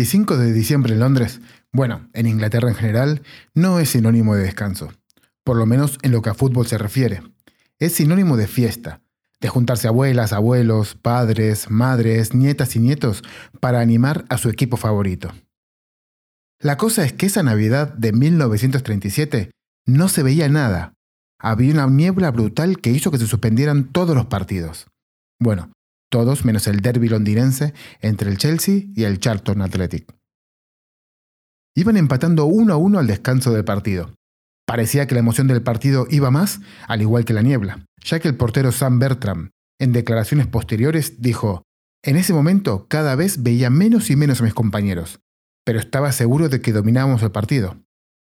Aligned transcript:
25 0.00 0.38
de 0.38 0.54
diciembre 0.54 0.94
en 0.94 1.00
Londres, 1.00 1.42
bueno, 1.72 2.08
en 2.14 2.26
Inglaterra 2.26 2.70
en 2.70 2.74
general, 2.74 3.20
no 3.52 3.80
es 3.80 3.90
sinónimo 3.90 4.34
de 4.34 4.44
descanso, 4.44 4.94
por 5.44 5.58
lo 5.58 5.66
menos 5.66 5.98
en 6.00 6.10
lo 6.10 6.22
que 6.22 6.30
a 6.30 6.34
fútbol 6.34 6.66
se 6.66 6.78
refiere. 6.78 7.20
Es 7.78 7.96
sinónimo 7.96 8.38
de 8.38 8.46
fiesta, 8.46 9.02
de 9.42 9.50
juntarse 9.50 9.88
abuelas, 9.88 10.32
abuelos, 10.32 10.94
padres, 10.94 11.70
madres, 11.70 12.32
nietas 12.32 12.76
y 12.76 12.78
nietos 12.78 13.22
para 13.60 13.82
animar 13.82 14.24
a 14.30 14.38
su 14.38 14.48
equipo 14.48 14.78
favorito. 14.78 15.34
La 16.60 16.78
cosa 16.78 17.04
es 17.04 17.12
que 17.12 17.26
esa 17.26 17.42
Navidad 17.42 17.92
de 17.92 18.12
1937 18.12 19.50
no 19.84 20.08
se 20.08 20.22
veía 20.22 20.48
nada. 20.48 20.94
Había 21.38 21.74
una 21.74 21.88
niebla 21.88 22.30
brutal 22.30 22.80
que 22.80 22.90
hizo 22.90 23.10
que 23.10 23.18
se 23.18 23.26
suspendieran 23.26 23.92
todos 23.92 24.16
los 24.16 24.24
partidos. 24.24 24.86
Bueno, 25.38 25.70
todos 26.10 26.44
menos 26.44 26.66
el 26.66 26.80
derby 26.80 27.08
londinense 27.08 27.72
entre 28.00 28.30
el 28.30 28.36
Chelsea 28.36 28.82
y 28.94 29.04
el 29.04 29.20
Charlton 29.20 29.62
Athletic. 29.62 30.12
Iban 31.74 31.96
empatando 31.96 32.46
uno 32.46 32.74
a 32.74 32.76
uno 32.76 32.98
al 32.98 33.06
descanso 33.06 33.52
del 33.52 33.64
partido. 33.64 34.12
Parecía 34.66 35.06
que 35.06 35.14
la 35.14 35.20
emoción 35.20 35.46
del 35.46 35.62
partido 35.62 36.06
iba 36.10 36.30
más, 36.30 36.60
al 36.86 37.00
igual 37.00 37.24
que 37.24 37.32
la 37.32 37.42
niebla, 37.42 37.86
ya 38.04 38.20
que 38.20 38.28
el 38.28 38.36
portero 38.36 38.72
Sam 38.72 38.98
Bertram, 38.98 39.50
en 39.80 39.92
declaraciones 39.92 40.46
posteriores, 40.46 41.22
dijo, 41.22 41.62
en 42.04 42.16
ese 42.16 42.32
momento 42.32 42.86
cada 42.88 43.14
vez 43.14 43.42
veía 43.42 43.70
menos 43.70 44.10
y 44.10 44.16
menos 44.16 44.40
a 44.40 44.44
mis 44.44 44.54
compañeros, 44.54 45.20
pero 45.64 45.78
estaba 45.78 46.12
seguro 46.12 46.48
de 46.48 46.60
que 46.60 46.72
dominábamos 46.72 47.22
el 47.22 47.30
partido. 47.30 47.76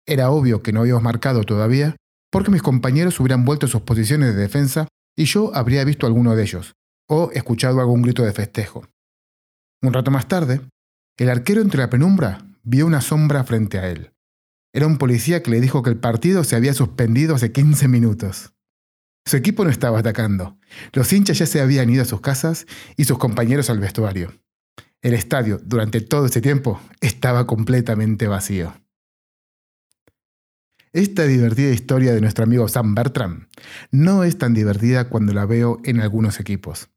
Era 0.07 0.31
obvio 0.31 0.63
que 0.63 0.73
no 0.73 0.81
habíamos 0.81 1.03
marcado 1.03 1.45
todavía, 1.45 1.97
porque 2.31 2.51
mis 2.51 2.63
compañeros 2.63 3.19
hubieran 3.21 3.45
vuelto 3.45 3.67
a 3.67 3.69
sus 3.69 3.83
posiciones 3.83 4.35
de 4.35 4.41
defensa 4.41 4.89
y 5.17 5.25
yo 5.25 5.55
habría 5.55 5.85
visto 5.85 6.07
alguno 6.07 6.37
de 6.37 6.43
ellos, 6.43 6.75
o 7.09 7.31
escuchado 7.33 7.81
algún 7.81 8.03
grito 8.03 8.23
de 8.25 8.33
festejo. 8.33 8.87
Un 9.83 9.93
rato 9.93 10.11
más 10.11 10.29
tarde, 10.29 10.61
el 11.17 11.31
arquero 11.31 11.61
entre 11.61 11.81
la 11.81 11.91
penumbra 11.91 12.47
vio 12.63 12.87
una 12.87 13.01
sombra 13.01 13.45
frente 13.45 13.79
a 13.79 13.89
él. 13.89 14.13
Era 14.75 14.87
un 14.87 14.99
policía 14.99 15.43
que 15.43 15.51
le 15.51 15.61
dijo 15.61 15.83
que 15.83 15.91
el 15.91 15.99
partido 15.99 16.45
se 16.45 16.57
había 16.57 16.75
suspendido 16.75 17.35
hace 17.35 17.53
15 17.53 17.89
minutos. 17.89 18.53
Su 19.25 19.37
equipo 19.37 19.65
no 19.65 19.71
estaba 19.71 20.01
atacando. 20.01 20.59
Los 20.93 21.13
hinchas 21.13 21.39
ya 21.39 21.47
se 21.47 21.61
habían 21.61 21.91
ido 21.91 22.03
a 22.03 22.07
sus 22.07 22.21
casas 22.21 22.67
y 22.97 23.05
sus 23.05 23.19
compañeros 23.19 23.71
al 23.71 23.81
vestuario. 23.81 24.33
El 25.03 25.15
estadio, 25.15 25.61
durante 25.65 26.01
todo 26.01 26.27
ese 26.27 26.41
tiempo, 26.41 26.81
estaba 27.01 27.47
completamente 27.47 28.29
vacío. 28.29 28.75
Esta 30.93 31.25
divertida 31.25 31.71
historia 31.71 32.15
de 32.15 32.21
nuestro 32.21 32.45
amigo 32.45 32.69
Sam 32.69 32.95
Bertram 32.95 33.49
no 33.91 34.25
es 34.25 34.39
tan 34.39 34.55
divertida 34.55 35.09
cuando 35.09 35.35
la 35.35 35.45
veo 35.45 35.81
en 35.85 36.01
algunos 36.01 36.41
equipos. 36.41 36.89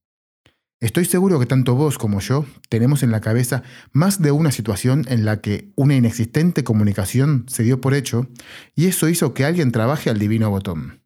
Estoy 0.82 1.04
seguro 1.04 1.40
que 1.40 1.46
tanto 1.46 1.76
vos 1.76 1.98
como 1.98 2.22
yo 2.22 2.46
tenemos 2.70 3.04
en 3.04 3.12
la 3.12 3.20
cabeza 3.20 3.64
más 3.92 4.22
de 4.22 4.32
una 4.32 4.52
situación 4.52 5.06
en 5.10 5.26
la 5.26 5.42
que 5.42 5.74
una 5.76 5.96
inexistente 5.96 6.64
comunicación 6.64 7.46
se 7.50 7.64
dio 7.64 7.82
por 7.82 7.94
hecho 7.94 8.28
y 8.76 8.88
eso 8.88 9.10
hizo 9.10 9.34
que 9.34 9.44
alguien 9.44 9.74
trabaje 9.74 10.10
al 10.10 10.20
divino 10.20 10.50
botón. 10.50 11.04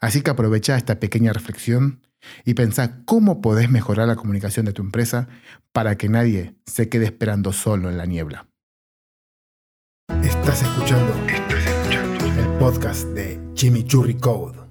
Así 0.00 0.22
que 0.22 0.30
aprovecha 0.30 0.76
esta 0.76 1.00
pequeña 1.00 1.32
reflexión 1.32 2.06
y 2.44 2.54
pensá 2.54 3.04
cómo 3.04 3.40
podés 3.40 3.68
mejorar 3.68 4.06
la 4.06 4.16
comunicación 4.16 4.64
de 4.64 4.72
tu 4.72 4.82
empresa 4.82 5.28
para 5.72 5.96
que 5.96 6.08
nadie 6.08 6.54
se 6.64 6.88
quede 6.88 7.06
esperando 7.06 7.52
solo 7.52 7.90
en 7.90 7.98
la 7.98 8.06
niebla. 8.06 8.46
Estás 10.22 10.62
escuchando, 10.62 11.14
Estás 11.26 11.66
escuchando 11.66 12.24
el 12.26 12.58
podcast 12.58 13.08
de 13.08 13.40
Chimichurri 13.54 14.14
Code. 14.14 14.63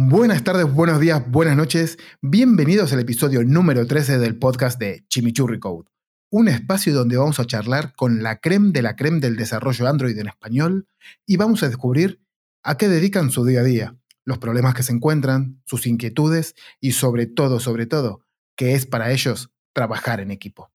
Buenas 0.00 0.44
tardes, 0.44 0.72
buenos 0.72 1.00
días, 1.00 1.28
buenas 1.28 1.56
noches. 1.56 1.98
Bienvenidos 2.22 2.92
al 2.92 3.00
episodio 3.00 3.42
número 3.42 3.84
13 3.84 4.18
del 4.18 4.38
podcast 4.38 4.78
de 4.78 5.04
Chimichurri 5.08 5.58
Code, 5.58 5.88
un 6.30 6.46
espacio 6.46 6.94
donde 6.94 7.16
vamos 7.16 7.40
a 7.40 7.46
charlar 7.46 7.96
con 7.96 8.22
la 8.22 8.38
creme 8.38 8.70
de 8.70 8.82
la 8.82 8.94
creme 8.94 9.18
del 9.18 9.34
desarrollo 9.34 9.88
Android 9.88 10.16
en 10.16 10.28
español 10.28 10.86
y 11.26 11.36
vamos 11.36 11.64
a 11.64 11.66
descubrir 11.66 12.22
a 12.62 12.76
qué 12.76 12.86
dedican 12.86 13.32
su 13.32 13.44
día 13.44 13.58
a 13.58 13.64
día, 13.64 13.96
los 14.24 14.38
problemas 14.38 14.74
que 14.74 14.84
se 14.84 14.92
encuentran, 14.92 15.60
sus 15.66 15.84
inquietudes 15.84 16.54
y 16.78 16.92
sobre 16.92 17.26
todo, 17.26 17.58
sobre 17.58 17.86
todo, 17.86 18.20
que 18.56 18.74
es 18.74 18.86
para 18.86 19.10
ellos 19.10 19.50
trabajar 19.72 20.20
en 20.20 20.30
equipo. 20.30 20.70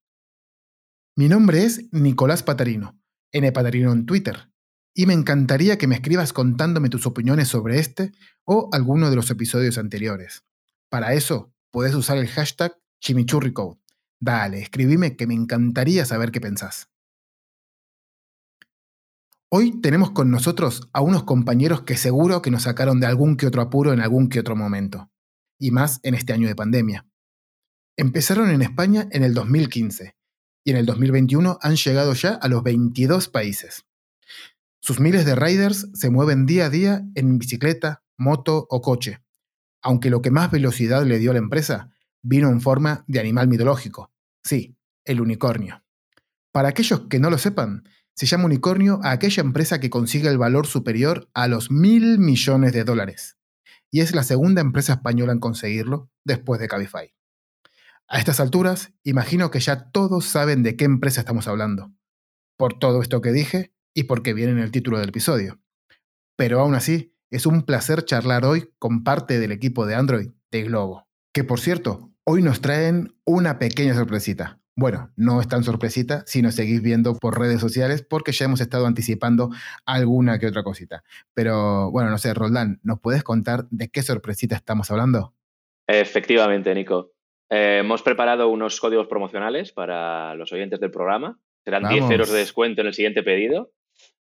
Mi 1.16 1.30
nombre 1.30 1.64
es 1.64 1.88
Nicolás 1.94 2.44
Patarino, 2.44 3.00
N 3.32 3.50
Patarino 3.54 3.94
en 3.94 4.06
Twitter 4.06 4.53
y 4.94 5.06
me 5.06 5.14
encantaría 5.14 5.78
que 5.78 5.88
me 5.88 5.96
escribas 5.96 6.34
contándome 6.34 6.90
tus 6.90 7.08
opiniones 7.08 7.48
sobre 7.48 7.80
este 7.80 8.12
o 8.46 8.70
alguno 8.72 9.10
de 9.10 9.16
los 9.16 9.30
episodios 9.32 9.78
anteriores. 9.78 10.44
Para 10.90 11.14
eso, 11.14 11.52
puedes 11.72 11.96
usar 11.96 12.18
el 12.18 12.28
hashtag 12.28 12.78
chimichurricode. 13.02 13.80
Dale, 14.20 14.62
escribime 14.62 15.16
que 15.16 15.28
me 15.28 15.34
encantaría 15.34 16.06
saber 16.06 16.32
qué 16.32 16.40
pensás. 16.40 16.90
Hoy 19.50 19.82
tenemos 19.82 20.12
con 20.12 20.32
nosotros 20.32 20.90
a 20.94 21.02
unos 21.02 21.24
compañeros 21.24 21.84
que 21.84 21.98
seguro 21.98 22.42
que 22.42 22.50
nos 22.50 22.64
sacaron 22.64 23.00
de 23.00 23.08
algún 23.08 23.38
que 23.38 23.46
otro 23.46 23.62
apuro 23.62 23.94
en 23.94 24.00
algún 24.00 24.30
que 24.30 24.40
otro 24.40 24.56
momento, 24.56 25.12
y 25.60 25.72
más 25.72 26.00
en 26.04 26.16
este 26.16 26.34
año 26.34 26.48
de 26.48 26.56
pandemia. 26.56 27.06
Empezaron 27.98 28.50
en 28.50 28.64
España 28.64 29.08
en 29.12 29.24
el 29.24 29.36
2015 29.36 30.16
y 30.64 30.72
en 30.72 30.78
el 30.78 30.86
2021 30.86 31.60
han 31.62 31.76
llegado 31.76 32.14
ya 32.14 32.34
a 32.34 32.48
los 32.48 32.64
22 32.64 33.30
países. 33.30 33.86
Sus 34.86 35.00
miles 35.00 35.26
de 35.26 35.36
riders 35.36 35.88
se 35.94 36.10
mueven 36.10 36.46
día 36.46 36.66
a 36.66 36.70
día 36.70 37.06
en 37.16 37.38
bicicleta, 37.38 38.04
moto 38.18 38.68
o 38.70 38.82
coche, 38.82 39.24
aunque 39.82 40.10
lo 40.10 40.22
que 40.22 40.30
más 40.30 40.52
velocidad 40.52 41.06
le 41.06 41.20
dio 41.20 41.32
a 41.32 41.36
la 41.36 41.40
empresa 41.40 41.92
vino 42.22 42.50
en 42.50 42.60
forma 42.60 43.06
de 43.08 43.22
animal 43.22 43.48
mitológico, 43.48 44.12
sí, 44.44 44.76
el 45.06 45.22
unicornio. 45.22 45.86
Para 46.52 46.68
aquellos 46.68 47.08
que 47.08 47.20
no 47.20 47.30
lo 47.30 47.38
sepan, 47.38 47.84
se 48.14 48.26
llama 48.26 48.44
unicornio 48.44 49.00
a 49.04 49.12
aquella 49.12 49.42
empresa 49.42 49.80
que 49.80 49.90
consigue 49.90 50.28
el 50.28 50.38
valor 50.38 50.68
superior 50.68 51.30
a 51.34 51.48
los 51.48 51.72
mil 51.72 52.20
millones 52.20 52.74
de 52.74 52.84
dólares, 52.84 53.38
y 53.90 54.02
es 54.02 54.14
la 54.14 54.24
segunda 54.24 54.60
empresa 54.60 54.96
española 54.96 55.32
en 55.32 55.40
conseguirlo 55.40 56.12
después 56.26 56.60
de 56.60 56.68
Cabify. 56.68 57.16
A 58.10 58.20
estas 58.20 58.42
alturas, 58.42 58.92
imagino 59.04 59.50
que 59.50 59.62
ya 59.62 59.92
todos 59.92 60.26
saben 60.26 60.62
de 60.62 60.76
qué 60.76 60.84
empresa 60.84 61.22
estamos 61.22 61.48
hablando. 61.48 61.94
Por 62.58 62.78
todo 62.78 63.02
esto 63.02 63.22
que 63.22 63.32
dije, 63.32 63.73
y 63.94 64.04
porque 64.04 64.34
viene 64.34 64.52
en 64.54 64.60
el 64.60 64.72
título 64.72 65.00
del 65.00 65.10
episodio. 65.10 65.60
Pero 66.36 66.60
aún 66.60 66.76
así, 66.76 67.14
es 67.32 67.46
un 67.46 67.64
placer 67.64 68.06
charlar 68.06 68.46
hoy 68.46 68.70
con 68.80 69.04
parte 69.04 69.40
del 69.40 69.52
equipo 69.52 69.86
de 69.86 69.96
Android 69.96 70.30
de 70.52 70.64
Globo. 70.64 71.08
Que 71.34 71.44
por 71.44 71.60
cierto, 71.60 72.12
hoy 72.26 72.42
nos 72.42 72.62
traen 72.62 73.16
una 73.26 73.60
pequeña 73.60 73.96
sorpresita. 73.96 74.60
Bueno, 74.76 75.12
no 75.16 75.40
es 75.40 75.48
tan 75.48 75.64
sorpresita 75.64 76.24
si 76.26 76.42
nos 76.42 76.56
seguís 76.56 76.82
viendo 76.82 77.16
por 77.16 77.40
redes 77.40 77.62
sociales 77.62 78.02
porque 78.02 78.32
ya 78.32 78.46
hemos 78.46 78.60
estado 78.60 78.88
anticipando 78.88 79.52
alguna 79.86 80.40
que 80.40 80.48
otra 80.48 80.64
cosita. 80.64 81.04
Pero 81.36 81.92
bueno, 81.92 82.10
no 82.10 82.18
sé, 82.18 82.34
Roldán, 82.34 82.80
¿nos 82.84 83.00
puedes 83.00 83.24
contar 83.24 83.68
de 83.70 83.90
qué 83.90 84.02
sorpresita 84.02 84.56
estamos 84.56 84.90
hablando? 84.90 85.36
Efectivamente, 85.88 86.74
Nico. 86.74 87.12
Eh, 87.50 87.80
hemos 87.82 88.02
preparado 88.02 88.50
unos 88.50 88.80
códigos 88.80 89.08
promocionales 89.08 89.72
para 89.72 90.34
los 90.34 90.52
oyentes 90.52 90.80
del 90.80 90.90
programa. 90.90 91.40
Serán 91.64 91.88
10 91.88 92.10
euros 92.10 92.32
de 92.32 92.40
descuento 92.40 92.82
en 92.82 92.88
el 92.88 92.94
siguiente 92.94 93.22
pedido. 93.22 93.72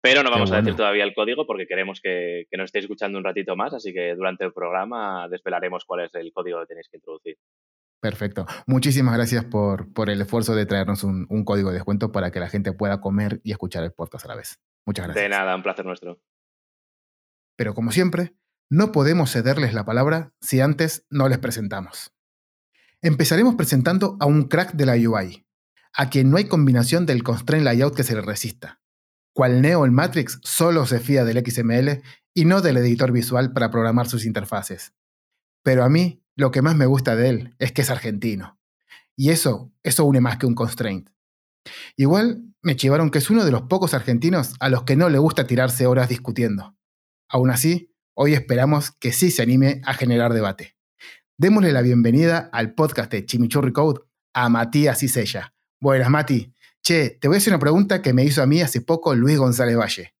Pero 0.01 0.23
no 0.23 0.31
vamos 0.31 0.51
a 0.51 0.57
decir 0.57 0.75
todavía 0.75 1.03
el 1.03 1.13
código 1.13 1.45
porque 1.45 1.67
queremos 1.67 2.01
que, 2.01 2.47
nos 2.53 2.65
estéis 2.65 2.85
escuchando 2.85 3.19
un 3.19 3.23
ratito 3.23 3.55
más, 3.55 3.73
así 3.73 3.93
que 3.93 4.15
durante 4.15 4.43
el 4.43 4.51
programa 4.51 5.27
desvelaremos 5.29 5.85
cuál 5.85 6.05
es 6.05 6.15
el 6.15 6.33
código 6.33 6.59
que 6.61 6.65
tenéis 6.65 6.87
que 6.89 6.97
introducir. 6.97 7.37
Perfecto. 8.01 8.47
Muchísimas 8.65 9.15
gracias 9.15 9.45
por, 9.45 9.93
por 9.93 10.09
el 10.09 10.19
esfuerzo 10.19 10.55
de 10.55 10.65
traernos 10.65 11.03
un, 11.03 11.27
un, 11.29 11.45
código 11.45 11.69
de 11.69 11.75
descuento 11.75 12.11
para 12.11 12.31
que 12.31 12.39
la 12.39 12.49
gente 12.49 12.73
pueda 12.73 12.99
comer 12.99 13.41
y 13.43 13.51
escuchar 13.51 13.83
el 13.83 13.93
podcast 13.93 14.25
a 14.25 14.29
la 14.29 14.35
vez. 14.37 14.59
Muchas 14.87 15.05
gracias. 15.05 15.23
De 15.23 15.29
nada, 15.29 15.55
un 15.55 15.61
placer 15.61 15.85
nuestro. 15.85 16.19
Pero 17.55 17.75
como 17.75 17.91
siempre, 17.91 18.33
no 18.71 18.91
podemos 18.91 19.31
cederles 19.31 19.75
la 19.75 19.85
palabra 19.85 20.33
si 20.41 20.61
antes 20.61 21.05
no 21.11 21.29
les 21.29 21.37
presentamos. 21.37 22.11
Empezaremos 23.03 23.53
presentando 23.53 24.17
a 24.19 24.25
un 24.25 24.47
crack 24.47 24.73
de 24.73 24.87
la 24.87 24.93
UI, 24.93 25.45
a 25.93 26.09
quien 26.09 26.31
no 26.31 26.37
hay 26.37 26.45
combinación 26.45 27.05
del 27.05 27.21
constraint 27.21 27.65
layout 27.65 27.95
que 27.95 28.03
se 28.03 28.15
le 28.15 28.21
resista 28.21 28.80
cual 29.33 29.61
Neo 29.61 29.85
en 29.85 29.93
Matrix 29.93 30.39
solo 30.43 30.85
se 30.85 30.99
fía 30.99 31.25
del 31.25 31.43
XML 31.45 32.01
y 32.33 32.45
no 32.45 32.61
del 32.61 32.77
editor 32.77 33.11
visual 33.11 33.53
para 33.53 33.71
programar 33.71 34.07
sus 34.07 34.25
interfaces. 34.25 34.93
Pero 35.63 35.83
a 35.83 35.89
mí, 35.89 36.23
lo 36.35 36.51
que 36.51 36.61
más 36.61 36.75
me 36.75 36.85
gusta 36.85 37.15
de 37.15 37.29
él 37.29 37.55
es 37.59 37.71
que 37.71 37.81
es 37.81 37.89
argentino. 37.89 38.59
Y 39.15 39.29
eso, 39.29 39.71
eso 39.83 40.05
une 40.05 40.21
más 40.21 40.37
que 40.37 40.45
un 40.45 40.55
constraint. 40.55 41.09
Igual, 41.95 42.43
me 42.61 42.75
chivaron 42.75 43.11
que 43.11 43.19
es 43.19 43.29
uno 43.29 43.45
de 43.45 43.51
los 43.51 43.63
pocos 43.63 43.93
argentinos 43.93 44.55
a 44.59 44.69
los 44.69 44.83
que 44.83 44.95
no 44.95 45.09
le 45.09 45.19
gusta 45.19 45.47
tirarse 45.47 45.85
horas 45.85 46.09
discutiendo. 46.09 46.75
Aún 47.29 47.49
así, 47.49 47.93
hoy 48.13 48.33
esperamos 48.33 48.91
que 48.91 49.11
sí 49.11 49.31
se 49.31 49.41
anime 49.41 49.81
a 49.85 49.93
generar 49.93 50.33
debate. 50.33 50.75
Démosle 51.37 51.71
la 51.71 51.81
bienvenida 51.81 52.49
al 52.51 52.73
podcast 52.73 53.11
de 53.11 53.25
Chimichurri 53.25 53.73
Code 53.73 54.01
a 54.33 54.49
Matías 54.49 55.03
Isella. 55.03 55.53
Buenas, 55.79 56.09
Mati. 56.09 56.53
Che, 56.83 57.11
te 57.11 57.27
voy 57.27 57.35
a 57.35 57.37
hacer 57.37 57.53
una 57.53 57.59
pregunta 57.59 58.01
que 58.01 58.11
me 58.11 58.23
hizo 58.23 58.41
a 58.41 58.47
mí 58.47 58.61
hace 58.61 58.81
poco 58.81 59.13
Luis 59.13 59.37
González 59.37 59.77
Valle. 59.77 60.15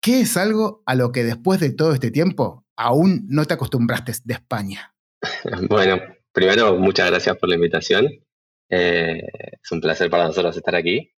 ¿Qué 0.00 0.22
es 0.22 0.36
algo 0.36 0.82
a 0.86 0.94
lo 0.96 1.12
que 1.12 1.22
después 1.22 1.60
de 1.60 1.70
todo 1.70 1.92
este 1.92 2.10
tiempo 2.10 2.66
aún 2.76 3.26
no 3.28 3.44
te 3.44 3.54
acostumbraste 3.54 4.12
de 4.24 4.34
España? 4.34 4.94
Bueno, 5.68 6.00
primero, 6.32 6.76
muchas 6.76 7.10
gracias 7.10 7.36
por 7.36 7.48
la 7.48 7.54
invitación. 7.54 8.08
Eh, 8.68 9.22
es 9.62 9.72
un 9.72 9.80
placer 9.80 10.10
para 10.10 10.24
nosotros 10.24 10.56
estar 10.56 10.74
aquí. 10.74 11.12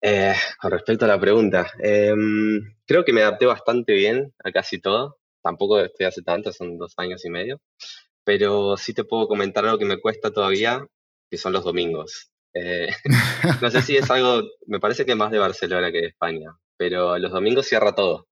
Eh, 0.00 0.34
con 0.60 0.70
respecto 0.70 1.06
a 1.06 1.08
la 1.08 1.18
pregunta, 1.18 1.72
em, 1.78 2.60
creo 2.86 3.04
que 3.04 3.12
me 3.12 3.22
adapté 3.22 3.46
bastante 3.46 3.94
bien 3.94 4.32
a 4.44 4.52
casi 4.52 4.78
todo. 4.78 5.18
Tampoco 5.42 5.80
estoy 5.80 6.06
hace 6.06 6.22
tanto, 6.22 6.52
son 6.52 6.78
dos 6.78 6.94
años 6.98 7.24
y 7.24 7.30
medio. 7.30 7.60
Pero 8.22 8.76
sí 8.76 8.94
te 8.94 9.04
puedo 9.04 9.26
comentar 9.26 9.64
algo 9.64 9.78
que 9.78 9.84
me 9.86 10.00
cuesta 10.00 10.30
todavía, 10.30 10.86
que 11.30 11.38
son 11.38 11.52
los 11.52 11.64
domingos. 11.64 12.30
Eh, 12.54 12.88
no 13.62 13.70
sé 13.70 13.82
si 13.82 13.96
es 13.96 14.10
algo, 14.10 14.42
me 14.66 14.80
parece 14.80 15.04
que 15.04 15.14
más 15.14 15.30
de 15.30 15.38
Barcelona 15.38 15.90
que 15.90 16.00
de 16.00 16.06
España, 16.08 16.56
pero 16.76 17.18
los 17.18 17.32
domingos 17.32 17.66
cierra 17.66 17.94
todo. 17.94 18.28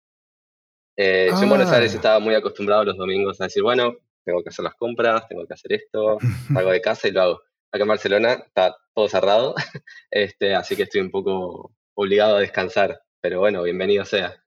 Eh, 0.97 1.29
yo 1.31 1.43
en 1.43 1.49
Buenos 1.49 1.73
Aires 1.73 1.93
ah. 1.93 1.97
estaba 1.97 2.19
muy 2.21 2.35
acostumbrado 2.35 2.85
los 2.85 2.97
domingos 2.97 3.41
a 3.41 3.45
decir, 3.45 3.63
bueno, 3.63 3.95
tengo 4.25 4.43
que 4.43 4.51
hacer 4.51 4.65
las 4.65 4.75
compras, 4.75 5.27
tengo 5.29 5.47
que 5.47 5.55
hacer 5.55 5.73
esto, 5.73 6.19
salgo 6.53 6.71
de 6.71 6.81
casa 6.81 7.09
y 7.09 7.13
lo 7.13 7.23
hago 7.23 7.41
acá 7.73 7.83
en 7.83 7.89
Barcelona 7.89 8.33
está 8.33 8.77
todo 8.95 9.09
cerrado, 9.09 9.55
este, 10.11 10.55
así 10.55 10.77
que 10.77 10.83
estoy 10.85 11.01
un 11.01 11.11
poco 11.11 11.73
obligado 11.95 12.37
a 12.37 12.41
descansar, 12.41 13.03
pero 13.21 13.41
bueno, 13.41 13.63
bienvenido 13.63 14.05
sea. 14.05 14.43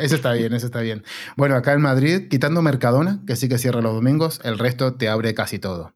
eso 0.00 0.16
está 0.16 0.32
bien, 0.32 0.52
eso 0.52 0.66
está 0.66 0.80
bien. 0.80 1.04
Bueno, 1.36 1.54
acá 1.54 1.72
en 1.72 1.82
Madrid, 1.82 2.28
quitando 2.28 2.62
Mercadona, 2.62 3.22
que 3.26 3.36
sí 3.36 3.48
que 3.48 3.58
cierra 3.58 3.80
los 3.80 3.94
domingos, 3.94 4.40
el 4.44 4.58
resto 4.58 4.96
te 4.96 5.08
abre 5.08 5.34
casi 5.34 5.58
todo. 5.58 5.94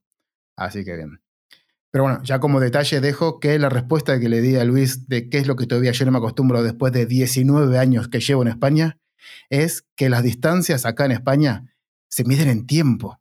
Así 0.57 0.85
que 0.85 0.97
bien. 0.97 1.22
Pero 1.93 2.05
bueno, 2.05 2.21
ya 2.25 2.41
como 2.41 2.59
detalle 2.59 3.01
dejo 3.03 3.39
que 3.39 3.59
la 3.59 3.69
respuesta 3.69 4.19
que 4.19 4.31
le 4.31 4.41
di 4.41 4.57
a 4.57 4.65
Luis 4.65 5.09
de 5.09 5.29
qué 5.29 5.39
es 5.39 5.47
lo 5.47 5.57
que 5.57 5.67
todavía 5.67 5.93
yo 5.93 6.07
no 6.07 6.11
me 6.11 6.19
acostumbro 6.19 6.63
después 6.63 6.93
de 6.93 7.05
19 7.05 7.79
años 7.79 8.09
que 8.09 8.19
llevo 8.19 8.41
en 8.43 8.49
España, 8.49 8.99
es 9.51 9.85
que 9.95 10.09
las 10.09 10.23
distancias 10.23 10.87
acá 10.87 11.05
en 11.05 11.13
España 11.13 11.77
se 12.09 12.25
miden 12.25 12.49
en 12.49 12.67
tiempo. 12.67 13.21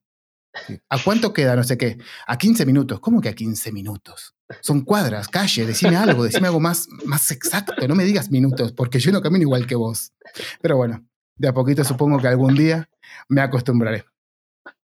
¿A 0.89 0.97
cuánto 1.03 1.33
queda? 1.33 1.55
No 1.55 1.63
sé 1.63 1.77
qué. 1.77 1.97
A 2.27 2.37
15 2.37 2.65
minutos. 2.65 3.01
¿Cómo 3.01 3.19
que 3.19 3.29
a 3.29 3.33
15 3.33 3.73
minutos? 3.73 4.35
Son 4.61 4.81
cuadras, 4.81 5.27
calle, 5.27 5.65
decime 5.65 5.97
algo, 5.97 6.23
decime 6.23 6.47
algo 6.47 6.59
más, 6.59 6.87
más 7.05 7.29
exacto. 7.31 7.87
No 7.87 7.95
me 7.95 8.05
digas 8.05 8.31
minutos, 8.31 8.71
porque 8.71 8.99
yo 8.99 9.11
no 9.11 9.21
camino 9.21 9.43
igual 9.43 9.67
que 9.67 9.75
vos. 9.75 10.13
Pero 10.61 10.77
bueno, 10.77 11.05
de 11.35 11.47
a 11.49 11.53
poquito 11.53 11.83
supongo 11.83 12.19
que 12.19 12.27
algún 12.27 12.55
día 12.55 12.89
me 13.27 13.41
acostumbraré. 13.41 14.05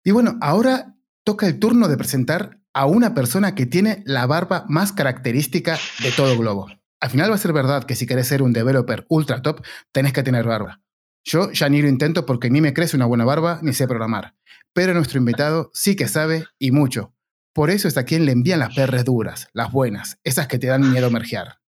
Y 0.03 0.11
bueno, 0.11 0.37
ahora 0.41 0.95
toca 1.23 1.47
el 1.47 1.59
turno 1.59 1.87
de 1.87 1.97
presentar 1.97 2.60
a 2.73 2.85
una 2.85 3.13
persona 3.13 3.55
que 3.55 3.65
tiene 3.65 4.03
la 4.05 4.25
barba 4.25 4.65
más 4.67 4.91
característica 4.91 5.77
de 6.01 6.11
todo 6.11 6.37
Globo. 6.37 6.67
Al 6.99 7.09
final 7.09 7.31
va 7.31 7.35
a 7.35 7.39
ser 7.39 7.53
verdad 7.53 7.83
que 7.83 7.95
si 7.95 8.05
querés 8.05 8.27
ser 8.27 8.41
un 8.41 8.53
developer 8.53 9.05
ultra 9.09 9.41
top, 9.41 9.65
tenés 9.91 10.13
que 10.13 10.23
tener 10.23 10.45
barba. 10.45 10.81
Yo 11.23 11.51
ya 11.51 11.69
ni 11.69 11.81
lo 11.81 11.87
intento 11.87 12.25
porque 12.25 12.49
ni 12.49 12.61
me 12.61 12.73
crece 12.73 12.95
una 12.95 13.05
buena 13.05 13.25
barba 13.25 13.59
ni 13.61 13.73
sé 13.73 13.87
programar 13.87 14.35
pero 14.73 14.93
nuestro 14.93 15.19
invitado 15.19 15.71
sí 15.73 15.95
que 15.95 16.07
sabe 16.07 16.45
y 16.57 16.71
mucho. 16.71 17.13
Por 17.53 17.69
eso 17.69 17.87
es 17.87 17.97
a 17.97 18.05
quien 18.05 18.25
le 18.25 18.31
envían 18.31 18.59
las 18.59 18.73
perres 18.73 19.03
duras, 19.03 19.47
las 19.53 19.71
buenas, 19.71 20.17
esas 20.23 20.47
que 20.47 20.57
te 20.57 20.67
dan 20.67 20.89
miedo 20.91 21.11
mergear. 21.11 21.59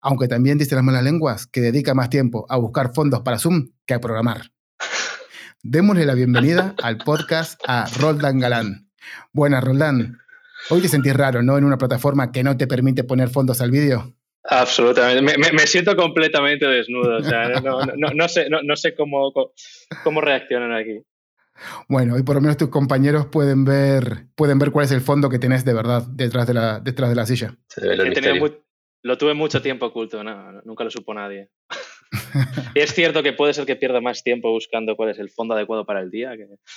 Aunque 0.00 0.28
también 0.28 0.56
dice 0.56 0.76
las 0.76 0.84
malas 0.84 1.02
lenguas 1.02 1.46
que 1.46 1.60
dedica 1.60 1.94
más 1.94 2.08
tiempo 2.08 2.46
a 2.48 2.56
buscar 2.56 2.94
fondos 2.94 3.22
para 3.22 3.38
Zoom 3.38 3.72
que 3.86 3.94
a 3.94 4.00
programar. 4.00 4.52
Démosle 5.62 6.06
la 6.06 6.14
bienvenida 6.14 6.74
al 6.82 6.98
podcast 6.98 7.60
a 7.66 7.86
Roldán 7.98 8.38
Galán. 8.38 8.89
Buenas, 9.32 9.64
Roldán. 9.64 10.18
Hoy 10.68 10.80
te 10.80 10.88
sentís 10.88 11.14
raro, 11.14 11.42
¿no? 11.42 11.56
En 11.56 11.64
una 11.64 11.78
plataforma 11.78 12.32
que 12.32 12.42
no 12.42 12.56
te 12.56 12.66
permite 12.66 13.04
poner 13.04 13.28
fondos 13.28 13.60
al 13.60 13.70
vídeo. 13.70 14.14
Absolutamente. 14.44 15.38
Me, 15.52 15.66
siento 15.66 15.94
completamente 15.96 16.66
desnudo. 16.66 17.18
O 17.18 17.22
sea, 17.22 17.48
no, 17.60 18.28
sé, 18.28 18.48
no, 18.50 18.76
sé 18.76 18.94
cómo, 18.94 19.32
cómo 20.02 20.20
reaccionan 20.20 20.72
aquí. 20.72 21.02
Bueno, 21.88 22.18
y 22.18 22.22
por 22.22 22.36
lo 22.36 22.40
menos 22.40 22.56
tus 22.56 22.70
compañeros 22.70 23.26
pueden 23.26 23.64
ver, 23.64 24.26
pueden 24.34 24.58
ver 24.58 24.70
cuál 24.70 24.86
es 24.86 24.92
el 24.92 25.00
fondo 25.00 25.28
que 25.28 25.38
tenés 25.38 25.64
de 25.64 25.74
verdad 25.74 26.06
detrás 26.08 26.46
de 26.46 26.54
la, 26.54 26.80
detrás 26.80 27.10
de 27.10 27.16
la 27.16 27.26
silla. 27.26 27.54
lo 29.02 29.18
tuve 29.18 29.34
mucho 29.34 29.60
tiempo 29.60 29.86
oculto, 29.86 30.22
nunca 30.64 30.84
lo 30.84 30.90
supo 30.90 31.12
nadie. 31.12 31.50
Es 32.74 32.94
cierto 32.94 33.22
que 33.22 33.32
puede 33.32 33.54
ser 33.54 33.66
que 33.66 33.76
pierda 33.76 34.00
más 34.00 34.22
tiempo 34.22 34.50
buscando 34.50 34.96
cuál 34.96 35.10
es 35.10 35.18
el 35.18 35.30
fondo 35.30 35.54
adecuado 35.54 35.86
para 35.86 36.00
el 36.00 36.10
día 36.10 36.32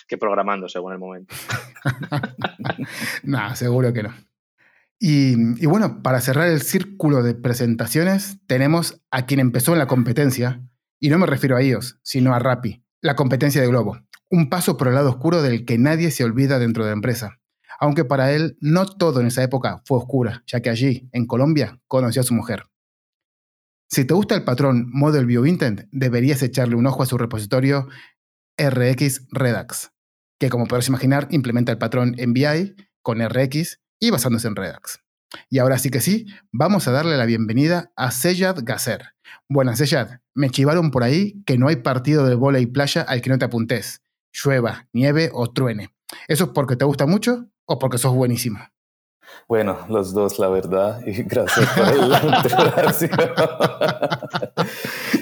que, 0.07 0.17
programando 0.17 0.69
según 0.69 0.93
el 0.93 0.99
momento. 0.99 1.33
no, 3.23 3.55
seguro 3.55 3.93
que 3.93 4.03
no. 4.03 4.13
Y, 4.99 5.33
y, 5.61 5.65
bueno, 5.65 6.01
para 6.01 6.21
cerrar 6.21 6.47
el 6.47 6.61
círculo 6.61 7.23
de 7.23 7.35
presentaciones, 7.35 8.39
tenemos 8.47 9.01
a 9.11 9.25
quien 9.25 9.39
empezó 9.39 9.73
en 9.73 9.79
la 9.79 9.87
competencia, 9.87 10.61
y 10.99 11.09
no 11.09 11.17
me 11.17 11.25
refiero 11.25 11.57
a 11.57 11.61
ellos, 11.61 11.99
sino 12.03 12.33
a 12.33 12.39
Rappi, 12.39 12.83
la 13.01 13.15
competencia 13.15 13.61
de 13.61 13.67
Globo 13.67 13.99
un 14.33 14.49
paso 14.49 14.77
por 14.77 14.87
el 14.87 14.95
lado 14.95 15.09
oscuro 15.09 15.43
del 15.43 15.63
que 15.63 15.77
nadie 15.77 16.09
se 16.09 16.23
olvida 16.23 16.57
dentro 16.57 16.83
de 16.83 16.89
la 16.89 16.95
empresa. 16.95 17.39
Aunque 17.79 18.03
para 18.03 18.31
él 18.31 18.57
no 18.61 18.87
todo 18.87 19.19
en 19.19 19.27
esa 19.27 19.43
época 19.43 19.83
fue 19.85 19.99
oscura, 19.99 20.43
ya 20.47 20.59
que 20.59 20.71
allí, 20.71 21.07
en 21.11 21.27
Colombia, 21.27 21.79
conoció 21.87 22.21
a 22.21 22.25
su 22.25 22.33
mujer. 22.33 22.63
Si 23.93 24.05
te 24.05 24.15
gusta 24.15 24.33
el 24.33 24.43
patrón 24.43 24.89
Model 24.91 25.27
View 25.27 25.45
Intent, 25.45 25.81
deberías 25.91 26.41
echarle 26.41 26.73
un 26.73 26.87
ojo 26.87 27.03
a 27.03 27.05
su 27.05 27.15
repositorio 27.15 27.89
RX 28.57 29.27
Redux, 29.29 29.91
que 30.39 30.49
como 30.49 30.65
podrás 30.65 30.87
imaginar 30.87 31.27
implementa 31.29 31.71
el 31.71 31.77
patrón 31.77 32.15
MVI 32.17 32.73
con 33.03 33.23
RX 33.23 33.81
y 33.99 34.09
basándose 34.09 34.47
en 34.47 34.55
Redux. 34.55 35.03
Y 35.47 35.59
ahora 35.59 35.77
sí 35.77 35.91
que 35.91 36.01
sí, 36.01 36.25
vamos 36.51 36.87
a 36.87 36.91
darle 36.91 37.17
la 37.17 37.27
bienvenida 37.27 37.91
a 37.95 38.09
Seyad 38.09 38.55
Gasser. 38.63 39.13
Buenas, 39.47 39.77
Seyad. 39.77 40.21
Me 40.33 40.49
chivaron 40.49 40.89
por 40.89 41.03
ahí 41.03 41.43
que 41.45 41.59
no 41.59 41.67
hay 41.67 41.75
partido 41.75 42.25
de 42.25 42.33
bola 42.33 42.59
y 42.59 42.65
playa 42.65 43.03
al 43.03 43.21
que 43.21 43.29
no 43.29 43.37
te 43.37 43.45
apuntes 43.45 44.01
llueva, 44.33 44.87
nieve 44.91 45.29
o 45.31 45.53
truene. 45.53 45.93
¿Eso 46.27 46.45
es 46.45 46.49
porque 46.55 46.77
te 46.77 46.85
gusta 46.85 47.05
mucho 47.05 47.47
o 47.65 47.77
porque 47.77 47.99
sos 47.99 48.15
buenísimo? 48.15 48.57
Bueno, 49.47 49.77
los 49.89 50.13
dos, 50.13 50.39
la 50.39 50.49
verdad, 50.49 51.01
y 51.05 51.23
gracias 51.23 51.69
por 51.69 51.95
la 51.95 52.21
introducción. 52.43 53.09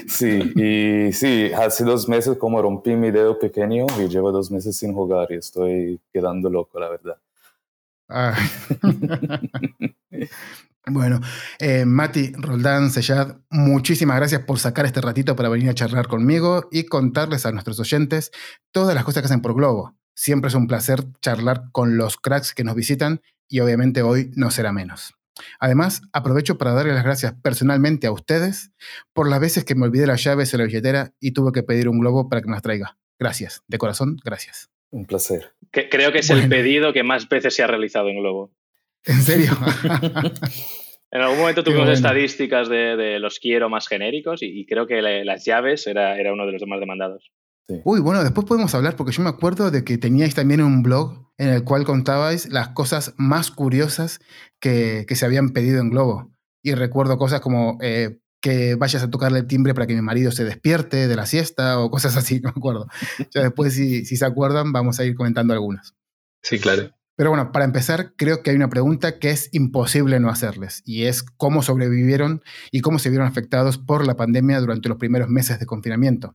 sí, 0.08 0.52
y 0.56 1.12
sí, 1.12 1.50
hace 1.52 1.84
dos 1.84 2.08
meses 2.08 2.36
como 2.38 2.60
rompí 2.62 2.96
mi 2.96 3.10
dedo 3.10 3.38
pequeño 3.38 3.86
y 3.98 4.08
llevo 4.08 4.32
dos 4.32 4.50
meses 4.50 4.76
sin 4.76 4.94
jugar 4.94 5.28
y 5.30 5.36
estoy 5.36 6.00
quedando 6.12 6.48
loco, 6.50 6.78
la 6.78 6.88
verdad. 6.88 7.16
Ah. 8.08 8.36
Bueno, 10.86 11.20
eh, 11.60 11.84
Mati, 11.84 12.32
Roldán, 12.32 12.90
Sellad, 12.90 13.36
muchísimas 13.50 14.16
gracias 14.16 14.42
por 14.42 14.58
sacar 14.58 14.84
este 14.84 15.00
ratito 15.00 15.36
para 15.36 15.48
venir 15.48 15.68
a 15.70 15.74
charlar 15.74 16.08
conmigo 16.08 16.68
y 16.72 16.86
contarles 16.86 17.46
a 17.46 17.52
nuestros 17.52 17.78
oyentes 17.78 18.32
todas 18.72 18.92
las 18.96 19.04
cosas 19.04 19.22
que 19.22 19.26
hacen 19.26 19.42
por 19.42 19.54
Globo. 19.54 19.94
Siempre 20.14 20.48
es 20.48 20.54
un 20.54 20.66
placer 20.66 21.00
charlar 21.20 21.64
con 21.72 21.96
los 21.96 22.16
cracks 22.16 22.54
que 22.54 22.64
nos 22.64 22.74
visitan 22.74 23.20
y 23.48 23.60
obviamente 23.60 24.02
hoy 24.02 24.30
no 24.34 24.50
será 24.50 24.72
menos. 24.72 25.14
Además, 25.58 26.02
aprovecho 26.12 26.58
para 26.58 26.72
darle 26.72 26.92
las 26.92 27.04
gracias 27.04 27.34
personalmente 27.42 28.06
a 28.06 28.12
ustedes 28.12 28.72
por 29.12 29.28
las 29.28 29.40
veces 29.40 29.64
que 29.64 29.74
me 29.74 29.86
olvidé 29.86 30.06
las 30.06 30.22
llaves 30.22 30.52
en 30.52 30.60
la 30.60 30.66
billetera 30.66 31.12
y 31.20 31.32
tuve 31.32 31.52
que 31.52 31.62
pedir 31.62 31.88
un 31.88 32.00
globo 32.00 32.28
para 32.28 32.42
que 32.42 32.48
me 32.48 32.54
las 32.54 32.62
traiga. 32.62 32.98
Gracias, 33.18 33.62
de 33.68 33.78
corazón, 33.78 34.16
gracias. 34.24 34.70
Un 34.90 35.06
placer. 35.06 35.52
creo 35.70 36.12
que 36.12 36.18
es 36.18 36.30
el 36.30 36.48
pedido 36.48 36.92
que 36.92 37.02
más 37.02 37.28
veces 37.28 37.54
se 37.54 37.62
ha 37.62 37.66
realizado 37.66 38.08
en 38.08 38.18
Globo. 38.18 38.52
¿En 39.04 39.22
serio? 39.22 39.52
en 41.10 41.20
algún 41.20 41.38
momento 41.38 41.64
tuvimos 41.64 41.88
estadísticas 41.88 42.68
de, 42.68 43.18
los 43.18 43.38
quiero 43.38 43.70
más 43.70 43.88
genéricos 43.88 44.42
y, 44.42 44.66
creo 44.66 44.86
que 44.86 45.00
las 45.00 45.44
llaves 45.44 45.86
era, 45.86 46.18
era, 46.18 46.32
uno 46.32 46.46
de 46.46 46.52
los 46.52 46.66
más 46.66 46.78
demandados. 46.78 47.32
Uy, 47.84 48.00
bueno, 48.00 48.22
después 48.22 48.46
podemos 48.46 48.74
hablar 48.74 48.96
porque 48.96 49.12
yo 49.12 49.22
me 49.22 49.30
acuerdo 49.30 49.70
de 49.70 49.84
que 49.84 49.98
teníais 49.98 50.34
también 50.34 50.62
un 50.62 50.82
blog 50.82 51.30
en 51.38 51.48
el 51.48 51.64
cual 51.64 51.84
contabais 51.84 52.48
las 52.50 52.68
cosas 52.68 53.14
más 53.16 53.50
curiosas 53.50 54.20
que, 54.60 55.06
se 55.08 55.24
habían 55.24 55.50
pedido 55.50 55.80
en 55.80 55.90
Globo. 55.90 56.32
Y 56.62 56.74
recuerdo 56.74 57.18
cosas 57.18 57.40
como 57.40 57.78
eh, 57.80 58.20
que 58.40 58.74
vayas 58.74 59.02
a 59.02 59.10
tocarle 59.10 59.40
el 59.40 59.46
timbre 59.46 59.74
para 59.74 59.86
que 59.86 59.94
mi 59.94 60.02
marido 60.02 60.32
se 60.32 60.44
despierte 60.44 61.08
de 61.08 61.16
la 61.16 61.26
siesta 61.26 61.78
o 61.78 61.90
cosas 61.90 62.16
así, 62.16 62.40
no 62.42 62.50
me 62.50 62.58
acuerdo. 62.58 62.86
Ya 63.30 63.42
después, 63.42 63.74
si, 63.74 64.04
si 64.04 64.16
se 64.16 64.24
acuerdan, 64.24 64.72
vamos 64.72 65.00
a 65.00 65.04
ir 65.04 65.14
comentando 65.14 65.52
algunas. 65.54 65.94
Sí, 66.42 66.58
claro. 66.58 66.90
Pero 67.22 67.30
bueno, 67.30 67.52
para 67.52 67.64
empezar, 67.64 68.14
creo 68.16 68.42
que 68.42 68.50
hay 68.50 68.56
una 68.56 68.68
pregunta 68.68 69.20
que 69.20 69.30
es 69.30 69.48
imposible 69.52 70.18
no 70.18 70.28
hacerles, 70.28 70.82
y 70.84 71.04
es 71.04 71.22
cómo 71.22 71.62
sobrevivieron 71.62 72.42
y 72.72 72.80
cómo 72.80 72.98
se 72.98 73.10
vieron 73.10 73.28
afectados 73.28 73.78
por 73.78 74.04
la 74.04 74.16
pandemia 74.16 74.58
durante 74.58 74.88
los 74.88 74.98
primeros 74.98 75.28
meses 75.28 75.60
de 75.60 75.66
confinamiento. 75.66 76.34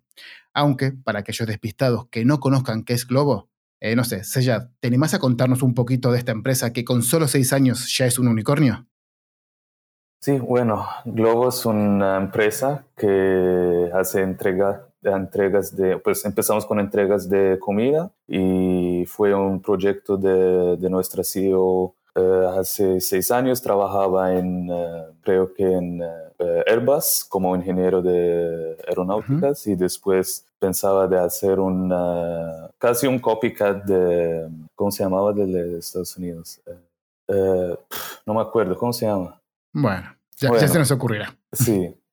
Aunque, 0.53 0.93
para 0.93 1.19
aquellos 1.19 1.45
despistados 1.45 2.07
que 2.09 2.23
no 2.23 2.39
conozcan 2.39 2.85
qué 2.85 2.93
es 2.93 3.05
Globo, 3.05 3.49
eh, 3.81 3.97
no 3.97 4.05
sé, 4.05 4.23
Seyad, 4.23 4.69
¿te 4.79 4.87
animás 4.87 5.13
a 5.13 5.19
contarnos 5.19 5.61
un 5.61 5.73
poquito 5.73 6.09
de 6.13 6.19
esta 6.19 6.31
empresa 6.31 6.71
que 6.71 6.85
con 6.85 7.03
solo 7.03 7.27
seis 7.27 7.51
años 7.51 7.93
ya 7.93 8.05
es 8.05 8.17
un 8.17 8.29
unicornio? 8.29 8.87
Sí, 10.21 10.39
bueno, 10.39 10.87
Globo 11.03 11.49
es 11.49 11.65
una 11.65 12.15
empresa 12.15 12.85
que 12.95 13.89
hace 13.93 14.21
entrega 14.21 14.87
entregas 15.15 15.75
de, 15.75 15.97
pues 15.97 16.25
empezamos 16.25 16.65
con 16.65 16.79
entregas 16.79 17.29
de 17.29 17.57
comida 17.59 18.11
y 18.27 18.76
fue 19.07 19.33
un 19.33 19.61
proyecto 19.61 20.17
de, 20.17 20.77
de 20.77 20.89
nuestra 20.89 21.23
CEO 21.23 21.95
eh, 22.17 22.47
hace 22.59 22.99
seis 22.99 23.29
años 23.29 23.61
trabajaba 23.61 24.33
en, 24.33 24.67
eh, 24.71 25.03
creo 25.21 25.53
que 25.53 25.71
en 25.71 26.01
eh, 26.01 26.63
Airbus 26.65 27.23
como 27.29 27.55
ingeniero 27.55 28.01
de 28.01 28.75
aeronáuticas 28.87 29.67
y 29.67 29.75
después 29.75 30.43
pensaba 30.57 31.07
de 31.07 31.19
hacer 31.19 31.59
un, 31.59 31.93
casi 32.79 33.05
un 33.05 33.19
copycat 33.19 33.83
de, 33.85 34.49
¿cómo 34.73 34.89
se 34.89 35.03
llamaba? 35.03 35.31
De 35.31 35.77
Estados 35.77 36.17
Unidos. 36.17 36.59
no 38.25 38.33
me 38.33 38.41
acuerdo, 38.41 38.75
¿cómo 38.75 38.93
se 38.93 39.05
llama? 39.05 39.39
Bueno. 39.71 40.07
ya 40.37 40.67
se 40.67 40.79
nos 40.79 40.89
ocurrirá. 40.89 41.37
Sí, 41.51 41.95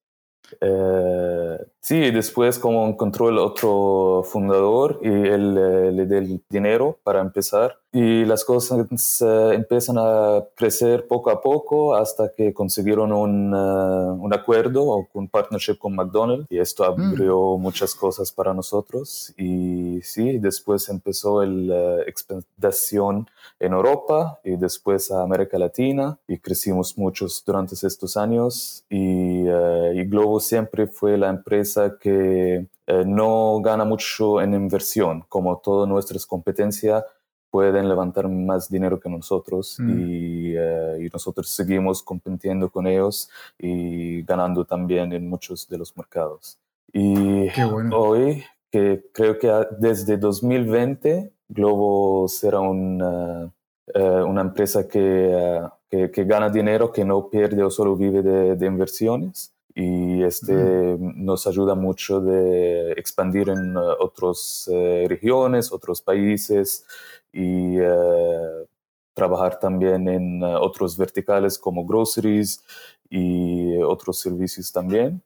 eh, 0.61 1.59
sí, 1.81 2.11
después 2.11 2.59
como 2.59 2.87
encontró 2.87 3.29
el 3.29 3.39
otro 3.39 4.23
fundador 4.25 5.01
y 5.03 5.09
él 5.09 5.57
eh, 5.59 5.93
le 5.93 6.07
dio 6.07 6.19
el 6.19 6.43
dinero 6.49 6.99
para 7.03 7.21
empezar 7.21 7.79
y 7.95 8.25
las 8.25 8.45
cosas 8.45 8.85
empiezan 9.23 9.99
a 9.99 10.43
crecer 10.57 11.07
poco 11.07 11.31
a 11.31 11.41
poco 11.41 11.95
hasta 11.95 12.33
que 12.33 12.53
consiguieron 12.53 13.13
un, 13.13 13.55
uh, 13.55 14.15
un 14.15 14.35
acuerdo 14.35 14.83
o 14.83 15.09
un 15.13 15.29
partnership 15.29 15.79
con 15.79 15.95
McDonald's 15.95 16.47
y 16.51 16.59
esto 16.59 16.83
mm. 16.83 16.87
abrió 16.87 17.57
muchas 17.57 17.95
cosas 17.95 18.33
para 18.33 18.53
nosotros 18.53 19.33
y 19.37 20.01
sí, 20.03 20.39
después 20.39 20.89
empezó 20.89 21.45
la 21.45 21.99
uh, 21.99 22.01
expansión 22.01 23.29
en 23.61 23.73
Europa 23.73 24.41
y 24.43 24.57
después 24.57 25.13
a 25.13 25.23
América 25.23 25.57
Latina 25.57 26.19
y 26.27 26.39
crecimos 26.39 26.99
muchos 26.99 27.45
durante 27.47 27.77
estos 27.77 28.17
años 28.17 28.85
y, 28.91 29.45
uh, 29.45 29.93
y 29.93 30.05
Globo 30.07 30.41
siempre 30.41 30.89
fue 30.89 31.17
la 31.17 31.29
empresa 31.29 31.97
que 32.01 32.67
eh, 32.87 33.05
no 33.07 33.61
gana 33.63 33.85
mucho 33.85 34.43
en 34.43 34.53
inversión, 34.53 35.25
como 35.29 35.57
todas 35.59 35.89
nuestras 35.89 36.27
competencias 36.27 37.03
pueden 37.55 37.89
levantar 37.89 38.29
más 38.29 38.69
dinero 38.69 38.99
que 38.99 39.09
nosotros 39.09 39.77
mm. 39.79 39.93
eh, 39.97 40.99
y, 41.03 41.09
nosotros 41.13 41.49
seguimos 41.49 42.03
compitiendo 42.03 42.69
con 42.69 42.85
ellos 42.85 43.31
y 43.57 44.25
ganando 44.25 44.65
también 44.65 45.13
en 45.13 45.29
muchos 45.29 45.69
de 45.69 45.79
los 45.79 45.97
mercados. 45.97 46.59
Y 46.93 47.47
hoy, 47.93 48.43
que 48.73 49.05
creo 49.13 49.39
que 49.39 49.49
desde 49.79 50.17
2020 50.17 51.31
Globo 51.47 52.27
será 52.27 52.59
una, 52.59 53.53
eh, 53.95 54.23
una 54.27 54.41
empresa 54.41 54.89
que, 54.89 55.61
que, 55.89 56.11
que, 56.11 56.25
gana 56.25 56.51
dinero, 56.51 56.91
que 56.91 57.05
no 57.05 57.29
pierde 57.29 57.63
o 57.63 57.71
solo 57.71 57.95
vive 57.95 58.21
de, 58.23 58.57
de 58.57 58.67
inversiones 58.67 59.55
y 59.75 60.23
este 60.23 60.97
nos 60.99 61.47
ayuda 61.49 61.75
mucho 61.75 62.21
de 62.21 62.93
expandir 62.93 63.49
en 63.49 63.77
uh, 63.77 63.95
otras 63.99 64.69
uh, 64.69 65.09
regiones, 65.09 65.73
otros 65.73 66.01
países 66.01 66.87
y 67.35 67.81
uh, 67.81 68.67
trabajar 69.13 69.59
también 69.59 70.09
en 70.09 70.43
otros 70.43 70.97
verticales 70.97 71.59
como 71.59 71.85
groceries 71.85 72.63
y 73.11 73.77
otros 73.79 74.21
servicios 74.21 74.73
también. 74.73 75.23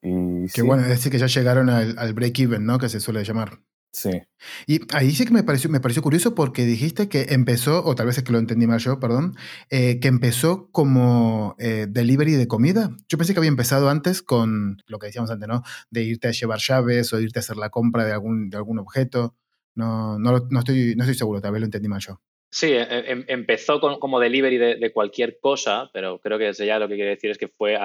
Y, 0.00 0.46
Qué 0.54 0.62
bueno, 0.62 0.84
es 0.84 0.88
decir 0.88 1.10
que 1.10 1.18
ya 1.18 1.26
llegaron 1.26 1.68
al, 1.68 1.98
al 1.98 2.14
break-even, 2.14 2.64
¿no? 2.64 2.78
Que 2.78 2.88
se 2.88 3.00
suele 3.00 3.24
llamar. 3.24 3.58
Sí. 3.92 4.22
Y 4.68 4.80
ahí 4.94 5.10
sí 5.10 5.24
que 5.26 5.32
me 5.32 5.42
pareció, 5.42 5.68
me 5.68 5.80
pareció 5.80 6.00
curioso 6.00 6.34
porque 6.36 6.64
dijiste 6.64 7.08
que 7.08 7.26
empezó, 7.30 7.84
o 7.84 7.94
tal 7.96 8.06
vez 8.06 8.18
es 8.18 8.24
que 8.24 8.30
lo 8.30 8.38
entendí 8.38 8.68
mal 8.68 8.78
yo, 8.78 9.00
perdón, 9.00 9.36
eh, 9.68 9.98
que 9.98 10.06
empezó 10.06 10.70
como 10.70 11.56
eh, 11.58 11.86
delivery 11.90 12.32
de 12.34 12.46
comida. 12.46 12.96
Yo 13.08 13.18
pensé 13.18 13.34
que 13.34 13.40
había 13.40 13.48
empezado 13.48 13.90
antes 13.90 14.22
con 14.22 14.80
lo 14.86 14.98
que 15.00 15.08
decíamos 15.08 15.30
antes, 15.30 15.48
¿no? 15.48 15.62
De 15.90 16.04
irte 16.04 16.28
a 16.28 16.30
llevar 16.30 16.60
llaves 16.60 17.12
o 17.12 17.20
irte 17.20 17.40
a 17.40 17.42
hacer 17.42 17.56
la 17.56 17.70
compra 17.70 18.04
de 18.04 18.12
algún, 18.12 18.48
de 18.48 18.56
algún 18.56 18.78
objeto. 18.78 19.34
No, 19.74 20.18
no, 20.18 20.46
no, 20.50 20.58
estoy, 20.58 20.94
no 20.96 21.04
estoy 21.04 21.14
seguro, 21.14 21.40
tal 21.40 21.52
vez 21.52 21.60
lo 21.60 21.66
entendí 21.66 21.88
mal 21.88 22.00
yo. 22.00 22.20
Sí, 22.52 22.72
e, 22.72 22.82
e, 22.82 23.12
em, 23.12 23.24
empezó 23.28 23.80
como 23.80 24.18
delivery 24.18 24.58
de, 24.58 24.92
cualquier 24.92 25.38
cosa, 25.40 25.88
pero 25.92 26.18
creo 26.18 26.36
que 26.36 26.46
desde 26.46 26.66
ya 26.66 26.80
lo 26.80 26.88
que 26.88 26.96
quiere 26.96 27.10
decir 27.10 27.30
es 27.30 27.38
que 27.38 27.46
fue 27.46 27.78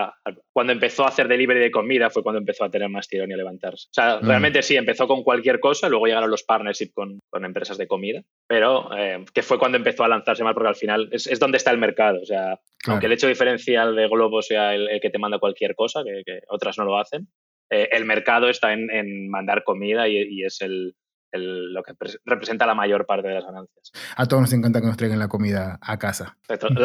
cuando 0.52 0.74
empezó 0.74 1.06
a 1.06 1.10
hacer 1.10 1.28
delivery 1.28 1.60
de 1.60 1.70
comida 1.70 2.10
fue 2.10 2.24
cuando 2.24 2.40
empezó 2.40 2.64
a 2.64 2.72
tener 2.72 2.90
más 2.90 3.08
tirón 3.08 3.30
y 3.30 3.36
a 3.36 3.38
levantarse. 3.38 3.88
O 3.92 3.94
sea, 3.94 4.18
mm. 4.18 4.28
realmente 4.28 4.64
sí, 4.64 4.76
empezó 4.76 5.08
con 5.08 5.24
cualquier 5.24 5.60
cosa, 5.60 5.88
luego 5.88 6.08
llegaron 6.08 6.32
los 6.32 6.44
partnerships 6.44 6.94
con, 6.94 7.22
empresas 7.44 7.78
de 7.78 7.88
comida, 7.88 8.24
pero 8.48 8.90
eh, 8.98 9.24
que 9.32 9.44
fue 9.44 9.60
cuando 9.60 9.78
empezó 9.78 10.04
a 10.04 10.08
lanzarse 10.08 10.44
más 10.44 10.56
porque 10.56 10.70
al 10.70 10.76
final 10.76 11.10
es, 11.12 11.40
donde 11.40 11.58
está 11.58 11.70
el 11.70 11.78
mercado. 11.78 12.20
O 12.22 12.26
sea, 12.26 12.60
aunque 12.88 13.06
el 13.06 13.14
hecho 13.14 13.28
diferencial 13.28 13.96
de 13.96 14.08
Globo 14.08 14.42
sea 14.42 14.74
el, 14.74 15.00
que 15.00 15.12
te 15.12 15.20
manda 15.20 15.38
cualquier 15.38 15.76
cosa, 15.76 16.02
que, 16.04 16.40
otras 16.48 16.80
no 16.80 16.86
lo 16.86 16.98
hacen, 16.98 17.28
eh, 17.70 17.90
el 17.92 18.06
mercado 18.06 18.50
está 18.50 18.74
en, 18.74 19.30
mandar 19.30 19.64
comida 19.64 20.08
y 20.08 20.44
es 20.44 20.62
el, 20.62 20.96
lo 21.38 21.84
que 21.84 21.94
representa 22.26 22.66
la 22.66 22.76
mayor 22.76 23.06
parte 23.06 23.28
de 23.28 23.36
las 23.36 23.46
ganancias. 23.46 23.92
A 24.16 24.26
todos 24.26 24.42
nos 24.42 24.54
encanta 24.54 24.82
que 24.82 24.88
nos 24.88 24.98
traigan 24.98 25.20
la 25.20 25.28
comida 25.28 25.80
a 25.82 25.98
casa. 25.98 26.38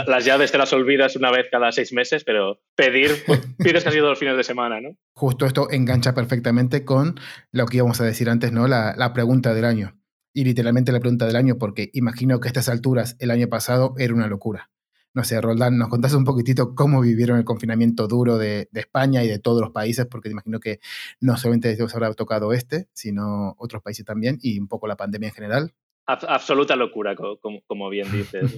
Las 0.06 0.24
llaves 0.24 0.52
te 0.52 0.58
las 0.58 0.72
olvidas 0.72 1.16
una 1.16 1.30
vez 1.30 1.46
cada 1.50 1.72
seis 1.72 1.92
meses, 1.92 2.24
pero 2.24 2.60
pedir, 2.74 3.10
pues, 3.26 3.40
pides 3.58 3.84
casi 3.84 3.98
todos 3.98 4.10
los 4.10 4.18
fines 4.18 4.36
de 4.36 4.44
semana, 4.44 4.80
¿no? 4.80 4.96
Justo 5.14 5.46
esto 5.46 5.70
engancha 5.70 6.14
perfectamente 6.14 6.84
con 6.84 7.18
lo 7.52 7.66
que 7.66 7.78
íbamos 7.78 8.00
a 8.00 8.04
decir 8.04 8.30
antes, 8.30 8.52
¿no? 8.52 8.66
La, 8.66 8.94
la 8.96 9.12
pregunta 9.12 9.54
del 9.54 9.64
año. 9.64 9.96
Y 10.32 10.44
literalmente 10.44 10.92
la 10.92 11.00
pregunta 11.00 11.26
del 11.26 11.36
año, 11.36 11.58
porque 11.58 11.90
imagino 11.92 12.38
que 12.38 12.48
a 12.48 12.50
estas 12.50 12.68
alturas 12.68 13.16
el 13.18 13.30
año 13.30 13.48
pasado 13.48 13.94
era 13.98 14.14
una 14.14 14.28
locura. 14.28 14.70
No 15.12 15.24
sé, 15.24 15.40
Roldán, 15.40 15.76
¿nos 15.76 15.88
contás 15.88 16.14
un 16.14 16.24
poquitito 16.24 16.74
cómo 16.76 17.00
vivieron 17.00 17.38
el 17.38 17.44
confinamiento 17.44 18.06
duro 18.06 18.38
de, 18.38 18.68
España 18.72 19.24
y 19.24 19.28
de 19.28 19.40
todos 19.40 19.60
los 19.60 19.70
países? 19.70 20.06
Porque 20.06 20.28
te 20.28 20.34
imagino 20.34 20.60
que 20.60 20.78
no 21.20 21.36
solamente 21.36 21.82
os 21.82 21.94
habrá 21.94 22.12
tocado 22.14 22.52
este, 22.52 22.86
sino 22.92 23.56
otros 23.58 23.82
países 23.82 24.04
también 24.04 24.38
y 24.40 24.60
un 24.60 24.68
poco 24.68 24.86
la 24.86 24.96
pandemia 24.96 25.28
en 25.28 25.34
general. 25.34 25.74
Absoluta 26.06 26.76
locura, 26.76 27.16
como, 27.16 27.90
bien 27.90 28.06
dices. 28.12 28.56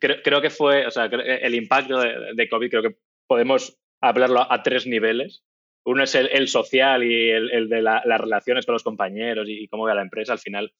creo, 0.00 0.40
que 0.40 0.50
fue, 0.50 0.86
o 0.86 0.90
sea, 0.90 1.06
el 1.06 1.54
impacto 1.54 2.00
de, 2.00 2.48
COVID 2.48 2.70
creo 2.70 2.82
que 2.82 2.96
podemos 3.26 3.78
hablarlo 4.00 4.50
a, 4.50 4.62
tres 4.62 4.86
niveles. 4.86 5.44
Uno 5.84 6.04
es 6.04 6.14
el, 6.14 6.48
social 6.48 7.02
y 7.04 7.30
el, 7.30 7.68
de 7.68 7.82
las 7.82 8.20
relaciones 8.20 8.64
con 8.64 8.74
los 8.74 8.82
compañeros 8.82 9.46
y, 9.48 9.68
cómo 9.68 9.84
ve 9.84 9.92
a 9.92 9.96
la 9.96 10.02
empresa 10.02 10.32
al 10.32 10.38
final. 10.38 10.72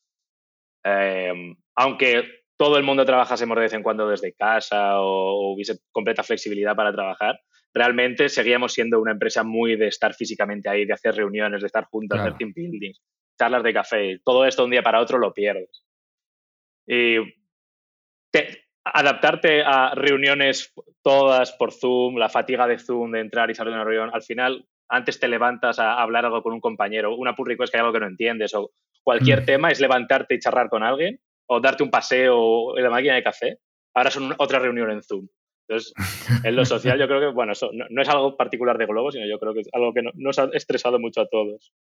Eh, 0.85 1.55
aunque 1.77 2.42
todo 2.63 2.77
el 2.77 2.85
mundo 2.85 3.05
trabajásemos 3.05 3.57
de 3.57 3.63
vez 3.63 3.73
en 3.73 3.83
cuando 3.83 4.09
desde 4.09 4.35
casa 4.35 5.01
o, 5.01 5.53
hubiese 5.53 5.81
completa 5.91 6.23
flexibilidad 6.23 6.77
para 6.77 6.93
trabajar, 6.93 7.41
realmente 7.75 8.29
seguíamos 8.29 8.73
siendo 8.73 9.01
una 9.01 9.11
empresa 9.11 9.43
muy 9.43 9.75
de 9.75 9.89
estar 9.89 10.15
físicamente 10.15 10.69
ahí, 10.69 10.85
de 10.85 10.93
hacer 10.93 11.17
reuniones, 11.17 11.61
de 11.61 11.67
estar 11.67 11.87
juntos, 11.87 12.17
de 12.17 12.23
hacer 12.23 12.39
team 12.39 12.53
buildings, 12.55 13.03
charlas 13.37 13.65
de 13.65 13.73
café. 13.75 14.21
Todo 14.25 14.47
esto 14.47 14.65
un 14.65 14.71
día 14.71 14.85
para 14.85 15.01
otro 15.01 15.19
lo 15.19 15.35
pierdes. 15.35 15.85
Y 16.87 17.17
adaptarte 18.85 19.65
a 19.65 19.97
reuniones 19.97 20.73
todas 21.03 21.51
por 21.51 21.73
Zoom, 21.73 22.15
la 22.15 22.29
fatiga 22.29 22.69
de 22.69 22.79
Zoom, 22.79 23.11
de 23.11 23.23
entrar 23.23 23.51
y 23.51 23.57
salir 23.57 23.73
de 23.73 23.81
una 23.81 23.85
reunión, 23.85 24.11
al 24.15 24.23
final 24.23 24.65
antes 24.89 25.19
te 25.19 25.27
levantas 25.27 25.81
a 25.81 26.01
hablar 26.01 26.27
algo 26.27 26.45
con 26.45 26.53
un 26.53 26.61
compañero, 26.61 27.17
una 27.17 27.35
pull 27.35 27.49
request 27.49 27.73
que 27.73 27.79
hay 27.79 27.81
algo 27.81 27.93
que 27.93 27.99
no 27.99 28.07
entiendes 28.07 28.55
o 28.55 28.71
cualquier 29.03 29.43
mm. 29.43 29.47
tema 29.47 29.71
es 29.73 29.81
levantarte 29.81 30.37
y 30.37 30.39
charlar 30.39 30.69
con 30.69 30.85
alguien 30.85 31.19
o 31.53 31.61
darte 31.61 31.83
un 31.83 31.91
paseo 31.91 32.77
en 32.77 32.85
la 32.85 32.91
máquina 32.91 33.15
de 33.15 33.23
café, 33.23 33.59
ahora 33.95 34.11
son 34.11 34.35
otra 34.39 34.59
reunión 34.59 34.91
en 34.91 35.03
Zoom. 35.03 35.29
Entonces, 35.69 35.93
en 36.45 36.57
lo 36.57 36.65
social 36.65 36.99
yo 36.99 37.07
creo 37.07 37.21
que, 37.21 37.35
bueno, 37.35 37.53
eso 37.53 37.71
no, 37.73 38.03
es 38.03 38.09
algo 38.09 38.37
particular 38.37 38.79
de 38.79 38.87
Globo, 38.87 39.13
sino 39.13 39.27
yo 39.27 39.39
creo 39.39 39.55
que 39.55 39.61
es 39.61 39.69
algo 39.73 39.93
que 39.93 40.03
nos 40.15 40.39
ha 40.39 40.49
estresado 40.53 40.99
mucho 40.99 41.21
a 41.21 41.29
todos. 41.29 41.73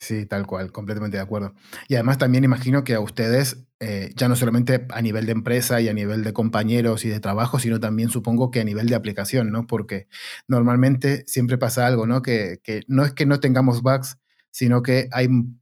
Sí, 0.00 0.26
tal 0.26 0.46
cual, 0.46 0.72
completamente 0.72 1.16
de 1.16 1.22
acuerdo. 1.22 1.54
Y 1.86 1.94
además 1.94 2.18
también 2.18 2.42
imagino 2.42 2.82
que 2.82 2.94
a 2.94 3.00
ustedes, 3.00 3.68
eh, 3.78 4.10
ya 4.16 4.26
no 4.26 4.34
solamente 4.34 4.84
a 4.90 5.00
nivel 5.00 5.26
de 5.26 5.32
empresa 5.32 5.80
y 5.80 5.88
a 5.88 5.92
nivel 5.92 6.24
de 6.24 6.32
compañeros 6.32 7.04
y 7.04 7.08
de 7.08 7.20
trabajo, 7.20 7.60
sino 7.60 7.78
también 7.78 8.08
supongo 8.08 8.50
que 8.50 8.60
a 8.60 8.64
nivel 8.64 8.88
de 8.88 8.96
aplicación, 8.96 9.52
¿no? 9.52 9.68
Porque 9.68 10.08
normalmente 10.48 11.22
siempre 11.28 11.56
pasa 11.56 11.86
algo, 11.86 12.08
¿no? 12.08 12.20
Que, 12.20 12.58
que 12.64 12.82
no 12.88 13.04
es 13.04 13.12
que 13.12 13.26
no 13.26 13.38
tengamos 13.38 13.82
bugs, 13.82 14.18
sino 14.52 14.82
que 14.82 15.08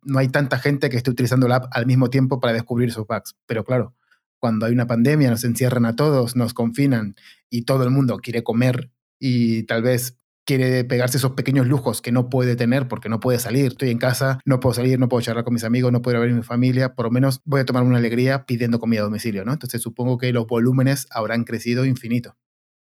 no 0.03 0.19
hay 0.19 0.29
tanta 0.29 0.59
gente 0.59 0.91
que 0.91 0.99
esté 0.99 1.11
utilizando 1.11 1.49
la 1.49 1.57
app 1.57 1.67
al 1.71 1.87
mismo 1.87 2.11
tiempo 2.11 2.41
para 2.41 2.53
descubrir 2.53 2.93
sus 2.93 3.07
bugs. 3.07 3.37
Pero 3.47 3.65
claro, 3.65 3.95
cuando 4.39 4.67
hay 4.67 4.73
una 4.73 4.87
pandemia, 4.87 5.31
nos 5.31 5.45
encierran 5.45 5.87
a 5.87 5.97
todos, 5.97 6.37
nos 6.37 6.53
confinan 6.53 7.15
y 7.49 7.63
todo 7.63 7.85
el 7.85 7.91
mundo 7.91 8.19
quiere 8.19 8.43
comer 8.43 8.91
y 9.19 9.63
tal 9.63 9.83
vez 9.83 10.19
quiere 10.45 10.83
pegarse 10.85 11.19
esos 11.19 11.33
pequeños 11.33 11.69
lujos 11.69 12.03
que 12.03 12.11
no 12.11 12.29
puede 12.29 12.57
tener 12.57 12.89
porque 12.89 13.09
no 13.09 13.21
puede 13.21 13.39
salir. 13.39 13.67
Estoy 13.67 13.91
en 13.91 13.99
casa, 13.99 14.41
no 14.45 14.59
puedo 14.59 14.75
salir, 14.75 14.99
no 14.99 15.09
puedo 15.09 15.23
charlar 15.23 15.45
con 15.45 15.55
mis 15.55 15.63
amigos, 15.63 15.93
no 15.93 16.03
puedo 16.03 16.19
ver 16.19 16.31
a 16.31 16.35
mi 16.35 16.43
familia. 16.43 16.95
Por 16.95 17.05
lo 17.07 17.11
menos 17.13 17.41
voy 17.45 17.61
a 17.61 17.65
tomar 17.65 17.85
una 17.85 17.99
alegría 17.99 18.45
pidiendo 18.47 18.81
comida 18.81 19.03
a 19.03 19.05
domicilio, 19.05 19.45
¿no? 19.45 19.53
Entonces 19.53 19.81
supongo 19.81 20.19
que 20.19 20.33
los 20.33 20.47
volúmenes 20.49 21.07
habrán 21.11 21.45
crecido 21.45 21.85
infinito. 21.85 22.37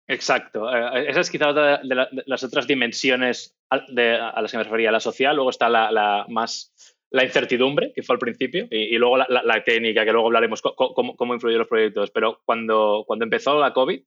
Exacto. 0.09 0.75
Eh, 0.75 1.05
esa 1.07 1.19
es 1.19 1.29
quizá 1.29 1.49
otra 1.49 1.77
de, 1.83 2.07
las 2.25 2.43
otras 2.43 2.65
dimensiones 2.65 3.55
a, 3.69 3.77
las 4.41 4.51
que 4.51 4.57
me 4.57 4.63
refería. 4.63 4.91
La 4.91 4.99
social, 4.99 5.35
luego 5.35 5.51
está 5.51 5.69
la, 5.69 6.25
más 6.27 6.73
la 7.11 7.23
incertidumbre, 7.23 7.93
que 7.93 8.01
fue 8.01 8.15
al 8.15 8.19
principio, 8.19 8.67
y, 8.71 8.97
luego 8.97 9.17
la, 9.17 9.63
técnica, 9.63 10.05
que 10.05 10.11
luego 10.11 10.27
hablaremos 10.27 10.61
cómo, 10.61 11.15
cómo 11.15 11.33
influyó 11.35 11.59
los 11.59 11.67
proyectos. 11.67 12.09
Pero 12.09 12.41
cuando, 12.43 13.03
cuando 13.05 13.23
empezó 13.23 13.59
la 13.59 13.71
COVID, 13.71 14.01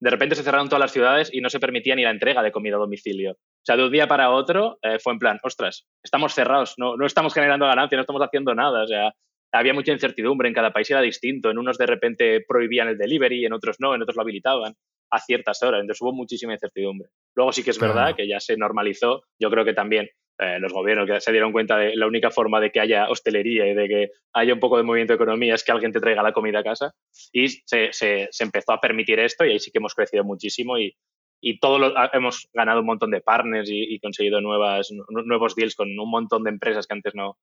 de 0.00 0.10
repente 0.10 0.34
se 0.34 0.42
cerraron 0.42 0.68
todas 0.68 0.80
las 0.80 0.92
ciudades 0.92 1.30
y 1.32 1.40
no 1.40 1.50
se 1.50 1.60
permitía 1.60 1.94
ni 1.94 2.02
la 2.02 2.10
entrega 2.10 2.42
de 2.42 2.52
comida 2.52 2.74
a 2.74 2.80
domicilio. 2.80 3.32
O 3.32 3.64
sea, 3.64 3.76
de 3.76 3.84
un 3.84 3.92
día 3.92 4.08
para 4.08 4.30
otro 4.30 4.78
eh, 4.82 4.98
fue 4.98 5.12
en 5.12 5.18
plan, 5.20 5.40
ostras, 5.44 5.86
estamos 6.02 6.34
cerrados, 6.34 6.74
no, 6.78 6.96
no 6.96 7.06
estamos 7.06 7.32
generando 7.32 7.66
ganancia, 7.66 7.96
no 7.96 8.02
estamos 8.02 8.22
haciendo 8.22 8.56
nada. 8.56 8.82
O 8.82 8.86
sea, 8.88 9.12
había 9.52 9.74
mucha 9.74 9.92
incertidumbre, 9.92 10.48
en 10.48 10.54
cada 10.54 10.72
país 10.72 10.90
era 10.90 11.00
distinto. 11.00 11.50
En 11.50 11.58
unos 11.58 11.78
de 11.78 11.86
repente 11.86 12.44
prohibían 12.46 12.88
el 12.88 12.98
delivery, 12.98 13.44
en 13.44 13.52
otros 13.52 13.76
no, 13.78 13.94
en 13.94 14.02
otros 14.02 14.16
lo 14.16 14.22
habilitaban 14.22 14.74
a 15.10 15.20
ciertas 15.20 15.62
horas. 15.62 15.80
Entonces 15.80 16.02
hubo 16.02 16.12
muchísima 16.12 16.52
incertidumbre. 16.52 17.08
Luego 17.34 17.52
sí 17.52 17.62
que 17.62 17.70
es 17.70 17.78
verdad 17.78 18.14
que 18.16 18.28
ya 18.28 18.40
se 18.40 18.56
normalizó. 18.56 19.22
Yo 19.38 19.50
creo 19.50 19.64
que 19.64 19.74
también 19.74 20.08
eh, 20.38 20.58
los 20.60 20.72
gobiernos 20.72 21.08
que 21.08 21.20
se 21.20 21.32
dieron 21.32 21.52
cuenta 21.52 21.76
de 21.76 21.96
la 21.96 22.06
única 22.06 22.30
forma 22.30 22.60
de 22.60 22.70
que 22.70 22.80
haya 22.80 23.08
hostelería 23.08 23.66
y 23.66 23.74
de 23.74 23.88
que 23.88 24.10
haya 24.32 24.54
un 24.54 24.60
poco 24.60 24.76
de 24.76 24.84
movimiento 24.84 25.12
de 25.12 25.16
economía 25.16 25.54
es 25.54 25.64
que 25.64 25.72
alguien 25.72 25.92
te 25.92 26.00
traiga 26.00 26.22
la 26.22 26.32
comida 26.32 26.60
a 26.60 26.64
casa. 26.64 26.94
Y 27.32 27.48
se, 27.48 27.92
se, 27.92 28.28
empezó 28.40 28.72
a 28.72 28.80
permitir 28.80 29.18
esto 29.18 29.44
y 29.44 29.50
ahí 29.50 29.58
sí 29.58 29.70
que 29.70 29.78
hemos 29.78 29.94
crecido 29.94 30.24
muchísimo 30.24 30.78
y, 30.78 30.96
y 31.40 31.58
todos 31.58 31.92
hemos 32.12 32.48
ganado 32.52 32.80
un 32.80 32.86
montón 32.86 33.10
de 33.10 33.20
partners 33.20 33.68
y, 33.70 33.98
conseguido 34.00 34.40
nuevas, 34.40 34.90
nuevos 35.08 35.54
deals 35.54 35.74
con 35.74 35.88
un 35.98 36.10
montón 36.10 36.44
de 36.44 36.50
empresas 36.50 36.86
que 36.86 36.94
antes 36.94 37.14
no, 37.14 37.38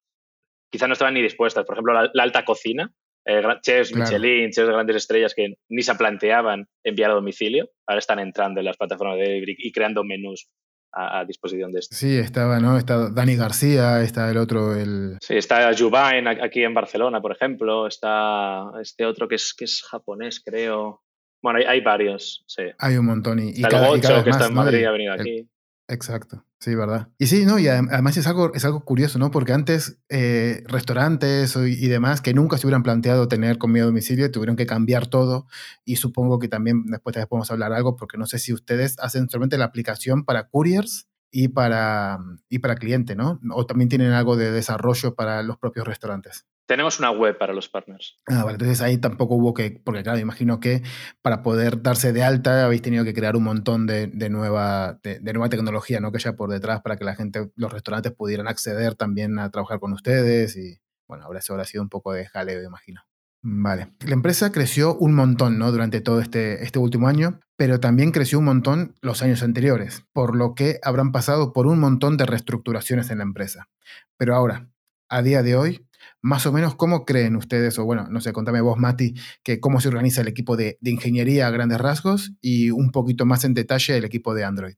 quizás 0.70 0.88
no 0.88 0.94
estaban 0.94 1.14
ni 1.14 1.22
dispuestas. 1.22 1.66
Por 1.66 1.76
ejemplo, 1.76 1.94
la, 1.94 2.24
alta 2.24 2.46
cocina, 2.46 2.94
eh, 3.26 3.42
chefs 3.62 3.96
Michelin, 3.96 4.52
chefs 4.52 4.68
de 4.68 4.74
grandes 4.74 4.96
estrellas 4.98 5.34
que 5.34 5.56
ni 5.70 5.82
se 5.82 5.96
planteaban 5.96 6.68
enviar 6.84 7.12
a 7.12 7.16
domicilio, 7.16 7.70
ahora 7.88 8.00
están 8.00 8.20
entrando 8.20 8.60
en 8.60 8.66
las 8.66 8.78
plataformas 8.78 9.18
de 9.18 9.24
delivery 9.24 9.56
y 9.58 9.72
creando 9.72 10.04
menús 10.04 10.48
a, 10.96 11.26
disposición 11.26 11.72
de 11.74 11.80
esto. 11.80 11.96
Sí, 11.96 12.18
estaba, 12.18 12.60
¿no? 12.60 12.78
Está 12.78 13.10
Dani 13.10 13.36
García, 13.36 14.02
está 14.02 14.32
el 14.32 14.38
otro, 14.38 14.76
el... 14.76 15.18
Sí, 15.20 15.36
está 15.36 15.76
Jubain 15.78 16.28
aquí 16.28 16.64
en 16.64 16.74
Barcelona, 16.74 17.22
por 17.22 17.34
ejemplo, 17.34 17.88
está 17.88 18.72
este 18.82 19.06
otro 19.06 19.28
que 19.28 19.36
es, 19.36 19.54
que 19.54 19.66
es 19.66 19.84
japonés, 19.84 20.42
creo. 20.44 21.02
Bueno, 21.42 21.60
hay, 21.68 21.82
varios, 21.82 22.44
sí. 22.48 22.64
Hay 22.80 22.98
un 22.98 23.06
montón. 23.06 23.40
Y, 23.40 23.50
está 23.62 23.78
el 23.78 23.88
Gocho, 23.88 24.24
que 24.24 24.30
está 24.30 24.48
en 24.48 24.54
Madrid, 24.54 24.86
ha 24.86 24.92
venido 24.92 25.14
aquí. 25.14 25.50
Exacto, 25.88 26.44
sí, 26.66 26.74
verdad. 26.74 27.10
Y 27.20 27.28
sí, 27.28 27.46
no, 27.46 27.60
y 27.60 27.68
además 27.68 28.18
es 28.18 28.26
algo, 28.26 28.52
es 28.56 28.66
algo 28.66 28.84
curioso, 28.84 29.20
¿no? 29.20 29.30
Porque 29.30 29.54
antes 29.54 30.00
eh, 30.10 30.64
restaurantes 30.66 31.56
y 31.56 31.88
demás 31.88 32.22
que 32.22 32.34
nunca 32.34 32.58
se 32.58 32.66
hubieran 32.66 32.82
planteado 32.82 33.28
tener 33.28 33.60
comida 33.60 33.84
a 33.84 33.86
domicilio 33.86 34.32
tuvieron 34.32 34.56
que 34.56 34.66
cambiar 34.66 35.06
todo 35.06 35.46
y 35.86 35.98
supongo 35.98 36.40
que 36.40 36.48
también 36.48 36.86
después 36.88 37.16
podemos 37.28 37.52
hablar 37.52 37.72
algo 37.72 37.96
porque 37.96 38.18
no 38.18 38.26
sé 38.26 38.40
si 38.40 38.52
ustedes 38.52 38.96
hacen 39.00 39.30
solamente 39.30 39.60
la 39.60 39.66
aplicación 39.66 40.26
para 40.26 40.48
couriers 40.48 41.08
y 41.32 41.50
para, 41.50 42.18
y 42.50 42.60
para 42.60 42.76
cliente, 42.76 43.16
¿no? 43.16 43.40
O 43.52 43.68
también 43.68 43.90
tienen 43.90 44.14
algo 44.14 44.36
de 44.36 44.52
desarrollo 44.52 45.14
para 45.14 45.44
los 45.44 45.58
propios 45.58 45.86
restaurantes. 45.86 46.46
Tenemos 46.68 47.00
una 47.00 47.12
web 47.12 47.38
para 47.38 47.54
los 47.54 47.70
partners. 47.70 48.20
Ah, 48.28 48.44
vale, 48.44 48.54
entonces 48.54 48.82
ahí 48.82 48.98
tampoco 48.98 49.36
hubo 49.36 49.54
que, 49.54 49.80
porque 49.84 50.02
claro, 50.02 50.18
imagino 50.18 50.60
que 50.60 50.82
para 51.22 51.44
poder 51.44 51.82
darse 51.82 52.12
de 52.12 52.24
alta 52.24 52.66
habéis 52.66 52.82
tenido 52.82 53.04
que 53.04 53.14
crear 53.14 53.36
un 53.36 53.44
montón 53.44 53.86
de, 53.86 54.08
nueva, 54.30 55.00
de, 55.04 55.20
nueva 55.34 55.50
tecnología, 55.50 56.00
¿no? 56.00 56.12
Que 56.12 56.18
haya 56.18 56.36
por 56.36 56.50
detrás 56.50 56.82
para 56.82 56.98
que 56.98 57.06
la 57.06 57.16
gente, 57.16 57.52
los 57.56 57.72
restaurantes 57.72 58.14
pudieran 58.14 58.48
acceder 58.48 58.96
también 58.96 59.38
a 59.38 59.52
trabajar 59.52 59.80
con 59.80 59.94
ustedes 59.94 60.58
y, 60.58 60.80
bueno, 61.08 61.26
habrá 61.26 61.66
sido 61.66 61.84
un 61.84 61.90
poco 61.90 62.14
de 62.14 62.26
jaleo, 62.26 62.64
imagino. 62.64 63.02
Vale. 63.48 63.90
La 64.00 64.14
empresa 64.14 64.52
creció 64.52 64.98
un 64.98 65.14
montón, 65.14 65.60
¿no? 65.60 65.72
Durante 65.72 66.02
todo 66.02 66.20
este, 66.20 66.64
este 66.64 66.80
último 66.80 67.08
año, 67.08 67.40
pero 67.56 67.80
también 67.80 68.12
creció 68.12 68.40
un 68.40 68.46
montón 68.46 68.96
los 69.02 69.22
años 69.22 69.44
anteriores, 69.44 70.04
por 70.14 70.36
lo 70.36 70.56
que 70.56 70.80
habrán 70.82 71.12
pasado 71.12 71.54
por 71.54 71.68
un 71.68 71.80
montón 71.80 72.18
de 72.18 72.26
reestructuraciones 72.26 73.12
en 73.12 73.20
la 73.20 73.24
empresa. 73.24 73.70
Pero 74.18 74.36
ahora, 74.36 74.68
a 75.10 75.22
día 75.22 75.44
de 75.44 75.56
hoy, 75.56 75.88
más 76.26 76.48
o 76.48 76.52
menos, 76.52 76.74
¿cómo 76.74 77.06
creen 77.06 77.36
ustedes, 77.36 77.78
o 77.78 77.86
bueno, 77.86 78.08
no 78.10 78.20
sé, 78.20 78.34
contame 78.34 78.60
vos, 78.60 78.80
Mati, 78.80 79.14
que 79.44 79.60
cómo 79.60 79.80
se 79.80 79.90
organiza 79.90 80.22
el 80.22 80.28
equipo 80.28 80.58
de, 80.58 80.80
ingeniería 80.82 81.46
a 81.46 81.52
grandes 81.52 81.78
rasgos 81.78 82.32
y 82.42 82.72
un 82.72 82.90
poquito 82.90 83.28
más 83.28 83.46
en 83.46 83.54
detalle 83.54 83.96
el 83.96 84.06
equipo 84.06 84.34
de 84.34 84.44
Android? 84.44 84.74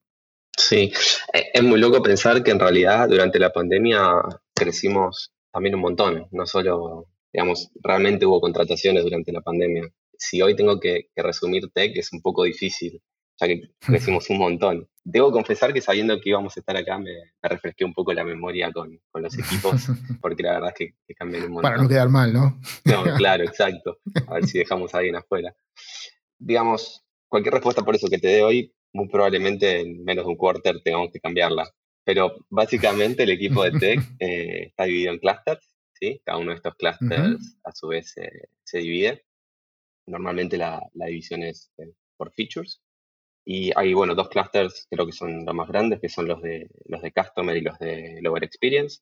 Sí, 0.58 0.92
eh, 1.32 1.46
es 1.54 1.64
muy 1.64 1.80
loco 1.80 2.02
pensar 2.02 2.44
que 2.44 2.52
en 2.52 2.60
realidad 2.60 3.08
durante 3.08 3.40
la 3.40 3.54
pandemia 3.54 4.02
crecimos 4.54 5.32
también 5.50 5.76
un 5.76 5.82
montón, 5.82 6.28
no 6.32 6.46
solo, 6.46 7.06
digamos, 7.32 7.70
realmente 7.82 8.26
hubo 8.26 8.42
contrataciones 8.42 9.06
durante 9.06 9.32
la 9.32 9.40
pandemia. 9.40 9.88
Si 10.18 10.42
hoy 10.42 10.54
tengo 10.54 10.82
que, 10.82 11.08
que 11.16 11.24
resumir 11.24 11.70
tech 11.74 11.96
es 11.96 12.12
un 12.12 12.22
poco 12.22 12.44
difícil, 12.44 13.02
ya 13.40 13.48
que 13.48 13.62
crecimos 13.80 14.30
un 14.30 14.40
montón. 14.40 14.90
Debo 15.10 15.32
confesar 15.32 15.72
que 15.72 15.80
sabiendo 15.80 16.20
que 16.20 16.32
íbamos 16.32 16.58
a 16.58 16.60
estar 16.60 16.76
acá 16.76 16.98
me, 16.98 17.12
refresqué 17.42 17.86
un 17.86 17.94
poco 17.94 18.12
la 18.12 18.26
memoria 18.26 18.74
con, 18.74 19.00
los 19.14 19.40
equipos, 19.40 19.88
porque 20.22 20.44
la 20.44 20.56
verdad 20.56 20.70
es 20.72 20.76
que, 20.76 20.96
que 21.08 21.14
cambian 21.16 21.44
un 21.44 21.52
montón. 21.52 21.72
Para 21.72 21.82
no 21.82 21.88
quedar 21.88 22.10
mal, 22.10 22.34
¿no? 22.34 22.60
No, 22.84 23.04
claro, 23.18 23.46
exacto. 23.46 24.00
A 24.28 24.34
ver 24.34 24.48
si 24.48 24.58
dejamos 24.58 24.94
a 24.94 24.98
alguien 24.98 25.16
afuera. 25.16 25.56
Digamos, 26.38 27.06
cualquier 27.30 27.54
respuesta 27.54 27.84
por 27.84 27.96
eso 27.96 28.10
que 28.10 28.18
te 28.18 28.28
dé 28.28 28.44
hoy, 28.44 28.76
muy 28.92 29.08
probablemente 29.08 29.80
en 29.80 30.04
menos 30.04 30.26
de 30.26 30.32
un 30.32 30.36
quarter 30.36 30.82
tengamos 30.84 31.10
que 31.14 31.22
cambiarla. 31.22 31.72
Pero 32.04 32.36
básicamente 32.50 33.24
el 33.24 33.30
equipo 33.30 33.64
de 33.64 33.80
tech 33.80 34.00
eh, 34.20 34.66
está 34.68 34.84
dividido 34.84 35.14
en 35.14 35.20
clusters, 35.20 35.72
¿sí? 35.94 36.22
Cada 36.26 36.38
uno 36.38 36.50
de 36.50 36.58
estos 36.58 36.76
clusters 36.76 37.58
a 37.64 37.72
su 37.72 37.88
vez 37.88 38.14
se 38.14 38.78
divide. 38.78 39.24
Normalmente 40.06 40.58
la, 40.58 40.82
división 40.94 41.44
es 41.44 41.72
eh, 41.78 41.94
por 42.18 42.34
features. 42.34 42.82
Y 43.50 43.72
hay, 43.78 43.94
bueno, 43.94 44.14
dos 44.14 44.28
clusters, 44.28 44.88
creo 44.90 45.06
que 45.06 45.14
son 45.14 45.46
los 45.46 45.56
más 45.56 45.70
grandes, 45.70 46.02
que 46.02 46.10
son 46.10 46.28
los 46.28 46.42
de, 46.42 46.70
los 46.84 47.02
de 47.02 47.14
Customer 47.14 47.56
y 47.56 47.62
los 47.62 47.80
de 47.80 48.20
Lower 48.22 48.44
Experience, 48.44 49.00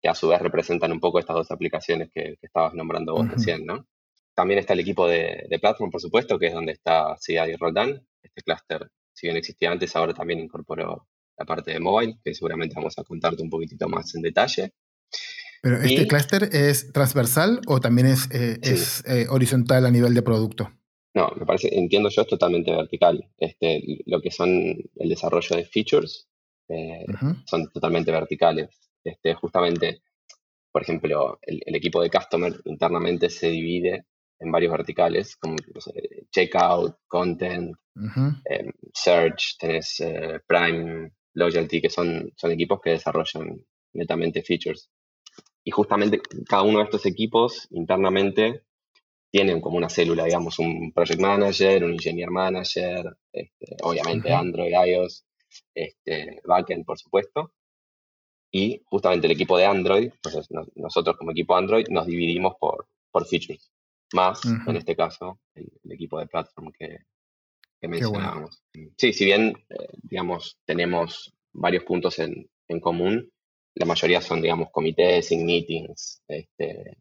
que 0.00 0.08
a 0.08 0.14
su 0.14 0.28
vez 0.28 0.40
representan 0.40 0.92
un 0.92 0.98
poco 0.98 1.18
estas 1.18 1.36
dos 1.36 1.50
aplicaciones 1.50 2.08
que, 2.10 2.38
estabas 2.40 2.72
nombrando 2.72 3.12
vos 3.12 3.28
recién, 3.28 3.66
¿no? 3.66 3.86
También 4.34 4.60
está 4.60 4.72
el 4.72 4.80
equipo 4.80 5.06
de, 5.06 5.46
de, 5.46 5.58
Platform, 5.58 5.90
por 5.90 6.00
supuesto, 6.00 6.38
que 6.38 6.46
es 6.46 6.54
donde 6.54 6.72
está 6.72 7.18
CI 7.20 7.36
y 7.52 7.56
Roldan. 7.56 8.02
Este 8.22 8.40
cluster, 8.40 8.90
si 9.12 9.26
bien 9.26 9.36
existía 9.36 9.70
antes, 9.70 9.94
ahora 9.94 10.14
también 10.14 10.40
incorporó 10.40 11.06
la 11.36 11.44
parte 11.44 11.72
de 11.72 11.80
mobile, 11.80 12.18
que 12.24 12.34
seguramente 12.34 12.74
vamos 12.74 12.98
a 12.98 13.04
contarte 13.04 13.42
un 13.42 13.50
poquitito 13.50 13.90
más 13.90 14.14
en 14.14 14.22
detalle. 14.22 14.72
Pero 15.60 15.76
este 15.82 16.08
clúster 16.08 16.48
es 16.50 16.94
transversal 16.94 17.60
o 17.66 17.78
también 17.78 18.06
es, 18.06 18.26
eh, 18.30 18.58
es 18.62 19.04
eh, 19.06 19.26
horizontal 19.28 19.84
a 19.84 19.90
nivel 19.90 20.14
de 20.14 20.22
producto? 20.22 20.72
No, 21.14 21.30
me 21.38 21.44
parece, 21.44 21.68
entiendo 21.76 22.08
yo, 22.08 22.22
es 22.22 22.28
totalmente 22.28 22.70
vertical. 22.70 23.28
Este, 23.36 23.82
lo 24.06 24.20
que 24.20 24.30
son 24.30 24.48
el 24.50 25.08
desarrollo 25.08 25.56
de 25.56 25.64
features 25.64 26.28
eh, 26.68 27.04
son 27.44 27.70
totalmente 27.70 28.10
verticales. 28.10 28.70
Este, 29.04 29.34
justamente, 29.34 30.02
por 30.70 30.82
ejemplo, 30.82 31.38
el, 31.42 31.74
equipo 31.74 32.00
de 32.00 32.10
customer 32.10 32.54
internamente 32.64 33.28
se 33.28 33.48
divide 33.48 34.06
en 34.38 34.50
varios 34.50 34.72
verticales, 34.72 35.36
como 35.36 35.56
checkout, 36.30 36.96
content, 37.06 37.76
em, 38.44 38.72
search, 38.94 39.58
tenés 39.58 40.00
eh, 40.00 40.40
Prime, 40.46 41.12
Loyalty, 41.34 41.80
que 41.80 41.90
son, 41.90 42.32
son 42.36 42.50
equipos 42.52 42.80
que 42.80 42.90
desarrollan 42.90 43.64
netamente 43.92 44.42
features. 44.42 44.90
Y 45.64 45.70
justamente 45.70 46.20
cada 46.48 46.62
uno 46.62 46.78
de 46.78 46.84
estos 46.84 47.06
equipos 47.06 47.68
internamente 47.70 48.62
tienen 49.32 49.62
como 49.62 49.78
una 49.78 49.88
célula, 49.88 50.24
digamos, 50.24 50.58
un 50.58 50.92
project 50.92 51.18
manager, 51.18 51.84
un 51.84 51.92
engineer 51.92 52.30
manager, 52.30 53.16
este, 53.32 53.76
obviamente 53.82 54.30
Android, 54.30 54.74
iOS, 54.86 55.24
este, 55.74 56.42
backend, 56.44 56.84
por 56.84 56.98
supuesto. 56.98 57.54
Y 58.52 58.82
justamente 58.84 59.26
el 59.26 59.32
equipo 59.32 59.56
de 59.56 59.64
Android, 59.64 60.12
pues 60.22 60.36
nosotros 60.74 61.16
como 61.16 61.30
equipo 61.30 61.56
Android 61.56 61.86
nos 61.88 62.06
dividimos 62.06 62.56
por, 62.60 62.86
por 63.10 63.26
features, 63.26 63.72
más 64.12 64.44
en 64.44 64.76
este 64.76 64.94
caso 64.94 65.40
el, 65.54 65.72
equipo 65.90 66.18
de 66.18 66.26
platform 66.26 66.70
que, 66.70 66.98
que 67.80 67.88
mencionábamos. 67.88 68.62
Sí, 68.98 69.14
si 69.14 69.24
bien, 69.24 69.56
eh, 69.70 69.88
digamos, 70.02 70.58
tenemos 70.66 71.32
varios 71.54 71.84
puntos 71.84 72.18
en, 72.18 72.50
en, 72.68 72.80
común, 72.80 73.32
la 73.76 73.86
mayoría 73.86 74.20
son, 74.20 74.42
digamos, 74.42 74.68
comités, 74.70 75.32
meetings, 75.32 76.22
este, 76.28 76.98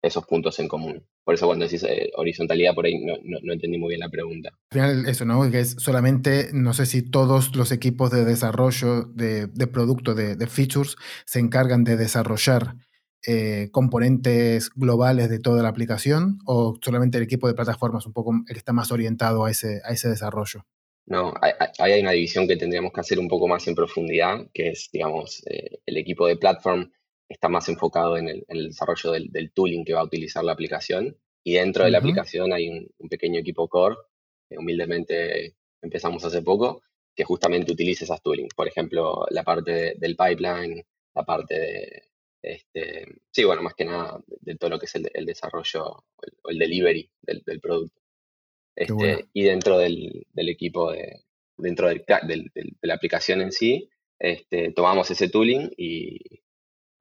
esos 0.00 0.24
puntos 0.24 0.60
en 0.60 0.68
común. 0.68 1.04
Por 1.24 1.34
eso 1.34 1.46
cuando 1.46 1.64
decís 1.64 1.84
eh, 1.84 2.10
horizontalidad, 2.16 2.74
por 2.74 2.86
ahí 2.86 2.98
no, 3.04 3.52
entendí 3.52 3.78
muy 3.78 3.90
bien 3.90 4.00
la 4.00 4.08
pregunta. 4.08 4.50
Al 4.70 4.74
final 4.74 5.06
eso, 5.06 5.24
¿no? 5.24 5.48
Que 5.50 5.60
es 5.60 5.76
solamente, 5.78 6.48
no 6.52 6.74
sé 6.74 6.86
si 6.86 7.02
todos 7.02 7.54
los 7.54 7.70
equipos 7.70 8.10
de 8.10 8.24
desarrollo 8.24 9.04
de, 9.04 9.48
producto, 9.68 10.14
de, 10.14 10.46
features, 10.46 10.96
se 11.24 11.38
encargan 11.38 11.84
de 11.84 11.96
desarrollar 11.96 12.74
eh, 13.24 13.68
componentes 13.70 14.70
globales 14.74 15.30
de 15.30 15.38
toda 15.38 15.62
la 15.62 15.68
aplicación 15.68 16.38
o 16.44 16.76
solamente 16.82 17.18
el 17.18 17.24
equipo 17.24 17.46
de 17.46 17.54
plataformas 17.54 18.04
un 18.04 18.12
poco 18.12 18.32
el 18.32 18.52
que 18.52 18.58
está 18.58 18.72
más 18.72 18.90
orientado 18.90 19.44
a 19.44 19.50
ese, 19.50 19.80
a 19.84 19.92
ese 19.92 20.08
desarrollo. 20.08 20.66
No, 21.06 21.32
hay, 21.40 21.52
hay 21.78 22.00
una 22.00 22.12
división 22.12 22.48
que 22.48 22.56
tendríamos 22.56 22.92
que 22.92 23.00
hacer 23.00 23.18
un 23.18 23.28
poco 23.28 23.46
más 23.46 23.66
en 23.68 23.74
profundidad, 23.74 24.46
que 24.52 24.70
es, 24.70 24.88
digamos, 24.92 25.42
eh, 25.46 25.78
el 25.86 25.96
equipo 25.96 26.26
de 26.26 26.36
platform 26.36 26.90
está 27.32 27.48
más 27.48 27.68
enfocado 27.68 28.16
en 28.16 28.28
el, 28.28 28.68
desarrollo 28.68 29.12
del, 29.12 29.52
tooling 29.52 29.84
que 29.84 29.94
va 29.94 30.00
a 30.00 30.04
utilizar 30.04 30.44
la 30.44 30.52
aplicación. 30.52 31.16
Y 31.44 31.54
dentro 31.54 31.84
de 31.84 31.90
la 31.90 31.98
aplicación 31.98 32.52
hay 32.52 32.68
un, 32.68 33.08
pequeño 33.08 33.40
equipo 33.40 33.68
core, 33.68 33.96
que 34.48 34.58
humildemente 34.58 35.56
empezamos 35.80 36.24
hace 36.24 36.42
poco, 36.42 36.82
que 37.14 37.24
justamente 37.24 37.72
utiliza 37.72 38.04
esas 38.04 38.22
tooling. 38.22 38.48
Por 38.54 38.68
ejemplo, 38.68 39.26
la 39.30 39.42
parte 39.42 39.94
del 39.96 40.16
pipeline, 40.16 40.84
la 41.14 41.24
parte 41.24 41.58
de, 41.58 42.02
este, 42.42 43.06
sí, 43.30 43.44
bueno, 43.44 43.62
más 43.62 43.74
que 43.74 43.84
nada 43.84 44.20
de, 44.26 44.56
todo 44.56 44.70
lo 44.70 44.78
que 44.78 44.86
es 44.86 44.94
el, 44.94 45.26
desarrollo 45.26 46.04
o 46.42 46.50
el, 46.50 46.58
delivery 46.58 47.10
del, 47.22 47.60
producto. 47.60 48.00
Este, 48.74 49.26
y 49.32 49.42
dentro 49.42 49.78
del, 49.78 50.26
equipo, 50.34 50.92
de, 50.92 51.20
dentro 51.56 51.88
de 51.88 52.04
la 52.82 52.94
aplicación 52.94 53.40
en 53.42 53.52
sí, 53.52 53.88
este, 54.18 54.72
tomamos 54.72 55.10
ese 55.10 55.28
tooling 55.28 55.72
y, 55.76 56.41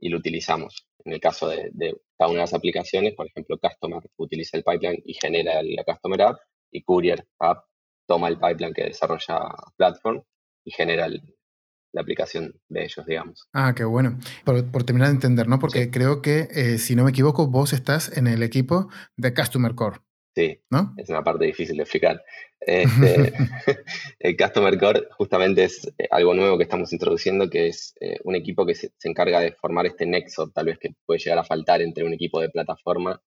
y 0.02 0.10
lo 0.10 0.18
utilizamos. 0.18 0.86
En 1.06 1.14
el 1.14 1.20
caso 1.20 1.48
de, 1.48 1.72
cada 2.18 2.30
una 2.30 2.40
de 2.40 2.44
las 2.44 2.54
aplicaciones, 2.54 3.14
por 3.16 3.28
ejemplo, 3.28 3.58
Customer 3.58 4.02
utiliza 4.18 4.58
el 4.58 4.64
pipeline 4.64 5.02
y 5.06 5.14
genera 5.14 5.62
la 5.64 5.84
Customer 5.84 6.22
App 6.24 6.40
y 6.72 6.84
Courier 6.84 7.26
App 7.40 7.66
toma 8.08 8.28
el 8.28 8.38
pipeline 8.38 8.74
que 8.74 8.84
desarrolla 8.84 9.40
Platform 9.78 10.22
y 10.66 10.72
genera 10.72 11.08
la 11.08 12.02
aplicación 12.02 12.54
de 12.68 12.84
ellos, 12.84 13.06
digamos. 13.06 13.48
Ah, 13.54 13.74
qué 13.76 13.84
bueno. 13.84 14.20
Por, 14.44 14.84
terminar 14.84 15.10
de 15.10 15.16
entender, 15.16 15.48
¿no? 15.48 15.60
Porque 15.60 15.92
creo 15.92 16.22
que, 16.22 16.48
eh, 16.52 16.78
si 16.78 16.96
no 16.96 17.04
me 17.04 17.12
equivoco, 17.12 17.48
vos 17.48 17.74
estás 17.74 18.16
en 18.18 18.28
el 18.28 18.44
equipo 18.44 18.90
de 19.18 19.34
Customer 19.34 19.76
Core. 19.76 20.00
Sí, 20.34 20.58
¿no? 20.70 20.94
es 20.98 21.10
una 21.10 21.24
parte 21.24 21.46
difícil 21.46 21.78
de 21.78 21.84
explicar. 21.84 22.24
Este, 22.64 23.34
el 24.20 24.38
Customer 24.38 24.78
Core 24.78 25.08
justamente 25.18 25.64
es 25.64 25.92
eh, 25.98 26.08
algo 26.12 26.36
nuevo 26.36 26.60
que 26.60 26.66
estamos 26.66 26.94
introduciendo, 26.94 27.50
que 27.50 27.70
es 27.70 27.96
eh, 28.00 28.20
un 28.24 28.36
equipo 28.36 28.68
que 28.68 28.76
se, 28.76 28.92
encarga 29.06 29.40
de 29.40 29.54
formar 29.54 29.88
este 29.88 30.06
nexo, 30.06 30.52
tal 30.52 30.68
vez 30.68 30.78
que 30.78 30.92
puede 31.08 31.20
llegar 31.20 31.40
a 31.40 31.44
faltar 31.44 31.82
entre 31.82 32.04
un 32.04 32.14
equipo 32.14 32.40
de 32.40 32.52
plataforma 32.52 33.20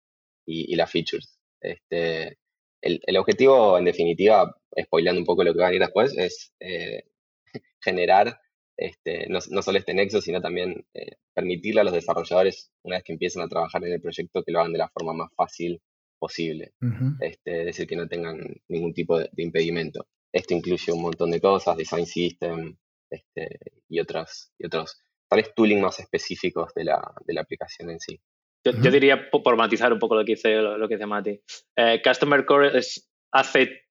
y, 0.47 0.77
las 0.77 0.89
features. 0.89 1.37
Este, 1.61 2.39
el, 2.81 3.17
objetivo, 3.17 3.77
en 3.77 3.87
definitiva, 3.87 4.55
spoileando 4.81 5.21
un 5.21 5.27
poco 5.27 5.43
lo 5.43 5.53
que 5.53 5.59
va 5.59 5.67
a 5.67 5.71
venir 5.71 5.83
después, 5.83 6.17
es 6.17 6.53
eh, 6.61 7.03
generar 7.83 8.39
este, 8.77 9.27
no, 9.29 9.41
solo 9.41 9.79
este 9.79 9.95
nexo, 9.95 10.21
sino 10.21 10.41
también 10.41 10.87
permitirle 11.35 11.81
a 11.81 11.85
los 11.85 11.93
desarrolladores, 11.93 12.71
una 12.85 12.99
vez 12.99 13.05
que 13.05 13.15
empiezan 13.15 13.43
a 13.43 13.49
trabajar 13.49 13.85
en 13.85 13.95
el 13.95 14.01
proyecto, 14.01 14.45
que 14.45 14.53
lo 14.53 14.61
hagan 14.61 14.73
de 14.73 14.79
la 14.79 14.89
forma 14.91 15.13
más 15.13 15.33
fácil 15.35 15.83
posible. 16.25 16.73
este, 17.21 17.61
es 17.61 17.67
decir, 17.67 17.87
que 17.87 17.97
no 17.97 18.09
tengan 18.09 18.39
ningún 18.69 18.95
tipo 18.95 19.19
de, 19.19 19.29
impedimento. 19.37 20.07
Esto 20.33 20.55
incluye 20.55 20.91
un 20.91 21.03
montón 21.03 21.31
de 21.31 21.39
cosas, 21.39 21.77
design 21.77 22.07
system 22.07 22.77
este, 23.11 23.59
y, 23.91 24.01
otros, 24.01 24.53
y 24.59 24.65
otros, 24.67 25.03
tal 25.29 25.41
vez 25.41 25.55
tooling 25.55 25.83
más 25.83 26.01
específicos 26.01 26.73
de 26.75 26.85
la, 26.85 26.99
de 27.27 27.35
la 27.35 27.43
aplicación 27.43 27.91
en 27.91 28.01
sí. 28.01 28.19
Yo, 28.65 28.91
diría, 28.91 29.29
por 29.31 29.57
matizar 29.57 29.93
un 29.93 29.99
poco 29.99 30.15
lo 30.15 30.25
que 30.25 30.33
dice, 30.33 30.57
lo 30.57 30.89
que 30.89 30.95
dice 30.95 31.07
Mati, 31.07 31.39
eh, 31.77 32.01
Customer 32.03 32.47
Core 32.47 32.79
es, 32.79 33.07
hace 33.31 33.83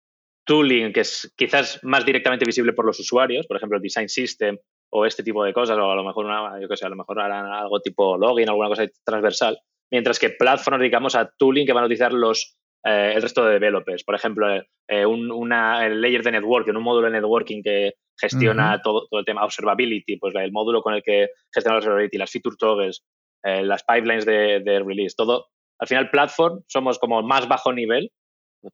tooling 0.46 0.91
que 0.91 1.02
es 1.02 1.32
quizás 1.38 1.80
más 1.84 2.04
directamente 2.04 2.46
visible 2.46 2.74
por 2.74 2.86
los 2.86 3.00
usuarios, 3.00 3.46
por 3.46 3.58
ejemplo, 3.58 3.78
el 3.78 3.84
Design 3.84 4.10
System 4.10 4.58
o 4.89 5.06
este 5.06 5.22
tipo 5.22 5.43
de 5.43 5.54
cosas, 5.54 5.78
o 5.78 5.91
a 5.91 5.96
lo 5.96 6.04
mejor, 6.04 6.26
una, 6.26 6.60
yo 6.60 6.67
que 6.67 6.78
sé, 6.78 6.88
a 6.88 6.89
lo 6.89 6.96
mejor 6.96 7.19
harán 7.19 7.46
algo 7.46 7.80
tipo 7.82 8.17
login, 8.17 8.50
alguna 8.50 8.69
cosa 8.69 8.88
transversal, 9.06 9.60
mientras 9.93 10.17
que 10.17 10.32
Platform 10.32 10.79
dedicamos 10.79 11.13
a 11.13 11.29
tooling 11.38 11.67
que 11.67 11.71
van 11.71 11.84
a 11.84 11.86
utilizar 11.86 12.12
los, 12.12 12.58
eh, 12.84 13.13
el 13.15 13.21
resto 13.21 13.45
de 13.45 13.53
developers. 13.53 14.03
Por 14.03 14.15
ejemplo, 14.15 14.47
eh, 14.88 15.06
un 15.06 15.32
una, 15.32 15.86
el 15.86 16.01
layer 16.01 16.23
de 16.23 16.32
networking, 16.32 16.73
un 16.73 16.82
módulo 16.82 17.06
de 17.06 17.13
networking 17.13 17.62
que 17.62 17.93
gestiona 18.19 18.82
todo, 18.82 19.06
todo, 19.08 19.19
el 19.19 19.25
tema 19.25 19.45
observability, 19.45 20.17
pues 20.17 20.34
el 20.34 20.51
módulo 20.51 20.82
con 20.82 20.95
el 20.95 21.03
que 21.03 21.29
gestiona 21.53 21.75
la 21.75 21.77
observability, 21.77 22.17
las 22.17 22.32
feature 22.32 22.56
toggles, 22.58 23.03
eh, 23.43 23.62
las 23.62 23.84
pipelines 23.84 24.25
de, 24.25 24.84
release, 24.84 25.13
todo. 25.15 25.49
Al 25.79 25.88
final, 25.88 26.10
Platform 26.10 26.63
somos 26.67 26.97
como 26.97 27.21
más 27.21 27.47
bajo 27.47 27.71
nivel 27.71 28.12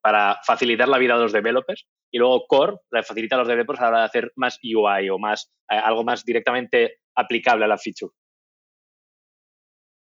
para 0.02 0.40
facilitar 0.46 0.88
la 0.88 1.00
vida 1.00 1.18
de 1.18 1.24
los 1.24 1.34
developers 1.34 1.86
y 2.14 2.20
luego 2.20 2.46
Core 2.48 2.78
le 2.92 3.04
facilita 3.04 3.36
a 3.36 3.40
los 3.40 3.48
developers 3.48 3.80
a 3.82 3.84
la 3.84 3.90
hora 3.90 4.00
de 4.00 4.06
hacer 4.06 4.32
más 4.38 4.58
UI 4.64 5.10
o 5.10 5.20
más 5.20 5.52
algo 5.68 6.06
más 6.06 6.24
directamente 6.24 7.00
aplicable 7.16 7.66
a 7.66 7.68
la 7.68 7.78
feature. 7.78 8.14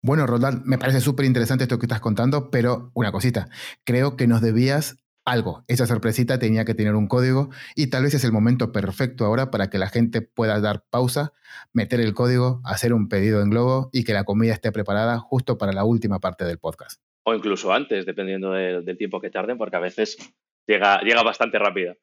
Bueno, 0.06 0.28
Roland, 0.28 0.63
me 0.65 0.78
parece 0.78 1.00
súper 1.00 1.26
interesante 1.26 1.63
esto 1.63 1.80
que 1.80 1.88
estás 1.88 2.00
contando, 2.00 2.52
pero 2.52 2.91
una 2.94 3.12
cosita, 3.12 3.50
creo 3.84 4.15
que 4.15 4.28
nos 4.28 4.39
debías 4.39 5.04
algo. 5.26 5.63
Esa 5.68 5.88
sorpresita 5.88 6.38
tenía 6.38 6.63
que 6.63 6.76
tener 6.76 6.94
un 6.94 7.08
código 7.08 7.50
y 7.76 7.89
tal 7.89 8.04
vez 8.04 8.13
es 8.13 8.24
el 8.24 8.32
momento 8.32 8.72
perfecto 8.72 9.26
ahora 9.26 9.50
para 9.50 9.72
que 9.72 9.80
la 9.80 9.89
gente 9.89 10.22
pueda 10.22 10.62
dar 10.62 10.84
pausa, 10.91 11.34
meter 11.74 12.02
el 12.02 12.13
código, 12.13 12.62
hacer 12.65 12.94
un 12.94 13.10
pedido 13.10 13.41
en 13.41 13.50
Globo 13.50 13.89
y 13.91 14.04
que 14.04 14.13
la 14.13 14.26
comida 14.26 14.54
esté 14.54 14.72
preparada 14.72 15.18
justo 15.18 15.58
para 15.58 15.74
la 15.74 15.86
última 15.86 16.20
parte 16.20 16.46
del 16.46 16.60
podcast. 16.60 17.02
O 17.24 17.34
incluso 17.34 17.74
antes, 17.74 18.06
dependiendo 18.06 18.52
del 18.52 18.98
tiempo 19.00 19.20
que 19.20 19.32
tarden, 19.32 19.58
porque 19.58 19.78
a 19.78 19.80
veces 19.80 20.18
llega, 20.68 21.02
llega 21.02 21.24
bastante 21.24 21.58
rápida. 21.58 21.96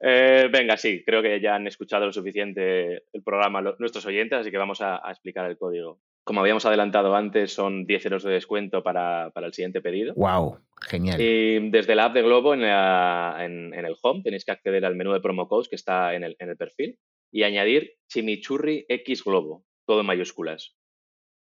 Eh, 0.00 0.48
venga, 0.50 0.78
sí, 0.78 1.02
creo 1.04 1.20
que 1.20 1.38
ya 1.42 1.56
han 1.56 1.66
escuchado 1.66 2.06
lo 2.06 2.12
suficiente 2.14 3.04
el 3.12 3.22
programa 3.22 3.60
nuestros 3.78 4.06
oyentes, 4.06 4.38
así 4.38 4.50
que 4.50 4.56
vamos 4.56 4.80
a 4.80 5.02
explicar 5.10 5.44
el 5.50 5.58
código. 5.58 6.00
Como 6.24 6.40
habíamos 6.40 6.64
adelantado 6.64 7.14
antes, 7.14 7.52
son 7.52 7.84
10 7.84 8.06
euros 8.06 8.22
de 8.22 8.32
descuento 8.32 8.82
para, 8.82 9.30
el 9.34 9.52
siguiente 9.52 9.82
pedido. 9.82 10.14
¡Wow! 10.16 10.58
Genial. 10.80 11.20
Y 11.20 11.68
desde 11.68 11.94
la 11.94 12.06
app 12.06 12.14
de 12.14 12.22
Globo, 12.22 12.54
en, 12.54 12.62
el 12.62 13.96
home, 14.02 14.22
tenéis 14.22 14.46
que 14.46 14.52
acceder 14.52 14.86
al 14.86 14.96
menú 14.96 15.12
de 15.12 15.20
promo 15.20 15.46
codes 15.48 15.68
que 15.68 15.76
está 15.76 16.14
en 16.14 16.24
el, 16.24 16.36
perfil 16.56 16.98
y 17.30 17.42
añadir 17.42 17.92
Chimichurri 18.08 18.86
X 18.88 19.22
Globo, 19.22 19.64
todo 19.86 20.00
en 20.00 20.06
mayúsculas. 20.06 20.74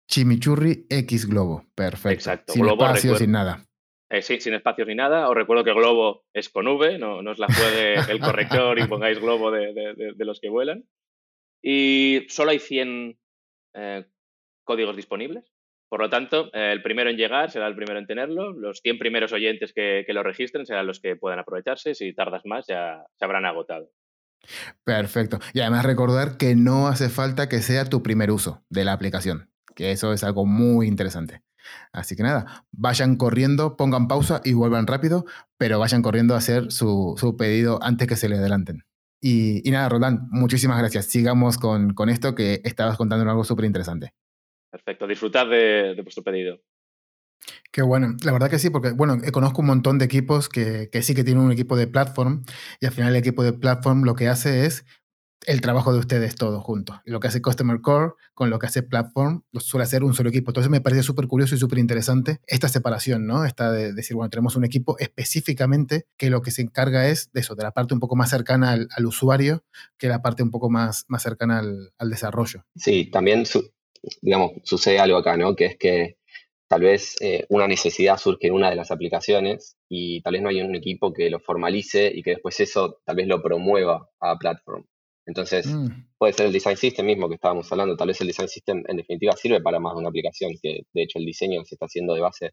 Chimichurri 0.08 0.86
X 0.88 1.26
Globo, 1.26 1.66
perfecto. 1.74 2.14
Exacto. 2.14 2.52
Sin 2.54 2.66
espacio, 2.66 3.16
sin 3.16 3.32
nada. 3.32 3.66
Eh, 4.08 4.22
sí, 4.22 4.40
sin 4.40 4.54
espacios 4.54 4.88
ni 4.88 4.94
nada. 4.94 5.28
Os 5.28 5.34
recuerdo 5.34 5.62
que 5.62 5.74
Globo 5.74 6.24
es 6.32 6.48
con 6.48 6.66
V, 6.66 6.98
no, 6.98 7.18
os 7.18 7.38
la 7.38 7.46
juegue 7.46 7.94
el 8.10 8.18
corrector 8.18 8.78
y 8.78 8.86
pongáis 8.86 9.20
Globo 9.20 9.50
de, 9.50 10.14
los 10.16 10.40
que 10.40 10.48
vuelan. 10.48 10.84
Y 11.62 12.24
solo 12.30 12.52
hay 12.52 12.60
100 12.60 13.18
códigos 14.70 14.94
disponibles. 14.94 15.52
Por 15.88 16.00
lo 16.00 16.08
tanto, 16.08 16.50
eh, 16.54 16.70
el 16.70 16.80
primero 16.80 17.10
en 17.10 17.16
llegar 17.16 17.50
será 17.50 17.66
el 17.66 17.74
primero 17.74 17.98
en 17.98 18.06
tenerlo. 18.06 18.52
Los 18.52 18.78
100 18.82 19.00
primeros 19.00 19.32
oyentes 19.32 19.72
que, 19.72 20.06
lo 20.06 20.22
registren 20.22 20.64
serán 20.64 20.86
los 20.86 21.00
que 21.00 21.16
puedan 21.16 21.40
aprovecharse. 21.40 21.96
Si 21.96 22.14
tardas 22.14 22.42
más, 22.44 22.66
ya 22.68 23.04
se 23.18 23.24
habrán 23.24 23.44
agotado. 23.44 23.90
Perfecto. 24.84 25.40
Y 25.52 25.60
además 25.60 25.84
recordar 25.84 26.36
que 26.36 26.54
no 26.54 26.86
hace 26.86 27.08
falta 27.08 27.48
que 27.48 27.62
sea 27.62 27.86
tu 27.86 28.04
primer 28.04 28.30
uso 28.30 28.62
de 28.68 28.84
la 28.84 28.92
aplicación, 28.92 29.50
que 29.74 29.90
eso 29.90 30.12
es 30.12 30.22
algo 30.22 30.46
muy 30.46 30.86
interesante. 30.86 31.42
Así 31.92 32.14
que 32.14 32.22
nada, 32.22 32.64
vayan 32.70 33.16
corriendo, 33.16 33.76
pongan 33.76 34.06
pausa 34.06 34.40
y 34.44 34.52
vuelvan 34.52 34.86
rápido, 34.86 35.24
pero 35.58 35.80
vayan 35.80 36.02
corriendo 36.02 36.34
a 36.34 36.38
hacer 36.38 36.70
su, 36.70 37.34
pedido 37.36 37.80
antes 37.82 38.06
que 38.06 38.16
se 38.16 38.28
le 38.28 38.36
adelanten. 38.36 38.84
Y, 39.20 39.68
nada, 39.72 39.88
Roland, 39.88 40.28
muchísimas 40.30 40.78
gracias. 40.78 41.06
Sigamos 41.06 41.58
con, 41.58 41.94
con 41.94 42.08
esto 42.08 42.36
que 42.36 42.60
estabas 42.62 42.96
contando 42.96 43.28
algo 43.28 43.42
súper 43.42 43.64
interesante. 43.64 44.14
Perfecto, 44.70 45.06
disfrutad 45.06 45.48
de, 45.48 45.98
vuestro 46.02 46.22
pedido. 46.22 46.60
Qué 47.72 47.82
bueno, 47.82 48.16
la 48.22 48.32
verdad 48.32 48.50
que 48.50 48.58
sí, 48.58 48.70
porque 48.70 48.90
bueno, 48.90 49.18
eh, 49.24 49.32
conozco 49.32 49.62
un 49.62 49.68
montón 49.68 49.98
de 49.98 50.04
equipos 50.04 50.48
que, 50.48 50.88
sí 51.02 51.14
que 51.14 51.24
tienen 51.24 51.42
un 51.42 51.52
equipo 51.52 51.76
de 51.76 51.86
platform 51.86 52.44
y 52.80 52.86
al 52.86 52.92
final 52.92 53.10
el 53.10 53.16
equipo 53.16 53.42
de 53.42 53.52
platform 53.52 54.04
lo 54.04 54.14
que 54.14 54.28
hace 54.28 54.66
es 54.66 54.84
el 55.46 55.62
trabajo 55.62 55.92
de 55.92 55.98
ustedes 55.98 56.34
todos 56.34 56.62
juntos. 56.62 56.98
Lo 57.04 57.18
que 57.18 57.28
hace 57.28 57.40
Customer 57.40 57.80
Core 57.80 58.12
con 58.34 58.50
lo 58.50 58.58
que 58.58 58.66
hace 58.66 58.82
Platform 58.82 59.42
lo 59.52 59.60
suele 59.60 59.84
hacer 59.84 60.04
un 60.04 60.12
solo 60.12 60.28
equipo. 60.28 60.50
Entonces 60.50 60.70
me 60.70 60.82
parece 60.82 61.02
súper 61.02 61.28
curioso 61.28 61.54
y 61.54 61.58
súper 61.58 61.78
interesante 61.78 62.40
esta 62.46 62.68
separación, 62.68 63.26
¿no? 63.26 63.46
Esta 63.46 63.72
de 63.72 63.94
decir, 63.94 64.16
bueno, 64.16 64.28
tenemos 64.28 64.56
un 64.56 64.64
equipo 64.64 64.98
específicamente 64.98 66.06
que 66.18 66.28
lo 66.28 66.42
que 66.42 66.50
se 66.50 66.60
encarga 66.60 67.08
es 67.08 67.32
de 67.32 67.40
eso, 67.40 67.54
de 67.54 67.62
la 67.62 67.72
parte 67.72 67.94
un 67.94 68.00
poco 68.00 68.16
más 68.16 68.28
cercana 68.28 68.72
al, 68.72 69.06
usuario 69.06 69.64
que 69.96 70.08
la 70.08 70.20
parte 70.20 70.42
un 70.42 70.50
poco 70.50 70.68
más, 70.68 71.06
más 71.08 71.22
cercana 71.22 71.60
al, 71.60 71.92
al 71.96 72.10
desarrollo. 72.10 72.66
Sí, 72.76 73.10
también 73.10 73.46
su 73.46 73.70
digamos, 74.22 74.52
sucede 74.64 74.98
algo 74.98 75.18
acá, 75.18 75.36
¿no? 75.36 75.54
Que 75.54 75.66
es 75.66 75.76
que 75.78 76.16
tal 76.68 76.82
vez 76.82 77.16
eh, 77.20 77.46
una 77.48 77.66
necesidad 77.66 78.16
surge 78.16 78.46
en 78.46 78.54
una 78.54 78.70
de 78.70 78.76
las 78.76 78.90
aplicaciones 78.90 79.76
y 79.88 80.22
tal 80.22 80.34
vez 80.34 80.42
no 80.42 80.48
hay 80.48 80.62
un 80.62 80.74
equipo 80.74 81.12
que 81.12 81.28
lo 81.30 81.40
formalice 81.40 82.10
y 82.14 82.22
que 82.22 82.30
después 82.30 82.60
eso 82.60 83.00
tal 83.04 83.16
vez 83.16 83.26
lo 83.26 83.42
promueva 83.42 84.08
a 84.20 84.38
Platform. 84.38 84.84
Entonces, 85.26 85.66
mm. 85.66 85.88
puede 86.18 86.32
ser 86.32 86.46
el 86.46 86.52
Design 86.52 86.76
System 86.76 87.06
mismo 87.06 87.28
que 87.28 87.34
estábamos 87.34 87.70
hablando. 87.70 87.96
Tal 87.96 88.08
vez 88.08 88.20
el 88.20 88.28
Design 88.28 88.48
System 88.48 88.84
en 88.88 88.96
definitiva 88.96 89.36
sirve 89.36 89.60
para 89.60 89.80
más 89.80 89.94
de 89.94 90.00
una 90.00 90.08
aplicación, 90.08 90.52
que 90.62 90.82
de 90.92 91.02
hecho 91.02 91.18
el 91.18 91.26
diseño 91.26 91.64
se 91.64 91.74
está 91.74 91.86
haciendo 91.86 92.14
de 92.14 92.20
base 92.20 92.50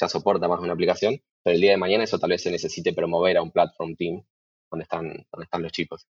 ya 0.00 0.08
soporta 0.08 0.48
más 0.48 0.58
de 0.58 0.64
una 0.64 0.72
aplicación, 0.72 1.20
pero 1.42 1.54
el 1.54 1.60
día 1.60 1.72
de 1.72 1.76
mañana 1.76 2.04
eso 2.04 2.18
tal 2.18 2.30
vez 2.30 2.42
se 2.42 2.50
necesite 2.50 2.92
promover 2.92 3.36
a 3.36 3.42
un 3.42 3.50
Platform 3.50 3.94
Team 3.96 4.22
donde 4.70 4.84
están, 4.84 5.04
donde 5.30 5.44
están 5.44 5.62
los 5.62 5.72
chicos. 5.72 6.06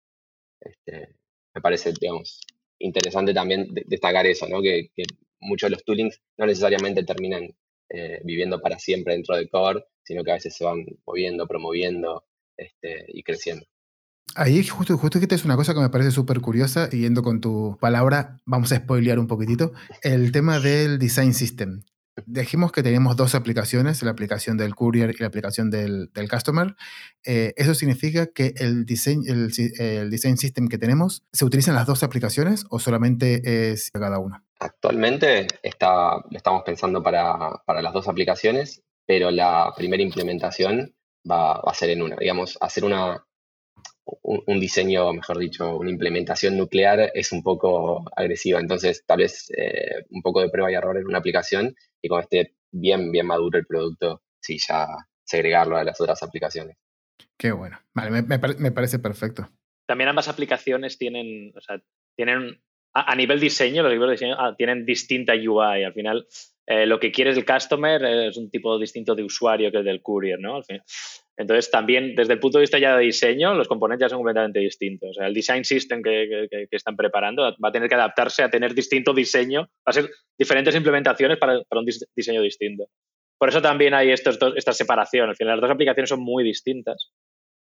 Este, 0.60 1.16
me 1.54 1.62
parece, 1.62 1.94
digamos, 2.00 2.42
interesante 2.84 3.34
también 3.34 3.68
destacar 3.86 4.26
eso, 4.26 4.48
¿no? 4.48 4.62
Que, 4.62 4.90
muchos 5.44 5.70
de 5.70 5.76
los 5.76 5.84
toolings 5.84 6.22
no 6.38 6.46
necesariamente 6.46 7.04
terminan 7.04 7.50
eh, 7.90 8.22
viviendo 8.24 8.62
para 8.62 8.78
siempre 8.78 9.16
dentro 9.16 9.36
de 9.36 9.50
Core, 9.50 9.84
sino 10.04 10.24
que 10.24 10.32
a 10.32 10.36
veces 10.36 10.56
se 10.56 10.64
van 10.64 10.86
moviendo, 11.06 11.48
promoviendo 11.48 12.26
este, 12.56 13.06
y 13.08 13.24
creciendo. 13.24 13.66
Ahí 14.36 14.64
justo, 14.64 14.98
justo 14.98 15.20
que 15.20 15.34
es 15.34 15.46
una 15.46 15.58
cosa 15.58 15.74
que 15.74 15.82
me 15.82 15.90
parece 15.90 16.12
súper 16.12 16.40
curiosa, 16.40 16.90
y 16.92 17.02
yendo 17.02 17.22
con 17.22 17.42
tu 17.42 17.78
palabra, 17.82 18.38
vamos 18.46 18.72
a 18.72 18.78
spoilear 18.78 19.20
un 19.20 19.28
poquitito, 19.28 19.74
el 20.04 20.32
tema 20.32 20.60
del 20.60 21.00
design 21.00 21.34
system. 21.34 21.82
Dijimos 22.26 22.72
que 22.72 22.84
teníamos 22.84 23.16
dos 23.16 23.36
aplicaciones, 23.36 24.02
la 24.04 24.12
aplicación 24.12 24.58
del 24.58 24.76
courier 24.76 25.12
y 25.12 25.18
la 25.20 25.28
aplicación 25.28 25.70
del, 25.70 26.10
customer. 26.30 26.76
Eh, 27.26 27.54
¿Eso 27.58 27.74
significa 27.74 28.28
que 28.28 28.54
el 28.58 28.86
design, 28.86 29.24
el, 29.28 30.10
design 30.10 30.38
system 30.38 30.68
que 30.68 30.78
tenemos 30.78 31.24
se 31.32 31.46
utiliza 31.46 31.72
en 31.72 31.76
las 31.76 31.88
dos 31.88 32.04
aplicaciones 32.04 32.66
o 32.70 32.80
solamente 32.80 33.72
es 33.72 33.92
cada 33.92 34.20
una? 34.20 34.44
Actualmente 34.60 35.48
está, 35.64 36.16
lo 36.30 36.38
estamos 36.38 36.64
pensando 36.64 37.02
para, 37.02 37.62
las 37.68 37.94
dos 37.94 38.08
aplicaciones, 38.08 38.84
pero 39.06 39.32
la 39.32 39.74
primera 39.76 40.04
implementación 40.04 40.94
va, 41.30 41.54
a 41.54 41.74
ser 41.74 41.90
en 41.90 42.02
una. 42.02 42.16
Digamos, 42.16 42.58
hacer 42.62 42.86
una, 42.86 43.26
un, 44.04 44.60
diseño, 44.60 45.14
mejor 45.14 45.38
dicho, 45.38 45.78
una 45.78 45.90
implementación 45.90 46.58
nuclear 46.58 47.12
es 47.14 47.32
un 47.32 47.44
poco 47.44 48.04
agresiva. 48.16 48.60
Entonces, 48.60 49.04
tal 49.06 49.20
vez 49.20 49.52
eh, 49.56 50.06
un 50.10 50.22
poco 50.22 50.42
de 50.42 50.50
prueba 50.50 50.72
y 50.72 50.76
error 50.76 50.98
en 50.98 51.06
una 51.06 51.20
aplicación 51.20 51.76
y 52.02 52.08
cuando 52.08 52.24
esté 52.24 52.56
bien, 52.72 53.12
bien 53.12 53.28
maduro 53.28 53.60
el 53.60 53.66
producto, 53.66 54.24
sí, 54.40 54.58
ya 54.58 54.88
segregarlo 55.24 55.78
a 55.78 55.84
las 55.84 56.00
otras 56.02 56.22
aplicaciones. 56.24 56.78
Qué 57.38 57.52
bueno. 57.52 57.80
Vale, 57.94 58.22
me, 58.22 58.72
parece 58.72 59.00
perfecto. 59.00 59.50
También 59.88 60.10
ambas 60.10 60.28
aplicaciones 60.28 60.98
tienen, 60.98 61.54
o 61.56 61.62
sea, 61.62 61.82
tienen 62.16 62.62
a, 62.94 63.16
nivel 63.16 63.40
diseño, 63.40 63.84
los 63.84 63.92
equipos 63.92 64.08
de 64.08 64.14
diseño 64.14 64.36
ah, 64.38 64.56
tienen 64.56 64.86
distinta 64.86 65.34
UI. 65.34 65.84
Al 65.84 65.94
final, 65.94 66.28
eh, 66.68 66.86
lo 66.86 67.00
que 67.00 67.12
quiere 67.12 67.32
el 67.32 67.46
customer 67.46 68.04
es 68.04 68.38
un 68.38 68.50
tipo 68.50 68.78
distinto 68.78 69.16
de 69.16 69.24
usuario 69.24 69.72
que 69.72 69.78
el 69.78 69.86
del 69.86 70.02
courier, 70.02 70.40
¿no? 70.40 70.58
Al 70.58 70.64
final. 70.64 70.84
Entonces, 71.38 71.72
también 71.72 72.16
desde 72.16 72.34
el 72.34 72.40
punto 72.40 72.58
de 72.58 72.64
vista 72.64 72.78
ya 72.78 72.96
de 72.96 73.04
diseño, 73.04 73.54
los 73.54 73.68
componentes 73.68 74.06
ya 74.06 74.10
son 74.10 74.20
completamente 74.20 74.60
distintos. 74.60 75.12
O 75.12 75.14
sea, 75.14 75.28
el 75.28 75.34
design 75.34 75.64
system 75.64 76.02
que, 76.04 76.48
están 76.72 76.96
preparando 76.96 77.44
va 77.44 77.70
a 77.70 77.72
tener 77.72 77.90
que 77.90 77.96
adaptarse 77.96 78.44
a 78.44 78.50
tener 78.50 78.74
distinto 78.74 79.14
diseño, 79.14 79.62
va 79.62 79.86
a 79.86 79.94
ser 79.94 80.10
diferentes 80.38 80.76
implementaciones 80.76 81.38
para, 81.38 81.58
un 81.58 81.86
diseño 82.16 82.42
distinto. 82.42 82.86
Por 83.40 83.50
eso 83.50 83.62
también 83.62 83.94
hay 83.94 84.12
estos 84.12 84.38
esta 84.56 84.74
separación. 84.74 85.30
Al 85.30 85.36
final, 85.36 85.56
las 85.56 85.62
dos 85.62 85.72
aplicaciones 85.72 86.10
son 86.10 86.22
muy 86.22 86.44
distintas 86.44 87.12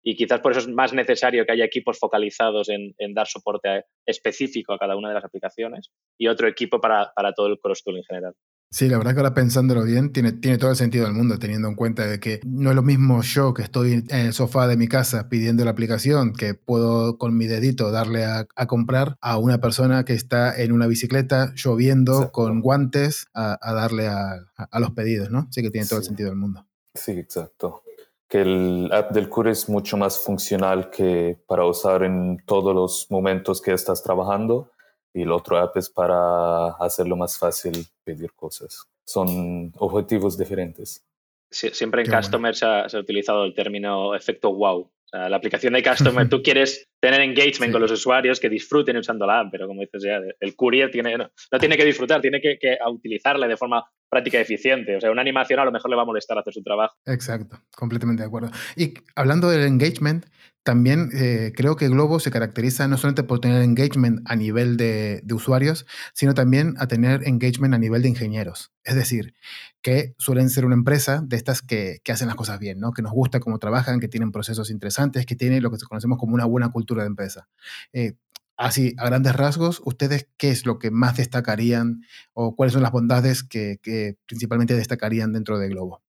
y 0.03 0.15
quizás 0.17 0.41
por 0.41 0.53
eso 0.53 0.61
es 0.61 0.69
más 0.69 0.93
necesario 0.93 1.45
que 1.45 1.53
haya 1.53 1.65
equipos 1.65 1.99
focalizados 1.99 2.69
en, 2.69 2.95
dar 3.13 3.27
soporte 3.27 3.87
específico 4.07 4.73
a 4.73 4.79
cada 4.79 4.97
una 4.97 5.09
de 5.09 5.15
las 5.15 5.25
aplicaciones 5.25 5.91
y 6.17 6.29
otro 6.29 6.47
equipo 6.47 6.81
para, 6.81 7.13
para 7.15 7.33
todo 7.33 7.49
el 7.49 7.59
cross-tool 7.59 7.97
en 7.97 8.05
general. 8.05 8.35
Sí, 8.71 8.89
la 8.89 8.99
verdad 8.99 9.13
que 9.13 9.21
ahora 9.21 9.35
pensándolo 9.35 9.85
bien, 9.85 10.13
tiene, 10.13 10.33
tiene 10.33 10.59
todo 10.59 10.71
el 10.71 10.77
sentido 10.77 11.05
del 11.05 11.15
mundo, 11.15 11.39
teniendo 11.39 11.69
en 11.69 11.77
cuenta 11.77 12.07
de 12.07 12.19
que 12.19 12.41
no 12.45 12.71
es 12.71 12.77
lo 12.77 12.83
mismo 12.83 13.23
yo 13.23 13.55
que 13.55 13.63
estoy 13.63 13.93
en 13.93 14.05
el 14.11 14.33
sofá 14.33 14.67
de 14.67 14.77
mi 14.77 14.89
casa 14.89 15.29
pidiendo 15.29 15.65
la 15.65 15.71
aplicación, 15.71 16.33
que 16.33 16.55
puedo 16.55 17.17
con 17.17 17.37
mi 17.37 17.47
dedito 17.47 17.91
darle 17.91 18.25
a, 18.25 18.47
comprar, 18.67 19.17
a 19.21 19.39
una 19.39 19.61
persona 19.61 20.05
que 20.05 20.15
está 20.15 20.61
en 20.61 20.73
una 20.73 20.87
bicicleta 20.87 21.53
lloviendo 21.55 22.33
con 22.33 22.61
guantes 22.61 23.29
a, 23.35 23.59
darle 23.73 24.09
a, 24.09 24.41
los 24.81 24.91
pedidos, 24.91 25.31
¿no? 25.31 25.47
Sí 25.51 25.63
que 25.63 25.71
tiene 25.71 25.87
todo 25.87 26.01
el 26.01 26.05
sentido 26.05 26.29
del 26.29 26.39
mundo. 26.39 26.67
Sí, 26.95 27.13
exacto. 27.13 27.83
Que 28.29 28.43
el 28.43 28.91
app 28.93 29.13
del 29.13 29.29
Cure 29.29 29.53
es 29.53 29.69
mucho 29.69 29.97
más 29.97 30.19
funcional 30.19 30.91
que 30.91 31.39
para 31.47 31.65
usar 31.65 32.03
en 32.03 32.39
todos 32.45 32.75
los 32.75 33.07
momentos 33.11 33.63
que 33.63 33.73
estás 33.73 34.03
trabajando 34.03 34.73
y 35.17 35.23
el 35.23 35.33
otro 35.33 35.57
app 35.57 35.75
es 35.79 35.89
para 35.89 36.73
hacerlo 36.73 37.17
más 37.17 37.39
fácil 37.39 37.73
pedir 38.05 38.35
cosas. 38.35 38.87
Son 39.03 39.73
objetivos 39.79 40.37
diferentes. 40.37 41.07
siempre 41.51 42.03
en 42.03 42.11
Customer 42.11 42.55
se, 42.55 42.67
ha, 42.67 42.87
utilizado 43.01 43.45
el 43.45 43.55
término 43.55 44.15
efecto 44.15 44.53
wow. 44.53 44.91
la 45.13 45.35
aplicación 45.35 45.73
de 45.73 45.83
Customer, 45.83 46.29
tú 46.29 46.43
quieres 46.43 46.91
tener 47.01 47.23
engagement 47.23 47.73
con 47.73 47.81
los 47.81 47.93
usuarios 47.93 48.39
que 48.39 48.51
disfruten 48.51 48.99
usando 48.99 49.27
la 49.27 49.41
app, 49.41 49.49
pero 49.51 49.67
como 49.67 49.81
dices 49.81 50.03
ya, 50.03 50.21
el 50.39 50.55
courier 50.55 50.91
tiene, 50.91 51.17
no, 51.17 51.31
tiene 51.59 51.79
que 51.79 51.87
disfrutar, 51.87 52.21
tiene 52.21 52.43
que, 52.43 52.59
que 52.59 52.77
utilizarle 52.87 53.49
de 53.49 53.57
forma 53.57 53.85
práctica 54.09 54.41
eficiente. 54.41 54.97
O 54.97 55.01
sea, 55.01 55.11
una 55.11 55.23
animación 55.23 55.61
a 55.61 55.65
lo 55.65 55.73
mejor 55.73 55.91
le 55.91 55.97
va 55.97 56.03
a 56.03 56.07
molestar 56.07 56.39
hacer 56.39 56.53
su 56.53 56.63
trabajo. 56.63 56.95
Exacto, 57.07 57.59
completamente 57.75 58.23
de 58.23 58.27
acuerdo. 58.27 58.51
Y 58.77 58.95
hablando 59.15 59.51
del 59.51 59.67
engagement, 59.67 60.27
también 60.67 61.11
eh, 61.15 61.53
creo 61.55 61.77
que 61.77 61.89
Globo 61.89 62.19
se 62.19 62.33
caracteriza 62.33 62.89
no 62.89 62.97
solamente 62.97 63.23
por 63.23 63.39
tener 63.39 63.63
engagement 63.63 64.29
a 64.29 64.35
nivel 64.35 64.77
de, 64.77 65.23
usuarios, 65.33 65.87
sino 66.13 66.35
también 66.35 66.75
a 66.79 66.89
tener 66.89 67.23
engagement 67.25 67.73
a 67.73 67.79
nivel 67.79 68.03
de 68.03 68.09
ingenieros. 68.09 68.73
Es 68.83 68.97
decir, 68.97 69.35
que 69.81 70.17
suelen 70.19 70.51
ser 70.51 70.65
una 70.65 70.75
empresa 70.75 71.23
de 71.25 71.37
estas 71.37 71.63
que, 71.63 72.01
hacen 72.09 72.27
las 72.27 72.35
cosas 72.35 72.59
bien, 72.59 72.81
¿no? 72.81 72.91
que 72.91 73.03
nos 73.03 73.13
gusta 73.13 73.39
cómo 73.39 73.61
trabajan, 73.61 74.01
que 74.01 74.09
tienen 74.09 74.33
procesos 74.33 74.69
interesantes, 74.71 75.25
que 75.25 75.37
tienen 75.37 75.63
lo 75.63 75.71
que 75.71 75.79
conocemos 75.89 76.19
como 76.19 76.35
una 76.35 76.47
buena 76.47 76.69
cultura 76.73 77.05
de 77.05 77.11
empresa. 77.11 77.47
Eh, 77.93 78.15
así, 78.57 78.95
a 78.99 79.07
grandes 79.07 79.37
rasgos, 79.37 79.83
¿ustedes 79.85 80.29
qué 80.37 80.51
es 80.51 80.67
lo 80.67 80.79
que 80.79 80.91
más 80.91 81.17
destacarían 81.17 82.03
o 82.35 82.57
cuáles 82.57 82.73
son 82.73 82.83
las 82.83 82.93
bondades 82.93 83.43
que, 83.43 83.79
que 83.83 84.17
principalmente 84.27 84.75
destacarían 84.75 85.33
dentro 85.33 85.59
de 85.59 85.69
Globo? 85.69 86.03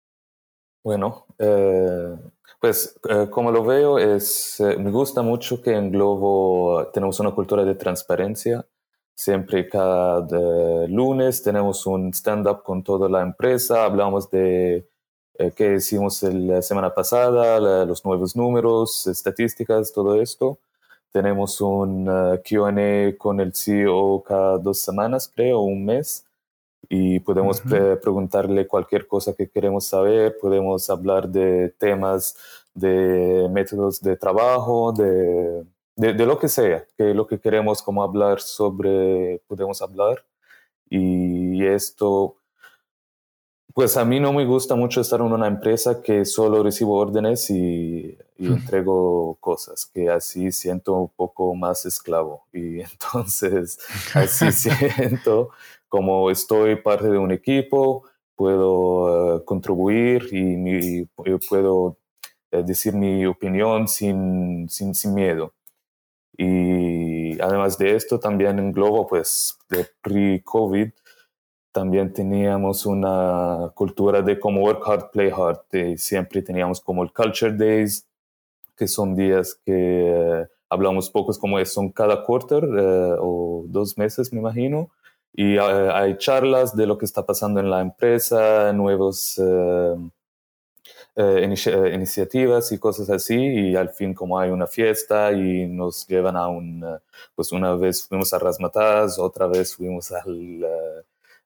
Bueno, 0.87 1.25
eh, 1.37 2.15
pues 2.61 2.97
eh, 3.09 3.27
como 3.29 3.51
lo 3.51 3.65
veo, 3.65 3.99
es, 3.99 4.57
eh, 4.61 4.77
me 4.77 4.89
gusta 4.89 5.21
mucho 5.21 5.61
que 5.61 5.73
en 5.73 5.91
Globo 5.91 6.87
tenemos 6.93 7.19
una 7.19 7.31
cultura 7.31 7.65
de 7.65 7.75
transparencia. 7.75 8.65
Siempre 9.13 9.67
cada 9.67 10.25
lunes 10.87 11.43
tenemos 11.43 11.85
un 11.87 12.13
stand-up 12.13 12.63
con 12.63 12.83
toda 12.83 13.09
la 13.09 13.21
empresa, 13.21 13.83
hablamos 13.83 14.29
de 14.29 14.87
qué 15.55 15.75
hicimos 15.75 16.23
la 16.23 16.61
semana 16.61 16.93
pasada, 16.93 17.59
los 17.85 18.05
nuevos 18.05 18.37
números, 18.37 19.07
estadísticas, 19.07 19.91
todo 19.91 20.21
esto. 20.21 20.59
Tenemos 21.11 21.61
un 21.61 22.05
QA 22.05 23.17
con 23.17 23.39
el 23.39 23.53
CEO 23.53 24.23
cada 24.23 24.57
dos 24.57 24.79
semanas, 24.79 25.31
creo, 25.33 25.61
un 25.61 25.85
mes 25.85 26.27
y 26.89 27.19
podemos 27.19 27.61
preguntarle 27.61 28.67
cualquier 28.67 29.07
cosa 29.07 29.33
que 29.33 29.49
queremos 29.49 29.85
saber, 29.85 30.37
podemos 30.39 30.89
hablar 30.89 31.27
de 31.27 31.69
temas, 31.77 32.37
de 32.73 33.47
métodos 33.51 34.01
de 34.01 34.15
trabajo, 34.15 34.93
de, 34.93 35.65
de, 35.95 36.25
lo 36.25 36.39
que 36.39 36.47
sea, 36.47 36.85
que 36.97 37.13
lo 37.13 37.27
que 37.27 37.39
queremos 37.39 37.81
como 37.81 38.03
hablar 38.03 38.39
sobre, 38.39 39.41
podemos 39.47 39.81
hablar. 39.81 40.23
Y 40.89 41.65
esto, 41.65 42.36
pues 43.77 43.95
a 43.95 44.03
mí 44.03 44.19
no 44.19 44.33
me 44.33 44.43
gusta 44.43 44.73
mucho 44.73 45.01
estar 45.01 45.19
en 45.19 45.31
una 45.31 45.45
empresa 45.45 46.01
que 46.01 46.25
solo 46.25 46.63
recibo 46.63 46.97
órdenes 46.97 47.51
y, 47.51 48.17
y 48.39 48.47
entrego 48.47 49.37
cosas, 49.39 49.85
que 49.85 50.09
así 50.09 50.51
siento 50.51 50.95
un 50.95 51.09
poco 51.09 51.53
más 51.53 51.85
esclavo. 51.85 52.47
Y 52.51 52.79
entonces 52.81 53.77
así 54.15 54.51
siento 54.71 55.51
como 55.89 56.31
estoy 56.31 56.77
parte 56.77 57.07
de 57.07 57.19
un 57.19 57.31
equipo, 57.31 58.01
puedo 58.35 59.37
eh, 59.37 59.45
contribuir 59.45 60.27
y, 60.31 61.05
puedo 61.47 61.97
eh, 62.49 62.63
decir 62.65 62.95
mi 62.95 63.27
opinión 63.27 63.87
sin, 63.87 64.67
sin, 64.71 64.95
sin, 64.95 65.13
miedo. 65.13 65.53
Y 66.35 67.39
además 67.39 67.77
de 67.77 67.95
esto, 67.95 68.19
también 68.19 68.57
en 68.57 68.71
Globo, 68.71 69.05
pues 69.05 69.55
de 69.69 69.85
pre-COVID, 70.01 70.89
también 71.77 72.11
teníamos 72.11 72.87
una 72.87 73.71
cultura 73.75 74.23
de 74.23 74.39
como 74.39 74.61
work 74.61 74.81
hard, 74.83 75.11
play 75.11 75.29
hard. 75.29 75.59
siempre 75.97 76.41
teníamos 76.41 76.81
como 76.81 77.03
el 77.03 77.13
Culture 77.13 77.53
Days, 77.53 78.03
que 78.75 78.87
son 78.87 79.15
días 79.15 79.59
que 79.63 79.73
eh, 79.73 80.47
hablamos 80.69 81.11
pocos 81.11 81.37
como 81.37 81.63
son 81.65 81.91
cada 81.91 82.23
quarter 82.23 82.65
o 83.19 83.63
dos 83.67 83.95
meses, 83.95 84.33
me 84.33 84.39
imagino 84.39 84.89
y 85.37 85.55
eh, 85.55 85.59
hay 85.59 86.17
charlas 86.17 86.75
de 86.75 86.87
lo 86.87 86.97
que 86.97 87.05
está 87.05 87.23
pasando 87.23 87.59
en 87.59 87.69
la 87.69 87.81
empresa, 87.81 88.73
nuevos 88.73 89.37
eh, 89.37 89.95
eh, 91.15 91.91
iniciativas 91.93 92.71
y 92.71 92.79
cosas 92.79 93.07
así 93.11 93.35
y 93.35 93.75
al 93.75 93.89
fin 93.89 94.15
como 94.15 94.39
hay 94.39 94.49
una 94.49 94.65
fiesta 94.65 95.31
y 95.31 95.67
nos 95.67 96.07
llevan 96.07 96.35
a 96.37 96.47
un, 96.47 96.83
pues 97.35 97.51
una 97.51 97.75
vez 97.75 98.07
fuimos 98.07 98.33
a 98.33 98.39
Rasmatas, 98.39 99.19
otra 99.19 99.45
vez 99.45 99.75
fuimos 99.75 100.11
al, 100.11 100.65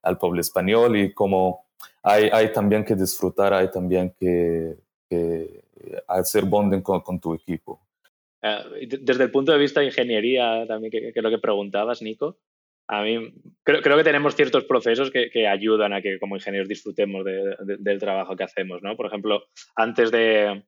al 0.03 0.17
pueblo 0.17 0.41
español 0.41 0.97
y 0.97 1.13
como 1.13 1.65
hay, 2.03 2.29
hay 2.31 2.51
también 2.51 2.83
que 2.83 2.95
disfrutar, 2.95 3.53
hay 3.53 3.69
también 3.69 4.13
que, 4.19 4.75
que 5.09 5.63
hacer 6.07 6.45
bonding 6.45 6.81
con, 6.81 7.01
con 7.01 7.19
tu 7.19 7.33
equipo. 7.33 7.79
desde 8.41 9.23
el 9.23 9.31
punto 9.31 9.51
de 9.51 9.57
vista 9.57 9.79
de 9.79 9.87
ingeniería, 9.87 10.65
también 10.67 10.91
que, 10.91 11.13
que, 11.13 11.21
lo 11.21 11.29
que 11.29 11.37
preguntabas, 11.37 12.01
Nico, 12.01 12.37
a 12.87 13.03
mí 13.03 13.33
creo, 13.63 13.81
creo, 13.81 13.97
que 13.97 14.03
tenemos 14.03 14.35
ciertos 14.35 14.65
procesos 14.65 15.11
que, 15.11 15.29
que, 15.29 15.47
ayudan 15.47 15.93
a 15.93 16.01
que 16.01 16.19
como 16.19 16.35
ingenieros 16.35 16.67
disfrutemos 16.67 17.23
del 17.23 17.99
trabajo 17.99 18.35
que 18.35 18.43
hacemos, 18.43 18.81
¿no? 18.81 18.97
Por 18.97 19.05
ejemplo, 19.05 19.43
antes 19.75 20.11
de 20.11 20.63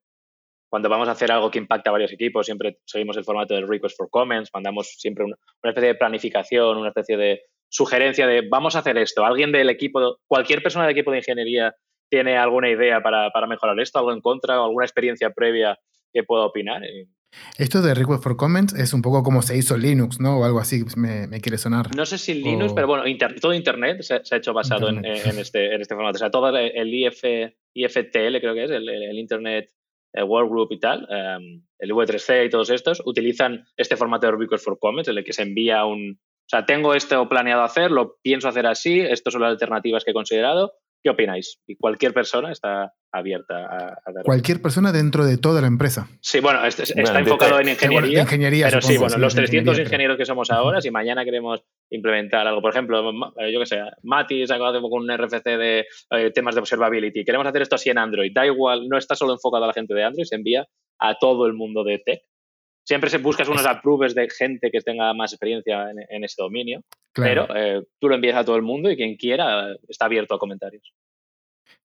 cuando 0.74 0.90
vamos 0.90 1.08
a 1.08 1.12
hacer 1.12 1.32
algo 1.32 1.52
que 1.52 1.60
impacta 1.60 1.92
a 1.92 1.94
varios 1.94 2.12
equipos, 2.12 2.48
siempre 2.48 2.80
seguimos 2.86 3.16
el 3.18 3.24
formato 3.24 3.54
del 3.54 3.68
request 3.68 3.96
for 3.96 4.10
comments, 4.10 4.50
mandamos 4.52 4.96
siempre 4.98 5.24
una, 5.24 5.38
especie 5.62 5.90
de 5.90 5.94
planificación, 5.94 6.78
una 6.78 6.88
especie 6.88 7.16
de 7.16 7.44
sugerencia 7.74 8.28
de 8.28 8.48
vamos 8.48 8.76
a 8.76 8.80
hacer 8.80 8.98
esto. 8.98 9.26
Alguien 9.26 9.52
del 9.52 9.70
equipo, 9.70 10.20
cualquier 10.28 10.62
persona 10.62 10.86
del 10.86 10.94
equipo 10.94 11.12
de 11.12 11.18
ingeniería 11.18 11.76
tiene 12.10 12.38
alguna 12.38 12.70
idea 12.70 13.02
para, 13.02 13.32
para 13.32 13.48
mejorar 13.48 13.80
esto, 13.80 13.98
algo 13.98 14.14
en 14.14 14.22
contra 14.22 14.62
o 14.62 14.66
alguna 14.66 14.86
experiencia 14.86 15.32
previa 15.32 15.80
que 16.14 16.24
pueda 16.24 16.46
opinar. 16.46 16.84
Esto 17.58 17.82
de 17.82 17.96
Request 17.96 18.22
for 18.22 18.38
Comments 18.38 18.74
es 18.76 18.94
un 18.94 19.02
poco 19.02 19.24
como 19.24 19.42
se 19.42 19.58
hizo 19.58 19.76
Linux, 19.76 20.20
¿no? 20.20 20.40
O 20.40 20.44
algo 20.46 20.60
así, 20.60 20.84
me, 20.96 21.28
quiere 21.42 21.58
sonar. 21.58 21.96
No 21.96 22.06
sé 22.06 22.20
si 22.20 22.36
Linux, 22.36 22.74
pero 22.74 22.86
bueno, 22.86 23.04
todo 23.42 23.56
Internet 23.56 24.04
se, 24.04 24.14
ha 24.14 24.38
hecho 24.38 24.54
basado 24.54 24.90
en, 24.90 25.04
este, 25.04 25.74
en 25.74 25.82
este 25.82 25.96
formato. 25.96 26.18
O 26.18 26.20
sea, 26.20 26.30
todo 26.30 26.56
el 26.56 26.94
IF, 26.94 27.24
IFTL, 27.74 28.40
creo 28.40 28.54
que 28.54 28.66
es, 28.66 28.72
el, 28.72 29.18
Internet 29.18 29.72
eh, 30.14 30.22
World 30.22 30.52
Group 30.52 30.68
y 30.72 30.80
tal, 30.80 31.08
em, 31.10 31.64
el 31.80 31.92
V3C 31.92 32.46
y 32.46 32.50
todos 32.52 32.70
estos, 32.70 33.02
utilizan 33.04 33.66
este 33.76 33.98
formato 33.98 34.28
de 34.28 34.38
Request 34.38 34.64
for 34.64 34.78
Comments, 34.78 35.10
en 35.10 35.18
el 35.18 35.24
que 35.24 35.34
se 35.34 35.42
envía 35.42 35.86
un. 35.86 36.20
O 36.54 36.56
sea, 36.56 36.66
tengo 36.68 36.94
esto 36.94 37.28
planeado 37.28 37.64
hacer, 37.64 37.90
lo 37.90 38.18
pienso 38.22 38.48
hacer 38.48 38.68
así, 38.68 39.00
estas 39.00 39.34
son 39.34 39.42
las 39.42 39.52
alternativas 39.52 40.04
que 40.04 40.12
he 40.12 40.14
considerado, 40.14 40.74
¿Qué 41.04 41.10
opináis? 41.10 41.60
Y 41.68 41.76
cualquier 41.76 42.14
persona 42.14 42.50
está 42.54 42.94
abierta 43.12 43.56
a, 43.56 44.12
dar... 44.14 44.24
Cualquier 44.24 44.62
persona 44.62 44.94
dentro 44.94 45.26
de 45.26 45.38
toda 45.38 45.60
la 45.60 45.68
empresa. 45.68 46.08
Sí, 46.22 46.40
bueno, 46.40 46.64
está 46.64 47.20
enfocado 47.20 47.60
en 47.60 47.70
ingeniería. 47.70 48.26
pero 48.70 48.82
sí, 48.82 48.98
bueno, 48.98 49.18
los 49.18 49.36
300 49.36 49.80
ingenieros 49.80 50.16
que 50.16 50.26
somos 50.26 50.50
ahora, 50.50 50.80
si 50.80 50.92
mañana 50.92 51.26
queremos 51.26 51.62
implementar 51.90 52.48
algo, 52.48 52.62
por 52.62 52.72
ejemplo, 52.72 53.12
eh, 53.38 53.52
yo 53.52 53.60
qué 53.60 53.66
sé, 53.66 53.82
Mati 54.04 54.44
ha 54.44 54.56
acabado 54.56 54.82
con 54.82 55.04
un 55.04 55.12
RFC 55.12 55.44
de 55.44 55.86
eh, 56.12 56.32
temas 56.34 56.56
de 56.56 56.62
observability, 56.62 57.26
queremos 57.26 57.48
hacer 57.48 57.64
esto 57.64 57.76
así 57.76 57.90
en 57.90 57.98
Android, 57.98 58.32
da 58.34 58.46
igual, 58.46 58.88
no 58.88 58.98
está 58.98 59.16
solo 59.16 59.34
enfocado 59.34 59.66
a 59.66 59.68
la 59.68 59.74
gente 59.74 59.94
de 59.94 60.06
Android, 60.06 60.26
se 60.26 60.36
envía 60.36 60.66
a 61.00 61.18
todo 61.20 61.48
el 61.48 61.54
mundo 61.54 61.84
de 61.84 62.00
tech 62.00 62.22
Siempre 62.84 63.10
se 63.10 63.18
buscas 63.18 63.48
unos 63.48 63.66
approves 63.66 64.14
de 64.14 64.30
gente 64.30 64.70
que 64.70 64.82
tenga 64.82 65.14
más 65.14 65.32
experiencia 65.32 65.90
en, 66.10 66.24
ese 66.24 66.42
dominio, 66.42 66.82
pero 67.14 67.48
eh, 67.56 67.82
tú 68.00 68.10
lo 68.10 68.16
envías 68.16 68.36
a 68.36 68.44
todo 68.44 68.58
el 68.58 68.62
mundo 68.62 68.92
y 68.92 68.98
quien 68.98 69.16
quiera 69.16 69.74
está 69.88 70.06
abierto 70.06 70.36
a 70.36 70.40
comentarios. 70.40 70.94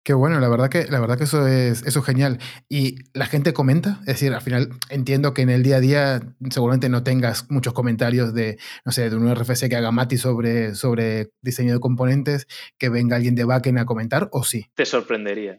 Qué 0.08 0.14
bueno, 0.14 0.40
la 0.40 0.48
verdad 0.48 0.70
que, 0.70 0.86
la 0.86 1.00
verdad 1.00 1.18
que 1.18 1.24
eso, 1.24 1.46
es, 1.46 1.82
eso 1.82 1.98
es 1.98 2.04
genial. 2.06 2.38
Y 2.66 2.94
la 3.12 3.26
gente 3.26 3.52
comenta, 3.52 3.98
es 4.00 4.14
decir, 4.14 4.32
al 4.32 4.40
final 4.40 4.70
entiendo 4.88 5.34
que 5.34 5.42
en 5.42 5.50
el 5.50 5.62
día 5.62 5.76
a 5.76 5.80
día 5.80 6.22
seguramente 6.48 6.88
no 6.88 7.02
tengas 7.02 7.50
muchos 7.50 7.74
comentarios 7.74 8.32
de, 8.32 8.56
no 8.86 8.92
sé, 8.92 9.10
de 9.10 9.16
un 9.16 9.30
RFC 9.30 9.68
que 9.68 9.76
haga 9.76 9.90
Mati 9.90 10.16
sobre, 10.16 10.74
sobre 10.74 11.32
diseño 11.42 11.74
de 11.74 11.80
componentes, 11.80 12.46
que 12.78 12.88
venga 12.88 13.16
alguien 13.16 13.34
de 13.34 13.44
backend 13.44 13.80
a 13.80 13.84
comentar, 13.84 14.30
o 14.32 14.44
sí. 14.44 14.64
Te 14.74 14.86
sorprendería. 14.86 15.58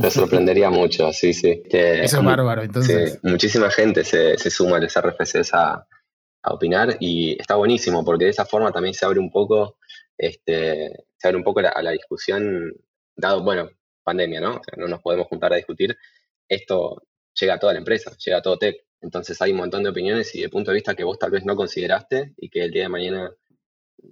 Te 0.00 0.10
sorprendería 0.12 0.70
mucho, 0.70 1.12
sí, 1.12 1.34
sí. 1.34 1.64
eso 1.68 2.18
es 2.18 2.24
bárbaro, 2.24 2.62
entonces. 2.62 3.18
muchísima 3.24 3.72
gente 3.72 4.04
se, 4.04 4.38
suma 4.50 4.76
a 4.76 4.80
los 4.80 4.94
RFCs 4.96 5.52
a, 5.54 5.84
a 6.44 6.54
opinar 6.54 6.96
y 7.00 7.32
está 7.40 7.56
buenísimo 7.56 8.04
porque 8.04 8.26
de 8.26 8.30
esa 8.30 8.44
forma 8.44 8.70
también 8.70 8.94
se 8.94 9.04
abre 9.04 9.18
un 9.18 9.32
poco, 9.32 9.78
este, 10.16 10.92
se 11.16 11.26
abre 11.26 11.38
un 11.38 11.42
poco 11.42 11.58
a 11.58 11.82
la 11.82 11.90
discusión 11.90 12.72
dado, 13.22 13.42
bueno, 13.42 13.70
pandemia, 14.02 14.40
¿no? 14.40 14.56
O 14.56 14.64
sea, 14.64 14.74
no 14.76 14.88
nos 14.88 15.00
podemos 15.00 15.26
juntar 15.28 15.52
a 15.52 15.56
discutir, 15.56 15.96
esto 16.48 17.02
llega 17.40 17.54
a 17.54 17.58
toda 17.58 17.72
la 17.72 17.78
empresa, 17.78 18.14
llega 18.18 18.38
a 18.38 18.42
todo 18.42 18.58
tech. 18.58 18.76
Entonces 19.00 19.40
hay 19.40 19.52
un 19.52 19.58
montón 19.58 19.82
de 19.82 19.90
opiniones 19.90 20.34
y 20.34 20.42
de 20.42 20.48
punto 20.48 20.70
de 20.70 20.76
vista 20.76 20.94
que 20.94 21.04
vos 21.04 21.18
tal 21.18 21.30
vez 21.30 21.44
no 21.44 21.56
consideraste 21.56 22.34
y 22.36 22.50
que 22.50 22.62
el 22.64 22.70
día 22.70 22.84
de 22.84 22.88
mañana 22.88 23.32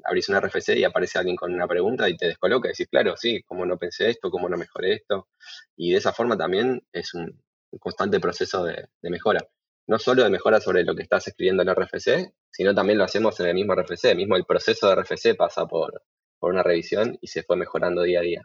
abrís 0.05 0.29
una 0.29 0.41
RFC 0.41 0.77
y 0.77 0.85
aparece 0.85 1.19
alguien 1.19 1.37
con 1.37 1.53
una 1.53 1.67
pregunta 1.67 2.09
y 2.09 2.17
te 2.17 2.27
descoloca 2.27 2.69
y 2.69 2.73
decís, 2.73 2.89
claro, 2.89 3.17
sí, 3.17 3.43
cómo 3.43 3.67
no 3.67 3.79
pensé 3.79 4.11
esto, 4.11 4.31
cómo 4.31 4.49
no 4.49 4.57
mejoré 4.57 4.95
esto. 4.95 5.29
Y 5.77 5.93
de 5.93 5.99
esa 5.99 6.13
forma 6.13 6.37
también 6.37 6.83
es 6.93 7.15
un, 7.15 7.41
constante 7.79 8.19
proceso 8.21 8.65
de, 8.65 8.89
mejora. 9.03 9.47
No 9.87 9.99
solo 9.99 10.25
de 10.25 10.31
mejora 10.31 10.61
sobre 10.61 10.85
lo 10.85 10.95
que 10.95 11.03
estás 11.03 11.27
escribiendo 11.29 11.63
en 11.63 11.75
RFC, 11.75 12.33
sino 12.51 12.75
también 12.75 12.99
lo 12.99 13.05
hacemos 13.05 13.39
en 13.41 13.47
el 13.47 13.55
mismo 13.55 13.75
RFC. 13.75 14.15
Mismo 14.15 14.37
el 14.37 14.45
proceso 14.45 14.89
de 14.89 14.97
RFC 14.97 15.37
pasa 15.37 15.67
por, 15.67 16.03
por 16.39 16.53
una 16.53 16.63
revisión 16.63 17.19
y 17.21 17.29
se 17.29 17.43
fue 17.43 17.57
mejorando 17.57 18.03
día 18.03 18.21
a 18.21 18.23
día. 18.23 18.43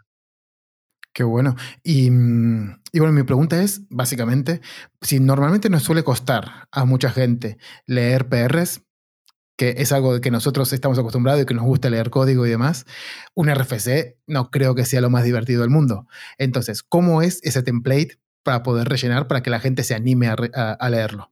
Qué 1.15 1.23
bueno. 1.23 1.55
Mm, 1.85 2.71
y, 2.91 2.99
bueno, 2.99 3.13
mi 3.13 3.23
pregunta 3.23 3.63
es, 3.63 3.87
básicamente, 3.89 4.59
si 5.01 5.21
normalmente 5.21 5.69
nos 5.69 5.83
suele 5.83 6.03
costar 6.03 6.67
a 6.71 6.83
mucha 6.83 7.09
gente 7.09 7.57
leer 7.87 8.27
PRs, 8.27 8.81
que 9.57 9.75
es 9.77 9.93
algo 9.93 10.19
que 10.19 10.29
nosotros 10.29 10.73
estamos 10.73 10.99
acostumbrados 10.99 11.41
y 11.41 11.45
que 11.45 11.53
nos 11.53 11.63
gusta 11.63 11.89
leer 11.89 12.09
código 12.09 12.45
y 12.45 12.49
demás, 12.49 12.85
un 13.33 13.49
RFC 13.49 14.17
no 14.27 14.51
creo 14.51 14.75
que 14.75 14.83
sea 14.83 14.99
lo 14.99 15.09
más 15.09 15.23
divertido 15.23 15.61
del 15.61 15.69
mundo. 15.69 16.05
Entonces, 16.37 16.83
¿cómo 16.83 17.21
es 17.21 17.39
ese 17.43 17.63
template 17.63 18.19
para 18.43 18.61
poder 18.61 18.89
rellenar 18.89 19.29
para 19.29 19.41
que 19.41 19.49
la 19.49 19.61
gente 19.61 19.83
se 19.83 19.95
anime 19.95 20.27
a, 20.27 20.89
leerlo? 20.89 21.31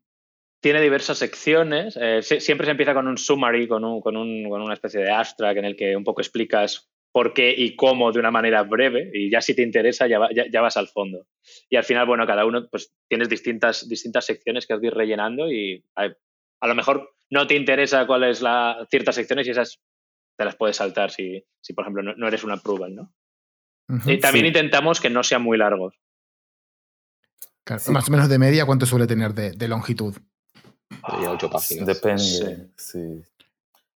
Tiene 0.62 0.80
diversas 0.80 1.18
secciones. 1.18 2.00
Eh, 2.00 2.22
siempre 2.22 2.66
se 2.66 2.72
empieza 2.72 2.94
con 2.94 3.10
un 3.10 3.18
summary, 3.18 3.68
con, 3.68 3.84
un, 3.84 4.00
con, 4.00 4.16
un, 4.16 4.50
con, 4.50 4.62
una 4.62 4.76
especie 4.76 5.02
de 5.02 5.12
abstract 5.12 5.58
en 5.58 5.66
el 5.66 5.76
que 5.76 5.98
un 5.98 6.06
poco 6.06 6.22
explicas 6.22 6.90
por 7.14 7.34
qué 7.34 7.54
y 7.56 7.76
cómo 7.76 8.12
de 8.12 8.20
una 8.20 8.32
manera 8.32 8.64
breve 8.64 9.12
y 9.14 9.30
ya 9.30 9.40
si 9.40 9.56
te 9.56 9.62
interesa 9.62 10.08
ya, 10.08 10.20
ya, 10.34 10.62
vas 10.62 10.78
al 10.78 10.88
fondo. 10.88 11.28
Y 11.70 11.76
al 11.76 11.84
final, 11.84 12.08
bueno, 12.08 12.26
cada 12.26 12.44
uno 12.44 12.68
pues 12.70 12.92
tienes 13.08 13.30
distintas, 13.30 13.88
distintas 13.88 14.26
secciones 14.26 14.66
que 14.66 14.74
has 14.74 14.82
de 14.82 14.88
ir 14.88 14.96
rellenando 14.96 15.50
y 15.50 15.86
a, 15.96 16.08
lo 16.68 16.76
mejor 16.76 17.14
no 17.30 17.46
te 17.46 17.56
interesa 17.56 18.08
cuál 18.08 18.24
es 18.24 18.42
la 18.42 18.88
ciertas 18.90 19.14
secciones 19.14 19.46
y 19.46 19.52
esas 19.52 19.80
te 20.36 20.44
las 20.44 20.56
puedes 20.56 20.78
saltar 20.78 21.12
si, 21.12 21.46
si 21.62 21.74
por 21.74 21.84
ejemplo, 21.84 22.02
no, 22.02 22.28
eres 22.28 22.44
una 22.44 22.56
approval, 22.56 22.96
¿no? 22.96 23.14
y 24.08 24.18
también 24.20 24.48
intentamos 24.48 25.00
que 25.00 25.12
no 25.12 25.24
sean 25.24 25.44
muy 25.44 25.58
largos. 25.58 25.94
Más 27.90 28.10
o 28.10 28.12
menos 28.12 28.28
de 28.28 28.40
media, 28.40 28.66
¿cuánto 28.66 28.88
suele 28.88 29.06
tener 29.06 29.36
de, 29.36 29.68
longitud? 29.68 30.16
ocho 31.04 31.50
páginas. 31.50 31.86
Depende, 31.86 32.70
sí. 32.76 33.22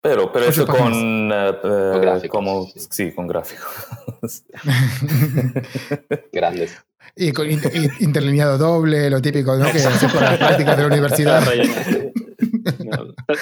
Pero, 0.04 0.34
pero 0.34 0.46
eso 0.48 0.68
con, 0.68 1.32
eh, 1.32 1.52
eh, 1.64 2.28
como, 2.28 2.68
sí. 2.76 3.14
con 3.14 3.26
gráficos. 3.26 4.44
Grandes. 6.34 6.86
Y 7.16 7.32
con 7.32 7.50
interlineado 7.50 8.58
doble, 8.58 9.10
lo 9.10 9.22
típico, 9.22 9.56
¿no? 9.56 9.64
Que 9.72 9.80
para 10.14 10.32
las 10.32 10.40
prácticas 10.40 10.76
de 10.76 10.84
la 10.84 10.88
universidad. 10.90 11.42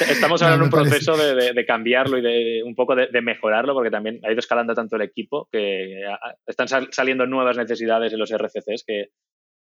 estamos 0.08 0.44
ahora 0.44 0.56
en 0.56 0.62
un 0.62 0.70
proceso 0.70 1.18
de, 1.18 1.66
cambiarlo 1.66 2.20
y 2.20 2.22
de 2.22 2.62
un 2.64 2.76
poco 2.76 2.96
de, 2.96 3.22
mejorarlo, 3.22 3.74
porque 3.74 3.90
también 3.90 4.20
ha 4.24 4.32
ido 4.32 4.40
escalando 4.40 4.76
tanto 4.76 4.98
el 4.98 5.02
equipo 5.02 5.50
que 5.52 6.04
están 6.46 6.68
saliendo 6.92 7.26
nuevas 7.26 7.58
necesidades 7.58 8.14
en 8.14 8.20
los 8.20 8.32
RFCs 8.32 8.84
que, 8.86 9.10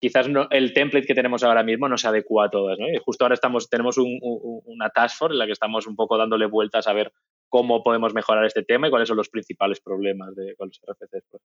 quizás 0.05 0.27
el 0.51 0.75
template 0.75 1.07
que 1.07 1.15
tenemos 1.15 1.43
ahora 1.43 1.63
mismo 1.63 1.89
no 1.89 1.97
se 1.97 2.07
adecua 2.07 2.45
a 2.45 2.51
todas. 2.51 2.77
justo 3.03 3.25
ahora 3.25 3.37
tenemos 3.71 3.97
una 3.97 4.91
task 4.91 5.17
force 5.17 5.33
en 5.33 5.39
la 5.39 5.47
que 5.47 5.53
estamos 5.53 5.87
un 5.87 5.97
poco 5.97 6.19
dándole 6.19 6.45
vueltas 6.45 6.87
a 6.87 6.93
ver 6.93 7.11
cómo 7.49 7.83
podemos 7.83 8.13
mejorar 8.13 8.45
este 8.45 8.63
tema 8.63 8.87
y 8.87 8.91
cuáles 8.91 9.09
son 9.09 9.17
los 9.17 9.31
principales 9.31 9.81
problemas 9.81 10.35
de, 10.37 10.55
con 10.57 10.69
los 10.69 10.79
RFCs. 10.87 11.41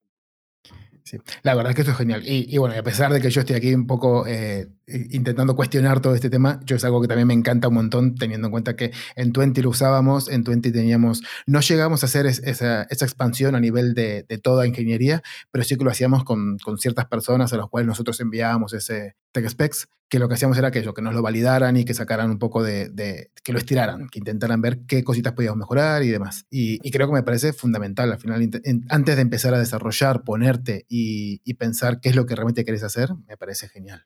La 1.42 1.54
verdad 1.54 1.70
es 1.70 1.76
que 1.76 1.82
esto 1.82 1.92
es 1.92 1.98
genial. 1.98 2.22
Y, 2.24 2.56
bueno, 2.58 2.74
a 2.78 2.82
pesar 2.82 3.12
de 3.12 3.20
que 3.20 3.30
yo 3.30 3.40
estoy 3.40 3.56
aquí 3.56 3.74
un 3.74 3.86
poco 3.86 4.26
eh, 4.26 4.68
intentando 4.86 5.56
cuestionar 5.56 6.00
todo 6.00 6.14
este 6.14 6.30
tema, 6.30 6.60
yo 6.64 6.76
es 6.76 6.84
algo 6.84 7.00
que 7.00 7.08
también 7.08 7.28
me 7.28 7.34
encanta 7.34 7.68
un 7.68 7.74
montón, 7.74 8.14
teniendo 8.14 8.48
en 8.48 8.52
cuenta 8.52 8.76
que 8.76 8.92
en 9.16 9.32
Twenty 9.32 9.62
lo 9.62 9.70
usábamos, 9.70 10.28
en 10.28 10.44
Twenty 10.44 10.72
teníamos, 10.72 11.22
no 11.46 11.60
llegamos 11.60 12.02
a 12.02 12.06
hacer 12.06 12.26
esa, 12.26 12.82
expansión 12.82 13.54
a 13.54 13.60
nivel 13.60 13.94
de, 13.94 14.24
toda 14.42 14.66
ingeniería, 14.66 15.22
pero 15.50 15.64
sí 15.64 15.76
que 15.76 15.84
lo 15.84 15.90
hacíamos 15.90 16.24
con, 16.24 16.58
con 16.58 16.78
ciertas 16.78 17.06
personas 17.06 17.52
a 17.52 17.56
las 17.56 17.66
cuales 17.66 17.86
nosotros 17.86 18.20
enviábamos 18.20 18.72
ese 18.72 19.16
tech 19.32 19.48
specs 19.48 19.88
que 20.10 20.18
lo 20.18 20.28
que 20.28 20.34
hacíamos 20.34 20.58
era 20.58 20.68
aquello, 20.68 20.92
que 20.92 21.02
nos 21.02 21.14
lo 21.14 21.22
validaran 21.22 21.76
y 21.76 21.84
que 21.84 21.94
sacaran 21.94 22.30
un 22.30 22.38
poco 22.40 22.64
de, 22.64 23.30
que 23.44 23.52
lo 23.52 23.58
estiraran, 23.60 24.08
que 24.08 24.18
intentaran 24.18 24.60
ver 24.60 24.80
qué 24.88 25.04
cositas 25.04 25.34
podíamos 25.34 25.58
mejorar 25.58 26.02
y 26.02 26.08
demás. 26.08 26.46
Y, 26.50 26.78
creo 26.90 27.06
que 27.06 27.14
me 27.14 27.22
parece 27.22 27.52
fundamental, 27.52 28.10
al 28.10 28.18
final, 28.18 28.50
antes 28.88 29.16
de 29.16 29.22
empezar 29.22 29.54
a 29.54 29.58
desarrollar, 29.60 30.24
ponerte 30.24 30.84
y, 30.92 31.54
pensar 31.54 32.00
qué 32.00 32.08
es 32.08 32.16
lo 32.16 32.26
que 32.26 32.34
realmente 32.34 32.64
querés 32.64 32.82
hacer, 32.82 33.10
me 33.28 33.36
parece 33.36 33.68
genial. 33.68 34.04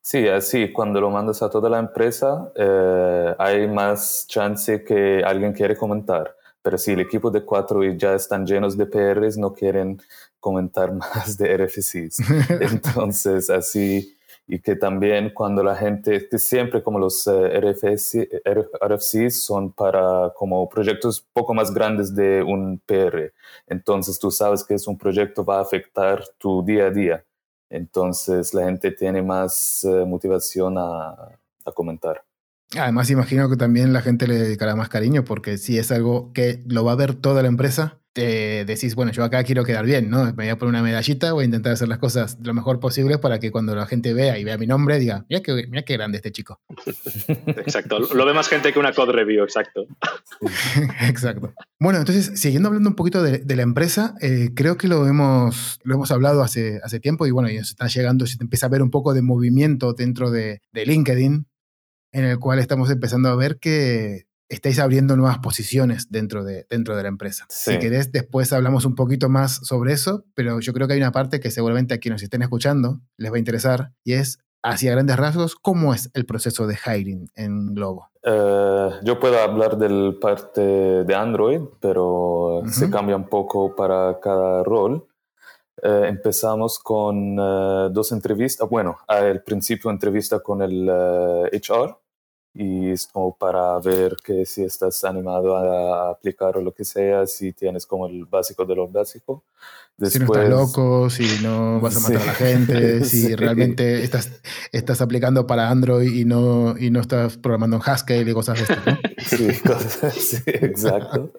Sí, 0.00 0.26
así, 0.26 0.72
cuando 0.72 1.00
lo 1.00 1.10
mandas 1.10 1.42
a 1.42 1.48
toda 1.50 1.70
la 1.70 1.78
empresa, 1.78 2.50
eh, 2.56 3.34
hay 3.38 3.68
más 3.68 4.26
chance 4.26 4.82
que 4.82 5.22
alguien 5.24 5.52
quiere 5.52 5.76
comentar. 5.76 6.36
Pero 6.60 6.76
si 6.76 6.92
el 6.92 7.00
equipo 7.00 7.30
de 7.30 7.44
cuatro 7.44 7.82
ya 7.84 8.14
están 8.14 8.46
llenos 8.46 8.76
de 8.76 8.86
PRs, 8.86 9.38
no 9.38 9.52
quieren 9.52 10.00
comentar 10.40 10.92
más 10.94 11.38
de 11.38 11.56
RFCs. 11.56 12.18
Entonces, 12.60 13.48
así 13.48 14.16
y 14.52 14.60
que 14.60 14.76
también 14.76 15.30
cuando 15.32 15.64
la 15.64 15.74
gente, 15.74 16.28
que 16.28 16.38
siempre 16.38 16.82
como 16.82 16.98
los 16.98 17.26
eh, 17.26 17.58
RFCs 17.58 19.42
son 19.42 19.72
para 19.72 20.30
como 20.36 20.68
proyectos 20.68 21.26
poco 21.32 21.54
más 21.54 21.72
grandes 21.72 22.14
de 22.14 22.42
un 22.42 22.78
PR. 22.84 23.32
Entonces 23.66 24.18
tú 24.18 24.30
sabes 24.30 24.62
que 24.62 24.74
es 24.74 24.86
un 24.86 24.98
proyecto 24.98 25.42
va 25.42 25.56
a 25.56 25.62
afectar 25.62 26.22
tu 26.36 26.62
día 26.62 26.88
a 26.88 26.90
día. 26.90 27.24
Entonces 27.70 28.52
la 28.52 28.64
gente 28.66 28.90
tiene 28.90 29.22
más 29.22 29.84
eh, 29.84 30.04
motivación 30.06 30.76
a, 30.76 31.12
a 31.64 31.72
comentar. 31.74 32.22
Además, 32.78 33.08
imagino 33.08 33.48
que 33.48 33.56
también 33.56 33.94
la 33.94 34.02
gente 34.02 34.28
le 34.28 34.34
dedicará 34.34 34.76
más 34.76 34.90
cariño 34.90 35.24
porque 35.24 35.56
si 35.56 35.78
es 35.78 35.90
algo 35.90 36.30
que 36.34 36.62
lo 36.66 36.84
va 36.84 36.92
a 36.92 36.96
ver 36.96 37.14
toda 37.14 37.40
la 37.40 37.48
empresa, 37.48 38.01
te 38.12 38.64
decís, 38.66 38.94
bueno, 38.94 39.10
yo 39.10 39.24
acá 39.24 39.42
quiero 39.42 39.64
quedar 39.64 39.86
bien, 39.86 40.10
¿no? 40.10 40.24
Me 40.24 40.32
voy 40.32 40.48
a 40.48 40.58
poner 40.58 40.70
una 40.70 40.82
medallita, 40.82 41.32
voy 41.32 41.42
a 41.42 41.44
intentar 41.46 41.72
hacer 41.72 41.88
las 41.88 41.98
cosas 41.98 42.36
lo 42.42 42.52
mejor 42.52 42.78
posible 42.78 43.18
para 43.18 43.38
que 43.38 43.50
cuando 43.50 43.74
la 43.74 43.86
gente 43.86 44.12
vea 44.12 44.38
y 44.38 44.44
vea 44.44 44.58
mi 44.58 44.66
nombre 44.66 44.98
diga, 44.98 45.24
mira 45.30 45.42
qué, 45.42 45.66
mira 45.68 45.82
qué 45.82 45.94
grande 45.94 46.16
este 46.16 46.30
chico. 46.30 46.60
Exacto, 47.46 48.00
lo 48.00 48.26
ve 48.26 48.34
más 48.34 48.48
gente 48.48 48.72
que 48.72 48.78
una 48.78 48.92
code 48.92 49.12
review, 49.12 49.42
exacto. 49.42 49.86
exacto. 51.00 51.54
Bueno, 51.80 51.98
entonces, 51.98 52.38
siguiendo 52.38 52.68
hablando 52.68 52.90
un 52.90 52.96
poquito 52.96 53.22
de, 53.22 53.42
la 53.56 53.62
empresa, 53.62 54.14
eh, 54.20 54.50
creo 54.54 54.76
que 54.76 54.88
lo 54.88 55.06
hemos, 55.06 55.80
lo 55.82 55.94
hemos 55.94 56.10
hablado 56.10 56.42
hace, 56.42 56.80
hace 56.84 57.00
tiempo 57.00 57.26
y 57.26 57.30
bueno, 57.30 57.50
y 57.50 57.56
nos 57.56 57.70
está 57.70 57.86
llegando, 57.86 58.26
se 58.26 58.36
empieza 58.40 58.66
a 58.66 58.70
ver 58.70 58.82
un 58.82 58.90
poco 58.90 59.14
de 59.14 59.22
movimiento 59.22 59.94
dentro 59.94 60.30
de, 60.30 60.60
de 60.72 60.86
LinkedIn, 60.86 61.46
en 62.12 62.24
el 62.24 62.38
cual 62.38 62.58
estamos 62.58 62.90
empezando 62.90 63.30
a 63.30 63.36
ver 63.36 63.58
que 63.58 64.26
estáis 64.52 64.78
abriendo 64.78 65.16
nuevas 65.16 65.38
posiciones 65.38 66.10
dentro 66.10 66.44
de, 66.44 66.66
dentro 66.68 66.94
de 66.94 67.02
la 67.02 67.08
empresa. 67.08 67.46
Si 67.48 67.78
querés, 67.78 68.12
después 68.12 68.52
hablamos 68.52 68.84
un 68.84 68.94
poquito 68.94 69.30
más 69.30 69.66
sobre 69.66 69.94
eso, 69.94 70.24
pero 70.34 70.60
yo 70.60 70.74
creo 70.74 70.86
que 70.86 70.94
hay 70.94 71.00
una 71.00 71.10
parte 71.10 71.40
que 71.40 71.50
seguramente 71.50 71.94
a 71.94 71.98
quienes 71.98 72.16
nos 72.16 72.22
estén 72.22 72.42
escuchando 72.42 73.00
les 73.16 73.32
va 73.32 73.36
a 73.36 73.38
interesar 73.38 73.92
y 74.04 74.12
es, 74.12 74.40
hacia 74.62 74.92
grandes 74.92 75.16
rasgos, 75.16 75.56
¿cómo 75.56 75.94
es 75.94 76.10
el 76.12 76.26
proceso 76.26 76.66
de 76.66 76.76
hiring 76.76 77.28
en 77.34 77.74
Globo? 77.74 78.10
Eh, 78.22 78.90
yo 79.02 79.18
puedo 79.18 79.40
hablar 79.40 79.78
del 79.78 80.18
parte 80.20 80.60
de 80.60 81.14
Android, 81.14 81.62
pero 81.80 82.62
se 82.66 82.90
cambia 82.90 83.16
un 83.16 83.28
poco 83.28 83.74
para 83.74 84.20
cada 84.20 84.62
rol. 84.62 85.06
Eh, 85.82 86.04
empezamos 86.08 86.78
con 86.78 87.38
eh, 87.40 87.88
dos 87.90 88.12
entrevistas. 88.12 88.68
Bueno, 88.68 88.98
al 89.08 89.42
principio 89.42 89.90
entrevista 89.90 90.40
con 90.40 90.60
el 90.60 90.88
HR 90.88 92.01
y 92.54 92.90
es 92.90 93.06
como 93.06 93.34
para 93.34 93.78
ver 93.78 94.16
que 94.22 94.44
si 94.44 94.62
estás 94.62 95.04
animado 95.04 95.56
a 95.56 96.10
aplicar 96.10 96.56
o 96.56 96.60
lo 96.60 96.72
que 96.72 96.84
sea, 96.84 97.26
si 97.26 97.52
tienes 97.52 97.86
como 97.86 98.06
el 98.06 98.26
básico 98.26 98.66
de 98.66 98.74
lo 98.74 98.88
básico. 98.88 99.44
si 100.02 100.18
no 100.18 100.26
estás 100.26 100.48
loco, 100.48 101.08
si 101.08 101.42
no 101.42 101.80
vas 101.80 101.96
a 101.96 102.00
matar 102.08 102.22
a 102.22 102.26
la 102.26 102.34
gente, 102.34 103.04
si 103.04 103.34
realmente 103.36 104.04
estás, 104.04 104.30
estás 104.70 105.00
aplicando 105.00 105.46
para 105.46 105.70
Android 105.70 106.12
y 106.12 106.26
no, 106.26 106.76
y 106.76 106.90
no 106.90 107.00
estás 107.00 107.38
programando 107.38 107.76
en 107.76 107.82
Haskell 107.84 108.28
y 108.28 108.34
cosas 108.34 108.58
de 108.58 108.62
esto, 108.64 108.90
¿no? 108.90 108.98
sí, 109.24 109.60
cosas, 109.60 110.14
sí, 110.14 110.42
exacto. 110.46 111.32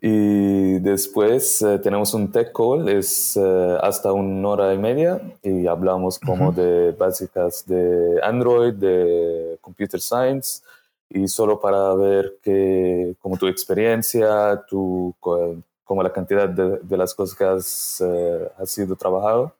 Y 0.00 0.78
después 0.80 1.62
eh, 1.62 1.78
tenemos 1.78 2.14
un 2.14 2.30
tech 2.30 2.52
call, 2.52 2.88
es 2.88 3.36
eh, 3.36 3.78
hasta 3.80 4.12
una 4.12 4.48
hora 4.48 4.74
y 4.74 4.78
media 4.78 5.20
y 5.42 5.66
hablamos 5.66 6.18
como 6.18 6.52
de 6.52 6.92
básicas 6.92 7.66
de 7.66 8.20
Android, 8.22 8.74
de 8.74 9.58
computer 9.60 10.00
science 10.00 10.62
y 11.08 11.28
solo 11.28 11.60
para 11.60 11.94
ver 11.94 12.38
que, 12.42 13.16
como 13.20 13.36
tu 13.36 13.46
experiencia, 13.46 14.64
tu, 14.68 15.14
como 15.20 16.02
la 16.02 16.12
cantidad 16.12 16.48
de, 16.48 16.78
de 16.78 16.96
las 16.96 17.14
cosas 17.14 17.36
que 17.36 17.44
has, 17.44 18.02
eh, 18.04 18.48
has 18.58 18.70
sido 18.70 18.96
trabajado. 18.96 19.54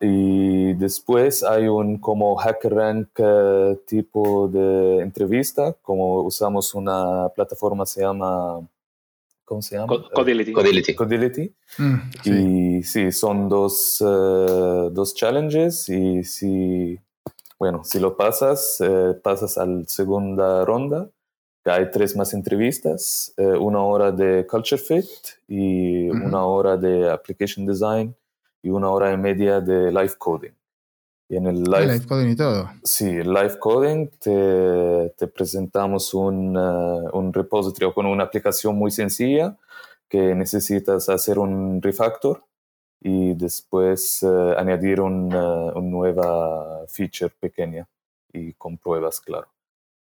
Y 0.00 0.72
después 0.74 1.44
hay 1.44 1.68
un 1.68 1.98
como 1.98 2.36
HackerRank 2.36 3.10
tipo 3.86 4.48
de 4.48 5.00
entrevista, 5.00 5.74
como 5.82 6.22
usamos 6.22 6.74
una 6.74 7.28
plataforma 7.28 7.86
se 7.86 8.00
llama 8.00 8.66
¿cómo 9.52 9.60
se 9.60 9.76
llama? 9.76 9.92
Codility. 10.14 10.50
Codility. 10.50 10.94
Codility. 10.94 11.54
Mm, 11.76 11.96
y 12.24 12.82
sí, 12.82 13.12
son 13.12 13.50
dos, 13.50 14.00
uh, 14.00 14.88
dos 14.90 15.14
challenges 15.14 15.90
y 15.90 16.24
si, 16.24 16.98
bueno, 17.58 17.84
si 17.84 18.00
lo 18.00 18.16
pasas, 18.16 18.80
uh, 18.80 19.20
pasas 19.20 19.58
a 19.58 19.66
la 19.66 19.84
segunda 19.86 20.64
ronda. 20.64 21.10
Hay 21.66 21.90
tres 21.90 22.16
más 22.16 22.32
entrevistas, 22.32 23.34
una 23.36 23.82
hora 23.82 24.10
de 24.10 24.44
Culture 24.48 24.80
Fit 24.80 25.06
y 25.46 26.08
una 26.08 26.44
hora 26.44 26.76
de 26.76 27.08
Application 27.08 27.64
Design 27.64 28.16
y 28.62 28.70
una 28.70 28.90
hora 28.90 29.12
y 29.12 29.16
media 29.16 29.60
de 29.60 29.92
Live 29.92 30.14
Coding. 30.18 30.54
Y 31.32 31.36
en 31.36 31.46
el 31.46 31.62
live, 31.62 31.86
live, 31.86 32.06
coding 32.06 32.28
y 32.28 32.36
todo. 32.36 32.70
Sí, 32.84 33.08
el 33.08 33.32
live 33.32 33.58
coding 33.58 34.10
te, 34.20 35.14
te 35.16 35.26
presentamos 35.28 36.12
un, 36.12 36.54
uh, 36.54 37.08
un 37.16 37.32
repository 37.32 37.90
con 37.94 38.04
una 38.04 38.24
aplicación 38.24 38.76
muy 38.76 38.90
sencilla 38.90 39.56
que 40.10 40.34
necesitas 40.34 41.08
hacer 41.08 41.38
un 41.38 41.80
refactor 41.80 42.44
y 43.00 43.32
después 43.32 44.22
uh, 44.22 44.58
añadir 44.58 45.00
un, 45.00 45.34
uh, 45.34 45.72
una 45.74 45.88
nueva 45.88 46.84
feature 46.86 47.32
pequeña 47.40 47.88
y 48.30 48.52
con 48.52 48.76
pruebas, 48.76 49.18
claro. 49.18 49.48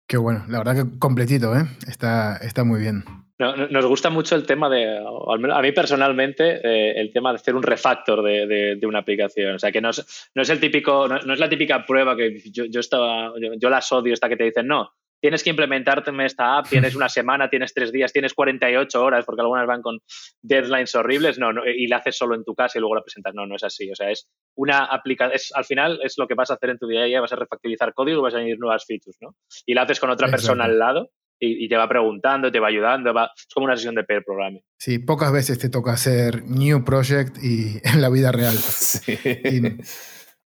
Qué 0.07 0.19
bueno, 0.19 0.45
la 0.47 0.59
verdad 0.59 0.77
que 0.77 0.99
completito, 1.01 1.57
¿eh? 1.57 1.65
Está, 1.89 2.37
está 2.37 2.63
muy 2.63 2.79
bien. 2.79 3.03
No, 3.39 3.55
nos 3.55 3.85
gusta 3.85 4.09
mucho 4.09 4.35
el 4.35 4.47
tema 4.47 4.71
de, 4.71 4.99
a 4.99 5.63
mí 5.63 5.73
personalmente, 5.73 6.61
eh, 6.65 6.99
el 6.99 7.13
tema 7.13 7.33
de 7.33 7.37
hacer 7.37 7.55
un 7.55 7.63
refactor 7.63 8.23
de, 8.23 8.47
de, 8.47 8.77
de, 8.77 8.87
una 8.87 9.01
aplicación. 9.01 9.57
O 9.57 9.59
sea, 9.59 9.71
que 9.71 9.83
no 9.83 9.91
es, 9.91 10.31
no 10.35 10.43
es 10.43 10.49
el 10.49 10.59
típico, 10.59 11.07
no, 11.07 11.19
no, 11.19 11.35
es 11.35 11.39
la 11.39 11.49
típica 11.49 11.85
prueba 11.85 12.17
que 12.17 12.41
yo, 12.51 12.65
yo 12.65 12.81
estaba, 12.81 13.35
yo, 13.39 13.53
yo 13.59 13.69
las 13.69 13.93
odio, 13.93 14.15
esta 14.15 14.31
que 14.31 14.37
te 14.37 14.45
dicen, 14.45 14.67
no, 14.67 14.91
tienes 15.21 15.43
que 15.43 15.51
implementarte 15.51 16.11
en 16.11 16.21
esta 16.21 16.59
app, 16.59 16.69
tienes 16.69 16.95
una 16.95 17.09
semana, 17.09 17.51
tienes 17.51 17.75
tres 17.75 17.93
días, 17.93 18.13
tienes 18.13 18.35
48 18.35 19.03
horas, 19.03 19.25
porque 19.25 19.43
algunas 19.43 19.67
van 19.67 19.83
con 19.83 19.99
deadlines 20.41 20.95
horribles, 20.95 21.39
no, 21.39 21.53
no 21.53 21.63
y 21.67 21.87
la 21.89 21.99
haces 21.99 22.17
solo 22.17 22.35
en 22.35 22.45
tu 22.45 22.55
casa 22.55 22.79
y 22.79 22.81
luego 22.81 22.95
la 22.95 23.03
presentas. 23.03 23.35
No, 23.35 23.47
no 23.47 23.57
es 23.57 23.65
así. 23.65 23.91
O 23.91 23.95
sea, 23.95 24.11
es 24.11 24.29
una 24.57 24.85
aplicación, 24.85 25.39
al 25.55 25.65
final 25.65 26.01
es 26.03 26.17
lo 26.17 26.27
que 26.27 26.35
vas 26.35 26.51
a 26.51 26.55
hacer 26.55 26.71
en 26.71 26.79
tu 26.79 26.87
día 26.87 27.03
a 27.03 27.05
día, 27.05 27.21
vas 27.21 27.33
a 27.33 27.37
refactorizar 27.37 27.93
código 27.95 28.21
y 28.21 28.23
vas 28.23 28.35
a 28.35 28.39
añadir 28.39 28.59
nuevas 28.59 28.85
features, 28.87 29.19
¿no? 29.21 29.35
Y 29.65 29.75
la 29.75 29.83
haces 29.83 30.01
con 30.01 30.11
otra 30.11 30.29
Exacto. 30.29 30.43
persona 30.43 30.65
al 30.65 30.79
lado 30.79 31.11
y, 31.39 31.65
y, 31.65 31.69
te 31.69 31.77
va 31.77 31.89
preguntando, 31.89 32.51
te 32.51 32.61
va 32.61 32.69
ayudando, 32.69 33.13
va, 33.13 33.31
es 33.37 33.47
como 33.53 33.67
una 33.67 33.77
sesión 33.77 33.95
de 33.95 34.05
pair 34.05 34.23
programming. 34.25 34.63
Sí, 34.79 34.99
pocas 34.99 35.33
veces 35.33 35.59
te 35.59 35.69
toca 35.69 35.93
hacer 35.93 36.45
new 36.45 36.85
project 36.85 37.37
y 37.43 37.81
en 37.85 38.01
la 38.01 38.09
vida 38.09 38.33
real. 38.33 38.55
Sí. 38.55 39.19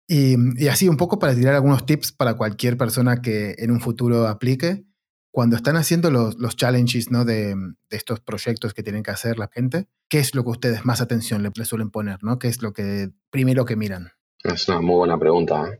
Y, 0.07 0.33
y, 0.33 0.35
y, 0.57 0.67
así 0.67 0.87
un 0.87 0.97
poco 0.97 1.19
para 1.19 1.35
tirar 1.35 1.55
algunos 1.55 1.85
tips 1.85 2.11
para 2.11 2.35
cualquier 2.35 2.77
persona 2.77 3.21
que 3.21 3.55
en 3.57 3.71
un 3.71 3.79
futuro 3.79 4.27
aplique. 4.27 4.83
Cuando 5.31 5.55
están 5.55 5.77
haciendo 5.77 6.11
los, 6.11 6.35
los 6.35 6.55
challenges 6.55 7.09
¿no? 7.09 7.25
de, 7.25 7.55
de, 7.55 7.97
estos 7.97 8.19
proyectos 8.19 8.75
que 8.75 8.83
tienen 8.83 9.01
que 9.01 9.09
hacer 9.09 9.39
la 9.39 9.49
gente, 9.51 9.87
¿qué 10.07 10.19
es 10.19 10.35
lo 10.35 10.43
que 10.43 10.51
ustedes 10.51 10.85
más 10.85 11.01
atención 11.01 11.41
le, 11.41 11.49
le 11.55 11.65
suelen 11.65 11.89
poner? 11.89 12.19
¿no? 12.21 12.37
¿Qué 12.37 12.49
es 12.49 12.61
lo 12.61 12.71
que 12.71 13.09
primero 13.31 13.65
que 13.65 13.75
miran? 13.75 14.11
Es 14.43 14.67
una 14.67 14.81
muy 14.81 14.97
buena 14.97 15.17
pregunta. 15.17 15.79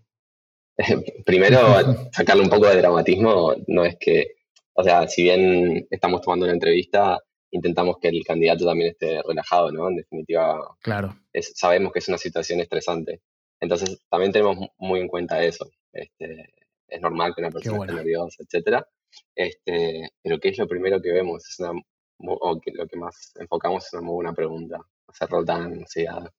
primero, 1.26 1.60
sacarle 2.12 2.44
un 2.44 2.50
poco 2.50 2.68
de 2.68 2.78
dramatismo, 2.78 3.54
no 3.68 3.86
es 3.86 3.98
que, 4.00 4.36
o 4.74 4.84
sea, 4.84 5.08
si 5.08 5.24
bien 5.24 5.88
estamos 5.90 6.22
tomando 6.22 6.46
una 6.46 6.54
entrevista, 6.54 7.20
intentamos 7.52 7.98
que 8.02 8.10
el 8.10 8.24
candidato 8.24 8.66
también 8.66 8.92
esté 8.92 9.22
relajado, 9.22 9.72
¿no? 9.72 9.88
En 9.90 9.98
definitiva, 9.98 10.76
claro. 10.82 11.16
Es, 11.32 11.54
sabemos 11.56 11.94
que 11.94 12.00
es 12.00 12.08
una 12.08 12.18
situación 12.18 12.60
estresante. 12.60 13.22
Entonces, 13.60 14.02
también 14.10 14.32
tenemos 14.32 14.58
muy 14.78 15.00
en 15.00 15.08
cuenta 15.08 15.44
eso. 15.44 15.70
Este, 15.92 16.54
es 16.88 17.02
normal 17.02 17.34
que 17.34 17.42
una 17.42 17.52
persona 17.52 17.78
bueno. 17.78 17.94
esté 17.94 18.04
nerviosa, 18.04 18.44
etcétera. 18.44 18.88
Este, 19.36 20.10
pero 20.22 20.40
¿qué 20.40 20.50
es 20.50 20.58
lo 20.58 20.68
primero 20.68 21.02
que 21.02 21.12
vemos? 21.12 21.48
Es 21.48 21.60
una, 21.60 21.80
o 22.20 22.60
que 22.60 22.72
lo 22.72 22.88
que 22.88 22.98
más 22.98 23.34
enfocamos 23.40 23.86
es 23.86 23.94
una 23.94 24.02
muy 24.02 24.16
buena 24.16 24.34
pregunta. 24.34 24.80
Hacerlo 25.08 25.46
tan 25.46 25.74
ansiedad. 25.74 26.32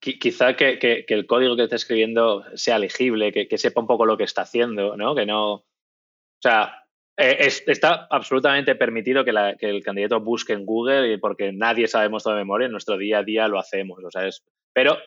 Quizá 0.00 0.56
que, 0.56 0.78
que, 0.78 1.04
que, 1.06 1.14
el 1.14 1.26
código 1.26 1.56
que 1.56 1.64
está 1.64 1.76
escribiendo 1.76 2.44
sea 2.56 2.78
legible, 2.78 3.32
que, 3.32 3.46
que, 3.48 3.58
sepa 3.58 3.80
un 3.80 3.86
poco 3.86 4.06
lo 4.06 4.16
que 4.16 4.24
está 4.24 4.42
haciendo, 4.42 4.96
¿no? 4.96 5.14
Que 5.14 5.26
no. 5.26 5.52
O 5.54 5.64
sea, 6.42 6.85
eh, 7.16 7.36
es, 7.40 7.62
está 7.66 8.06
absolutamente 8.10 8.74
permitido 8.74 9.24
que, 9.24 9.32
la, 9.32 9.56
que, 9.56 9.68
el 9.68 9.82
candidato 9.82 10.20
busque 10.20 10.52
en 10.52 10.66
Google 10.66 11.18
porque 11.18 11.52
nadie 11.52 11.88
sabemos 11.88 12.22
toda 12.22 12.36
memoria, 12.36 12.66
en 12.66 12.72
nuestro 12.72 12.98
día 12.98 13.18
a 13.18 13.22
día 13.22 13.48
lo 13.48 13.58
hacemos. 13.58 14.02
O 14.04 14.10
sea, 14.10 14.26
es, 14.26 14.44
pero 14.72 14.98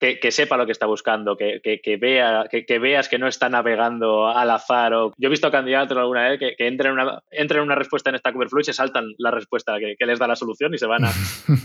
que, 0.00 0.18
que, 0.18 0.32
sepa 0.32 0.56
lo 0.56 0.66
que 0.66 0.72
está 0.72 0.86
buscando, 0.86 1.36
que, 1.36 1.60
que, 1.62 1.80
que 1.80 1.96
vea, 1.96 2.46
que, 2.50 2.78
veas 2.80 3.08
que 3.08 3.18
no 3.18 3.28
está 3.28 3.48
navegando 3.48 4.26
al 4.26 4.50
azar. 4.50 4.92
O... 4.94 5.12
Yo 5.16 5.28
he 5.28 5.30
visto 5.30 5.50
candidatos 5.52 5.96
alguna 5.96 6.28
vez 6.28 6.40
que, 6.40 6.56
entran, 6.66 6.94
en 6.94 7.00
una, 7.00 7.22
entran 7.30 7.60
en 7.60 7.66
una 7.66 7.76
respuesta 7.76 8.10
en 8.10 8.18
Stack 8.18 8.34
Overflow 8.34 8.60
y 8.62 8.64
se 8.64 8.72
saltan 8.72 9.14
la 9.18 9.30
respuesta 9.30 9.78
que, 9.78 9.96
les 10.04 10.18
da 10.18 10.26
la 10.26 10.34
solución 10.34 10.74
y 10.74 10.78
se 10.78 10.86
van 10.86 11.04
a, 11.04 11.12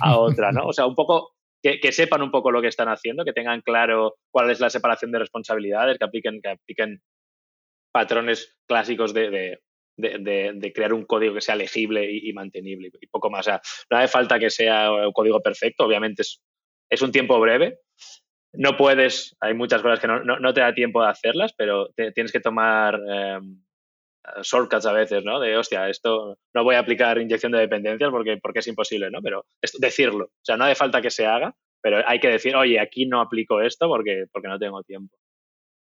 a 0.01 0.17
otra, 0.19 0.51
¿no? 0.51 0.67
O 0.67 0.73
sea, 0.73 0.85
un 0.85 0.93
poco 0.93 1.33
que, 1.63 1.91
sepan 1.91 2.21
un 2.21 2.29
poco 2.29 2.51
lo 2.51 2.61
que 2.61 2.67
están 2.67 2.89
haciendo, 2.89 3.25
que 3.25 3.33
tengan 3.33 3.61
claro 3.61 4.15
cuál 4.31 4.51
es 4.51 4.59
la 4.59 4.69
separación 4.69 5.11
de 5.11 5.19
responsabilidades, 5.19 5.97
que 5.97 6.05
apliquen, 6.05 6.39
que 6.39 6.49
apliquen 6.49 7.01
patrones 7.91 8.55
clásicos 8.67 9.15
de, 9.15 9.31
de 9.31 9.59
de, 9.97 10.71
crear 10.73 10.93
un 10.93 11.05
código 11.05 11.33
que 11.33 11.41
sea 11.41 11.55
legible 11.55 12.09
y, 12.11 12.29
y, 12.29 12.33
mantenible 12.33 12.91
y 13.01 13.07
poco 13.07 13.29
más. 13.29 13.47
O 13.47 13.49
sea, 13.49 13.61
no 13.89 13.97
hace 13.97 14.07
falta 14.07 14.39
que 14.39 14.49
sea 14.49 14.91
un 14.91 15.11
código 15.11 15.41
perfecto, 15.41 15.85
obviamente 15.85 16.21
es, 16.21 16.41
es 16.89 17.01
un 17.01 17.11
tiempo 17.11 17.39
breve, 17.39 17.79
no 18.53 18.77
puedes, 18.77 19.35
hay 19.39 19.53
muchas 19.53 19.81
cosas 19.81 19.99
que 19.99 20.07
no, 20.07 20.23
no, 20.23 20.53
te 20.53 20.61
da 20.61 20.73
tiempo 20.73 21.01
de 21.01 21.09
hacerlas, 21.09 21.53
pero 21.55 21.89
tienes 22.13 22.31
que 22.31 22.39
tomar 22.39 22.99
eh, 23.07 23.39
shortcuts 24.41 24.85
a 24.85 24.93
veces, 24.93 25.23
¿no? 25.23 25.39
De, 25.39 25.57
hostia, 25.57 25.89
esto 25.89 26.37
no 26.53 26.63
voy 26.63 26.75
a 26.75 26.79
aplicar 26.79 27.19
inyección 27.19 27.51
de 27.51 27.59
dependencias 27.59 28.09
porque, 28.09 28.37
porque 28.41 28.59
es 28.59 28.67
imposible, 28.67 29.11
¿no? 29.11 29.21
Pero 29.21 29.45
es 29.61 29.73
decirlo, 29.73 30.25
o 30.25 30.43
sea, 30.43 30.57
no 30.57 30.65
hace 30.65 30.75
falta 30.75 31.01
que 31.01 31.11
se 31.11 31.25
haga, 31.25 31.55
pero 31.81 32.01
hay 32.07 32.19
que 32.19 32.29
decir, 32.29 32.55
oye, 32.55 32.79
aquí 32.79 33.05
no 33.05 33.21
aplico 33.21 33.61
esto 33.61 33.87
porque, 33.87 34.25
porque 34.31 34.47
no 34.47 34.57
tengo 34.57 34.81
tiempo. 34.83 35.15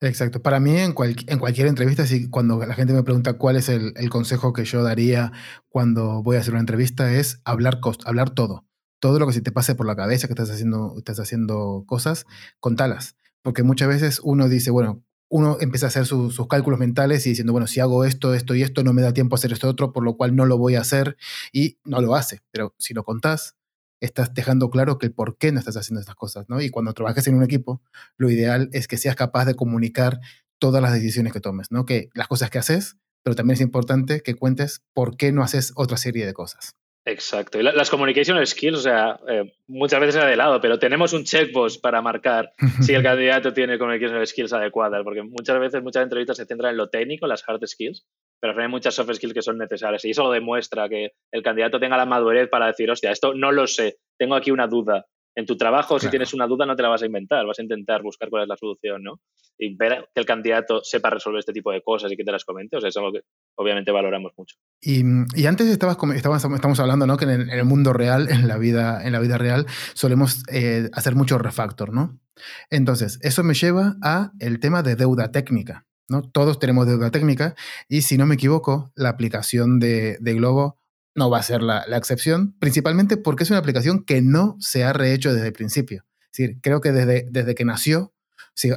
Exacto. 0.02 0.42
Para 0.42 0.58
mí, 0.58 0.76
en, 0.76 0.94
cual, 0.94 1.14
en, 1.28 1.38
cualquier 1.38 1.68
entrevista, 1.68 2.06
si 2.06 2.28
cuando 2.28 2.58
la 2.66 2.74
gente 2.74 2.92
me 2.92 3.04
pregunta 3.04 3.34
cuál 3.34 3.54
es 3.56 3.68
el, 3.68 3.94
consejo 4.10 4.52
que 4.52 4.64
yo 4.64 4.82
daría 4.82 5.30
cuando 5.68 6.24
voy 6.24 6.36
a 6.36 6.40
hacer 6.40 6.54
una 6.54 6.60
entrevista, 6.60 7.12
es 7.12 7.40
hablar, 7.44 7.78
cost, 7.80 8.02
hablar 8.04 8.30
todo 8.30 8.66
todo 8.98 9.18
lo 9.18 9.26
que 9.26 9.32
se 9.32 9.40
te 9.40 9.50
pase 9.50 9.74
por 9.74 9.84
la 9.84 9.96
cabeza, 9.96 10.28
que 10.28 10.32
estás 10.32 10.48
haciendo, 10.48 10.94
estás 10.96 11.18
haciendo 11.18 11.82
cosas, 11.88 12.24
contalas. 12.60 13.16
Porque 13.42 13.64
muchas 13.64 13.88
veces 13.88 14.20
uno 14.22 14.48
dice, 14.48 14.70
bueno, 14.70 15.02
uno 15.28 15.56
empieza 15.60 15.86
a 15.86 15.88
hacer 15.88 16.06
su, 16.06 16.30
sus 16.30 16.46
cálculos 16.46 16.78
mentales 16.78 17.26
y 17.26 17.30
diciendo, 17.30 17.52
bueno, 17.52 17.66
si 17.66 17.80
hago 17.80 18.04
esto, 18.04 18.32
esto 18.32 18.54
y 18.54 18.62
esto, 18.62 18.84
no 18.84 18.92
me 18.92 19.02
da 19.02 19.12
tiempo 19.12 19.34
a 19.34 19.38
hacer 19.38 19.52
esto 19.52 19.68
otro, 19.68 19.92
por 19.92 20.04
lo 20.04 20.16
cual 20.16 20.36
no 20.36 20.46
lo 20.46 20.56
voy 20.56 20.76
a 20.76 20.82
hacer 20.82 21.16
y 21.52 21.78
no 21.84 22.00
lo 22.00 22.14
hace. 22.14 22.42
Pero 22.52 22.76
si 22.78 22.94
lo 22.94 23.02
contás, 23.02 23.56
estás 24.02 24.34
dejando 24.34 24.68
claro 24.68 24.98
que 24.98 25.06
el 25.06 25.12
por 25.12 25.38
qué 25.38 25.52
no 25.52 25.58
estás 25.58 25.76
haciendo 25.76 26.00
estas 26.00 26.16
cosas, 26.16 26.48
¿no? 26.48 26.60
Y 26.60 26.70
cuando 26.70 26.92
trabajes 26.92 27.26
en 27.28 27.36
un 27.36 27.44
equipo, 27.44 27.80
lo 28.16 28.30
ideal 28.30 28.68
es 28.72 28.88
que 28.88 28.98
seas 28.98 29.16
capaz 29.16 29.44
de 29.44 29.54
comunicar 29.54 30.18
todas 30.58 30.82
las 30.82 30.92
decisiones 30.92 31.32
que 31.32 31.40
tomes, 31.40 31.70
¿no? 31.70 31.86
Que 31.86 32.10
las 32.14 32.28
cosas 32.28 32.50
que 32.50 32.58
haces, 32.58 32.96
pero 33.22 33.36
también 33.36 33.54
es 33.54 33.60
importante 33.60 34.22
que 34.22 34.34
cuentes 34.34 34.82
por 34.92 35.16
qué 35.16 35.32
no 35.32 35.42
haces 35.42 35.72
otra 35.76 35.96
serie 35.96 36.26
de 36.26 36.34
cosas. 36.34 36.74
Exacto. 37.04 37.58
Y 37.58 37.64
las 37.64 37.90
communication 37.90 38.44
skills, 38.46 38.78
o 38.78 38.82
sea, 38.82 39.18
eh, 39.28 39.52
muchas 39.66 40.00
veces 40.00 40.24
de 40.24 40.36
lado, 40.36 40.60
pero 40.60 40.78
tenemos 40.78 41.12
un 41.12 41.24
checkbox 41.24 41.78
para 41.78 42.00
marcar 42.00 42.52
si 42.80 42.94
el 42.94 43.02
candidato 43.02 43.52
tiene 43.52 43.78
communication 43.78 44.24
skills 44.24 44.52
adecuadas, 44.52 45.02
porque 45.02 45.22
muchas 45.22 45.58
veces, 45.58 45.82
muchas 45.82 46.04
entrevistas 46.04 46.36
se 46.36 46.46
centran 46.46 46.72
en 46.72 46.76
lo 46.76 46.90
técnico, 46.90 47.26
las 47.26 47.42
hard 47.48 47.66
skills, 47.66 48.06
pero 48.42 48.60
hay 48.60 48.68
muchas 48.68 48.96
soft 48.96 49.14
skills 49.14 49.34
que 49.34 49.40
son 49.40 49.56
necesarias. 49.56 50.04
Y 50.04 50.10
eso 50.10 50.24
lo 50.24 50.32
demuestra 50.32 50.88
que 50.88 51.12
el 51.30 51.44
candidato 51.44 51.78
tenga 51.78 51.96
la 51.96 52.06
madurez 52.06 52.48
para 52.50 52.66
decir, 52.66 52.90
hostia, 52.90 53.12
esto 53.12 53.34
no 53.34 53.52
lo 53.52 53.68
sé, 53.68 53.98
tengo 54.18 54.34
aquí 54.34 54.50
una 54.50 54.66
duda. 54.66 55.06
en 55.34 55.46
tu 55.46 55.56
trabajo, 55.56 55.98
si 55.98 56.10
tienes 56.10 56.34
una 56.34 56.46
duda, 56.46 56.66
no 56.66 56.76
te 56.76 56.82
la 56.82 56.90
vas 56.90 57.02
a 57.02 57.06
inventar, 57.06 57.46
vas 57.46 57.58
a 57.58 57.62
intentar 57.62 58.02
buscar 58.02 58.28
cuál 58.28 58.42
es 58.42 58.48
la 58.48 58.56
solución, 58.56 59.02
¿no? 59.02 59.20
Y 59.56 59.74
ver 59.76 60.08
que 60.14 60.20
el 60.20 60.26
candidato 60.26 60.82
sepa 60.82 61.08
resolver 61.08 61.38
este 61.38 61.54
tipo 61.54 61.72
de 61.72 61.80
cosas 61.80 62.12
y 62.12 62.16
que 62.16 62.24
te 62.24 62.32
las 62.32 62.44
comente, 62.44 62.76
o 62.76 62.80
sea, 62.80 62.90
es 62.90 62.96
algo 62.98 63.12
que 63.12 63.20
obviamente 63.56 63.92
valoramos 63.92 64.32
mucho. 64.36 64.56
Y, 64.82 65.46
antes 65.46 65.68
estabas, 65.68 65.96
estabas, 66.14 66.44
estamos 66.44 66.80
hablando, 66.80 67.06
¿no? 67.06 67.16
Que 67.16 67.24
en 67.24 67.48
el, 67.48 67.64
mundo 67.64 67.94
real, 67.94 68.28
en 68.28 68.46
la 68.46 68.58
vida, 68.58 69.06
en 69.06 69.12
la 69.12 69.20
vida 69.20 69.38
real, 69.38 69.66
solemos 69.94 70.42
eh, 70.52 70.90
hacer 70.92 71.14
mucho 71.14 71.38
refactor, 71.38 71.94
¿no? 71.94 72.20
Entonces, 72.68 73.18
eso 73.22 73.42
me 73.42 73.54
lleva 73.54 73.94
a 74.02 74.32
el 74.38 74.60
tema 74.60 74.82
de 74.82 74.96
deuda 74.96 75.32
técnica, 75.32 75.86
Todos 76.20 76.58
tenemos 76.58 76.86
deuda 76.86 77.10
técnica 77.10 77.54
y 77.88 78.02
si 78.02 78.18
no 78.18 78.26
me 78.26 78.34
equivoco, 78.34 78.92
la 78.94 79.08
aplicación 79.08 79.80
de, 79.80 80.18
Globo 80.20 80.78
no 81.14 81.30
va 81.30 81.38
a 81.38 81.42
ser 81.42 81.62
la, 81.62 81.84
excepción, 81.96 82.54
principalmente 82.58 83.16
porque 83.16 83.44
es 83.44 83.50
una 83.50 83.58
aplicación 83.58 84.04
que 84.04 84.20
no 84.20 84.56
se 84.60 84.84
ha 84.84 84.92
rehecho 84.92 85.32
desde 85.32 85.46
el 85.46 85.52
principio. 85.54 86.04
Es 86.20 86.38
decir, 86.38 86.58
creo 86.60 86.82
que 86.82 86.92
desde, 86.92 87.26
desde 87.30 87.54
que 87.54 87.64
nació 87.64 88.12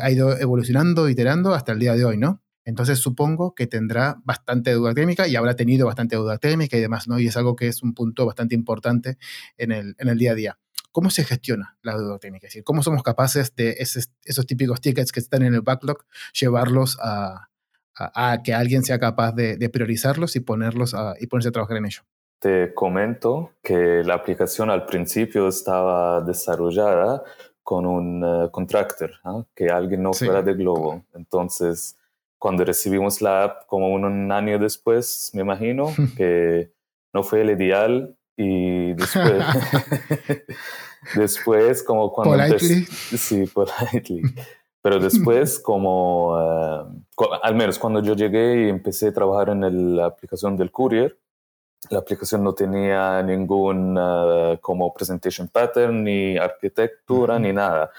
ha 0.01 0.09
ido 0.09 0.37
evolucionando, 0.37 1.09
iterando 1.09 1.53
hasta 1.53 1.73
el 1.73 1.79
día 1.79 1.95
de 1.95 2.05
hoy, 2.05 2.17
¿no? 2.17 2.41
Entonces 2.63 2.99
supongo 2.99 3.53
que 3.53 3.67
tendrá 3.67 4.21
bastante 4.23 4.71
deuda 4.71 4.93
técnica 4.93 5.27
y 5.27 5.35
habrá 5.35 5.55
tenido 5.55 5.85
bastante 5.85 6.15
deuda 6.15 6.37
técnica 6.37 6.77
y 6.77 6.81
demás, 6.81 7.07
¿no? 7.07 7.19
Y 7.19 7.27
es 7.27 7.37
algo 7.37 7.55
que 7.55 7.67
es 7.67 7.83
un 7.83 7.93
punto 7.93 8.25
bastante 8.25 8.55
importante 8.55 9.17
en 9.57 9.71
el, 9.71 9.95
en 9.99 10.07
el 10.07 10.17
día 10.17 10.31
a 10.31 10.35
día. 10.35 10.59
¿Cómo 10.95 11.09
se 11.09 11.25
gestiona 11.25 11.77
la 11.81 11.97
deuda 11.97 12.19
técnica? 12.19 12.47
Es 12.47 12.53
decir, 12.53 12.63
¿cómo 12.63 12.81
somos 12.81 13.03
capaces 13.03 13.53
de 13.53 13.75
esos 13.79 14.47
típicos 14.47 14.79
tickets 14.79 15.11
que 15.11 15.19
están 15.19 15.43
en 15.43 15.53
el 15.53 15.59
backlog 15.59 16.05
llevarlos 16.31 16.97
a, 17.01 17.49
a, 17.97 18.41
que 18.41 18.53
alguien 18.53 18.81
sea 18.81 18.97
capaz 18.97 19.33
de, 19.33 19.57
de 19.57 19.67
priorizarlos 19.67 20.37
y, 20.37 20.39
ponerlos 20.39 20.95
y 21.19 21.27
ponerse 21.27 21.49
a 21.49 21.51
trabajar 21.51 21.75
en 21.75 21.87
ello? 21.87 22.03
Te 22.39 22.73
comento 22.73 23.51
que 23.61 24.03
la 24.05 24.13
aplicación 24.13 24.69
al 24.69 24.85
principio 24.85 25.49
estaba 25.49 26.21
desarrollada 26.21 27.25
con 27.61 27.85
un 27.85 28.23
uh, 28.23 28.49
contractor, 28.49 29.11
que 29.53 29.67
alguien 29.67 30.01
no 30.01 30.13
fuera 30.13 30.41
de 30.41 30.53
Globo. 30.53 31.03
Entonces, 31.13 31.97
cuando 32.37 32.63
recibimos 32.63 33.21
la 33.21 33.43
app 33.43 33.65
como 33.67 33.89
un, 33.93 34.31
año 34.31 34.59
después, 34.59 35.31
me 35.33 35.41
imagino 35.41 35.87
que 36.15 36.71
no 37.11 37.21
fue 37.21 37.41
el 37.41 37.49
ideal 37.49 38.15
y 38.37 38.93
después, 38.93 39.33
después 41.15 41.83
como 41.83 42.11
cuando... 42.11 42.37
Politely. 42.37 42.85
Sí, 42.85 43.45
politely. 43.47 44.21
Pero 44.81 44.99
después, 44.99 45.59
como, 45.59 46.35
uh, 46.35 47.03
al 47.41 47.55
menos 47.55 47.79
cuando 47.79 48.03
yo 48.03 48.13
llegué 48.13 48.67
y 48.67 48.69
empecé 48.69 49.07
a 49.07 49.13
trabajar 49.13 49.49
en 49.49 49.95
la 49.95 50.05
aplicación 50.05 50.55
del 50.55 50.71
courier, 50.71 51.17
la 51.89 51.99
aplicación 51.99 52.43
no 52.43 52.53
tenía 52.53 53.23
ningún 53.23 53.97
uh, 53.97 54.59
como 54.61 54.93
presentation 54.93 55.47
pattern, 55.47 56.03
ni 56.03 56.37
arquitectura, 56.37 57.39
ni 57.39 57.51
nada. 57.51 57.89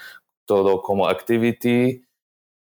Todo 0.45 0.81
como 0.81 1.09
activity, 1.09 2.05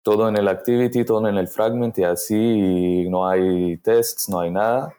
todo 0.03 0.29
en 0.29 0.37
el 0.37 0.49
activity, 0.49 1.05
todo 1.05 1.29
en 1.29 1.37
el 1.37 1.49
fragment 1.49 1.99
y 1.99 2.05
así, 2.05 3.07
no 3.11 3.29
hay 3.29 3.77
tests, 3.79 4.31
no 4.31 4.41
hay 4.41 4.51
nada. 4.51 4.95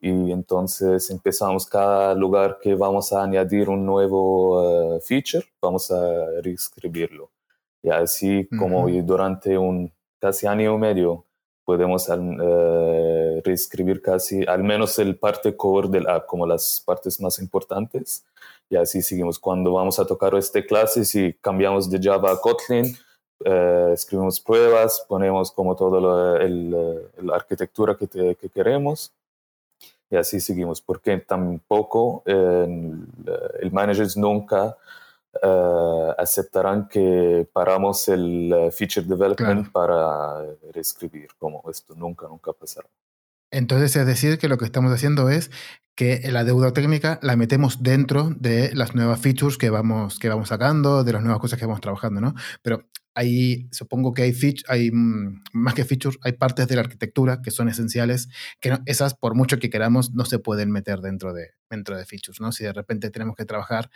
Y 0.00 0.30
entonces 0.30 1.10
empezamos 1.10 1.66
cada 1.66 2.14
lugar 2.14 2.58
que 2.60 2.74
vamos 2.74 3.12
a 3.12 3.22
añadir 3.22 3.68
un 3.68 3.86
nuevo 3.86 4.96
uh, 4.96 5.00
feature, 5.00 5.44
vamos 5.60 5.90
a 5.90 6.40
reescribirlo. 6.42 7.30
Y 7.82 7.90
así 7.90 8.48
como 8.58 8.88
durante 9.02 9.56
un 9.56 9.92
casi 10.18 10.46
año 10.46 10.74
y 10.74 10.78
medio 10.78 11.24
podemos 11.64 12.08
uh, 12.08 13.40
reescribir 13.44 14.00
casi 14.00 14.44
al 14.46 14.62
menos 14.62 14.98
el 14.98 15.18
parte 15.18 15.56
core 15.56 15.88
del 15.88 16.08
app, 16.08 16.26
como 16.26 16.46
las 16.46 16.82
partes 16.86 17.20
más 17.20 17.38
importantes. 17.38 18.24
Y 18.70 18.76
así 18.76 19.02
seguimos. 19.02 19.38
Cuando 19.38 19.72
vamos 19.72 19.98
a 19.98 20.06
tocar 20.06 20.34
este 20.34 20.64
clase, 20.64 21.04
si 21.04 21.32
cambiamos 21.34 21.90
de 21.90 22.00
Java 22.02 22.32
a 22.32 22.40
Kotlin, 22.40 22.96
uh, 23.44 23.92
escribimos 23.92 24.40
pruebas, 24.40 25.04
ponemos 25.08 25.50
como 25.50 25.74
toda 25.74 26.00
la 26.00 27.34
arquitectura 27.34 27.96
que, 27.96 28.08
que, 28.08 28.48
queremos. 28.48 29.12
Y 30.10 30.16
así 30.16 30.40
seguimos, 30.40 30.80
porque 30.80 31.18
tampoco 31.18 32.22
el 32.26 33.72
manager 33.72 34.06
nunca 34.16 34.76
uh, 35.42 36.12
aceptarán 36.16 36.88
que 36.88 37.48
paramos 37.52 38.08
el 38.08 38.52
eh, 38.52 38.70
feature 38.70 39.06
development 39.06 39.70
para 39.72 40.44
reescribir, 40.72 41.28
como 41.38 41.62
esto 41.70 41.94
nunca, 41.94 42.28
nunca 42.28 42.52
pasará. 42.52 42.88
Entonces, 43.50 43.94
es 43.96 44.06
decir, 44.06 44.38
que 44.38 44.48
lo 44.48 44.58
que 44.58 44.64
estamos 44.64 44.92
haciendo 44.92 45.28
es 45.28 45.50
que 45.96 46.20
la 46.30 46.44
deuda 46.44 46.72
técnica 46.72 47.18
la 47.22 47.36
metemos 47.36 47.82
dentro 47.82 48.30
de 48.36 48.74
las 48.74 48.94
nuevas 48.94 49.20
features 49.20 49.56
que 49.56 49.70
vamos, 49.70 50.18
que 50.18 50.28
vamos 50.28 50.48
sacando, 50.48 51.04
de 51.04 51.12
las 51.12 51.22
nuevas 51.22 51.40
cosas 51.40 51.58
que 51.58 51.64
vamos 51.64 51.80
trabajando, 51.80 52.20
¿no? 52.20 52.34
Pero 52.62 52.84
ahí 53.16 53.66
supongo 53.72 54.14
que 54.14 54.22
hay, 54.22 54.34
hay 54.68 54.90
mm, 54.92 55.42
más 55.52 55.74
que 55.74 55.84
features, 55.84 56.18
hay 56.22 56.32
partes 56.32 56.68
de 56.68 56.76
la 56.76 56.82
arquitectura 56.82 57.40
que 57.42 57.50
son 57.50 57.68
esenciales, 57.68 58.28
que 58.60 58.78
esas, 58.86 59.14
por 59.14 59.34
mucho 59.34 59.58
que 59.58 59.70
queramos, 59.70 60.12
no 60.12 60.24
se 60.24 60.38
pueden 60.38 60.70
meter 60.70 61.00
dentro 61.00 61.32
de, 61.32 61.50
dentro 61.68 61.96
de 61.96 62.04
features, 62.04 62.40
¿no? 62.40 62.52
Si 62.52 62.62
de 62.62 62.72
repente 62.72 63.10
tenemos 63.10 63.34
que 63.34 63.44
trabajar 63.44 63.90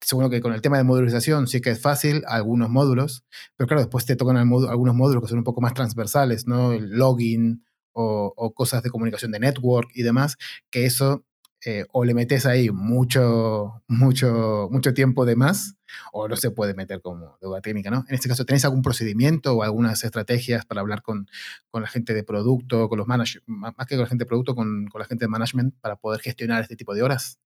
seguro 0.00 0.30
que 0.30 0.40
con 0.40 0.52
el 0.52 0.62
tema 0.62 0.78
de 0.78 0.84
modularización 0.84 1.46
sí 1.46 1.60
que 1.60 1.70
es 1.70 1.80
fácil, 1.80 2.22
algunos 2.26 2.70
módulos, 2.70 3.24
pero 3.56 3.66
claro, 3.66 3.82
después 3.82 4.04
te 4.06 4.16
tocan 4.16 4.36
algunos 4.36 4.94
módulos 4.94 5.22
que 5.22 5.28
son 5.28 5.38
un 5.38 5.44
poco 5.44 5.60
más 5.60 5.74
transversales, 5.74 6.46
¿no? 6.46 6.72
El 6.72 6.90
login 6.90 7.64
o, 7.92 8.52
cosas 8.54 8.82
de 8.82 8.90
comunicación 8.90 9.32
de 9.32 9.40
network 9.40 9.90
y 9.94 10.02
demás, 10.02 10.36
que 10.70 10.84
eso 10.84 11.24
eh, 11.68 11.84
o 11.90 12.04
le 12.04 12.14
metes 12.14 12.46
ahí 12.46 12.70
mucho, 12.70 13.82
mucho, 13.88 14.68
mucho 14.70 14.94
tiempo 14.94 15.26
de 15.26 15.34
más 15.34 15.76
o 16.12 16.28
no 16.28 16.36
se 16.36 16.52
puede 16.52 16.74
meter 16.74 17.00
como 17.00 17.38
deuda 17.40 17.60
técnica, 17.60 17.90
¿no? 17.90 18.04
En 18.08 18.14
este 18.14 18.28
caso, 18.28 18.44
¿tenéis 18.44 18.64
algún 18.64 18.82
procedimiento 18.82 19.52
o 19.52 19.64
algunas 19.64 20.04
estrategias 20.04 20.64
para 20.64 20.80
hablar 20.80 21.02
con, 21.02 21.26
con 21.72 21.82
la 21.82 21.88
gente 21.88 22.14
de 22.14 22.22
producto, 22.22 22.88
con 22.88 22.98
los 22.98 23.08
managers, 23.08 23.42
más 23.46 23.74
que 23.88 23.96
con 23.96 24.04
la 24.04 24.08
gente 24.08 24.22
de 24.22 24.28
producto, 24.28 24.54
con, 24.54 24.86
con 24.86 25.00
la 25.00 25.06
gente 25.06 25.24
de 25.24 25.28
management 25.28 25.74
para 25.80 25.96
poder 25.96 26.20
gestionar 26.20 26.62
este 26.62 26.76
tipo 26.76 26.94
de 26.94 27.02
horas? 27.02 27.40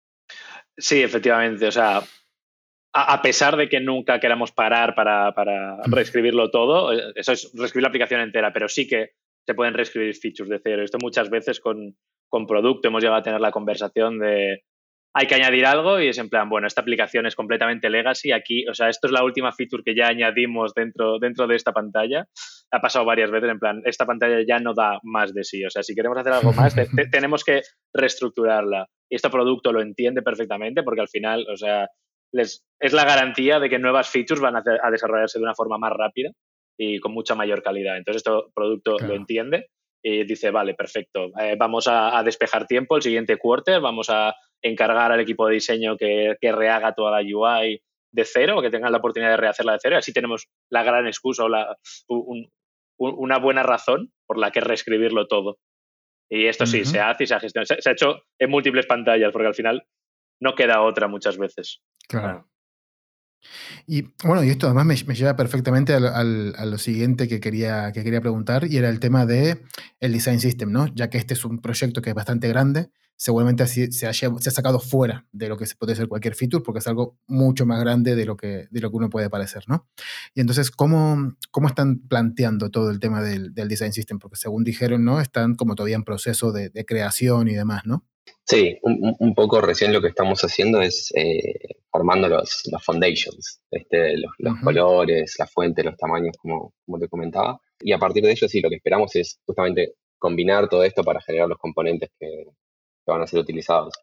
Sí, 0.76 1.02
efectivamente. 1.02 1.66
O 1.66 1.72
sea, 1.72 2.02
a, 2.92 3.22
pesar 3.22 3.56
de 3.56 3.70
que 3.70 3.80
nunca 3.80 4.20
queramos 4.20 4.52
parar 4.52 4.94
para, 4.94 5.32
reescribirlo 5.84 6.50
todo, 6.50 6.92
eh, 6.92 7.12
eso 7.14 7.32
es 7.32 7.50
reescribir 7.54 7.84
la 7.84 7.88
aplicación 7.88 8.20
entera, 8.20 8.52
pero 8.52 8.68
sí 8.68 8.86
que 8.86 9.12
se 9.46 9.54
pueden 9.54 9.72
reescribir 9.72 10.14
features 10.14 10.50
de 10.50 10.60
cero. 10.62 10.84
Esto 10.84 10.98
muchas 11.00 11.30
veces 11.30 11.58
con, 11.58 11.96
con 12.30 12.46
producto 12.46 12.88
hemos 12.88 13.02
llegado 13.02 13.20
a 13.20 13.22
tener 13.22 13.40
la 13.40 13.50
conversación 13.50 14.18
de 14.18 14.62
hay 15.12 15.26
que 15.26 15.34
añadir 15.34 15.66
algo 15.66 16.00
y 16.00 16.08
es 16.08 16.18
en 16.18 16.28
plan, 16.28 16.48
bueno, 16.48 16.66
esta 16.66 16.82
aplicación 16.82 17.26
es 17.26 17.34
completamente 17.34 17.90
legacy, 17.90 18.30
aquí, 18.30 18.66
o 18.68 18.74
sea, 18.74 18.88
esto 18.88 19.08
es 19.08 19.12
la 19.12 19.24
última 19.24 19.52
feature 19.52 19.82
que 19.84 19.96
ya 19.96 20.06
añadimos 20.06 20.72
dentro, 20.72 21.18
dentro 21.18 21.46
de 21.48 21.56
esta 21.56 21.72
pantalla. 21.72 22.26
Ha 22.70 22.80
pasado 22.80 23.04
varias 23.04 23.30
veces, 23.30 23.50
en 23.50 23.58
plan, 23.58 23.82
esta 23.84 24.06
pantalla 24.06 24.44
ya 24.46 24.60
no 24.60 24.72
da 24.72 25.00
más 25.02 25.34
de 25.34 25.42
sí, 25.42 25.64
o 25.64 25.70
sea, 25.70 25.82
si 25.82 25.94
queremos 25.96 26.16
hacer 26.18 26.32
algo 26.32 26.52
más, 26.52 26.76
tenemos 27.10 27.42
que 27.42 27.62
reestructurarla. 27.92 28.86
Y 29.10 29.16
este 29.16 29.30
producto 29.30 29.72
lo 29.72 29.82
entiende 29.82 30.22
perfectamente 30.22 30.84
porque 30.84 31.00
al 31.00 31.08
final, 31.08 31.44
o 31.52 31.56
sea, 31.56 31.88
les, 32.32 32.62
es 32.78 32.92
la 32.92 33.04
garantía 33.04 33.58
de 33.58 33.68
que 33.68 33.80
nuevas 33.80 34.08
features 34.08 34.40
van 34.40 34.56
a, 34.56 34.90
desarrollarse 34.92 35.40
de 35.40 35.44
una 35.44 35.56
forma 35.56 35.78
más 35.78 35.92
rápida 35.92 36.30
y 36.78 37.00
con 37.00 37.12
mucha 37.12 37.34
mayor 37.34 37.64
calidad. 37.64 37.96
Entonces, 37.96 38.22
este 38.24 38.30
producto 38.54 38.96
lo 39.00 39.14
entiende 39.14 39.66
y 40.02 40.24
dice, 40.24 40.50
vale, 40.50 40.74
perfecto, 40.74 41.30
eh, 41.38 41.56
vamos 41.58 41.86
a, 41.88 42.22
despejar 42.22 42.66
tiempo 42.66 42.96
el 42.96 43.02
siguiente 43.02 43.36
quarter, 43.36 43.80
vamos 43.80 44.08
a 44.10 44.34
encargar 44.62 45.12
al 45.12 45.20
equipo 45.20 45.46
de 45.46 45.54
diseño 45.54 45.96
que, 45.96 46.36
rehaga 46.40 46.94
toda 46.94 47.20
la 47.20 47.26
UI 47.26 47.82
de 48.12 48.24
cero, 48.24 48.60
que 48.62 48.70
tengan 48.70 48.92
la 48.92 48.98
oportunidad 48.98 49.30
de 49.30 49.36
rehacerla 49.36 49.74
de 49.74 49.78
cero, 49.80 49.96
y 49.96 49.98
así 49.98 50.12
tenemos 50.12 50.48
la 50.70 50.82
gran 50.82 51.06
excusa 51.06 51.44
o 51.44 51.48
la, 51.48 51.76
una 52.98 53.38
buena 53.38 53.62
razón 53.62 54.12
por 54.26 54.38
la 54.38 54.50
que 54.50 54.60
reescribirlo 54.60 55.26
todo. 55.26 55.58
Y 56.30 56.46
esto 56.46 56.64
sí, 56.64 56.84
se 56.84 57.00
hace 57.00 57.24
y 57.24 57.26
se 57.26 57.34
ha 57.34 57.40
gestionado. 57.40 57.80
se, 57.80 57.88
ha 57.88 57.92
hecho 57.92 58.22
en 58.38 58.50
múltiples 58.50 58.86
pantallas, 58.86 59.32
porque 59.32 59.48
al 59.48 59.54
final 59.54 59.82
no 60.40 60.54
queda 60.54 60.82
otra 60.82 61.08
muchas 61.08 61.36
veces. 61.36 61.82
Claro. 62.08 62.48
Y 63.86 64.08
bueno, 64.24 64.44
y 64.44 64.50
esto 64.50 64.66
además 64.66 65.04
me, 65.06 65.14
lleva 65.14 65.36
perfectamente 65.36 65.94
al, 65.94 66.54
a 66.56 66.64
lo 66.66 66.78
siguiente 66.78 67.28
que 67.28 67.40
quería, 67.40 67.92
que 67.92 68.04
quería 68.04 68.20
preguntar, 68.20 68.66
y 68.70 68.76
era 68.76 68.88
el 68.88 69.00
tema 69.00 69.26
de 69.26 69.62
el 70.00 70.12
design 70.12 70.40
system, 70.40 70.70
¿no? 70.72 70.86
Ya 70.94 71.10
que 71.10 71.18
este 71.18 71.34
es 71.34 71.44
un 71.44 71.60
proyecto 71.60 72.02
que 72.02 72.10
es 72.10 72.14
bastante 72.14 72.48
grande, 72.48 72.90
seguramente 73.20 73.62
así 73.62 73.92
se 73.92 74.06
ha, 74.06 74.14
se 74.14 74.26
ha 74.26 74.50
sacado 74.50 74.80
fuera 74.80 75.26
de 75.30 75.50
lo 75.50 75.58
que 75.58 75.66
puede 75.78 75.94
ser 75.94 76.08
cualquier 76.08 76.34
feature, 76.34 76.64
porque 76.64 76.78
es 76.78 76.86
algo 76.86 77.18
mucho 77.26 77.66
más 77.66 77.78
grande 77.78 78.16
de 78.16 78.24
lo 78.24 78.34
que, 78.34 78.66
de 78.70 78.80
lo 78.80 78.90
que 78.90 78.96
uno 78.96 79.10
puede 79.10 79.28
parecer, 79.28 79.64
¿no? 79.66 79.86
Y 80.34 80.40
entonces, 80.40 80.70
¿cómo, 80.70 81.34
cómo 81.50 81.68
están 81.68 81.98
planteando 82.08 82.70
todo 82.70 82.90
el 82.90 82.98
tema 82.98 83.22
del, 83.22 83.52
del 83.52 83.68
design 83.68 83.92
system? 83.92 84.18
Porque 84.18 84.36
según 84.36 84.64
dijeron, 84.64 85.04
¿no? 85.04 85.20
Están 85.20 85.54
como 85.54 85.74
todavía 85.74 85.96
en 85.96 86.04
proceso 86.04 86.50
de, 86.50 86.70
de 86.70 86.86
creación 86.86 87.48
y 87.48 87.54
demás, 87.54 87.82
¿no? 87.84 88.06
Sí, 88.44 88.78
un, 88.82 89.34
poco 89.34 89.60
recién 89.60 89.92
lo 89.92 90.00
que 90.00 90.08
estamos 90.08 90.40
haciendo 90.42 90.80
es 90.82 91.12
eh, 91.14 91.76
formando 91.90 92.28
los, 92.28 92.62
los 92.70 92.84
foundations, 92.84 93.60
este, 93.70 94.16
los, 94.16 94.56
colores, 94.62 95.36
la 95.38 95.46
fuente, 95.46 95.84
los 95.84 95.96
tamaños, 95.96 96.36
como, 96.36 96.74
como 96.84 96.98
te 96.98 97.08
comentaba. 97.08 97.60
Y 97.80 97.92
a 97.92 97.98
partir 97.98 98.24
de 98.24 98.32
ello, 98.32 98.48
sí, 98.48 98.60
lo 98.60 98.68
que 98.68 98.76
esperamos 98.76 99.14
es 99.16 99.38
justamente 99.46 99.94
combinar 100.18 100.68
todo 100.68 100.84
esto 100.84 101.02
para 101.02 101.20
generar 101.20 101.48
los 101.48 101.58
componentes 101.58 102.10
que, 102.18 102.44
van 103.06 103.22
a 103.22 103.26
ser 103.26 103.40
utilizados. 103.40 103.94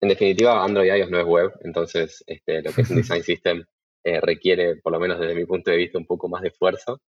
En 0.00 0.10
definitiva, 0.10 0.62
Android 0.62 0.94
iOS 0.94 1.10
no 1.10 1.18
es 1.18 1.26
web, 1.26 1.50
entonces 1.64 2.22
este, 2.26 2.62
lo 2.62 2.72
que 2.72 2.82
es 2.82 2.90
un 2.90 2.96
design 3.02 3.22
system 3.24 3.64
eh, 4.04 4.20
requiere, 4.20 4.76
por 4.76 4.92
lo 4.92 5.00
menos 5.00 5.18
desde 5.18 5.34
mi 5.34 5.44
punto 5.44 5.70
de 5.70 5.76
vista, 5.76 5.98
un 5.98 6.06
poco 6.06 6.28
más 6.28 6.42
de 6.42 6.48
esfuerzo. 6.48 7.00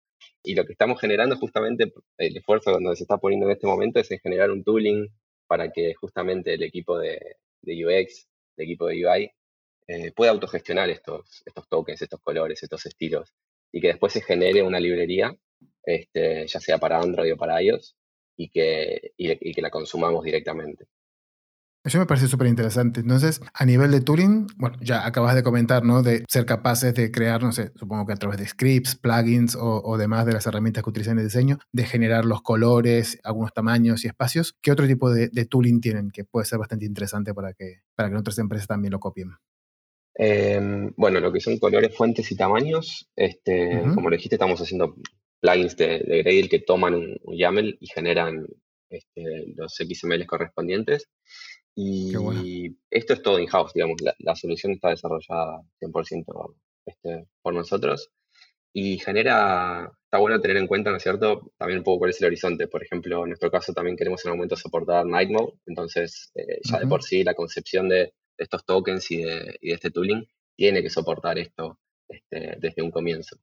Y 0.43 0.55
lo 0.55 0.65
que 0.65 0.71
estamos 0.71 0.99
generando 0.99 1.35
justamente, 1.37 1.93
el 2.17 2.37
esfuerzo 2.37 2.71
donde 2.71 2.95
se 2.95 3.03
está 3.03 3.17
poniendo 3.17 3.45
en 3.45 3.53
este 3.53 3.67
momento 3.67 3.99
es 3.99 4.09
en 4.11 4.19
generar 4.19 4.49
un 4.49 4.63
tooling 4.63 5.07
para 5.49 5.71
que 5.71 5.95
justamente 5.95 6.53
el 6.53 6.61
equipo 6.61 6.99
de, 6.99 7.37
UX, 7.65 8.27
el 8.55 8.65
equipo 8.65 8.85
de 8.85 9.03
UI, 9.03 9.31
eh, 9.87 10.11
pueda 10.11 10.29
autogestionar 10.29 10.91
estos, 10.91 11.41
estos 11.43 11.67
tokens, 11.67 11.99
estos 12.03 12.21
colores, 12.21 12.61
estos 12.61 12.85
estilos, 12.85 13.33
y 13.71 13.81
que 13.81 13.87
después 13.87 14.13
se 14.13 14.21
genere 14.21 14.61
una 14.61 14.79
librería, 14.79 15.35
este, 15.83 16.45
ya 16.45 16.59
sea 16.59 16.77
para 16.77 16.99
Android 16.99 17.33
o 17.33 17.37
para 17.37 17.59
iOS, 17.63 17.95
y 18.37 18.49
que, 18.49 19.11
y 19.17 19.53
que 19.53 19.61
la 19.61 19.71
consumamos 19.71 20.23
directamente. 20.23 20.85
Eso 21.83 21.97
me 21.97 22.05
parece 22.05 22.27
súper 22.27 22.47
interesante. 22.47 22.99
Entonces, 22.99 23.39
a 23.53 23.65
nivel 23.65 23.91
de 23.91 24.01
tooling, 24.01 24.47
bueno, 24.57 24.77
ya 24.81 25.05
acabas 25.05 25.33
de 25.33 25.43
comentar, 25.43 25.85
¿no? 25.85 26.03
De 26.03 26.25
ser 26.27 26.45
capaces 26.45 26.93
de 26.93 27.09
crear, 27.09 27.41
no 27.41 27.53
sé, 27.53 27.71
supongo 27.75 28.05
que 28.05 28.13
a 28.13 28.17
través 28.17 28.37
de 28.37 28.47
scripts, 28.47 28.97
plugins 28.97 29.57
o, 29.59 29.97
demás 29.97 30.25
de 30.25 30.33
las 30.33 30.45
herramientas 30.45 30.83
que 30.83 30.89
utilizan 30.89 31.13
en 31.13 31.19
el 31.19 31.25
diseño, 31.25 31.57
de 31.71 31.85
generar 31.85 32.25
los 32.25 32.41
colores, 32.41 33.19
algunos 33.23 33.53
tamaños 33.53 34.03
y 34.03 34.07
espacios. 34.07 34.57
¿Qué 34.61 34.71
otro 34.71 34.87
tipo 34.87 35.09
de, 35.09 35.29
tooling 35.45 35.79
tienen 35.79 36.11
que 36.11 36.25
puede 36.25 36.45
ser 36.45 36.59
bastante 36.59 36.85
interesante 36.85 37.33
para 37.33 37.53
que, 37.53 37.77
para 37.95 38.09
que 38.09 38.17
otras 38.17 38.37
empresas 38.39 38.67
también 38.67 38.91
lo 38.91 38.99
copien? 38.99 39.31
Em, 40.15 40.91
bueno, 40.97 41.21
lo 41.21 41.31
que 41.31 41.39
son 41.39 41.57
colores, 41.59 41.95
fuentes 41.95 42.29
y 42.29 42.35
tamaños, 42.35 43.09
este, 43.15 43.81
como 43.95 44.09
lo 44.09 44.17
dijiste, 44.17 44.35
estamos 44.35 44.59
haciendo 44.59 44.95
plugins 45.39 45.77
de, 45.77 45.99
de 45.99 46.23
Gradle 46.23 46.49
que 46.49 46.59
toman 46.59 46.95
un, 46.95 47.17
YAML 47.37 47.77
y 47.79 47.87
generan 47.87 48.45
este, 48.89 49.53
los 49.55 49.75
XML 49.75 50.25
correspondientes. 50.25 51.07
Y 51.81 52.75
esto 52.91 53.13
es 53.13 53.21
todo 53.21 53.39
in-house, 53.39 53.71
digamos, 53.73 54.01
la, 54.01 54.35
solución 54.35 54.73
está 54.73 54.89
desarrollada 54.89 55.61
100% 55.79 56.55
este, 56.85 57.27
por 57.41 57.53
nosotros 57.53 58.11
y 58.73 58.99
genera, 58.99 59.89
está 60.03 60.17
bueno 60.17 60.41
tener 60.41 60.57
en 60.57 60.67
cuenta, 60.67 60.91
¿no 60.91 60.97
es 60.97 61.03
cierto?, 61.03 61.53
también 61.57 61.79
un 61.79 61.85
poco 61.85 61.99
cuál 61.99 62.09
es 62.09 62.19
el 62.21 62.27
horizonte. 62.27 62.67
Por 62.67 62.83
ejemplo, 62.83 63.23
en 63.23 63.29
nuestro 63.29 63.49
caso 63.49 63.71
también 63.71 63.95
queremos 63.95 64.23
en 64.25 64.31
un 64.31 64.37
momento 64.37 64.57
soportar 64.57 65.05
Night 65.05 65.29
Mode, 65.29 65.53
entonces 65.67 66.31
eh, 66.35 66.59
ya 66.63 66.79
de 66.79 66.87
por 66.87 67.01
sí 67.01 67.23
la 67.23 67.33
concepción 67.33 67.87
de, 67.87 68.13
estos 68.37 68.65
tokens 68.65 69.09
y 69.11 69.23
de, 69.23 69.57
este 69.61 69.89
tooling 69.89 70.27
tiene 70.57 70.81
que 70.81 70.89
soportar 70.89 71.39
esto 71.39 71.79
este, 72.09 72.57
desde 72.59 72.81
un 72.81 72.91
comienzo. 72.91 73.37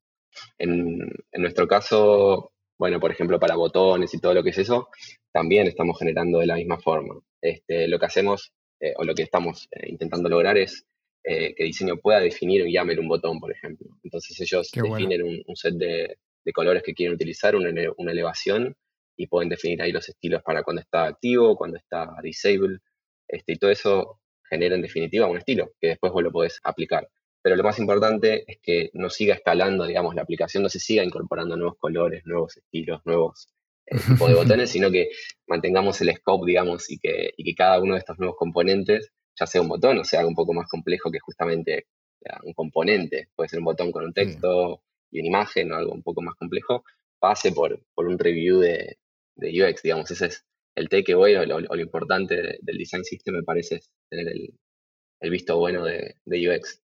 En, 0.58 1.00
en 1.32 1.42
nuestro 1.42 1.66
caso, 1.66 2.52
bueno, 2.78 3.00
por 3.00 3.10
ejemplo, 3.12 3.40
para 3.40 3.56
botones 3.56 4.12
y 4.12 4.20
todo 4.20 4.34
lo 4.34 4.42
que 4.42 4.50
es 4.50 4.58
eso, 4.58 4.88
también 5.32 5.66
estamos 5.66 5.98
generando 5.98 6.40
de 6.40 6.46
la 6.46 6.56
misma 6.56 6.78
forma. 6.78 7.14
Este, 7.40 7.88
lo 7.88 7.98
que 7.98 8.06
hacemos 8.06 8.52
eh, 8.80 8.94
o 8.96 9.04
lo 9.04 9.14
que 9.14 9.22
estamos 9.22 9.68
eh, 9.70 9.88
intentando 9.88 10.28
lograr 10.28 10.58
es 10.58 10.84
eh, 11.24 11.54
que 11.54 11.64
diseño 11.64 11.96
pueda 11.96 12.20
definir 12.20 12.62
un 12.62 12.70
YAML 12.70 13.00
un 13.00 13.08
botón, 13.08 13.40
por 13.40 13.50
ejemplo. 13.50 13.88
Entonces 14.04 14.40
ellos 14.40 14.70
definen 14.72 15.42
un, 15.46 15.56
set 15.56 15.74
de, 15.74 16.18
colores 16.54 16.82
que 16.84 16.94
quieren 16.94 17.14
utilizar, 17.14 17.56
una, 17.56 17.70
elevación, 18.12 18.76
y 19.16 19.26
pueden 19.26 19.48
definir 19.48 19.82
ahí 19.82 19.90
los 19.90 20.08
estilos 20.08 20.42
para 20.44 20.62
cuando 20.62 20.82
está 20.82 21.06
activo, 21.06 21.56
cuando 21.56 21.78
está 21.78 22.14
disable, 22.22 22.78
este, 23.26 23.54
y 23.54 23.56
todo 23.56 23.70
eso 23.70 24.20
genera 24.48 24.76
en 24.76 24.82
definitiva 24.82 25.26
un 25.26 25.38
estilo 25.38 25.72
que 25.80 25.88
después 25.88 26.12
vos 26.12 26.22
lo 26.22 26.30
podés 26.30 26.60
aplicar. 26.62 27.08
Pero 27.42 27.56
lo 27.56 27.64
más 27.64 27.78
importante 27.80 28.44
es 28.46 28.58
que 28.62 28.90
no 28.92 29.10
siga 29.10 29.34
escalando, 29.34 29.84
digamos, 29.84 30.14
la 30.14 30.22
aplicación, 30.22 30.62
no 30.62 30.68
se 30.68 30.78
siga 30.78 31.02
incorporando 31.02 31.56
nuevos 31.56 31.76
colores, 31.78 32.24
nuevos 32.24 32.56
estilos, 32.56 33.00
nuevos 33.04 33.48
el 33.86 34.00
tipo 34.00 34.28
de 34.28 34.34
botones, 34.34 34.70
sino 34.70 34.90
que 34.90 35.10
mantengamos 35.46 36.00
el 36.00 36.14
scope, 36.14 36.46
digamos, 36.46 36.90
y 36.90 36.98
que, 36.98 37.30
y 37.36 37.44
que 37.44 37.54
cada 37.54 37.80
uno 37.80 37.94
de 37.94 38.00
estos 38.00 38.18
nuevos 38.18 38.36
componentes, 38.36 39.10
ya 39.38 39.46
sea 39.46 39.60
un 39.60 39.68
botón 39.68 39.98
o 39.98 40.04
sea 40.04 40.26
un 40.26 40.34
poco 40.34 40.52
más 40.52 40.68
complejo 40.68 41.10
que 41.10 41.20
justamente 41.20 41.86
un 42.42 42.52
componente, 42.54 43.28
puede 43.34 43.48
ser 43.48 43.60
un 43.60 43.66
botón 43.66 43.92
con 43.92 44.04
un 44.04 44.12
texto 44.12 44.82
y 45.10 45.20
una 45.20 45.28
imagen 45.28 45.72
o 45.72 45.76
algo 45.76 45.92
un 45.92 46.02
poco 46.02 46.22
más 46.22 46.34
complejo, 46.36 46.84
pase 47.18 47.52
por, 47.52 47.80
por 47.94 48.06
un 48.06 48.18
review 48.18 48.60
de, 48.60 48.98
de 49.36 49.62
UX, 49.62 49.82
digamos, 49.82 50.10
ese 50.10 50.26
es 50.26 50.44
el 50.74 50.88
take 50.88 51.12
away 51.12 51.36
o 51.36 51.46
lo, 51.46 51.80
importante 51.80 52.58
del 52.60 52.78
design 52.78 53.04
system, 53.04 53.36
me 53.36 53.42
parece, 53.42 53.76
es 53.76 53.90
tener 54.10 54.28
el, 54.28 54.54
el 55.20 55.30
visto 55.30 55.56
bueno 55.58 55.84
de, 55.84 56.16
de 56.24 56.50
UX. 56.50 56.82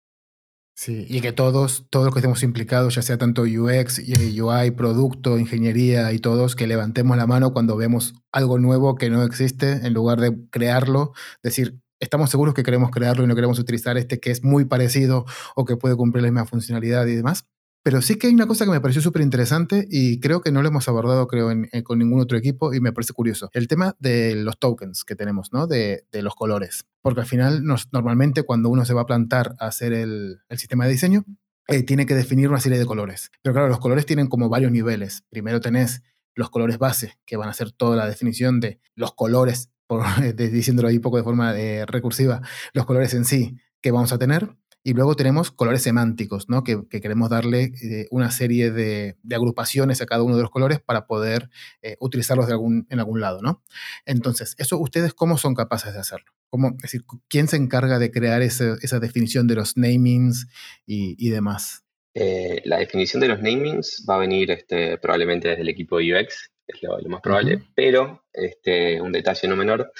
Sí, 0.81 1.07
y 1.09 1.20
que 1.20 1.33
todos, 1.33 1.89
todos 1.91 2.05
los 2.05 2.14
que 2.14 2.20
estemos 2.20 2.45
implicados, 2.45 2.95
ya 2.95 3.03
sea 3.03 3.18
tanto 3.18 3.43
UX, 3.43 3.99
UI, 3.99 4.70
producto, 4.70 5.37
ingeniería 5.37 6.12
y 6.12 6.20
todos, 6.20 6.55
que 6.55 6.68
levantemos 6.68 7.16
la 7.16 7.26
mano 7.26 7.53
cuando 7.53 7.76
vemos 7.76 8.14
algo 8.31 8.61
nuevo 8.61 8.95
que 8.95 9.11
no 9.11 9.24
existe, 9.24 9.72
en 9.85 9.93
lugar 9.93 10.20
de 10.20 10.39
crearlo, 10.51 11.14
decir, 11.43 11.81
estamos 11.99 12.31
seguros 12.31 12.55
que 12.55 12.62
queremos 12.62 12.93
crearlo 12.93 13.24
y 13.24 13.26
no 13.26 13.35
queremos 13.35 13.59
utilizar 13.59 13.99
este 13.99 14.20
que 14.20 14.31
es 14.31 14.45
muy 14.45 14.66
parecido 14.66 15.24
o 15.57 15.64
que 15.64 15.76
puede 15.76 15.97
cumplir 15.97 16.22
la 16.22 16.31
misma 16.31 16.47
funcionalidad 16.47 17.07
y 17.07 17.16
demás. 17.16 17.49
Pero 17.83 18.03
sí 18.03 18.16
que 18.16 18.26
hay 18.26 18.35
una 18.35 18.47
cosa 18.47 18.64
que 18.64 18.70
me 18.70 18.81
pareció 18.81 19.01
súper 19.01 19.22
interesante 19.22 19.87
y 19.91 20.20
creo 20.20 20.41
que 20.41 20.53
no 20.53 20.62
lo 20.62 20.68
hemos 20.68 20.89
abordado, 20.89 21.26
creo, 21.26 21.51
con 21.85 21.99
ningún 21.99 22.20
otro 22.20 22.37
equipo 22.37 22.74
y 22.74 22.81
me 22.81 22.93
parece 22.93 23.12
curioso. 23.12 23.49
El 23.53 23.68
tema 23.68 23.97
de 23.99 24.35
los 24.35 24.59
tokens 24.59 25.05
que 25.05 25.14
tenemos, 25.14 25.53
¿no? 25.53 25.66
De, 25.66 26.05
los 26.12 26.35
colores. 26.35 26.85
Porque 27.01 27.20
al 27.20 27.26
final, 27.26 27.62
normalmente 27.93 28.43
cuando 28.43 28.68
uno 28.68 28.85
se 28.85 28.95
va 28.95 29.03
a 29.03 29.07
plantar 29.07 29.55
a 29.61 29.68
hacer 29.68 29.93
el, 29.93 30.41
sistema 30.57 30.85
de 30.85 30.93
diseño, 30.93 31.24
eh, 31.68 31.83
tiene 31.83 32.07
que 32.07 32.14
definir 32.14 32.49
una 32.49 32.61
serie 32.61 32.79
de 32.79 32.87
colores. 32.87 33.31
Pero 33.43 33.55
claro, 33.55 33.68
los 33.68 33.79
colores 33.79 34.05
tienen 34.05 34.26
como 34.26 34.49
varios 34.49 34.72
niveles. 34.72 35.24
Primero 35.31 35.61
tenés 35.61 36.03
los 36.35 36.51
colores 36.51 36.79
base, 36.79 37.18
que 37.26 37.37
van 37.37 37.49
a 37.49 37.53
ser 37.53 37.72
toda 37.72 37.97
la 37.97 38.07
definición 38.07 38.61
de 38.61 38.81
los 38.95 39.14
colores, 39.14 39.70
por, 39.87 40.03
diciéndolo 40.37 40.89
ahí 40.89 40.99
poco 40.99 41.16
de 41.16 41.24
forma 41.24 41.59
eh, 41.59 41.87
recursiva, 41.87 42.43
los 42.72 42.87
colores 42.87 43.14
en 43.14 43.24
sí 43.24 43.57
que 43.81 43.91
vamos 43.91 44.12
a 44.12 44.18
tener. 44.18 44.57
Y 44.85 44.95
luego 44.95 45.16
tenemos 45.16 45.51
colores 45.51 45.83
semánticos, 45.83 46.49
¿no? 46.49 46.62
que, 46.64 46.87
queremos 46.89 47.31
darle 47.31 47.72
eh, 47.83 48.07
una 48.11 48.31
serie 48.31 48.70
de, 48.70 49.16
agrupaciones 49.31 50.01
a 50.01 50.07
cada 50.07 50.22
uno 50.22 50.37
de 50.37 50.43
los 50.43 50.51
colores 50.51 50.81
para 50.81 51.07
poder 51.07 51.51
eh, 51.83 51.97
utilizarlos 52.01 52.47
de 52.47 52.53
algún, 52.53 52.87
en 52.89 52.99
algún 52.99 53.20
lado. 53.20 53.43
¿no? 53.43 53.62
Entonces, 54.07 54.55
¿eso 54.59 54.79
ustedes 54.79 55.14
cómo 55.14 55.37
son 55.37 55.55
capaces 55.55 55.93
de 55.93 56.01
hacerlo? 56.01 56.33
¿Cómo, 56.49 56.68
es 56.76 56.83
decir, 56.83 57.03
¿quién 57.29 57.49
se 57.49 57.57
encarga 57.57 57.99
de 57.99 58.11
crear 58.11 58.41
esa 58.41 59.01
definición 59.01 59.47
de 59.47 59.57
los 59.57 59.76
namings 59.76 60.47
y, 60.87 61.29
demás? 61.29 61.85
Eh, 62.14 62.62
la 62.64 62.79
definición 62.79 63.20
de 63.20 63.29
los 63.29 63.43
namings 63.43 64.07
va 64.09 64.14
a 64.14 64.18
venir 64.18 64.51
este, 64.51 64.97
probablemente 64.99 65.49
desde 65.49 65.62
el 65.62 65.68
equipo 65.68 65.99
de 65.99 66.14
UX, 66.14 66.51
es 66.66 66.83
lo, 66.83 66.99
más 67.09 67.20
probable, 67.20 67.62
pero 67.74 68.24
este, 68.33 69.01
un 69.01 69.12
detalle 69.12 69.49
no 69.49 69.57
menor. 69.57 69.93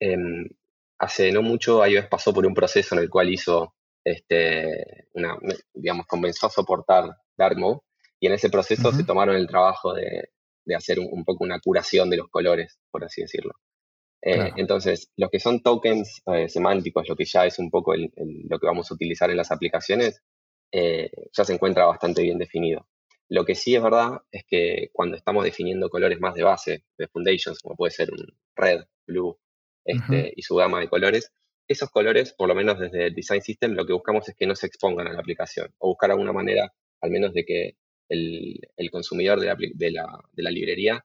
Em, 0.00 0.48
hace 0.98 1.32
no 1.32 1.42
mucho 1.42 1.84
iOS 1.86 2.06
pasó 2.06 2.32
por 2.32 2.46
un 2.46 2.54
proceso 2.54 2.94
en 2.94 3.02
el 3.02 3.10
cual 3.10 3.30
hizo 3.30 3.74
este, 4.04 5.08
una, 5.14 5.38
digamos, 5.74 6.06
comenzó 6.06 6.46
a 6.46 6.50
soportar 6.50 7.16
Dark 7.36 7.58
Mode 7.58 7.80
y 8.20 8.26
en 8.26 8.34
ese 8.34 8.50
proceso 8.50 8.92
se 8.92 9.04
tomaron 9.04 9.36
el 9.36 9.48
trabajo 9.48 9.94
de, 9.94 10.28
hacer 10.76 11.00
un, 11.00 11.24
poco 11.24 11.44
una 11.44 11.60
curación 11.60 12.08
de 12.08 12.18
los 12.18 12.28
colores, 12.28 12.78
por 12.90 13.04
así 13.04 13.22
decirlo. 13.22 13.52
Eh, 14.24 14.52
entonces, 14.56 15.10
lo 15.16 15.28
que 15.28 15.40
son 15.40 15.62
tokens 15.62 16.22
eh, 16.26 16.48
semánticos, 16.48 17.08
lo 17.08 17.16
que 17.16 17.24
ya 17.24 17.44
es 17.44 17.58
un 17.58 17.70
poco 17.70 17.94
lo 17.96 18.58
que 18.60 18.66
vamos 18.66 18.88
a 18.90 18.94
utilizar 18.94 19.30
en 19.30 19.36
las 19.36 19.50
aplicaciones, 19.50 20.22
eh, 20.70 21.10
ya 21.32 21.44
se 21.44 21.52
encuentra 21.52 21.84
bastante 21.84 22.22
bien 22.22 22.38
definido. 22.38 22.86
Lo 23.28 23.44
que 23.44 23.54
sí 23.54 23.74
es 23.74 23.82
verdad 23.82 24.20
es 24.30 24.44
que 24.46 24.90
cuando 24.92 25.16
estamos 25.16 25.44
definiendo 25.44 25.90
colores 25.90 26.20
más 26.20 26.34
de 26.34 26.44
base, 26.44 26.84
de 26.98 27.08
foundations, 27.08 27.58
como 27.60 27.76
puede 27.76 27.90
ser 27.90 28.12
un 28.12 28.26
red, 28.54 28.84
blue 29.06 29.38
este, 29.84 30.32
y 30.36 30.42
su 30.42 30.54
gama 30.54 30.80
de 30.80 30.88
colores, 30.88 31.32
esos 31.72 31.90
colores, 31.90 32.32
por 32.32 32.48
lo 32.48 32.54
menos 32.54 32.78
desde 32.78 33.10
Design 33.10 33.42
System, 33.42 33.72
lo 33.72 33.86
que 33.86 33.92
buscamos 33.92 34.28
es 34.28 34.34
que 34.36 34.46
no 34.46 34.54
se 34.54 34.66
expongan 34.66 35.08
a 35.08 35.12
la 35.12 35.20
aplicación 35.20 35.72
o 35.78 35.88
buscar 35.88 36.10
alguna 36.10 36.32
manera, 36.32 36.72
al 37.00 37.10
menos 37.10 37.34
de 37.34 37.44
que 37.44 37.76
el, 38.08 38.90
consumidor 38.90 39.40
de 39.40 39.90
la, 39.90 40.50
librería 40.50 41.04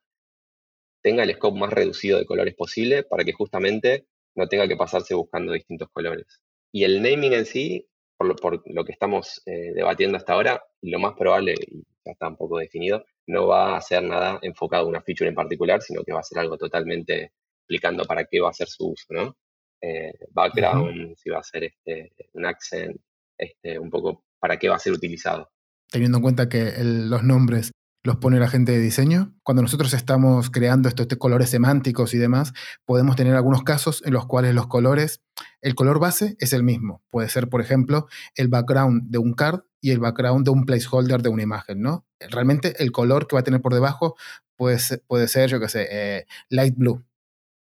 tenga 1.02 1.24
el 1.24 1.34
scope 1.36 1.60
más 1.60 1.72
reducido 1.72 2.18
de 2.18 2.26
colores 2.26 2.56
posible 2.56 3.04
para 3.04 3.24
que 3.24 3.34
justamente 3.34 4.08
no 4.36 4.48
tenga 4.48 4.68
que 4.68 4.76
pasarse 4.76 5.16
buscando 5.16 5.54
distintos 5.54 5.90
colores. 5.92 6.42
Y 6.72 6.84
el 6.84 7.02
naming 7.02 7.34
en 7.34 7.46
sí, 7.46 7.88
por 8.18 8.28
lo, 8.66 8.86
que 8.86 8.92
estamos 8.92 9.42
eh, 9.46 9.72
debatiendo 9.74 10.18
hasta 10.18 10.34
ahora, 10.34 10.62
lo 10.82 11.00
más 11.00 11.14
probable, 11.14 11.54
y 11.54 11.84
ya 12.06 12.12
está 12.12 12.28
un 12.28 12.36
poco 12.36 12.58
definido, 12.58 13.06
no 13.28 13.48
va 13.48 13.78
a 13.78 13.82
ser 13.82 14.04
nada 14.04 14.40
enfocado 14.42 14.86
a 14.86 14.90
una 14.90 15.02
feature 15.02 15.30
en 15.30 15.36
particular, 15.36 15.82
sino 15.82 16.04
que 16.04 16.14
va 16.14 16.20
a 16.20 16.24
ser 16.24 16.40
algo 16.40 16.58
totalmente 16.58 17.32
explicando 17.60 18.06
para 18.06 18.26
qué 18.26 18.40
va 18.40 18.50
a 18.50 18.54
ser 18.54 18.68
su 18.68 18.90
uso, 18.90 19.06
¿no? 19.10 19.36
Eh, 19.82 20.12
background, 20.32 21.16
si 21.16 21.30
va 21.30 21.40
a 21.40 21.44
ser 21.44 21.66
este, 21.66 22.14
un 22.34 22.46
accent, 22.46 22.98
este, 23.38 23.78
un 23.78 23.90
poco 23.90 24.24
para 24.40 24.58
qué 24.58 24.70
va 24.70 24.76
a 24.76 24.80
ser 24.80 24.94
utilizado. 24.94 25.52
Teniendo 25.90 26.18
en 26.18 26.22
cuenta 26.24 26.50
que 26.50 26.74
los 26.82 27.24
nombres 27.24 27.72
los 28.08 28.18
pone 28.18 28.40
la 28.40 28.48
gente 28.48 28.72
de 28.72 28.80
diseño. 28.80 29.36
Cuando 29.44 29.62
nosotros 29.62 29.94
estamos 29.94 30.50
creando 30.50 30.88
estos, 30.88 31.08
colores 31.18 31.50
semánticos 31.50 32.14
y 32.14 32.18
demás, 32.18 32.54
podemos 32.86 33.18
tener 33.18 33.36
algunos 33.36 33.64
casos 33.64 34.02
en 34.06 34.14
los 34.14 34.26
cuales 34.26 34.56
los 34.56 34.68
colores, 34.68 35.22
el 35.62 35.76
color 35.76 36.00
base 36.00 36.38
es 36.40 36.54
el 36.54 36.64
mismo. 36.64 37.04
Puede 37.10 37.28
ser, 37.28 37.50
por 37.50 37.60
ejemplo, 37.60 38.08
el 38.36 38.48
background 38.48 39.10
de 39.12 39.18
un 39.18 39.34
card 39.34 39.60
y 39.82 39.92
el 39.92 40.00
background 40.00 40.46
de 40.46 40.52
un 40.52 40.66
placeholder 40.66 41.22
de 41.22 41.30
una 41.30 41.44
imagen, 41.44 41.82
¿no? 41.82 42.06
Realmente 42.20 42.82
el 42.82 42.92
color 42.94 43.28
que 43.28 43.36
va 43.36 43.42
a 43.42 43.44
tener 43.44 43.62
por 43.62 43.74
debajo 43.74 44.16
puede 44.56 44.80
ser, 44.80 45.04
puede 45.06 45.28
ser 45.28 45.50
yo 45.50 45.60
qué 45.60 45.68
sé, 45.68 45.88
eh, 45.92 46.26
light 46.50 46.76
blue. 46.78 47.04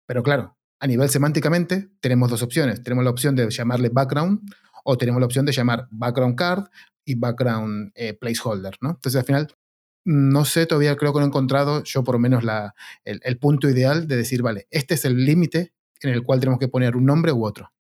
Pero 0.05 0.21
claro, 0.21 0.54
a 0.79 0.87
nivel 0.87 1.09
semánticamente, 1.09 1.89
tenemos 1.99 2.29
dos 2.29 2.41
opciones. 2.41 2.83
Tenemos 2.83 3.03
la 3.03 3.11
opción 3.11 3.35
de 3.35 3.49
llamarle 3.49 3.89
background 3.89 4.41
o 4.83 4.97
tenemos 4.97 5.19
la 5.19 5.25
opción 5.25 5.45
de 5.45 5.51
llamar 5.51 5.87
background 5.89 6.35
card 6.35 6.65
y 7.03 7.15
background 7.15 7.91
eh, 7.95 8.13
placeholder, 8.13 8.75
¿no? 8.81 8.91
Entonces, 8.91 9.19
al 9.19 9.25
final, 9.25 9.47
no 10.05 10.45
sé, 10.45 10.65
todavía 10.65 10.95
creo 10.95 11.13
que 11.13 11.19
no 11.19 11.25
he 11.25 11.27
encontrado 11.27 11.83
yo 11.83 12.03
por 12.03 12.15
lo 12.15 12.19
menos 12.19 12.43
la, 12.43 12.75
el, 13.03 13.37
punto 13.37 13.69
ideal 13.69 14.07
de 14.07 14.17
decir, 14.17 14.41
vale, 14.41 14.67
este 14.69 14.93
es 14.93 15.05
el 15.05 15.25
límite 15.25 15.73
en 16.01 16.11
el 16.11 16.23
cual 16.23 16.39
tenemos 16.39 16.59
que 16.59 16.67
poner 16.67 16.95
un 16.95 17.05
nombre 17.05 17.31
u 17.31 17.45
otro. 17.45 17.71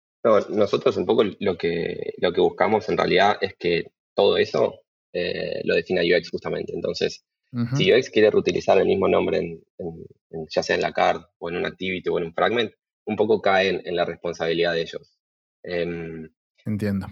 nosotros 0.49 0.97
un 0.97 1.05
poco 1.05 1.25
lo 1.39 1.59
que, 1.59 2.15
lo 2.19 2.33
que 2.33 2.41
buscamos 2.41 2.89
en 2.89 2.97
realidad 2.97 3.37
es 3.41 3.55
que 3.59 3.93
todo 4.15 4.39
eso 4.39 4.81
eh, 5.13 5.61
lo 5.65 5.75
defina 5.75 6.01
UX 6.01 6.31
justamente. 6.31 6.73
Entonces, 6.75 7.25
si 7.77 7.93
UX 7.93 8.11
quiere 8.11 8.31
reutilizar 8.31 8.79
el 8.79 8.87
mismo 8.87 9.07
nombre 9.07 9.39
en, 9.39 9.63
ya 10.49 10.63
sea 10.63 10.75
en 10.75 10.83
la 10.83 10.93
card 10.93 11.23
o 11.39 11.51
en 11.51 11.57
un 11.57 11.67
activity 11.67 12.09
o 12.09 12.19
en 12.19 12.25
un 12.25 12.35
fragment, 12.35 12.73
un 13.07 13.17
poco 13.17 13.41
cae 13.41 13.83
en, 13.85 13.97
la 13.97 14.05
responsabilidad 14.05 14.73
de 14.73 14.83
ellos. 14.83 15.19
Em, 15.63 16.29
Entiendo 16.65 17.09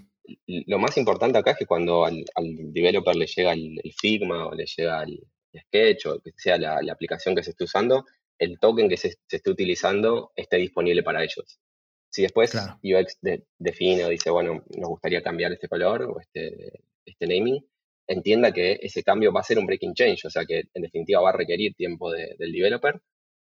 lo 0.47 0.78
más 0.78 0.97
importante 0.97 1.38
acá 1.38 1.53
es 1.53 1.59
que 1.59 1.66
cuando 1.66 2.05
al, 2.05 2.24
developer 2.36 3.16
le 3.16 3.26
llega 3.26 3.53
el, 3.53 3.80
Figma 3.99 4.47
o 4.47 4.55
le 4.55 4.66
llega 4.66 5.03
el, 5.03 5.20
Sketch 5.55 6.07
o 6.07 6.20
que 6.20 6.32
sea 6.36 6.57
la, 6.57 6.80
aplicación 6.90 7.34
que 7.34 7.43
se 7.43 7.51
esté 7.51 7.64
usando, 7.64 8.07
el 8.38 8.59
token 8.59 8.88
que 8.88 8.97
se, 8.97 9.16
esté 9.28 9.51
utilizando 9.51 10.32
esté 10.34 10.57
disponible 10.57 11.03
para 11.03 11.22
ellos. 11.22 11.61
Si 12.11 12.22
después 12.22 12.55
UX 12.82 13.18
define 13.59 14.05
o 14.05 14.09
dice, 14.09 14.30
bueno, 14.30 14.64
nos 14.76 14.88
gustaría 14.88 15.22
cambiar 15.22 15.53
este 15.53 15.68
color 15.68 16.03
o 16.03 16.20
este, 16.20 16.84
este 17.05 17.26
naming, 17.26 17.66
entienda 18.07 18.53
que 18.53 18.78
ese 18.82 19.03
cambio 19.03 19.32
va 19.32 19.40
a 19.40 19.45
ser 19.45 19.59
un 19.59 19.66
breaking 19.66 19.95
change, 19.95 20.26
o 20.26 20.30
sea 20.30 20.45
que 20.45 20.64
en 20.72 20.82
definitiva 20.82 21.20
va 21.20 21.30
a 21.30 21.36
requerir 21.36 21.74
tiempo 21.74 22.11
del 22.11 22.53
developer, 22.53 23.01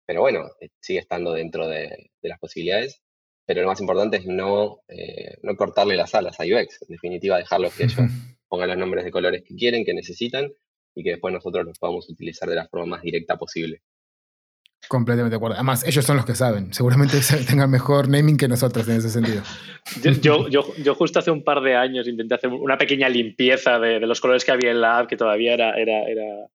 pero 0.05 0.21
bueno, 0.21 0.49
eh, 0.61 0.69
sigue 0.79 0.99
estando 0.99 1.33
dentro 1.33 1.67
de 1.67 2.11
las 2.21 2.39
posibilidades 2.39 3.01
pero 3.45 3.61
lo 3.61 3.67
más 3.67 3.79
importante 3.79 4.17
es 4.17 4.25
no, 4.25 4.79
eh, 4.87 5.37
no 5.43 5.55
cortarle 5.55 5.95
las 5.95 6.15
alas 6.15 6.39
a 6.39 6.43
UX, 6.43 6.81
en 6.81 6.87
definitiva 6.89 7.37
dejarlos 7.37 7.75
que 7.75 7.83
ellos 7.83 7.97
pongan 8.47 8.69
los 8.69 8.77
nombres 8.77 9.05
de 9.05 9.11
colores 9.11 9.43
que 9.47 9.55
quieren, 9.55 9.85
que 9.85 9.93
necesitan 9.93 10.51
y 10.95 11.03
que 11.03 11.11
después 11.11 11.33
nosotros 11.33 11.65
los 11.65 11.77
podamos 11.77 12.09
utilizar 12.09 12.49
de 12.49 12.55
la 12.55 12.67
forma 12.67 12.97
más 12.97 13.01
directa 13.03 13.37
posible. 13.37 13.81
Completamente 14.87 15.31
de 15.31 15.37
acuerdo. 15.37 15.55
Además, 15.55 15.83
ellos 15.85 16.05
son 16.05 16.17
los 16.17 16.25
que 16.25 16.35
saben. 16.35 16.71
Seguramente 16.73 17.17
tengan 17.47 17.69
mejor 17.69 18.07
naming 18.07 18.37
que 18.37 18.47
nosotros 18.47 18.87
en 18.87 18.97
ese 18.97 19.09
sentido. 19.09 19.41
Yo, 20.21 20.49
yo, 20.49 20.75
yo, 20.77 20.95
justo 20.95 21.19
hace 21.19 21.29
un 21.29 21.43
par 21.43 21.61
de 21.61 21.75
años 21.75 22.07
intenté 22.07 22.33
hacer 22.33 22.49
una 22.49 22.75
pequeña 22.75 23.07
limpieza 23.07 23.77
de, 23.77 23.99
de, 23.99 24.07
los 24.07 24.19
colores 24.19 24.43
que 24.43 24.51
había 24.51 24.71
en 24.71 24.81
la 24.81 24.97
app, 24.97 25.07
que 25.07 25.15
todavía 25.15 25.53
era, 25.53 25.79
era, 25.79 26.01
era, 26.09 26.47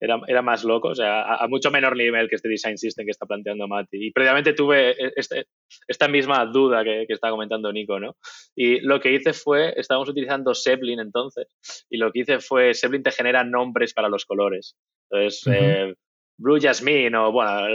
era, 0.00 0.20
era, 0.26 0.42
más 0.42 0.64
loco, 0.64 0.88
o 0.88 0.94
sea, 0.94 1.34
a, 1.34 1.48
mucho 1.48 1.70
menor 1.70 1.96
nivel 1.96 2.28
que 2.28 2.36
este 2.36 2.48
design 2.48 2.78
system 2.78 3.04
que 3.04 3.10
está 3.10 3.26
planteando 3.26 3.66
Mati. 3.66 4.06
Y 4.06 4.10
previamente 4.12 4.52
tuve 4.52 4.90
e, 4.90 5.12
este, 5.16 5.46
esta 5.86 6.08
misma 6.08 6.44
duda 6.46 6.84
que, 6.84 7.04
que 7.06 7.12
está 7.14 7.30
comentando 7.30 7.72
Nico, 7.72 7.98
¿no? 7.98 8.16
Y 8.54 8.80
lo 8.80 9.00
que 9.00 9.12
hice 9.12 9.32
fue, 9.32 9.74
estábamos 9.76 10.08
utilizando 10.08 10.54
Zeppelin 10.54 11.00
entonces, 11.00 11.46
y 11.90 11.96
lo 11.96 12.12
que 12.12 12.20
hice 12.20 12.40
fue, 12.40 12.74
Zeppelin 12.74 13.02
te 13.02 13.10
genera 13.10 13.44
nombres 13.44 13.92
para 13.94 14.08
los 14.08 14.24
colores. 14.24 14.76
Entonces, 15.10 15.42
eh, 15.52 15.94
Blue 16.38 16.60
Jasmine, 16.60 17.16
o 17.16 17.32
bueno, 17.32 17.66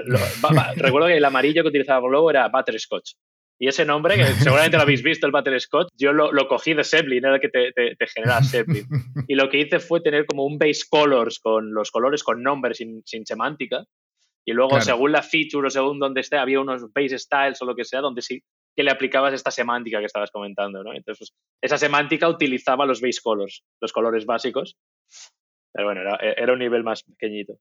recuerdo 0.75 1.07
que 1.07 1.17
el 1.17 1.25
amarillo 1.25 1.63
que 1.63 1.69
utilizaba 1.69 2.07
luego 2.07 2.29
era 2.29 2.47
Butterscotch. 2.47 3.13
Y 3.63 3.69
ese 3.69 3.85
nombre, 3.85 4.17
que 4.17 4.25
seguramente 4.25 4.75
lo 4.75 4.83
habéis 4.83 5.01
visto, 5.01 5.25
el 5.25 5.31
Battle 5.31 5.57
Scott, 5.57 5.87
yo 5.97 6.11
lo, 6.11 6.47
cogí 6.49 6.73
de 6.73 6.83
Zeppelin, 6.83 7.23
era 7.23 7.35
el 7.35 7.39
que 7.39 7.47
te, 7.47 7.71
te, 7.71 8.07
genera 8.07 8.43
Zeppelin. 8.43 8.85
Y 9.29 9.35
lo 9.35 9.49
que 9.49 9.59
hice 9.59 9.79
fue 9.79 10.01
tener 10.01 10.25
como 10.25 10.45
un 10.45 10.57
base 10.57 10.81
colors 10.89 11.39
con 11.39 11.73
los 11.73 11.89
colores 11.89 12.25
con 12.25 12.43
nombres 12.43 12.79
sin, 12.79 13.25
semántica. 13.25 13.85
Y 14.43 14.51
luego, 14.51 14.81
según 14.81 15.13
la 15.13 15.23
feature 15.23 15.67
o 15.67 15.69
según 15.69 15.97
donde 15.97 16.19
esté, 16.19 16.35
había 16.35 16.59
unos 16.59 16.91
base 16.91 17.17
styles 17.17 17.61
o 17.61 17.65
lo 17.65 17.73
que 17.73 17.85
sea, 17.85 18.01
donde 18.01 18.21
sí 18.21 18.43
que 18.75 18.83
le 18.83 18.91
aplicabas 18.91 19.33
esta 19.33 19.49
semántica 19.49 19.99
que 19.99 20.07
estabas 20.07 20.31
comentando, 20.31 20.83
¿no? 20.83 20.93
Entonces, 20.93 21.31
pues, 21.31 21.33
esa 21.61 21.77
semántica 21.77 22.27
utilizaba 22.27 22.85
los 22.85 22.99
base 22.99 23.21
colors, 23.23 23.63
los 23.79 23.93
colores 23.93 24.25
básicos. 24.25 24.75
Pero 25.71 25.87
bueno, 25.87 26.01
era, 26.01 26.17
era 26.17 26.51
un 26.51 26.59
nivel 26.59 26.83
más 26.83 27.03
pequeñito. 27.03 27.53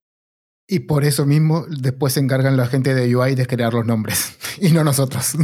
Y 0.67 0.81
por 0.81 1.05
eso 1.05 1.27
mismo 1.27 1.67
después 1.69 2.15
se 2.15 2.21
encargan 2.21 2.57
la 2.57 2.67
gente 2.67 2.95
de 2.95 3.15
UI 3.15 3.35
de 3.35 3.47
crear 3.47 3.75
los 3.75 3.85
nombres 3.85 4.37
y 4.61 4.71
no 4.71 4.85
nosotros. 4.85 5.33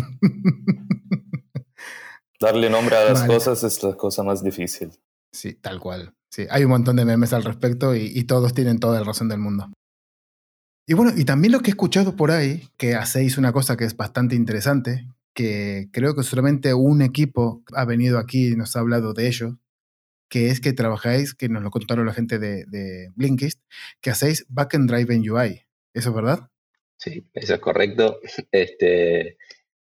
Darle 2.40 2.70
nombre 2.70 2.96
a 2.96 3.12
las 3.12 3.24
cosas 3.24 3.64
es 3.64 3.82
la 3.82 3.96
cosa 3.96 4.22
más 4.22 4.44
difícil. 4.44 4.92
Sí, 5.32 5.54
tal 5.54 5.80
cual. 5.80 6.14
Sí, 6.30 6.46
hay 6.50 6.64
un 6.64 6.70
montón 6.70 6.96
de 6.96 7.04
memes 7.04 7.32
al 7.32 7.42
respecto 7.42 7.96
y, 7.96 8.22
todos 8.24 8.54
tienen 8.54 8.78
toda 8.78 9.00
la 9.00 9.04
razón 9.04 9.28
del 9.28 9.38
mundo. 9.38 9.72
Y 10.86 10.94
bueno, 10.94 11.12
y 11.16 11.24
también 11.24 11.52
lo 11.52 11.60
que 11.60 11.70
he 11.70 11.72
escuchado 11.72 12.16
por 12.16 12.30
ahí, 12.30 12.68
que 12.76 12.94
hacéis 12.94 13.38
una 13.38 13.52
cosa 13.52 13.76
que 13.76 13.84
es 13.84 13.96
bastante 13.96 14.36
interesante, 14.36 15.08
que 15.34 15.88
creo 15.92 16.14
que 16.14 16.22
solamente 16.22 16.74
un 16.74 17.02
equipo 17.02 17.62
ha 17.74 17.84
venido 17.84 18.18
aquí 18.18 18.48
y 18.48 18.56
nos 18.56 18.76
ha 18.76 18.80
hablado 18.80 19.14
de 19.14 19.26
ello, 19.26 19.58
que 20.28 20.48
es 20.48 20.60
que 20.60 20.72
trabajáis, 20.72 21.34
que 21.34 21.48
nos 21.48 21.62
lo 21.62 21.70
contaron 21.70 22.06
la 22.06 22.14
gente 22.14 22.38
de, 22.38 22.64
de 22.66 23.10
Blinkist, 23.14 23.60
que 24.00 24.10
hacéis 24.10 24.46
backend 24.48 24.90
driven 24.90 25.28
UI. 25.28 25.66
¿Eso 25.94 26.10
es 26.10 26.14
verdad? 26.14 26.50
Sí, 26.98 27.26
eso 27.32 27.54
es 27.54 27.60
correcto. 27.60 28.20
Este, 28.52 29.38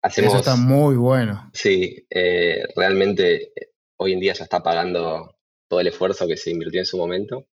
hacemos, 0.03 0.33
eso 0.33 0.39
está 0.39 0.57
muy 0.57 0.97
bueno. 0.97 1.51
Sí, 1.53 2.07
eh, 2.11 2.65
realmente 2.75 3.53
eh, 3.55 3.71
hoy 3.97 4.13
en 4.13 4.21
día 4.21 4.33
ya 4.33 4.45
está 4.45 4.63
pagando 4.63 5.37
todo 5.69 5.81
el 5.81 5.87
esfuerzo 5.87 6.27
que 6.27 6.37
se 6.37 6.51
invirtió 6.51 6.81
en 6.81 6.87
su 6.87 6.99
momento. 6.99 7.47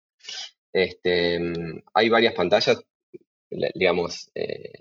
Este, 0.73 1.39
hay 1.93 2.09
varias 2.09 2.33
pantallas, 2.33 2.83
digamos, 3.49 4.29
eh, 4.35 4.71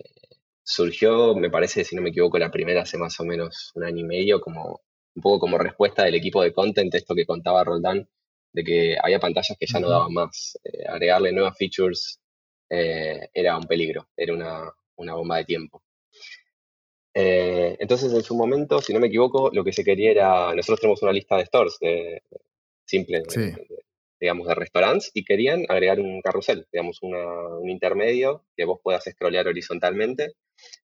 surgió, 0.63 1.35
me 1.35 1.51
parece, 1.51 1.85
si 1.85 1.97
no 1.97 2.03
me 2.03 2.11
equivoco, 2.11 2.39
la 2.39 2.51
primera 2.51 2.83
hace 2.83 2.99
más 2.99 3.19
o 3.21 3.25
menos 3.25 3.73
un 3.75 3.85
año 3.85 4.01
y 4.01 4.05
medio, 4.05 4.41
como 4.41 4.83
un 5.17 5.23
poco 5.23 5.41
como 5.41 5.59
respuesta 5.59 6.05
del 6.05 6.15
equipo 6.15 6.43
de 6.43 6.53
content, 6.53 6.95
esto 6.95 7.15
que 7.15 7.27
contaba 7.27 7.65
Roldán, 7.65 8.09
de 8.53 8.65
que 8.65 8.97
había 9.03 9.19
pantallas 9.19 9.57
que 9.59 9.67
ya 9.67 9.81
no 9.81 9.89
daban 9.89 10.13
más. 10.13 10.59
Eh, 10.63 10.85
agregarle 10.87 11.33
nuevas 11.33 11.57
features 11.59 12.21
eh, 12.71 13.29
era 13.33 13.57
un 13.57 13.65
peligro, 13.65 14.09
era 14.17 14.35
una, 14.35 15.15
bomba 15.15 15.39
de 15.39 15.45
tiempo. 15.45 15.83
Eh, 17.15 17.77
entonces, 17.81 18.13
en 18.13 18.23
su 18.23 18.37
momento, 18.37 18.81
si 18.83 18.93
no 18.93 19.01
me 19.01 19.07
equivoco, 19.07 19.51
lo 19.53 19.65
que 19.65 19.73
se 19.73 19.85
quería 19.85 20.11
era, 20.11 20.55
nosotros 20.55 20.81
tenemos 20.81 21.03
una 21.03 21.13
lista 21.13 21.37
de 21.37 21.47
stores 21.47 21.79
de, 21.81 22.23
simple, 22.85 23.23
digamos, 24.21 24.49
de 24.49 24.55
restaurantes, 24.55 25.11
y 25.15 25.25
querían 25.25 25.65
agregar 25.69 26.01
un 26.01 26.21
carrusel, 26.21 26.67
digamos, 26.73 26.99
un 27.03 27.69
intermedio 27.69 28.45
que 28.57 28.65
vos 28.65 28.81
puedas 28.83 29.05
scrollear 29.05 29.49
horizontalmente 29.49 30.35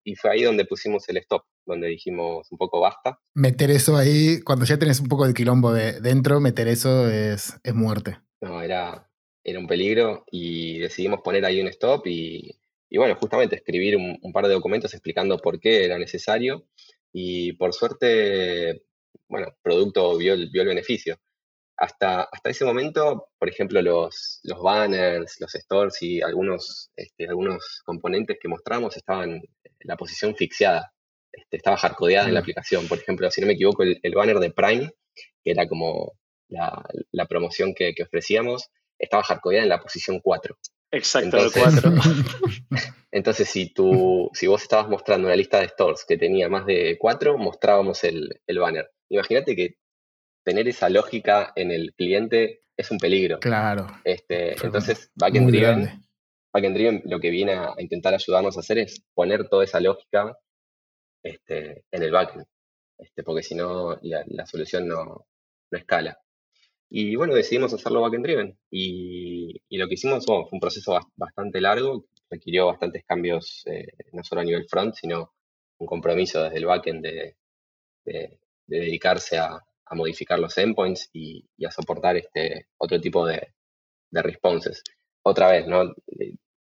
y 0.05 0.16
fue 0.16 0.30
ahí 0.30 0.43
donde 0.43 0.64
pusimos 0.64 1.09
el 1.09 1.18
stop, 1.18 1.45
donde 1.64 1.89
dijimos 1.89 2.47
un 2.51 2.59
poco 2.59 2.80
basta. 2.80 3.18
Meter 3.35 3.70
eso 3.70 3.97
ahí, 3.97 4.41
cuando 4.43 4.64
ya 4.64 4.78
tenés 4.78 5.01
un 5.01 5.09
poco 5.09 5.26
de 5.26 5.35
quilombo 5.35 5.72
de, 5.72 6.01
dentro, 6.01 6.41
meter 6.41 6.68
eso 6.68 7.09
es, 7.09 7.59
es 7.62 7.74
muerte. 7.74 8.18
No, 8.41 8.61
era, 8.62 9.09
era 9.45 9.59
un 9.59 9.66
peligro 9.66 10.24
y 10.30 10.78
decidimos 10.78 11.20
poner 11.22 11.45
ahí 11.45 11.61
un 11.61 11.68
stop 11.68 12.07
y, 12.07 12.59
y 12.91 12.99
bueno, 12.99 13.16
justamente 13.16 13.57
escribir 13.57 13.97
un, 13.97 14.33
par 14.33 14.47
de 14.47 14.55
documentos 14.55 14.93
explicando 14.93 15.39
por 15.39 15.61
qué 15.61 15.85
era 15.85 15.99
necesario 15.99 16.66
y 17.12 17.53
por 17.55 17.72
suerte, 17.72 18.85
bueno, 19.28 19.49
producto 19.62 20.16
vio 20.16 20.35
el, 20.35 20.51
vio 20.51 20.62
el 20.62 20.68
beneficio. 20.68 21.18
Hasta, 21.77 22.23
hasta 22.23 22.51
ese 22.51 22.64
momento, 22.64 23.29
por 23.39 23.49
ejemplo, 23.49 23.81
los, 23.83 24.41
los 24.45 24.62
banners, 24.62 25.41
los 25.41 25.53
stores 25.53 26.01
y 26.03 26.20
algunos, 26.20 26.91
este, 26.97 27.27
algunos 27.27 27.81
componentes 27.85 28.37
que 28.41 28.49
mostramos 28.49 28.97
estaban 28.97 29.43
la 29.85 29.97
posición 29.97 30.35
fixada, 30.37 30.93
este, 31.33 31.57
estaba 31.57 31.77
hardcodeada 31.77 32.29
en 32.29 32.35
la 32.35 32.41
aplicación. 32.41 32.87
Por 32.89 32.99
ejemplo, 32.99 33.31
si 33.31 33.41
no 33.41 33.47
me 33.47 33.55
equivoco, 33.55 33.83
el, 33.83 34.14
banner 34.14 34.39
de 34.39 34.51
Prime, 34.51 34.91
que 35.43 35.51
era 35.51 35.66
como 35.66 36.12
la, 36.49 37.27
promoción 37.29 37.75
que, 37.75 37.95
ofrecíamos, 38.03 38.68
estaba 38.99 39.23
hardcodeada 39.23 39.64
en 39.64 39.70
la 39.70 39.81
posición 39.81 40.20
4. 40.20 40.57
Exacto, 40.95 41.39
entonces, 41.39 41.62
4. 41.62 41.93
entonces, 43.11 43.49
si, 43.49 43.73
tú, 43.73 44.31
si 44.35 44.47
vos 44.47 44.62
estabas 44.62 44.89
mostrando 44.89 45.29
una 45.29 45.37
lista 45.37 45.61
de 45.61 45.68
stores 45.68 46.05
que 46.07 46.18
tenía 46.18 46.49
más 46.49 46.66
de 46.66 46.99
4, 46.99 47.39
mostrábamos 47.39 48.05
el, 48.05 48.41
banner. 48.47 48.91
Imagínate 49.09 49.57
que 49.57 49.77
tener 50.45 50.68
esa 50.68 50.88
lógica 50.88 51.53
en 51.57 51.70
el 51.70 51.95
cliente 51.95 52.62
es 52.76 52.90
un 52.90 52.99
peligro. 52.99 53.38
Claro. 53.40 53.86
Este, 54.05 54.53
entonces, 54.64 55.11
backend 55.14 55.51
driven 55.51 56.03
Backend 56.53 56.76
Driven 56.76 57.03
lo 57.07 57.18
que 57.18 57.30
viene 57.30 57.53
a, 57.53 57.74
intentar 57.78 58.14
ayudarnos 58.14 58.57
a 58.57 58.61
hacer 58.61 58.78
es 58.78 59.03
poner 59.14 59.49
toda 59.49 59.64
esa 59.64 59.80
lógica 59.80 60.36
este, 61.22 61.84
en 61.90 62.03
el 62.03 62.11
backend, 62.11 62.45
este, 62.99 63.22
porque 63.22 63.43
si 63.43 63.55
no 63.55 63.99
la, 64.03 64.47
solución 64.47 64.86
no, 64.86 65.26
escala. 65.70 66.18
Y 66.90 67.16
bueno, 67.16 67.34
decidimos 67.34 67.72
hacerlo 67.72 68.03
backend 68.03 68.24
driven. 68.24 68.59
Y, 68.70 69.62
lo 69.78 69.88
que 69.88 69.95
hicimos 69.95 70.26
fue 70.26 70.45
un 70.51 70.61
proceso 70.61 70.99
bastante 71.16 71.61
largo, 71.61 72.05
requirió 72.28 72.66
bastantes 72.66 73.05
cambios, 73.05 73.62
eh, 73.66 73.86
no 74.12 74.22
solo 74.22 74.43
a 74.43 74.45
nivel 74.45 74.66
front, 74.68 74.95
sino 74.95 75.32
un 75.78 75.86
compromiso 75.86 76.43
desde 76.43 76.59
el 76.59 76.66
backend 76.66 77.03
de, 77.03 77.36
dedicarse 78.66 79.38
a, 79.38 79.59
modificar 79.95 80.38
los 80.38 80.57
endpoints 80.59 81.09
y, 81.12 81.47
a 81.66 81.70
soportar 81.70 82.16
este 82.16 82.66
otro 82.78 83.01
tipo 83.01 83.26
de, 83.26 83.55
de 84.11 84.22
responses. 84.22 84.82
Otra 85.24 85.51
vez, 85.51 85.66
¿no? 85.66 85.93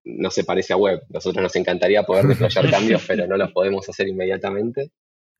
no 0.04 0.30
se 0.30 0.44
parece 0.44 0.72
a 0.72 0.76
web. 0.76 1.00
Nosotros 1.08 1.42
nos 1.42 1.56
encantaría 1.56 2.02
poder 2.02 2.26
deployar 2.26 2.70
cambios, 2.70 3.04
pero 3.06 3.26
no 3.26 3.36
los 3.36 3.52
podemos 3.52 3.88
hacer 3.88 4.08
inmediatamente. 4.08 4.90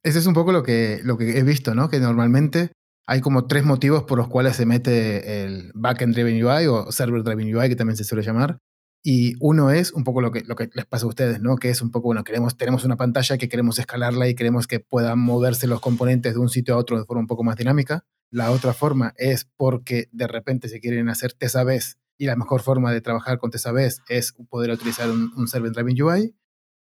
Ese 0.03 0.19
es 0.19 0.27
un 0.27 0.35
poco 0.35 0.53
lo 0.53 0.63
que, 0.63 1.01
lo 1.05 1.19
que 1.19 1.39
he 1.39 1.43
visto, 1.43 1.75
¿no? 1.75 1.89
Que 1.89 2.01
normalmente 2.01 2.73
hay 3.07 3.21
como 3.21 3.47
tres 3.47 3.65
motivos 3.65 4.05
por 4.05 4.19
los 4.19 4.29
cuales 4.29 4.57
se 4.57 4.67
mete 4.67 5.45
el 5.45 5.73
Backend 5.75 6.15
Driven 6.15 6.43
UI 6.43 6.67
o 6.67 6.91
Server 6.93 7.23
Driven 7.23 7.55
UI, 7.55 7.69
que 7.69 7.77
también 7.77 7.97
se 7.97 8.05
suele 8.05 8.25
llamar. 8.25 8.59
Y 9.03 9.35
uno 9.41 9.71
es 9.71 9.93
un 9.93 10.05
poco 10.05 10.21
lo 10.21 10.31
que, 10.31 10.45
les 10.75 10.87
pasa 10.87 11.07
a 11.07 11.09
ustedes, 11.09 11.41
¿no? 11.41 11.57
Que 11.57 11.71
es 11.71 11.81
un 11.81 11.91
poco, 11.91 12.09
bueno, 12.09 12.23
queremos, 12.23 12.57
tenemos 12.57 12.85
una 12.85 12.97
pantalla 12.97 13.39
que 13.39 13.49
queremos 13.49 13.79
escalarla 13.79 14.29
y 14.29 14.35
queremos 14.35 14.67
que 14.67 14.81
puedan 14.81 15.19
moverse 15.19 15.67
los 15.67 15.81
componentes 15.81 16.35
de 16.35 16.41
un 16.41 16.51
sitio 16.51 16.75
a 16.75 16.77
otro 16.77 16.99
de 16.99 17.05
forma 17.05 17.23
un 17.23 17.27
poco 17.27 17.43
más 17.43 17.57
dinámica. 17.57 18.05
La 18.31 18.51
otra 18.51 18.75
forma 18.75 19.15
es 19.17 19.49
porque 19.57 20.09
de 20.13 20.27
repente 20.27 20.69
se 20.69 20.81
quieren 20.81 21.09
hacer 21.09 21.33
TSABs 21.33 21.99
y 22.19 22.27
la 22.27 22.37
mejor 22.37 22.61
forma 22.61 22.93
de 22.93 23.01
trabajar 23.01 23.39
con 23.39 23.51
TSABs 23.51 24.03
es 24.09 24.35
poder 24.51 24.71
utilizar 24.71 25.11
un, 25.11 25.33
un 25.35 25.49
Server 25.49 25.73
Driven 25.73 26.01
UI 26.01 26.37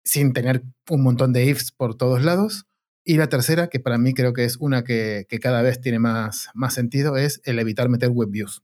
sin 0.04 0.32
tener 0.32 0.62
un 0.88 1.02
montón 1.02 1.32
de 1.32 1.46
ifs 1.46 1.72
por 1.72 1.96
todos 1.96 2.22
lados. 2.22 2.66
Y 3.04 3.16
la 3.16 3.28
tercera, 3.28 3.68
que 3.68 3.80
para 3.80 3.98
mí 3.98 4.14
creo 4.14 4.32
que 4.32 4.44
es 4.44 4.56
una 4.58 4.84
que, 4.84 5.26
que 5.28 5.40
cada 5.40 5.62
vez 5.62 5.80
tiene 5.80 5.98
más, 5.98 6.48
más 6.54 6.74
sentido, 6.74 7.16
es 7.16 7.40
el 7.44 7.58
evitar 7.58 7.88
meter 7.88 8.10
web 8.10 8.30
views 8.30 8.62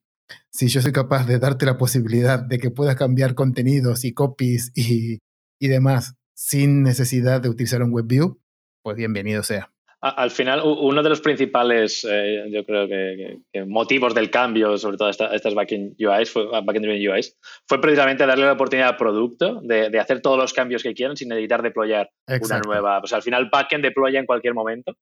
si 0.51 0.69
yo 0.69 0.81
soy 0.83 0.93
capaz 0.93 1.27
de 1.27 1.39
darte 1.39 1.67
la 1.67 1.79
posibilidad 1.79 2.41
de 2.41 2.59
que 2.59 2.71
puedas 2.71 2.97
cambiar 2.97 3.35
contenidos 3.35 4.05
y 4.05 4.13
copies 4.13 4.73
y, 4.75 5.19
y 5.59 5.69
demás 5.69 6.15
sin 6.35 6.83
necesidad 6.83 7.41
de 7.41 7.49
utilizar 7.49 7.83
un 7.83 7.93
WebView, 7.93 8.41
pues 8.83 8.97
bienvenido 8.97 9.43
sea 9.43 9.73
al 10.03 10.31
final, 10.31 10.63
uno 10.65 11.03
de 11.03 11.09
los 11.11 11.21
principales, 11.21 12.07
eh, 12.09 12.47
yo 12.51 12.65
creo 12.65 12.89
que, 12.89 13.39
motivos 13.67 14.15
del 14.15 14.31
cambio, 14.31 14.79
sobre 14.79 14.97
todo 14.97 15.11
esta, 15.11 15.35
estas 15.35 15.55
backend 15.55 15.95
UIs, 15.99 16.31
fue, 16.31 16.47
backend 16.47 16.87
UIs, 16.87 17.39
fue 17.69 17.81
precisamente 17.83 18.27
darle 18.27 18.47
la 18.47 18.55
oportunidad 18.55 18.89
al 18.89 18.97
producto 18.97 19.61
de, 19.63 19.99
hacer 19.99 20.23
todos 20.23 20.39
los 20.39 20.55
cambios 20.55 20.83
que 20.83 20.95
quieran 20.95 21.19
sin 21.19 21.29
necesitar 21.29 21.61
deployar 21.63 22.09
una 22.27 22.61
nueva. 22.61 23.01
Pues 23.01 23.13
al 23.13 23.23
final, 23.23 23.51
backend 23.53 23.85
deploya 23.85 24.19
en 24.19 24.25
cualquier 24.25 24.55
momento. 24.55 24.95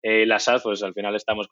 Eh, 0.00 0.24
las 0.26 0.44
SaaS, 0.44 0.62
pues 0.62 0.80
al 0.84 0.94
final 0.94 1.16
estamos 1.16 1.48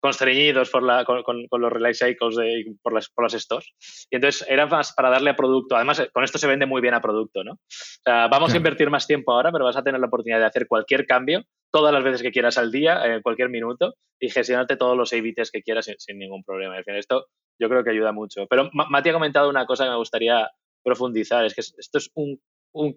constreñidos 0.00 0.70
por 0.70 0.82
la, 0.82 1.04
con, 1.04 1.46
los 1.48 1.72
release 1.72 2.04
cycles 2.04 2.34
de, 2.34 2.74
por, 2.82 2.94
las, 2.94 3.08
por 3.10 3.24
las 3.24 3.40
stores. 3.40 3.72
Y 4.10 4.16
entonces 4.16 4.44
era 4.48 4.66
más 4.66 4.92
para 4.92 5.10
darle 5.10 5.30
a 5.30 5.36
producto. 5.36 5.76
Además, 5.76 6.08
con 6.12 6.24
esto 6.24 6.38
se 6.38 6.48
vende 6.48 6.66
muy 6.66 6.80
bien 6.80 6.94
a 6.94 7.00
producto, 7.00 7.44
¿no? 7.44 7.52
O 7.52 7.58
sea, 8.02 8.26
vamos 8.26 8.52
a 8.52 8.56
invertir 8.56 8.90
más 8.90 9.06
tiempo 9.06 9.30
ahora, 9.30 9.52
pero 9.52 9.64
vas 9.64 9.76
a 9.76 9.84
tener 9.84 10.00
la 10.00 10.08
oportunidad 10.08 10.40
de 10.40 10.46
hacer 10.46 10.66
cualquier 10.66 11.06
cambio 11.06 11.44
todas 11.70 11.92
las 11.92 12.02
veces 12.02 12.22
que 12.22 12.30
quieras 12.30 12.58
al 12.58 12.70
día, 12.72 13.04
en 13.04 13.22
cualquier 13.22 13.48
minuto, 13.48 13.94
y 14.20 14.30
gestionarte 14.30 14.76
todos 14.76 14.96
los 14.96 15.12
A-Bits 15.12 15.50
que 15.50 15.62
quieras 15.62 15.90
sin, 15.98 16.18
ningún 16.18 16.42
problema. 16.42 16.76
En 16.76 16.84
fin, 16.84 16.94
esto 16.94 17.26
yo 17.60 17.68
creo 17.68 17.84
que 17.84 17.90
ayuda 17.90 18.12
mucho. 18.12 18.46
Pero 18.46 18.70
Mati 18.72 19.10
ha 19.10 19.12
comentado 19.12 19.48
una 19.48 19.66
cosa 19.66 19.84
que 19.84 19.90
me 19.90 19.96
gustaría 19.96 20.50
profundizar, 20.82 21.44
es 21.44 21.54
que 21.54 21.60
esto 21.60 21.98
es 21.98 22.10
un, 22.14 22.40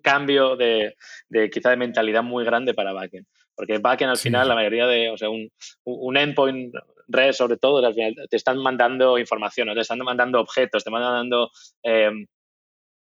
cambio 0.02 0.56
de, 0.56 0.96
quizá 1.52 1.72
de 1.72 1.78
mentalidad 1.78 2.24
muy 2.24 2.46
grande 2.46 2.74
para 2.74 2.94
backend. 2.94 3.26
Porque 3.56 3.80
backend 3.80 4.12
al 4.12 4.18
final, 4.18 4.48
la 4.48 4.56
mayoría 4.56 4.88
de, 4.88 5.10
o 5.10 5.18
sea, 5.18 5.30
un, 5.30 5.50
un 5.84 6.18
endpoint 6.18 6.74
red 7.12 7.34
sobre 7.34 7.58
todo, 7.58 7.86
al 7.86 7.94
final 7.94 8.16
te 8.30 8.38
están 8.38 8.58
mandando 8.58 9.18
información, 9.18 9.74
te 9.74 9.82
están 9.82 10.00
mandando 10.00 10.40
objetos, 10.40 10.84
te 10.84 10.90
están 10.90 10.94
mandando 10.94 11.52
eh, 11.84 12.12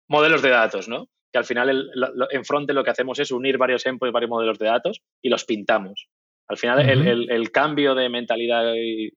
modelos 0.07 0.41
de 0.41 0.49
datos, 0.49 0.87
¿no? 0.87 1.07
Que 1.31 1.37
al 1.37 1.45
final 1.45 1.69
el, 1.69 1.91
en 2.31 2.45
Frontend 2.45 2.75
lo 2.75 2.83
que 2.83 2.91
hacemos 2.91 3.19
es 3.19 3.31
unir 3.31 3.57
varios 3.57 3.85
endpoints, 3.85 4.13
varios 4.13 4.29
modelos 4.29 4.59
de 4.59 4.65
datos 4.65 5.01
y 5.21 5.29
los 5.29 5.45
pintamos. 5.45 6.09
Al 6.49 6.57
final, 6.57 6.79
el, 6.89 7.51
cambio 7.51 7.93
de 7.93 8.09
mentalidad, 8.09 8.73
y, 8.75 9.11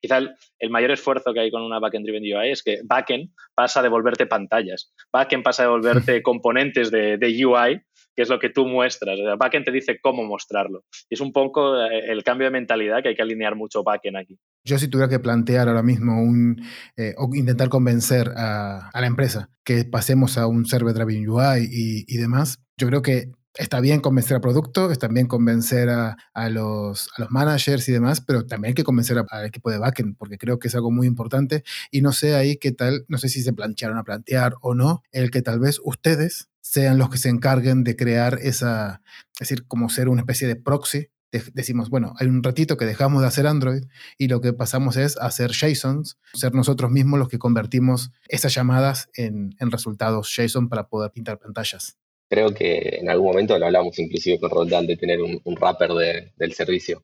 quizá 0.00 0.20
el, 0.58 0.70
mayor 0.70 0.90
esfuerzo 0.90 1.34
que 1.34 1.40
hay 1.40 1.50
con 1.50 1.60
una 1.60 1.78
backend 1.78 2.06
driven 2.06 2.22
UI 2.22 2.50
es 2.50 2.62
que 2.62 2.80
backend 2.82 3.30
pasa 3.54 3.80
a 3.80 3.82
devolverte 3.82 4.26
pantallas, 4.26 4.90
backend 5.12 5.44
pasa 5.44 5.64
a 5.64 5.66
devolverte 5.66 6.22
componentes 6.22 6.90
de, 6.90 7.18
de, 7.18 7.44
UI, 7.44 7.82
que 8.16 8.22
es 8.22 8.30
lo 8.30 8.38
que 8.38 8.48
tú 8.48 8.64
muestras. 8.64 9.20
O 9.20 9.36
backend 9.36 9.66
te 9.66 9.70
dice 9.70 10.00
cómo 10.00 10.24
mostrarlo. 10.24 10.84
Y 11.10 11.14
es 11.14 11.20
un 11.20 11.30
poco 11.30 11.78
eh, 11.78 12.10
el 12.10 12.24
cambio 12.24 12.46
de 12.46 12.52
mentalidad 12.52 13.02
que 13.02 13.10
hay 13.10 13.14
que 13.14 13.22
alinear 13.22 13.54
mucho 13.54 13.82
backend 13.82 14.16
aquí. 14.16 14.38
Yo 14.64 14.78
si 14.78 14.88
tuviera 14.88 15.08
que 15.08 15.18
plantear 15.18 15.68
ahora 15.68 15.82
mismo 15.82 16.22
un, 16.22 16.62
eh, 16.96 17.14
o 17.16 17.34
intentar 17.34 17.68
convencer 17.68 18.32
a, 18.36 18.90
la 18.92 19.06
empresa 19.06 19.50
que 19.64 19.84
pasemos 19.84 20.38
a 20.38 20.46
un 20.46 20.66
server 20.66 20.94
driven 20.94 21.28
UI 21.28 21.68
y, 22.06 22.16
demás, 22.16 22.58
yo 22.76 22.86
creo 22.86 23.02
que 23.02 23.30
está 23.54 23.80
bien 23.80 24.00
convencer 24.00 24.36
al 24.36 24.40
producto, 24.40 24.90
está 24.90 25.08
bien 25.08 25.26
convencer 25.26 25.88
a, 25.90 26.16
los, 26.48 27.08
a 27.16 27.22
los 27.22 27.30
managers 27.30 27.88
y 27.88 27.92
demás, 27.92 28.20
pero 28.20 28.46
también 28.46 28.70
hay 28.70 28.74
que 28.74 28.84
convencer 28.84 29.22
al 29.28 29.46
equipo 29.46 29.70
de 29.70 29.78
backend, 29.78 30.16
porque 30.16 30.38
creo 30.38 30.58
que 30.58 30.68
es 30.68 30.74
algo 30.74 30.90
muy 30.90 31.06
importante. 31.06 31.64
Y 31.90 32.00
no 32.00 32.12
sé 32.12 32.34
ahí 32.34 32.56
qué 32.56 32.72
tal, 32.72 33.04
no 33.08 33.18
sé 33.18 33.28
si 33.28 33.42
se 33.42 33.52
plantearon 33.52 33.98
a 33.98 34.04
plantear 34.04 34.54
o 34.60 34.74
no, 34.74 35.02
el 35.12 35.30
que 35.30 35.42
tal 35.42 35.60
vez 35.60 35.80
ustedes 35.84 36.48
sean 36.60 36.98
los 36.98 37.08
que 37.10 37.18
se 37.18 37.30
encarguen 37.30 37.82
de 37.82 37.96
crear 37.96 38.38
esa, 38.42 39.00
es 39.34 39.48
decir, 39.48 39.66
como 39.66 39.88
ser 39.88 40.08
una 40.08 40.22
especie 40.22 40.46
de 40.46 40.56
proxy. 40.56 41.08
Decimos, 41.30 41.90
bueno, 41.90 42.14
hay 42.18 42.26
un 42.26 42.42
ratito 42.42 42.76
que 42.76 42.84
dejamos 42.84 43.22
de 43.22 43.28
hacer 43.28 43.46
Android 43.46 43.84
y 44.16 44.28
lo 44.28 44.40
que 44.40 44.52
pasamos 44.52 44.96
es 44.96 45.16
hacer 45.18 45.50
JSONs, 45.50 46.18
ser 46.34 46.54
nosotros 46.54 46.90
mismos 46.90 47.18
los 47.18 47.28
que 47.28 47.38
convertimos 47.38 48.10
esas 48.28 48.54
llamadas 48.54 49.10
en, 49.14 49.54
en 49.60 49.70
resultados 49.70 50.34
JSON 50.34 50.68
para 50.68 50.88
poder 50.88 51.10
pintar 51.10 51.38
pantallas. 51.38 51.98
Creo 52.30 52.52
que 52.52 52.98
en 53.00 53.08
algún 53.08 53.28
momento 53.28 53.58
lo 53.58 53.66
hablamos 53.66 53.98
inclusive 53.98 54.38
con 54.38 54.50
Roldán 54.50 54.86
de 54.86 54.96
tener 54.96 55.22
un, 55.22 55.40
un 55.44 55.54
wrapper 55.54 55.90
del 56.36 56.52
servicio, 56.52 57.02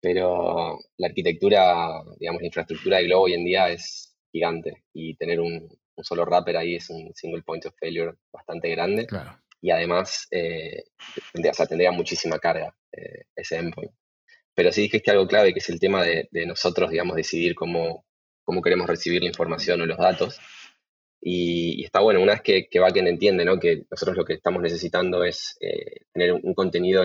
pero 0.00 0.78
la 0.96 1.08
arquitectura, 1.08 2.02
digamos, 2.18 2.42
la 2.42 2.46
infraestructura 2.46 2.98
de 2.98 3.04
Globo 3.04 3.24
hoy 3.24 3.34
en 3.34 3.44
día 3.44 3.70
es 3.70 4.14
gigante 4.32 4.84
y 4.92 5.14
tener 5.16 5.40
un, 5.40 5.68
solo 6.02 6.24
wrapper 6.24 6.56
ahí 6.56 6.76
es 6.76 6.90
un 6.90 7.12
single 7.14 7.42
point 7.42 7.64
of 7.66 7.74
failure 7.78 8.14
bastante 8.32 8.68
grande. 8.70 9.06
Y 9.60 9.70
además, 9.70 10.26
eh, 10.32 10.84
tendría, 11.68 11.92
muchísima 11.92 12.38
carga 12.38 12.74
eh, 12.92 13.24
ese 13.34 13.56
endpoint. 13.56 13.92
Pero 14.54 14.70
sí 14.70 14.82
dijiste 14.82 15.10
algo 15.10 15.26
clave, 15.26 15.52
que 15.52 15.60
es 15.60 15.68
el 15.70 15.80
tema 15.80 16.04
de, 16.04 16.28
nosotros, 16.46 16.90
digamos, 16.90 17.16
decidir 17.16 17.54
cómo, 17.54 18.04
cómo 18.44 18.60
queremos 18.60 18.86
recibir 18.86 19.22
la 19.22 19.28
información 19.28 19.80
o 19.80 19.86
los 19.86 19.98
datos. 19.98 20.38
Y, 21.20 21.84
está 21.84 22.00
bueno, 22.00 22.20
una 22.20 22.32
vez 22.32 22.42
que, 22.42 22.68
que 22.68 22.80
Backend 22.80 23.08
entiende 23.08 23.44
¿no? 23.44 23.58
que 23.58 23.84
nosotros 23.90 24.16
lo 24.16 24.24
que 24.24 24.34
estamos 24.34 24.60
necesitando 24.60 25.24
es 25.24 25.56
eh, 25.60 26.02
tener 26.12 26.32
un, 26.32 26.54
contenido 26.54 27.04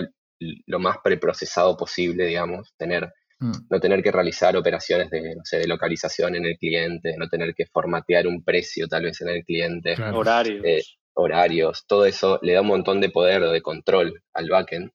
lo 0.66 0.78
más 0.78 0.98
preprocesado 1.02 1.76
posible, 1.76 2.26
digamos, 2.26 2.74
tener, 2.76 3.12
mm. 3.38 3.52
no 3.70 3.80
tener 3.80 4.02
que 4.02 4.12
realizar 4.12 4.56
operaciones 4.56 5.08
de, 5.10 5.36
no 5.36 5.42
sé, 5.44 5.58
de 5.58 5.68
localización 5.68 6.36
en 6.36 6.46
el 6.46 6.58
cliente, 6.58 7.16
no 7.16 7.28
tener 7.28 7.54
que 7.54 7.66
formatear 7.66 8.26
un 8.26 8.44
precio 8.44 8.88
tal 8.88 9.04
vez 9.04 9.20
en 9.22 9.28
el 9.28 9.44
cliente. 9.44 9.94
Horarios. 10.02 10.64
Eh, 10.64 10.82
horarios, 11.14 11.84
todo 11.86 12.04
eso 12.04 12.38
le 12.42 12.52
da 12.52 12.60
un 12.60 12.68
montón 12.68 13.00
de 13.00 13.10
poder 13.10 13.42
o 13.42 13.50
de 13.50 13.62
control 13.62 14.22
al 14.34 14.48
backend 14.48 14.90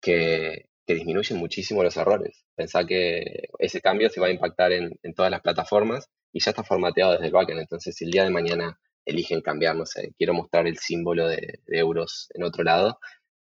que, 0.00 0.66
que 0.86 0.94
disminuye 0.94 1.34
muchísimo 1.34 1.82
los 1.82 1.96
errores. 1.96 2.44
Pensá 2.54 2.84
que 2.84 3.48
ese 3.58 3.80
cambio 3.80 4.08
se 4.10 4.20
va 4.20 4.28
a 4.28 4.32
impactar 4.32 4.72
en, 4.72 4.98
en 5.02 5.14
todas 5.14 5.30
las 5.30 5.40
plataformas 5.40 6.08
y 6.32 6.40
ya 6.40 6.50
está 6.50 6.64
formateado 6.64 7.12
desde 7.12 7.26
el 7.26 7.32
backend. 7.32 7.60
Entonces, 7.60 7.94
si 7.94 8.04
el 8.04 8.10
día 8.10 8.24
de 8.24 8.30
mañana 8.30 8.78
eligen 9.04 9.40
cambiar, 9.40 9.76
no 9.76 9.86
sé, 9.86 10.12
quiero 10.16 10.34
mostrar 10.34 10.66
el 10.66 10.78
símbolo 10.78 11.28
de, 11.28 11.60
euros 11.66 12.28
en 12.34 12.42
otro 12.44 12.64
lado, 12.64 12.98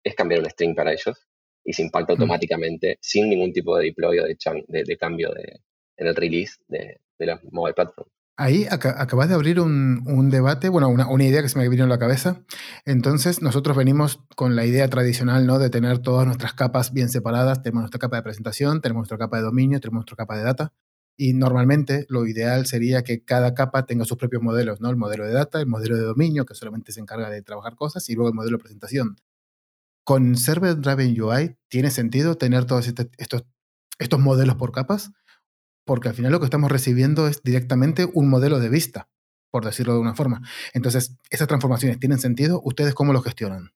es 0.03 0.15
cambiar 0.15 0.41
un 0.41 0.49
string 0.49 0.75
para 0.75 0.93
ellos 0.93 1.17
y 1.63 1.73
se 1.73 1.81
impacta 1.81 2.13
mm. 2.13 2.21
automáticamente 2.21 2.97
sin 3.01 3.29
ningún 3.29 3.51
tipo 3.51 3.77
de 3.77 3.85
deploy 3.85 4.19
o 4.19 4.25
de, 4.25 4.83
de, 4.83 4.97
cambio 4.97 5.31
de, 5.31 5.59
en 5.97 6.07
el 6.07 6.15
release 6.15 6.55
de, 6.67 6.99
de 7.17 7.25
la 7.25 7.39
mobile 7.51 7.73
platform. 7.73 8.09
Ahí 8.37 8.65
acabas 8.69 9.29
de 9.29 9.35
abrir 9.35 9.61
un, 9.61 10.29
debate, 10.29 10.67
bueno, 10.67 10.89
una, 10.89 11.07
una, 11.07 11.23
idea 11.23 11.41
que 11.41 11.47
se 11.47 11.57
me 11.57 11.69
vino 11.69 11.83
en 11.83 11.89
la 11.89 11.97
cabeza. 11.97 12.41
Entonces, 12.83 13.41
nosotros 13.41 13.77
venimos 13.77 14.19
con 14.35 14.57
la 14.57 14.65
idea 14.65 14.89
tradicional, 14.89 15.47
¿no? 15.47 15.57
De 15.57 15.69
tener 15.69 15.99
todas 15.99 16.25
nuestras 16.25 16.53
capas 16.53 16.91
bien 16.91 17.07
separadas. 17.07 17.63
Tenemos 17.63 17.83
nuestra 17.83 17.99
capa 17.99 18.17
de 18.17 18.23
presentación, 18.23 18.81
tenemos 18.81 19.01
nuestra 19.01 19.17
capa 19.17 19.37
de 19.37 19.43
dominio, 19.43 19.79
tenemos 19.79 19.99
nuestra 19.99 20.17
capa 20.17 20.37
de 20.37 20.43
data. 20.43 20.73
Y 21.17 21.33
normalmente 21.33 22.05
lo 22.09 22.27
ideal 22.27 22.65
sería 22.65 23.03
que 23.03 23.23
cada 23.23 23.53
capa 23.53 23.85
tenga 23.85 24.03
sus 24.03 24.17
propios 24.17 24.43
modelos, 24.43 24.81
¿no? 24.81 24.89
El 24.89 24.97
modelo 24.97 25.25
de 25.25 25.31
data, 25.31 25.61
el 25.61 25.67
modelo 25.67 25.95
de 25.95 26.03
dominio, 26.03 26.45
que 26.45 26.55
solamente 26.55 26.91
se 26.91 26.99
encarga 26.99 27.29
de 27.29 27.41
trabajar 27.41 27.75
cosas, 27.77 28.09
y 28.09 28.15
luego 28.15 28.27
el 28.27 28.35
modelo 28.35 28.57
de 28.57 28.63
presentación. 28.63 29.15
Con 30.03 30.35
Server 30.35 30.75
Driven 30.79 31.19
UI, 31.21 31.55
¿tiene 31.69 31.89
sentido 31.89 32.35
tener 32.35 32.65
todos 32.65 32.87
este, 32.87 33.09
estos, 33.17 33.45
estos 33.97 34.19
modelos 34.19 34.55
por 34.55 34.73
capas? 34.73 35.11
Porque 35.85 36.09
al 36.09 36.15
final 36.15 36.31
lo 36.31 36.39
que 36.39 36.45
estamos 36.45 36.71
recibiendo 36.71 37.27
es 37.27 37.43
directamente 37.43 38.05
un 38.13 38.29
modelo 38.29 38.59
de 38.59 38.69
vista, 38.69 39.07
por 39.51 39.63
decirlo 39.63 39.93
de 39.93 39.99
una 39.99 40.15
forma. 40.15 40.41
Entonces, 40.73 41.17
¿esas 41.29 41.47
transformaciones 41.47 41.99
tienen 41.99 42.19
sentido? 42.19 42.61
¿Ustedes 42.63 42.93
cómo 42.93 43.13
lo 43.13 43.21
gestionan? 43.21 43.71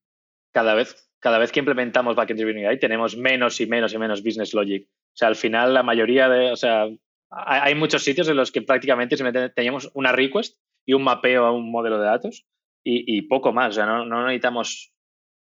Cada 0.52 0.74
vez, 0.74 1.10
cada 1.20 1.38
vez 1.38 1.52
que 1.52 1.60
implementamos 1.60 2.16
Backend 2.16 2.40
Driven 2.40 2.80
tenemos 2.80 3.16
menos 3.16 3.62
y 3.62 3.68
menos 3.68 3.94
y 3.94 3.98
menos 3.98 4.24
business 4.24 4.54
logic. 4.54 4.88
O 4.90 5.18
sea, 5.20 5.28
al 5.28 5.36
final 5.36 5.74
la 5.74 5.84
mayoría 5.84 6.30
de, 6.30 6.52
o 6.52 6.56
sea, 6.56 6.88
hay 7.30 7.76
muchos 7.76 8.04
sitios 8.04 8.28
en 8.28 8.38
los 8.38 8.52
que 8.52 8.62
prácticamente 8.62 9.16
teníamos 9.50 9.92
una 9.94 10.12
request 10.12 10.58
y 10.86 10.94
un 10.94 11.04
mapeo 11.04 11.46
a 11.46 11.52
un 11.52 11.72
modelo 11.72 12.00
de 12.00 12.06
datos 12.06 12.46
y, 12.84 13.22
poco 13.24 13.54
más. 13.54 13.70
O 13.70 13.74
sea, 13.74 13.86
no, 13.86 14.24
necesitamos 14.26 14.92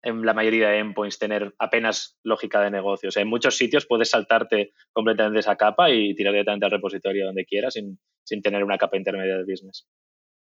en 0.03 0.25
la 0.25 0.35
mayoría 0.35 0.69
de 0.69 0.79
endpoints 0.79 1.19
tener 1.19 1.55
apenas 1.59 2.19
lógica 2.23 2.61
de 2.61 2.71
negocio. 2.71 3.09
O 3.09 3.13
sea, 3.13 3.23
en 3.23 3.29
muchos 3.29 3.57
sitios 3.57 3.87
puedes 3.87 4.11
saltarte 4.11 4.73
completamente 4.93 5.41
esa 5.41 5.57
capa 5.57 5.91
y 5.91 6.15
tirar 6.15 6.33
directamente 6.33 6.67
al 6.67 6.73
repositorio 6.73 7.27
donde 7.27 7.45
quieras 7.45 7.75
sin, 7.75 7.99
sin 8.25 8.43
tener 8.43 8.65
una 8.65 8.79
capa 8.79 8.97
intermedia 8.97 9.37
de 9.37 9.45
business. 9.45 9.89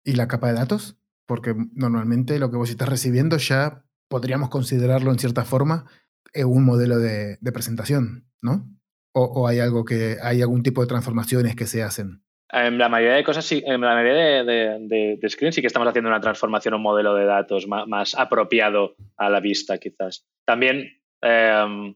¿Y 0.05 0.15
la 0.15 0.29
capa 0.29 0.49
de 0.49 0.55
datos? 0.55 0.99
Porque 1.27 1.55
normalmente 1.75 2.39
lo 2.39 2.51
que 2.51 2.57
vos 2.57 2.71
estás 2.71 2.89
recibiendo 2.89 3.37
ya 3.37 3.85
podríamos 4.09 4.49
considerarlo 4.49 5.11
en 5.11 5.19
cierta 5.19 5.45
forma 5.45 5.87
un 6.35 6.65
modelo 6.65 6.99
de, 6.99 7.39
presentación, 7.53 8.29
¿no? 8.43 8.71
O, 9.13 9.49
hay 9.49 9.59
algo 9.59 9.85
que 9.85 10.17
hay 10.23 10.43
algún 10.43 10.63
tipo 10.63 10.81
de 10.81 10.87
transformaciones 10.87 11.57
que 11.57 11.67
se 11.67 11.83
hacen. 11.83 12.23
En 12.51 12.79
la 12.79 12.89
mayoría 12.89 13.17
de 13.17 13.25
cosas 13.25 13.45
sí, 13.45 13.63
en 13.67 13.81
la 13.83 13.95
mayoría 13.95 14.43
de, 14.45 15.19
de, 15.21 15.29
screens 15.29 15.55
sí 15.55 15.61
que 15.61 15.67
estamos 15.67 15.87
haciendo 15.87 16.09
una 16.09 16.21
transformación, 16.21 16.75
un 16.75 16.83
modelo 16.83 17.15
de 17.15 17.27
datos 17.27 17.67
más, 17.67 18.15
apropiado 18.15 18.95
a 19.19 19.29
la 19.29 19.41
vista, 19.41 19.77
quizás. 19.77 20.27
También 20.47 20.99
em, 21.21 21.95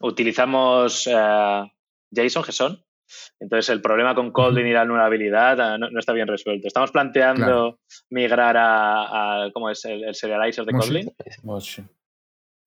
utilizamos 0.00 1.06
eh, 1.06 1.70
JSON, 2.10 2.44
JSON. 2.44 2.84
Entonces 3.40 3.68
el 3.70 3.82
problema 3.82 4.14
con 4.14 4.30
Kotlin 4.30 4.68
y 4.68 4.72
la 4.72 4.84
nullabilidad 4.84 5.60
ah, 5.60 5.76
no, 5.76 5.98
está 5.98 6.12
bien 6.12 6.28
resuelto. 6.28 6.68
Estamos 6.68 6.92
planteando 6.92 7.80
migrar 8.08 8.56
a, 8.58 9.50
¿cómo 9.52 9.68
es? 9.68 9.84
El, 9.84 10.14
serializer 10.14 10.64
de 10.64 10.72
Kotlin. 10.72 11.12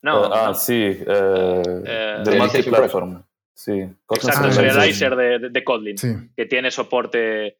No, 0.03 0.25
ah, 0.25 0.53
sí, 0.53 0.97
eh, 1.07 1.63
eh, 1.85 2.17
de 2.23 2.37
multiplatform. 2.37 3.23
Sí. 3.55 3.81
Exacto, 4.09 4.47
el 4.47 4.53
serializer 4.53 5.15
de, 5.15 5.49
de, 5.49 5.63
Kotlin, 5.63 5.95
que 6.35 6.45
tiene 6.45 6.71
soporte, 6.71 7.59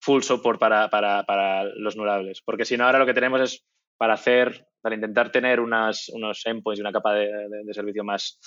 full 0.00 0.22
support 0.22 0.58
para, 0.58 0.88
para, 0.88 1.24
para 1.24 1.64
los 1.64 1.96
nullables. 1.96 2.42
Porque 2.42 2.64
si 2.64 2.76
no, 2.76 2.84
ahora 2.84 2.98
lo 2.98 3.06
que 3.06 3.14
tenemos 3.14 3.40
es 3.40 3.66
para 3.98 4.14
hacer, 4.14 4.66
para 4.80 4.94
intentar 4.94 5.30
tener 5.30 5.60
unas, 5.60 6.08
unos 6.10 6.46
endpoints 6.46 6.78
y 6.78 6.82
una 6.82 6.92
capa 6.92 7.14
de, 7.14 7.28
de 7.64 7.74
servicio 7.74 8.04
más, 8.04 8.38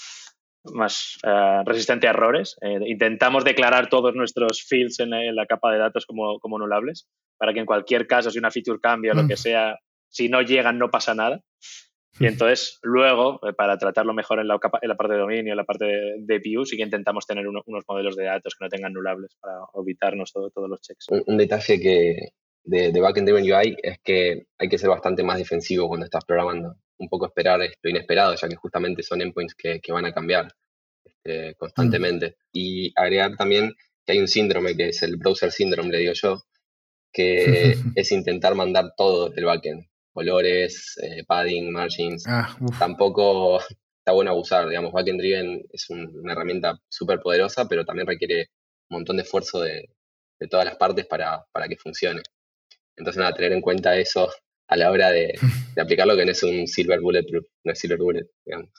más 0.66 1.18
uh, 1.24 1.64
resistente 1.66 2.08
a 2.08 2.12
errores. 2.12 2.58
Eh, 2.62 2.80
intentamos 2.86 3.44
declarar 3.44 3.90
todos 3.90 4.16
nuestros 4.16 4.64
fields 4.64 5.00
en, 5.00 5.14
en, 5.14 5.36
la 5.36 5.46
capa 5.46 5.72
de 5.72 5.80
datos 5.80 6.06
como, 6.06 6.40
como 6.40 6.58
nullables, 6.58 7.08
para 7.38 7.54
que 7.54 7.60
en 7.60 7.66
cualquier 7.66 8.08
caso, 8.08 8.32
si 8.32 8.40
una 8.40 8.52
feature 8.52 8.80
cambia 8.82 9.14
o 9.14 9.16
lo 9.16 9.28
que 9.28 9.34
mm. 9.34 9.38
sea, 9.38 9.80
si 10.10 10.30
no 10.30 10.42
llegan, 10.42 10.78
no 10.78 10.90
pasa 10.90 11.16
nada. 11.16 11.42
Y 12.20 12.28
entonces, 12.28 12.80
luego, 12.84 13.40
eh, 13.48 13.54
para 13.54 13.78
tratarlo 13.78 14.14
mejor 14.14 14.40
en 14.40 14.48
la, 14.48 14.60
en 14.82 14.90
la, 14.90 14.96
parte 14.96 15.14
de 15.14 15.20
dominio, 15.20 15.54
en 15.54 15.58
la 15.58 15.64
parte 15.64 15.86
de, 15.86 16.16
de 16.20 16.40
view, 16.40 16.66
sí 16.66 16.78
que 16.78 16.84
intentamos 16.84 17.26
tener 17.26 17.48
unos 17.48 17.84
modelos 17.88 18.16
de 18.16 18.26
datos 18.26 18.56
que 18.56 18.66
no 18.66 18.70
tengan 18.70 18.94
nullables 18.94 19.36
para 19.40 19.56
evitarnos 19.76 20.32
todo, 20.32 20.50
todos 20.50 20.70
los 20.70 20.82
checks. 20.82 21.08
Un, 21.10 21.38
detalle 21.38 21.80
que 21.80 22.34
de, 22.64 22.92
de 22.92 23.02
Backend 23.02 23.28
Driven 23.28 23.52
UI 23.52 23.78
es 23.82 24.00
que 24.04 24.46
hay 24.58 24.70
que 24.70 24.78
ser 24.78 24.90
bastante 24.90 25.24
más 25.24 25.38
defensivo 25.38 25.88
cuando 25.88 26.06
estás 26.06 26.26
programando. 26.26 26.76
Un 26.98 27.10
poco 27.10 27.26
esperar 27.26 27.60
lo 27.60 27.90
inesperado, 27.90 28.36
ya 28.36 28.48
que 28.48 28.56
justamente 28.56 29.02
son 29.02 29.22
endpoints 29.22 29.56
que, 29.56 29.80
que 29.80 29.92
van 29.92 30.06
a 30.06 30.14
cambiar 30.14 30.54
este, 31.04 31.56
constantemente. 31.56 32.36
Y 32.52 32.92
agregar 32.96 33.36
también 33.38 33.74
que 34.06 34.14
hay 34.14 34.20
un 34.20 34.28
síndrome 34.28 34.76
que 34.76 34.90
es 34.90 35.02
el 35.02 35.18
browser 35.18 35.52
syndrome, 35.52 35.92
le 35.92 36.00
digo 36.00 36.14
yo, 36.14 36.44
que 37.12 37.76
es 37.96 38.12
intentar 38.12 38.54
mandar 38.54 38.94
todo 38.96 39.30
del 39.30 39.46
backend 39.46 39.91
colores, 40.14 40.98
eh, 41.02 41.24
padding, 41.26 41.72
margins. 41.72 42.26
Ah, 42.28 42.56
Tampoco 42.80 43.60
está 44.00 44.14
bueno 44.14 44.32
abusar, 44.32 44.68
digamos, 44.68 44.92
Backend 44.92 45.20
Driven 45.20 45.64
es 45.72 45.90
una 45.90 46.34
herramienta 46.34 46.80
súper 46.90 47.20
poderosa, 47.20 47.68
pero 47.68 47.86
también 47.86 48.08
requiere 48.08 48.50
un 48.90 48.98
montón 48.98 49.18
de 49.18 49.24
esfuerzo 49.24 49.62
de, 49.62 49.90
todas 50.50 50.66
las 50.66 50.76
partes 50.76 51.06
para, 51.06 51.46
que 51.70 51.78
funcione. 51.78 52.22
Entonces, 52.98 53.20
nada, 53.20 53.34
tener 53.34 53.52
en 53.54 53.62
cuenta 53.62 53.96
eso 53.96 54.30
a 54.68 54.76
la 54.76 54.92
hora 54.92 55.12
de, 55.12 55.34
de 55.76 55.82
aplicarlo, 55.82 56.16
que 56.16 56.26
no 56.26 56.32
es 56.32 56.44
un 56.44 56.68
silver 56.68 57.00
bulletproof, 57.00 57.46
no 57.64 57.72
es 57.72 57.80
silver 57.80 58.00
bullet, 58.00 58.28
digamos. 58.46 58.72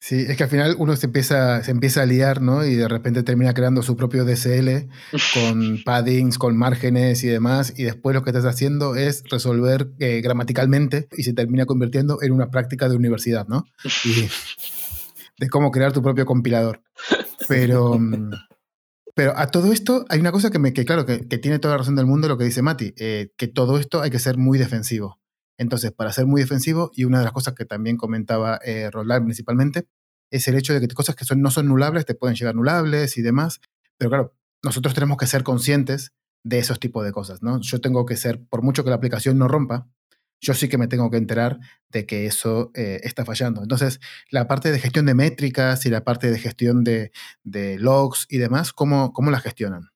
Sí, 0.00 0.24
es 0.28 0.36
que 0.36 0.44
al 0.44 0.48
final 0.48 0.76
uno 0.78 0.94
se 0.94 1.06
empieza, 1.06 1.62
se 1.64 1.72
empieza 1.72 2.02
a 2.02 2.06
liar, 2.06 2.40
¿no? 2.40 2.64
Y 2.64 2.76
de 2.76 2.86
repente 2.86 3.24
termina 3.24 3.52
creando 3.52 3.82
su 3.82 3.96
propio 3.96 4.24
DSL 4.24 4.88
con 5.34 5.82
paddings, 5.84 6.38
con 6.38 6.56
márgenes 6.56 7.24
y 7.24 7.28
demás, 7.28 7.74
y 7.76 7.82
después 7.82 8.14
lo 8.14 8.22
que 8.22 8.30
estás 8.30 8.44
haciendo 8.44 8.94
es 8.94 9.24
resolver 9.28 9.90
eh, 9.98 10.20
gramaticalmente 10.20 11.08
y 11.16 11.24
se 11.24 11.32
termina 11.32 11.66
convirtiendo 11.66 12.22
en 12.22 12.32
una 12.32 12.50
práctica 12.50 12.88
de 12.88 12.94
universidad, 12.96 13.48
¿no? 13.48 13.64
Y 14.04 14.28
de 15.38 15.48
cómo 15.48 15.72
crear 15.72 15.92
tu 15.92 16.02
propio 16.02 16.26
compilador. 16.26 16.82
Pero, 17.48 17.98
mm, 17.98 18.30
pero 19.14 19.36
a 19.36 19.48
todo 19.48 19.72
esto 19.72 20.04
hay 20.08 20.20
una 20.20 20.30
cosa 20.30 20.50
que, 20.50 20.60
me, 20.60 20.72
que 20.72 20.84
claro, 20.84 21.06
que, 21.06 21.18
tiene 21.18 21.58
toda 21.58 21.74
la 21.74 21.78
razón 21.78 21.96
del 21.96 22.06
mundo 22.06 22.28
lo 22.28 22.38
que 22.38 22.44
dice 22.44 22.62
Mati, 22.62 22.94
eh, 22.98 23.32
que 23.36 23.48
todo 23.48 23.78
esto 23.78 24.00
hay 24.00 24.10
que 24.10 24.20
ser 24.20 24.38
muy 24.38 24.58
defensivo. 24.58 25.18
Entonces, 25.58 25.92
para 25.92 26.12
ser 26.12 26.26
muy 26.26 26.40
defensivo, 26.40 26.90
y 26.94 27.04
una 27.04 27.18
de 27.18 27.24
las 27.24 27.32
cosas 27.32 27.54
que 27.54 27.64
también 27.64 27.96
comentaba 27.96 28.58
eh, 28.64 28.90
Roland 28.90 29.24
principalmente, 29.24 29.86
es 30.30 30.46
el 30.48 30.56
hecho 30.56 30.72
de 30.72 30.80
que 30.80 30.94
cosas 30.94 31.16
que 31.16 31.24
no 31.36 31.50
son 31.50 31.66
nulables 31.66 32.06
te 32.06 32.14
pueden 32.14 32.36
llegar 32.36 32.54
nulables 32.54 33.18
y 33.18 33.22
demás. 33.22 33.60
Pero 33.96 34.10
claro, 34.10 34.34
nosotros 34.62 34.94
tenemos 34.94 35.16
que 35.16 35.26
ser 35.26 35.42
conscientes 35.42 36.12
de 36.44 36.58
esos 36.58 36.78
tipos 36.78 37.04
de 37.04 37.12
cosas, 37.12 37.42
¿no? 37.42 37.60
Yo 37.60 37.80
tengo 37.80 38.06
que 38.06 38.16
ser, 38.16 38.40
por 38.48 38.62
mucho 38.62 38.84
que 38.84 38.90
la 38.90 38.96
aplicación 38.96 39.38
no 39.38 39.48
rompa, 39.48 39.88
yo 40.40 40.54
sí 40.54 40.68
que 40.68 40.78
me 40.78 40.86
tengo 40.86 41.10
que 41.10 41.16
enterar 41.16 41.58
de 41.88 42.06
que 42.06 42.26
eso 42.26 42.70
eh, 42.74 43.00
está 43.02 43.24
fallando. 43.24 43.62
Entonces, 43.62 44.00
la 44.30 44.46
parte 44.46 44.70
de 44.70 44.78
gestión 44.78 45.06
de 45.06 45.14
métricas 45.14 45.84
y 45.84 45.90
la 45.90 46.04
parte 46.04 46.30
de 46.30 46.38
gestión 46.38 46.84
de, 46.84 47.10
logs 47.44 48.26
y 48.28 48.38
demás, 48.38 48.72
¿cómo, 48.72 49.12
cómo 49.12 49.32
la 49.32 49.40
gestionan? 49.40 49.90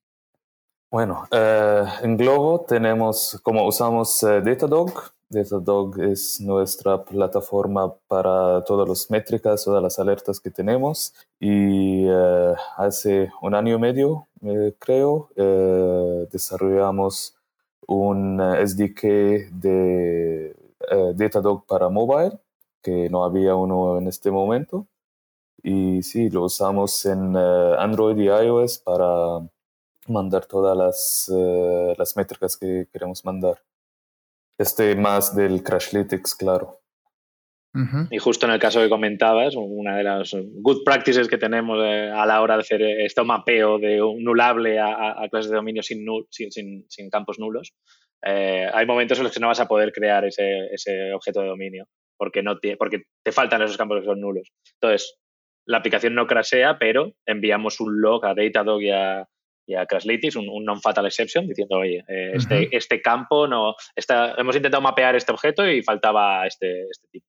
Bueno, 0.90 1.26
eh, 1.30 1.84
en 2.02 2.16
Globo 2.16 2.64
tenemos, 2.68 3.40
como 3.42 3.64
usamos 3.66 4.20
Datadog, 4.20 5.12
Datadog 5.32 5.98
es 6.00 6.40
nuestra 6.40 7.02
plataforma 7.04 7.94
para 8.06 8.62
todas 8.64 8.88
las 8.88 9.10
métricas, 9.10 9.64
todas 9.64 9.82
las 9.82 9.98
alertas 9.98 10.38
que 10.38 10.50
tenemos. 10.50 11.14
Y 11.40 12.04
eh, 12.06 12.54
hace 12.76 13.30
un 13.40 13.54
año 13.54 13.76
y 13.76 13.78
medio, 13.78 14.26
eh, 14.42 14.74
creo, 14.78 15.30
eh, 15.36 16.28
desarrollamos 16.30 17.34
un 17.86 18.40
SDK 18.40 19.02
de 19.50 20.54
Datadog 21.16 21.64
para 21.66 21.88
mobile, 21.88 22.38
que 22.82 23.08
no 23.08 23.24
había 23.24 23.54
uno 23.54 23.98
en 23.98 24.08
este 24.08 24.30
momento. 24.30 24.86
Y 25.62 26.02
sí, 26.02 26.28
lo 26.30 26.44
usamos 26.44 27.06
en 27.06 27.36
Android 27.36 28.18
y 28.18 28.26
iOS 28.26 28.78
para 28.78 29.40
mandar 30.08 30.46
todas 30.46 30.76
las, 30.76 31.30
las 31.98 32.16
métricas 32.16 32.56
que 32.56 32.88
queremos 32.92 33.24
mandar 33.24 33.58
este 34.58 34.94
más 34.96 35.34
del 35.34 35.62
Crashlytics, 35.62 36.34
claro. 36.34 36.82
Y 38.10 38.18
justo 38.18 38.44
en 38.44 38.52
el 38.52 38.60
caso 38.60 38.80
que 38.80 38.90
comentabas, 38.90 39.54
una 39.56 39.96
de 39.96 40.02
las 40.02 40.36
good 40.60 40.84
practices 40.84 41.26
que 41.26 41.38
tenemos 41.38 41.78
eh, 41.82 42.10
a 42.14 42.26
la 42.26 42.42
hora 42.42 42.56
de 42.56 42.60
hacer 42.60 42.82
este 42.82 43.24
mapeo 43.24 43.78
de 43.78 44.02
un 44.02 44.22
nulable 44.22 44.78
a, 44.78 45.26
clases 45.30 45.50
de 45.50 45.56
dominio 45.56 45.82
sin, 45.82 46.04
sin, 46.30 47.10
campos 47.10 47.38
nulos, 47.38 47.72
eh, 48.26 48.68
hay 48.72 48.84
momentos 48.84 49.16
en 49.16 49.24
los 49.24 49.32
que 49.32 49.40
no 49.40 49.46
vas 49.46 49.60
a 49.60 49.68
poder 49.68 49.90
crear 49.90 50.26
ese, 50.26 51.14
objeto 51.14 51.40
de 51.40 51.48
dominio 51.48 51.86
porque, 52.18 52.42
no 52.42 52.58
te, 52.58 52.76
porque 52.76 53.04
te 53.24 53.32
faltan 53.32 53.62
esos 53.62 53.78
campos 53.78 54.00
que 54.00 54.06
son 54.06 54.20
nulos. 54.20 54.52
Entonces, 54.74 55.18
la 55.66 55.78
aplicación 55.78 56.14
no 56.14 56.26
crashea, 56.26 56.78
pero 56.78 57.14
enviamos 57.26 57.80
un 57.80 58.02
log 58.02 58.26
a 58.26 58.34
Datadog 58.34 58.82
y 58.82 58.90
a, 58.90 59.26
y 59.72 59.76
a 59.76 59.86
un, 60.38 60.64
non-fatal 60.64 61.06
exception, 61.06 61.46
diciendo, 61.46 61.76
oye, 61.78 62.04
eh, 62.08 62.32
este, 62.34 62.68
este 62.76 63.00
campo 63.00 63.46
no. 63.46 63.74
Está, 63.96 64.34
hemos 64.36 64.56
intentado 64.56 64.82
mapear 64.82 65.16
este 65.16 65.32
objeto 65.32 65.68
y 65.68 65.82
faltaba 65.82 66.46
este, 66.46 66.82
este 66.90 67.08
tipo. 67.10 67.26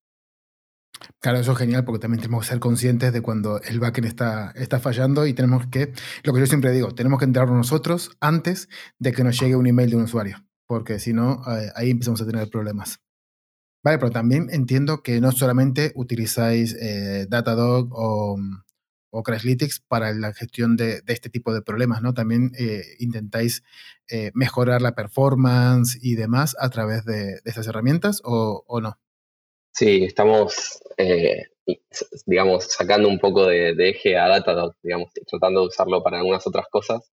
Claro, 1.19 1.39
eso 1.39 1.53
es 1.53 1.57
genial 1.57 1.83
porque 1.83 1.99
también 1.99 2.21
tenemos 2.21 2.45
que 2.45 2.51
ser 2.51 2.59
conscientes 2.59 3.11
de 3.11 3.21
cuando 3.21 3.61
el 3.61 3.79
backend 3.79 4.07
está, 4.07 4.51
está 4.55 4.79
fallando 4.79 5.25
y 5.25 5.33
tenemos 5.33 5.67
que, 5.67 5.93
lo 6.23 6.33
que 6.33 6.39
yo 6.39 6.45
siempre 6.45 6.71
digo, 6.71 6.93
tenemos 6.93 7.19
que 7.19 7.25
enterarnos 7.25 7.57
nosotros 7.57 8.11
antes 8.19 8.69
de 8.99 9.11
que 9.11 9.23
nos 9.23 9.39
llegue 9.39 9.55
un 9.55 9.67
email 9.67 9.89
de 9.89 9.95
un 9.97 10.03
usuario, 10.03 10.37
porque 10.67 10.99
si 10.99 11.13
no, 11.13 11.41
eh, 11.47 11.71
ahí 11.75 11.89
empezamos 11.89 12.21
a 12.21 12.25
tener 12.25 12.49
problemas. 12.49 12.99
Vale, 13.83 13.97
pero 13.97 14.11
también 14.11 14.47
entiendo 14.51 15.03
que 15.03 15.19
no 15.19 15.31
solamente 15.33 15.91
utilizáis 15.95 16.73
eh, 16.75 17.25
Datadog 17.29 17.89
o, 17.91 18.37
o 19.15 19.21
Crashlytics 19.21 19.79
para 19.79 20.11
la 20.11 20.33
gestión 20.33 20.75
de, 20.75 21.03
este 21.05 21.29
tipo 21.29 21.53
de 21.53 21.61
problemas, 21.61 22.01
¿no? 22.01 22.15
También 22.15 22.51
eh, 22.57 22.81
intentáis 22.97 23.63
eh, 24.09 24.31
mejorar 24.33 24.81
la 24.81 24.95
performance 24.95 25.99
y 26.01 26.15
demás 26.15 26.55
a 26.59 26.71
través 26.71 27.05
de, 27.05 27.39
estas 27.45 27.67
herramientas 27.67 28.21
o, 28.23 28.81
no? 28.81 28.99
Sí, 29.71 30.03
estamos, 30.03 30.81
eh, 30.97 31.43
digamos, 32.25 32.65
sacando 32.65 33.07
un 33.07 33.19
poco 33.19 33.45
de, 33.45 33.75
eje 33.77 34.17
a 34.17 34.27
Datadog, 34.27 34.73
digamos, 34.81 35.11
tratando 35.29 35.61
de 35.61 35.67
usarlo 35.67 36.01
para 36.01 36.17
algunas 36.17 36.47
otras 36.47 36.65
cosas, 36.71 37.11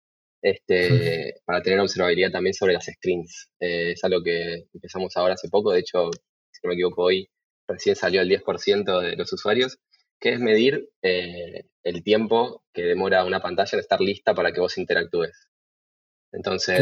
este, 0.42 1.36
para 1.46 1.62
tener 1.62 1.80
observabilidad 1.80 2.32
también 2.32 2.56
sobre 2.56 2.74
las 2.74 2.86
screens. 2.86 3.52
es 3.60 4.04
algo 4.04 4.24
que 4.24 4.66
empezamos 4.74 5.16
ahora 5.16 5.36
hace 5.36 5.48
poco, 5.48 5.72
de 5.72 5.82
hecho, 5.82 6.10
si 6.52 6.60
no 6.64 6.70
me 6.70 6.74
equivoco, 6.74 7.04
hoy 7.04 7.30
recién 7.68 7.96
salió 7.96 8.22
el 8.22 8.30
10% 8.30 9.00
de 9.00 9.16
los 9.16 9.32
usuarios 9.32 9.78
que 10.24 10.32
es 10.32 10.40
medir 10.40 10.90
eh, 11.02 11.66
el 11.84 12.02
tiempo 12.02 12.64
que 12.72 12.84
demora 12.84 13.26
una 13.26 13.42
pantalla 13.42 13.72
en 13.74 13.82
estar 13.82 14.00
lista 14.00 14.34
para 14.34 14.54
que 14.54 14.62
vos 14.62 14.78
interactúes. 14.78 15.50
Entonces, 16.32 16.82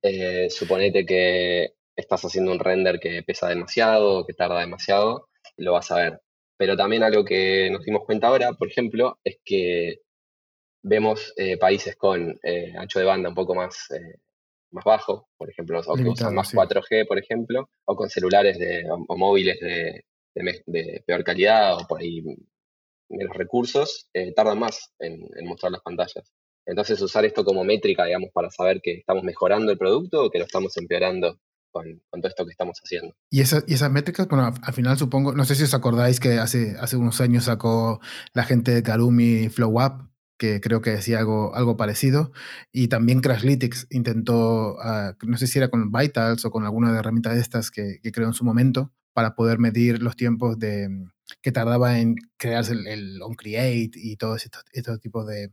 eh, 0.00 0.48
suponete 0.48 1.04
que 1.04 1.72
estás 1.96 2.24
haciendo 2.24 2.52
un 2.52 2.60
render 2.60 3.00
que 3.00 3.24
pesa 3.24 3.48
demasiado, 3.48 4.24
que 4.24 4.32
tarda 4.32 4.60
demasiado, 4.60 5.28
lo 5.56 5.72
vas 5.72 5.90
a 5.90 5.96
ver. 5.96 6.20
Pero 6.56 6.76
también 6.76 7.02
algo 7.02 7.24
que 7.24 7.68
nos 7.68 7.84
dimos 7.84 8.04
cuenta 8.06 8.28
ahora, 8.28 8.52
por 8.52 8.68
ejemplo, 8.68 9.18
es 9.24 9.38
que 9.44 10.02
vemos 10.84 11.34
eh, 11.36 11.58
países 11.58 11.96
con 11.96 12.38
ancho 12.78 13.00
de 13.00 13.04
banda 13.04 13.28
un 13.28 13.34
poco 13.34 13.56
más 13.56 13.88
más 14.70 14.84
bajo, 14.84 15.28
por 15.36 15.50
ejemplo, 15.50 15.80
o 15.84 15.96
que 15.96 16.08
usan 16.08 16.32
más 16.32 16.54
4G, 16.54 17.08
por 17.08 17.18
ejemplo, 17.18 17.70
o 17.86 17.96
con 17.96 18.08
celulares 18.08 18.56
de, 18.56 18.84
o, 18.88 19.16
móviles 19.16 19.58
de, 19.58 20.04
de, 20.34 21.02
peor 21.04 21.24
calidad 21.24 21.74
o 21.76 21.86
por 21.88 22.00
ahí 22.00 22.22
menos 23.08 23.36
recursos, 23.36 24.08
eh, 24.12 24.32
tardan 24.34 24.58
más 24.58 24.92
en, 24.98 25.28
mostrar 25.44 25.72
las 25.72 25.82
pantallas. 25.82 26.32
Entonces, 26.66 27.00
usar 27.00 27.24
esto 27.24 27.44
como 27.44 27.64
métrica, 27.64 28.04
digamos, 28.04 28.30
para 28.32 28.50
saber 28.50 28.80
que 28.82 28.92
estamos 28.92 29.24
mejorando 29.24 29.72
el 29.72 29.78
producto 29.78 30.24
o 30.24 30.30
que 30.30 30.38
lo 30.38 30.44
estamos 30.44 30.76
empeorando 30.76 31.38
con, 31.70 32.00
todo 32.10 32.28
esto 32.28 32.44
que 32.44 32.50
estamos 32.50 32.78
haciendo. 32.82 33.14
Y, 33.30 33.40
esa, 33.40 33.62
y 33.66 33.74
esas 33.74 33.90
métricas, 33.90 34.28
bueno, 34.28 34.52
al 34.62 34.72
final 34.74 34.98
supongo, 34.98 35.32
no 35.32 35.44
sé 35.44 35.54
si 35.54 35.62
os 35.64 35.74
acordáis 35.74 36.20
que 36.20 36.38
hace, 36.38 36.76
hace 36.78 36.96
unos 36.96 37.20
años 37.20 37.44
sacó 37.44 38.00
la 38.34 38.44
gente 38.44 38.72
de 38.72 38.82
Karumi 38.82 39.48
Flow 39.48 39.80
Up, 39.80 40.10
que 40.38 40.60
creo 40.60 40.82
que 40.82 40.90
decía 40.90 41.18
algo, 41.18 41.54
algo 41.54 41.76
parecido. 41.76 42.32
Y 42.70 42.88
también 42.88 43.20
Crashlytics 43.20 43.86
intentó, 43.90 44.78
ah, 44.80 45.16
no 45.22 45.38
sé 45.38 45.46
si 45.46 45.58
era 45.58 45.68
con 45.68 45.90
Vitals 45.90 46.44
o 46.44 46.50
con 46.50 46.64
alguna 46.64 46.92
de 46.92 46.98
herramientas 46.98 47.34
de 47.34 47.40
estas 47.40 47.70
que, 47.70 47.98
que, 48.02 48.12
creó 48.12 48.28
en 48.28 48.34
su 48.34 48.44
momento, 48.44 48.92
para 49.14 49.34
poder 49.34 49.58
medir 49.58 50.02
los 50.02 50.16
tiempos 50.16 50.58
de, 50.58 50.88
que 51.42 51.52
tardaba 51.52 51.98
en 51.98 52.16
crearse 52.36 52.72
el, 52.72 53.20
on-create 53.22 53.90
y 53.94 54.16
todos 54.16 54.44
estos, 54.44 54.64
estos 54.72 55.00
tipos 55.00 55.26
de, 55.26 55.52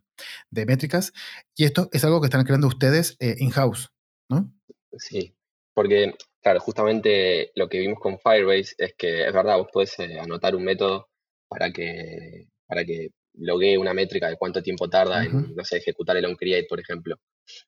de, 0.49 0.65
métricas. 0.65 1.13
Y 1.55 1.65
esto 1.65 1.89
es 1.91 2.03
algo 2.03 2.21
que 2.21 2.27
están 2.27 2.45
creando 2.45 2.67
ustedes 2.67 3.15
eh, 3.19 3.35
in-house, 3.39 3.89
¿no? 4.29 4.51
Sí, 4.97 5.35
porque, 5.73 6.13
claro, 6.41 6.59
justamente 6.59 7.51
lo 7.55 7.67
que 7.67 7.79
vimos 7.79 7.99
con 7.99 8.17
Firebase 8.19 8.75
es 8.77 8.93
que 8.97 9.27
es 9.27 9.33
verdad, 9.33 9.57
vos 9.57 9.67
podés 9.71 9.97
eh, 9.99 10.19
anotar 10.19 10.55
un 10.55 10.63
método 10.63 11.09
para 11.47 11.71
que, 11.71 12.47
para 12.65 12.85
que 12.85 13.09
loguee 13.33 13.77
una 13.77 13.93
métrica 13.93 14.29
de 14.29 14.37
cuánto 14.37 14.63
tiempo 14.63 14.89
tarda 14.89 15.25
en, 15.25 15.53
no 15.55 15.63
sé, 15.65 15.77
ejecutar 15.77 16.17
el 16.17 16.25
onCreate, 16.25 16.67
por 16.67 16.79
ejemplo. 16.79 17.17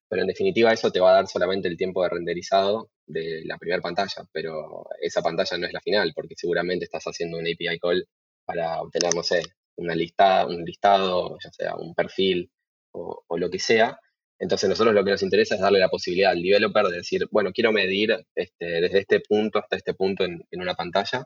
Pero 0.09 0.21
en 0.21 0.27
definitiva 0.27 0.73
eso 0.73 0.91
te 0.91 0.99
va 0.99 1.11
a 1.11 1.15
dar 1.15 1.27
solamente 1.27 1.67
el 1.67 1.77
tiempo 1.77 2.03
de 2.03 2.09
renderizado 2.09 2.89
de 3.05 3.43
la 3.45 3.57
primera 3.57 3.81
pantalla, 3.81 4.27
pero 4.31 4.87
esa 5.01 5.21
pantalla 5.21 5.57
no 5.57 5.67
es 5.67 5.73
la 5.73 5.81
final, 5.81 6.11
porque 6.13 6.35
seguramente 6.35 6.85
estás 6.85 7.03
haciendo 7.05 7.37
un 7.37 7.47
API 7.47 7.79
call 7.79 8.07
para 8.45 8.81
obtener, 8.81 9.13
no 9.15 9.23
sé, 9.23 9.41
una 9.77 9.95
lista, 9.95 10.45
un 10.45 10.63
listado, 10.63 11.37
ya 11.43 11.51
sea 11.51 11.75
un 11.75 11.93
perfil 11.95 12.51
o, 12.91 13.23
lo 13.37 13.49
que 13.49 13.59
sea. 13.59 13.99
Entonces 14.39 14.69
nosotros 14.69 14.93
lo 14.93 15.03
que 15.03 15.11
nos 15.11 15.23
interesa 15.23 15.55
es 15.55 15.61
darle 15.61 15.79
la 15.79 15.89
posibilidad 15.89 16.31
al 16.31 16.41
developer 16.41 16.85
de 16.87 16.97
decir, 16.97 17.27
bueno, 17.31 17.51
quiero 17.51 17.71
medir 17.71 18.15
este, 18.35 18.65
desde 18.81 18.99
este 18.99 19.19
punto 19.21 19.59
hasta 19.59 19.77
este 19.77 19.93
punto 19.93 20.25
en, 20.25 20.45
una 20.51 20.75
pantalla, 20.75 21.25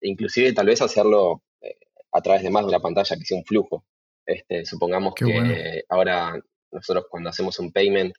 e 0.00 0.08
inclusive 0.08 0.52
tal 0.52 0.66
vez 0.66 0.80
hacerlo 0.82 1.42
eh, 1.60 1.76
a 2.12 2.20
través 2.20 2.42
de 2.42 2.50
más 2.50 2.64
de 2.64 2.68
una 2.68 2.80
pantalla, 2.80 3.16
que 3.16 3.24
sea 3.24 3.38
un 3.38 3.44
flujo. 3.44 3.84
Este, 4.26 4.64
supongamos 4.64 5.14
que 5.14 5.84
ahora 5.88 6.40
nosotros 6.74 7.06
cuando 7.08 7.30
hacemos 7.30 7.58
un 7.58 7.72
payment 7.72 8.14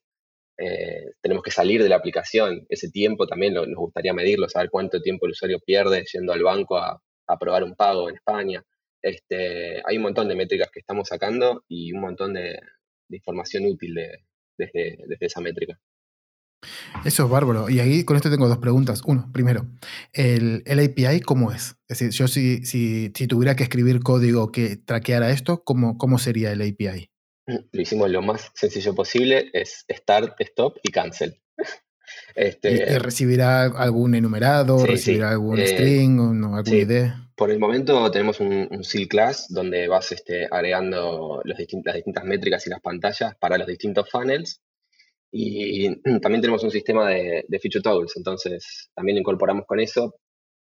eh, 0.57 1.11
tenemos 1.21 1.43
que 1.43 1.51
salir 1.51 1.83
de 1.83 1.89
la 1.89 1.97
aplicación. 1.97 2.65
Ese 2.69 2.89
tiempo 2.89 3.27
también 3.27 3.53
nos 3.53 3.67
gustaría 3.75 4.13
medirlo, 4.13 4.49
saber 4.49 4.69
cuánto 4.69 5.01
tiempo 5.01 5.25
el 5.25 5.33
usuario 5.33 5.59
pierde 5.59 6.05
yendo 6.11 6.33
al 6.33 6.43
banco 6.43 6.77
a, 6.77 7.01
aprobar 7.27 7.63
un 7.63 7.75
pago 7.75 8.09
en 8.09 8.15
España. 8.15 8.63
Este, 9.01 9.81
hay 9.85 9.97
un 9.97 10.03
montón 10.03 10.27
de 10.27 10.35
métricas 10.35 10.69
que 10.71 10.79
estamos 10.79 11.07
sacando 11.07 11.63
y 11.67 11.91
un 11.91 12.01
montón 12.01 12.33
de, 12.33 12.59
información 13.09 13.65
útil 13.65 13.95
desde 14.57 15.17
esa 15.19 15.41
métrica. 15.41 15.79
Eso 17.03 17.25
es 17.25 17.29
bárbaro. 17.29 17.69
Y 17.69 17.79
ahí 17.79 18.03
con 18.03 18.15
esto 18.15 18.31
tengo 18.31 18.47
dos 18.47 18.57
preguntas. 18.57 19.01
Uno, 19.05 19.29
primero, 19.31 19.67
¿el, 20.13 20.63
API 20.67 21.21
cómo 21.21 21.51
es? 21.51 21.75
Es 21.87 21.99
decir, 21.99 22.09
yo 22.11 22.27
si, 22.27 23.09
tuviera 23.27 23.55
que 23.55 23.63
escribir 23.63 24.01
código 24.01 24.51
que 24.51 24.77
traqueara 24.77 25.29
esto, 25.31 25.63
¿cómo, 25.63 25.97
cómo 25.97 26.17
sería 26.17 26.51
el 26.51 26.61
API? 26.61 27.09
Lo 27.71 27.81
hicimos 27.81 28.09
lo 28.09 28.21
más 28.21 28.51
sencillo 28.53 28.93
posible, 28.95 29.49
es 29.53 29.85
start, 29.89 30.39
stop 30.39 30.77
y 30.83 30.91
cancel. 30.91 31.39
Este, 32.35 32.99
¿Recibirá 32.99 33.63
algún 33.63 34.13
enumerado? 34.13 34.85
¿Recibirá 34.85 35.31
algún 35.31 35.59
eh, 35.59 35.67
string? 35.67 36.19
O 36.19 36.33
no, 36.33 36.55
¿Alguna 36.55 36.77
idea? 36.77 37.29
Por 37.35 37.49
el 37.49 37.59
momento 37.59 38.11
tenemos 38.11 38.39
un, 38.39 38.67
un 38.69 38.83
seal 38.83 39.07
class 39.07 39.47
donde 39.49 39.87
vas 39.87 40.11
este, 40.11 40.47
agregando 40.51 41.41
los 41.43 41.57
las 41.83 41.95
distintas 41.95 42.23
métricas 42.25 42.67
y 42.67 42.69
las 42.69 42.81
pantallas 42.81 43.35
para 43.37 43.57
los 43.57 43.65
distintos 43.65 44.09
funnels 44.09 44.61
y 45.31 45.89
también 46.21 46.41
tenemos 46.41 46.63
un 46.63 46.71
sistema 46.71 47.09
de, 47.09 47.45
de 47.47 47.59
feature 47.59 47.81
toggles, 47.81 48.15
entonces 48.15 48.91
también 48.93 49.15
lo 49.15 49.21
incorporamos 49.21 49.65
con 49.65 49.79
eso 49.79 50.15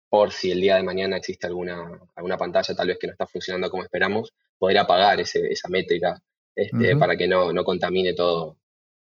por 0.08 0.32
si 0.32 0.50
el 0.50 0.60
día 0.60 0.76
de 0.76 0.82
mañana 0.82 1.18
existe 1.18 1.46
alguna, 1.46 2.00
alguna 2.16 2.36
pantalla 2.36 2.74
tal 2.74 2.88
vez 2.88 2.98
que 2.98 3.06
no 3.06 3.12
está 3.12 3.26
funcionando 3.26 3.70
como 3.70 3.82
esperamos, 3.82 4.32
poder 4.58 4.78
apagar 4.78 5.20
ese, 5.20 5.46
esa 5.48 5.68
métrica 5.68 6.20
este, 6.58 6.96
para 6.96 7.16
que 7.16 7.28
no, 7.28 7.52
no, 7.52 7.62
contamine 7.62 8.14
todo, 8.14 8.58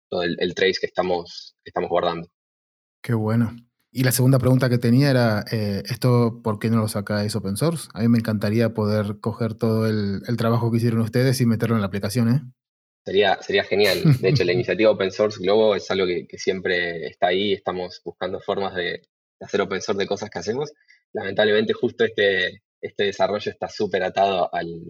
todo 0.08 0.22
el, 0.22 0.54
trace 0.54 0.78
que 0.80 0.86
estamos, 0.86 1.56
que 1.64 1.70
estamos 1.70 1.90
guardando. 1.90 2.28
Qué 3.02 3.14
bueno. 3.14 3.56
Y 3.90 4.04
la 4.04 4.12
segunda 4.12 4.38
pregunta 4.38 4.68
que 4.68 4.78
tenía 4.78 5.10
era, 5.10 5.44
eh, 5.50 5.82
¿esto 5.86 6.40
por 6.44 6.60
qué 6.60 6.70
no 6.70 6.76
lo 6.76 6.86
sacáis 6.86 7.34
open 7.34 7.56
source? 7.56 7.88
A 7.94 8.02
mí 8.02 8.08
me 8.08 8.18
encantaría 8.18 8.74
poder 8.74 9.18
coger 9.20 9.54
todo 9.54 9.88
el, 9.88 10.22
el, 10.28 10.36
trabajo 10.36 10.70
que 10.70 10.76
hicieron 10.76 11.00
ustedes 11.00 11.40
y 11.40 11.46
meterlo 11.46 11.74
en 11.74 11.80
la 11.80 11.88
aplicación, 11.88 12.28
¿eh? 12.28 12.40
Sería, 13.04 13.42
sería 13.42 13.64
genial. 13.64 14.02
De 14.20 14.28
hecho, 14.28 14.44
la 14.44 14.52
iniciativa 14.52 14.90
Open 14.90 15.10
Source 15.10 15.42
Globo 15.42 15.74
es 15.74 15.90
algo 15.90 16.06
que, 16.06 16.26
siempre 16.38 17.06
está 17.06 17.28
ahí. 17.28 17.54
Estamos 17.54 18.00
buscando 18.04 18.38
formas 18.38 18.74
de, 18.74 19.02
hacer 19.40 19.62
open 19.62 19.80
source 19.80 20.00
de 20.00 20.06
cosas 20.06 20.30
que 20.30 20.38
hacemos. 20.38 20.72
Lamentablemente, 21.12 21.72
justo 21.72 22.04
este, 22.04 22.62
este 22.80 23.04
desarrollo 23.04 23.50
está 23.50 23.68
súper 23.68 24.02
atado 24.02 24.52
al, 24.54 24.82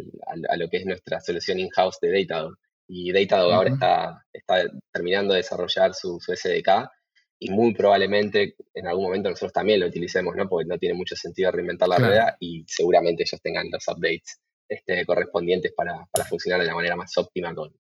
a 0.49 0.57
lo 0.57 0.69
que 0.69 0.79
es 0.79 0.87
nuestra 0.87 1.21
solución 1.21 1.59
in-house 1.59 1.99
de 2.01 2.23
Datadog. 2.23 2.57
Y 2.87 3.13
Datadog 3.13 3.53
ahora 3.53 3.71
está, 3.71 4.27
está 4.33 4.65
terminando 4.93 5.35
de 5.35 5.39
desarrollar 5.39 5.95
su, 5.95 6.19
SDK 6.21 6.91
y 7.41 7.51
muy 7.51 7.75
probablemente 7.75 8.57
en 8.75 8.87
algún 8.89 9.05
momento 9.05 9.31
nosotros 9.31 9.53
también 9.53 9.81
lo 9.81 9.87
utilicemos, 9.87 10.35
¿no? 10.35 10.49
Porque 10.49 10.67
no 10.67 10.79
tiene 10.79 10.95
mucho 10.95 11.15
sentido 11.15 11.53
reinventar 11.53 11.89
la 11.89 11.99
rueda 11.99 12.37
y 12.41 12.65
seguramente 12.67 13.23
ellos 13.23 13.41
tengan 13.41 13.69
los 13.71 13.87
updates 13.87 14.41
este, 14.69 15.07
correspondientes 15.07 15.73
para, 15.73 16.07
para 16.11 16.25
funcionar 16.25 16.61
de 16.61 16.67
la 16.67 16.75
manera 16.75 16.97
más 16.97 17.17
óptima 17.17 17.55
con, 17.55 17.73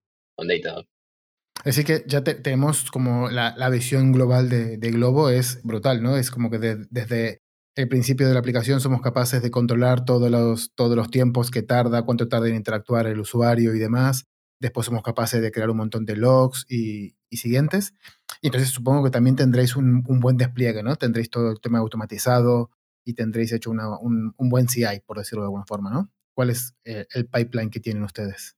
Así 1.64 1.82
que 1.82 2.04
ya 2.06 2.22
tenemos 2.22 2.92
como 2.92 3.28
la, 3.28 3.68
visión 3.70 4.12
global 4.12 4.48
de, 4.48 4.76
Globo 4.92 5.30
es 5.30 5.60
brutal, 5.64 6.00
¿no? 6.00 6.16
Es 6.16 6.30
como 6.30 6.48
que 6.48 6.58
desde 6.58 7.42
el 7.78 7.86
principio 7.86 8.26
de 8.26 8.34
la 8.34 8.40
aplicación 8.40 8.80
somos 8.80 9.00
capaces 9.00 9.40
de 9.40 9.52
controlar 9.52 10.04
todos 10.04 10.28
los, 10.32 10.72
todos 10.74 10.96
los 10.96 11.12
tiempos 11.12 11.52
que 11.52 11.62
tarda, 11.62 12.02
cuánto 12.02 12.26
tarda 12.26 12.48
en 12.48 12.56
interactuar 12.56 13.06
el 13.06 13.20
usuario 13.20 13.72
y 13.72 13.78
demás. 13.78 14.26
Después 14.58 14.86
somos 14.86 15.04
capaces 15.04 15.40
de 15.40 15.52
crear 15.52 15.70
un 15.70 15.76
montón 15.76 16.04
de 16.04 16.16
logs 16.16 16.66
y, 16.68 17.14
siguientes. 17.30 17.94
Y 18.42 18.48
entonces 18.48 18.70
supongo 18.70 19.04
que 19.04 19.10
también 19.10 19.36
tendréis 19.36 19.76
un, 19.76 20.02
buen 20.02 20.36
despliegue, 20.36 20.82
¿no? 20.82 20.96
Tendréis 20.96 21.30
todo 21.30 21.52
el 21.52 21.60
tema 21.60 21.78
automatizado 21.78 22.72
y 23.04 23.14
tendréis 23.14 23.52
hecho 23.52 23.70
un, 23.70 24.34
buen 24.36 24.68
CI, 24.68 25.00
por 25.06 25.18
decirlo 25.18 25.42
de 25.42 25.46
alguna 25.46 25.64
forma, 25.64 25.88
¿no? 25.88 26.10
¿Cuál 26.34 26.50
es 26.50 26.74
eh, 26.84 27.06
el 27.14 27.26
pipeline 27.28 27.70
que 27.70 27.78
tienen 27.78 28.02
ustedes? 28.02 28.57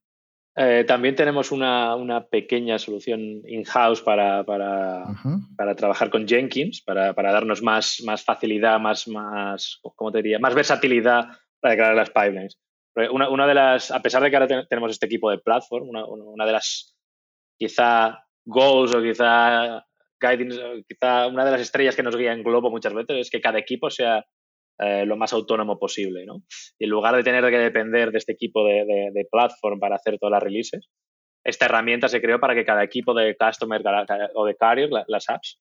Eh, 0.55 0.83
también 0.85 1.15
tenemos 1.15 1.51
una, 1.51 1.95
una 1.95 2.27
pequeña 2.27 2.77
solución 2.77 3.41
in-house 3.47 4.01
para, 4.01 4.43
para, 4.43 5.05
para, 5.55 5.75
trabajar 5.75 6.09
con 6.09 6.27
Jenkins, 6.27 6.81
para, 6.81 7.13
para, 7.13 7.31
darnos 7.31 7.61
más, 7.61 8.01
más 8.05 8.23
facilidad, 8.23 8.77
más, 8.77 9.07
más, 9.07 9.79
¿cómo 9.95 10.11
te 10.11 10.17
diría? 10.17 10.39
más 10.39 10.53
versatilidad 10.53 11.29
para 11.61 11.75
crear 11.75 11.95
las 11.95 12.09
pipelines. 12.09 12.59
Una, 13.11 13.29
una, 13.29 13.47
de 13.47 13.53
las, 13.53 13.91
a 13.91 14.01
pesar 14.01 14.21
de 14.21 14.29
que 14.29 14.35
ahora 14.35 14.67
tenemos 14.67 14.91
este 14.91 15.05
equipo 15.05 15.31
de 15.31 15.37
platform, 15.37 15.87
una, 15.87 16.05
una, 16.05 16.45
de 16.45 16.51
las 16.51 16.97
quizá 17.57 18.25
goals 18.43 18.93
o 18.93 19.01
quizá 19.01 19.85
guidance, 20.19 20.83
quizá 20.85 21.27
una 21.27 21.45
de 21.45 21.51
las 21.51 21.61
estrellas 21.61 21.95
que 21.95 22.03
nos 22.03 22.17
guía 22.17 22.33
en 22.33 22.43
Globo 22.43 22.69
muchas 22.69 22.93
veces 22.93 23.17
es 23.17 23.29
que 23.29 23.39
cada 23.39 23.59
equipo 23.59 23.89
sea 23.89 24.25
eh, 24.83 25.05
lo 25.05 25.15
más 25.15 25.31
autónomo 25.31 25.77
posible. 25.77 26.25
¿no? 26.25 26.41
Y 26.79 26.85
en 26.85 26.89
lugar 26.89 27.15
de 27.15 27.23
tener 27.23 27.47
que 27.51 27.57
depender 27.59 28.11
de 28.11 28.17
este 28.17 28.31
equipo 28.31 28.65
de, 28.65 29.11
de, 29.13 29.27
platform 29.31 29.79
para 29.79 29.95
hacer 29.95 30.17
todas 30.17 30.31
las 30.31 30.43
releases, 30.43 30.89
esta 31.43 31.65
herramienta 31.65 32.07
se 32.07 32.19
creó 32.19 32.39
para 32.39 32.55
que 32.55 32.65
cada 32.65 32.83
equipo 32.83 33.13
de 33.13 33.35
customer 33.35 33.83
o 34.33 34.45
de 34.45 34.55
carrier, 34.55 34.89
las 35.07 35.29
apps, 35.29 35.59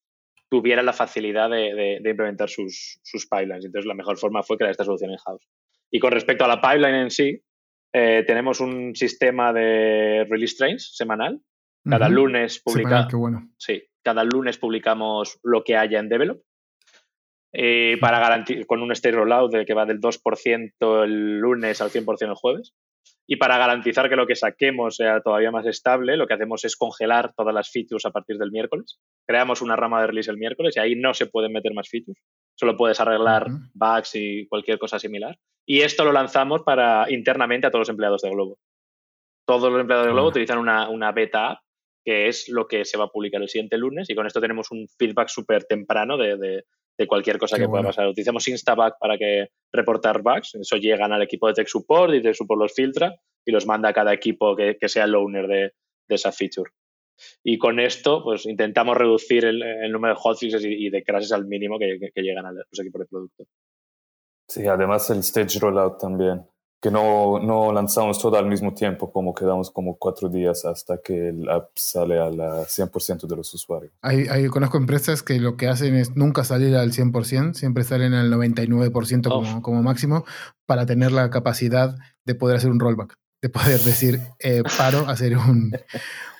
tuviera 0.49 0.83
la 0.83 0.95
facilidad 0.95 1.51
de, 1.51 2.01
implementar 2.03 2.49
sus, 2.49 2.99
sus, 3.03 3.27
pipelines. 3.27 3.67
Entonces, 3.67 3.87
la 3.87 3.95
mejor 3.95 4.17
forma 4.17 4.43
fue 4.43 4.57
crear 4.57 4.71
esta 4.71 4.85
solución 4.85 5.11
in-house. 5.11 5.47
Y 5.91 6.01
con 6.01 6.13
respecto 6.13 6.45
a 6.45 6.49
la 6.49 6.61
pipeline 6.61 7.03
en 7.03 7.11
sí, 7.11 7.43
eh, 7.93 8.25
tenemos 8.27 8.61
un 8.61 8.95
sistema 8.95 9.53
de 9.53 10.27
release 10.31 10.57
trains 10.57 10.97
semanal. 10.97 11.41
Cada 11.89 12.09
lunes 12.09 12.61
publicamos. 12.63 13.45
Sí, 13.59 13.83
cada 14.03 14.25
lunes 14.25 14.59
publicamos 14.59 15.39
lo 15.43 15.63
que 15.63 15.77
haya 15.77 15.99
en 15.99 16.09
develop 16.09 16.43
eh, 17.53 17.97
para 18.01 18.45
con 18.67 18.83
un 18.83 18.93
state 18.93 19.17
rollout 19.17 19.53
de 19.53 19.65
que 19.65 19.75
va 19.75 19.87
del 19.87 20.01
2% 20.01 21.05
el 21.05 21.39
lunes 21.39 21.81
al 21.81 21.91
100% 21.91 22.29
el 22.29 22.35
jueves. 22.35 22.75
Y 23.27 23.37
para 23.37 23.59
garantizar 23.59 24.09
que 24.09 24.17
lo 24.17 24.27
que 24.27 24.35
saquemos 24.35 24.97
sea 24.97 25.21
todavía 25.21 25.53
más 25.53 25.65
estable, 25.67 26.17
lo 26.17 26.27
que 26.27 26.35
hacemos 26.35 26.65
es 26.65 26.77
congelar 26.77 27.33
todas 27.35 27.55
las 27.55 27.71
features 27.71 28.05
a 28.05 28.11
partir 28.11 28.39
del 28.39 28.51
miércoles. 28.51 28.99
Creamos 29.25 29.63
una 29.63 29.77
rama 29.77 30.01
de 30.01 30.09
release 30.09 30.31
el 30.31 30.37
miércoles 30.37 30.77
y 30.77 30.81
ahí 30.81 30.97
no 30.97 31.15
se 31.15 31.27
pueden 31.27 31.53
meter 31.53 31.73
más 31.73 31.89
features. 31.89 32.21
Solo 32.57 32.77
puedes 32.77 33.01
arreglar 33.01 33.47
bugs 33.73 34.17
y 34.17 34.49
cualquier 34.49 34.79
cosa 34.79 34.99
similar. 34.99 35.39
Y 35.65 35.83
esto 35.83 36.05
lo 36.05 36.11
lanzamos 36.11 36.63
para 36.63 37.07
internamente 37.09 37.69
a 37.69 37.71
todos 37.71 37.83
los 37.83 37.89
empleados 37.91 38.23
de 38.23 38.31
Globo. 38.31 38.59
Todos 39.47 39.71
los 39.71 39.81
empleados 39.81 40.07
de 40.07 40.13
Globo 40.13 40.29
utilizan 40.29 40.59
una, 40.59 40.89
una 40.89 41.13
beta 41.13 41.51
app 41.51 41.61
que 42.05 42.29
es 42.29 42.49
lo 42.49 42.67
que 42.67 42.85
se 42.85 42.99
va 42.99 43.05
a 43.05 43.11
publicar 43.11 43.43
el 43.43 43.49
siguiente 43.49 43.79
lunes 43.79 44.09
y 44.09 44.15
con 44.15 44.27
esto 44.27 44.41
tenemos 44.41 44.71
un 44.71 44.89
feedback 44.99 45.29
súper 45.29 45.65
temprano 45.65 46.17
de, 46.17 46.65
cualquier 47.07 47.39
cosa 47.39 47.59
que 47.59 47.69
pueda 47.69 47.85
pasar. 47.85 48.09
Utilizamos 48.09 48.47
Instaback 48.49 48.95
para 48.99 49.17
que 49.17 49.49
reportar 49.73 50.23
bugs, 50.23 50.55
eso 50.55 50.77
llegan 50.77 51.13
al 51.13 51.23
equipo 51.23 51.47
de 51.49 51.55
Tech 51.55 51.69
Support 51.69 52.15
y 52.15 52.23
Tech 52.23 52.35
Support 52.35 52.61
los 52.61 52.75
filtra 52.75 53.15
y 53.45 53.53
los 53.53 53.67
manda 53.67 53.89
a 53.89 53.93
cada 53.93 54.13
equipo 54.13 54.57
que, 54.57 54.77
sea 54.89 55.05
el 55.05 55.15
owner 55.15 55.47
de, 55.47 55.73
esa 56.09 56.33
feature. 56.33 56.71
Y 57.45 57.59
con 57.59 57.79
esto, 57.79 58.23
pues 58.25 58.47
intentamos 58.47 58.97
reducir 58.97 59.45
el, 59.45 59.93
número 59.93 60.15
de 60.15 60.21
hotfixes 60.21 60.65
y, 60.65 60.87
y, 60.87 60.91
de 60.91 61.03
crashes 61.05 61.33
al 61.33 61.47
mínimo 61.47 61.79
que, 61.79 62.11
llegan 62.17 62.47
a 62.47 62.53
los 62.53 62.81
equipos 62.81 63.01
de 63.01 63.07
producto. 63.07 63.45
Sí, 64.49 64.67
además 64.67 65.09
el 65.11 65.19
stage 65.19 65.61
rollout 65.61 66.01
también 66.01 66.50
que 66.81 66.91
no, 66.91 67.39
no, 67.39 67.73
lanzamos 67.73 68.19
todo 68.19 68.39
al 68.39 68.47
mismo 68.47 68.73
tiempo, 68.73 69.13
como 69.13 69.35
quedamos 69.35 69.71
como 69.71 69.97
cuatro 69.99 70.31
días 70.31 70.65
hasta 70.65 70.99
que 71.03 71.29
el 71.29 71.49
app 71.51 71.71
sale 71.75 72.19
al 72.19 72.37
100% 72.37 73.27
de 73.27 73.37
los 73.37 73.53
usuarios. 73.53 73.93
Hay, 74.01 74.47
conozco 74.49 74.79
empresas 74.79 75.23
que 75.23 75.39
lo 75.39 75.57
que 75.59 75.69
hacen 75.69 75.95
es 75.95 76.17
nunca 76.17 76.43
salir 76.43 76.75
al 76.77 76.93
100%, 76.93 77.53
siempre 77.53 77.85
salen 77.85 78.15
al 78.15 78.33
99% 78.33 79.29
como, 79.29 79.61
como, 79.61 79.83
máximo 79.83 80.25
para 80.65 80.87
tener 80.87 81.13
la 81.13 81.29
capacidad 81.29 81.97
de 82.25 82.35
poder 82.35 82.57
hacer 82.57 82.71
un 82.71 82.81
rollback, 82.81 83.15
de 83.43 83.49
poder 83.51 83.81
decir 83.81 84.21
eh, 84.39 84.63
paro, 84.79 85.07
hacer 85.07 85.37
un, 85.37 85.73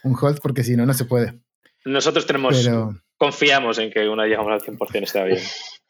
un 0.05 0.17
hold, 0.19 0.41
porque 0.41 0.65
si 0.65 0.75
no, 0.75 0.87
no 0.87 0.95
se 0.95 1.05
puede. 1.05 1.39
Nosotros 1.85 2.27
tenemos, 2.27 2.67
confiamos 3.21 3.79
en 3.79 3.91
que 3.91 4.09
una 4.09 4.27
llegamos 4.27 4.51
al 4.51 4.61
100% 4.63 5.03
está 5.03 5.25
bien. 5.25 5.41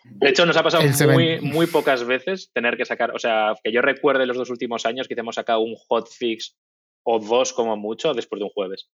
De 0.03 0.31
hecho, 0.31 0.45
nos 0.47 0.57
ha 0.57 0.65
pasado 0.65 0.83
muy, 1.13 1.41
muy 1.41 1.67
pocas 1.67 2.05
veces 2.05 2.51
tener 2.53 2.77
que 2.77 2.85
sacar, 2.85 3.15
o 3.15 3.21
sea, 3.21 3.55
que 3.63 3.71
yo 3.71 3.83
recuerde 3.83 4.27
los 4.27 4.37
dos 4.37 4.51
últimos 4.51 4.85
años 4.85 5.07
que 5.07 5.15
hemos 5.17 5.37
sacado 5.37 5.61
un 5.61 5.77
hotfix 5.77 6.59
o 7.05 7.21
dos 7.21 7.53
como 7.53 7.77
mucho 7.77 8.15
después 8.15 8.41
de 8.41 8.45
un 8.45 8.51
jueves. 8.51 8.91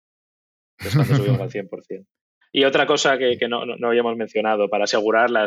Es 0.80 0.94
cuando 0.94 1.16
subimos 1.16 1.40
al 1.40 1.50
100%. 1.50 2.06
Y 2.52 2.66
otra 2.66 2.86
cosa 2.86 3.18
que, 3.18 3.38
no, 3.48 3.66
no, 3.66 3.88
habíamos 3.88 4.18
mencionado 4.18 4.70
para 4.70 4.84
asegurar 4.84 5.30
la 5.30 5.46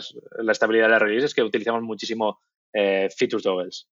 estabilidad 0.51 0.87
de 0.87 0.93
la 0.93 0.99
release 0.99 1.27
es 1.27 1.35
que 1.35 1.43
utilizamos 1.43 1.83
muchísimo 1.83 2.41
eh, 2.75 3.09
feature 3.15 3.43
toggles. 3.43 3.89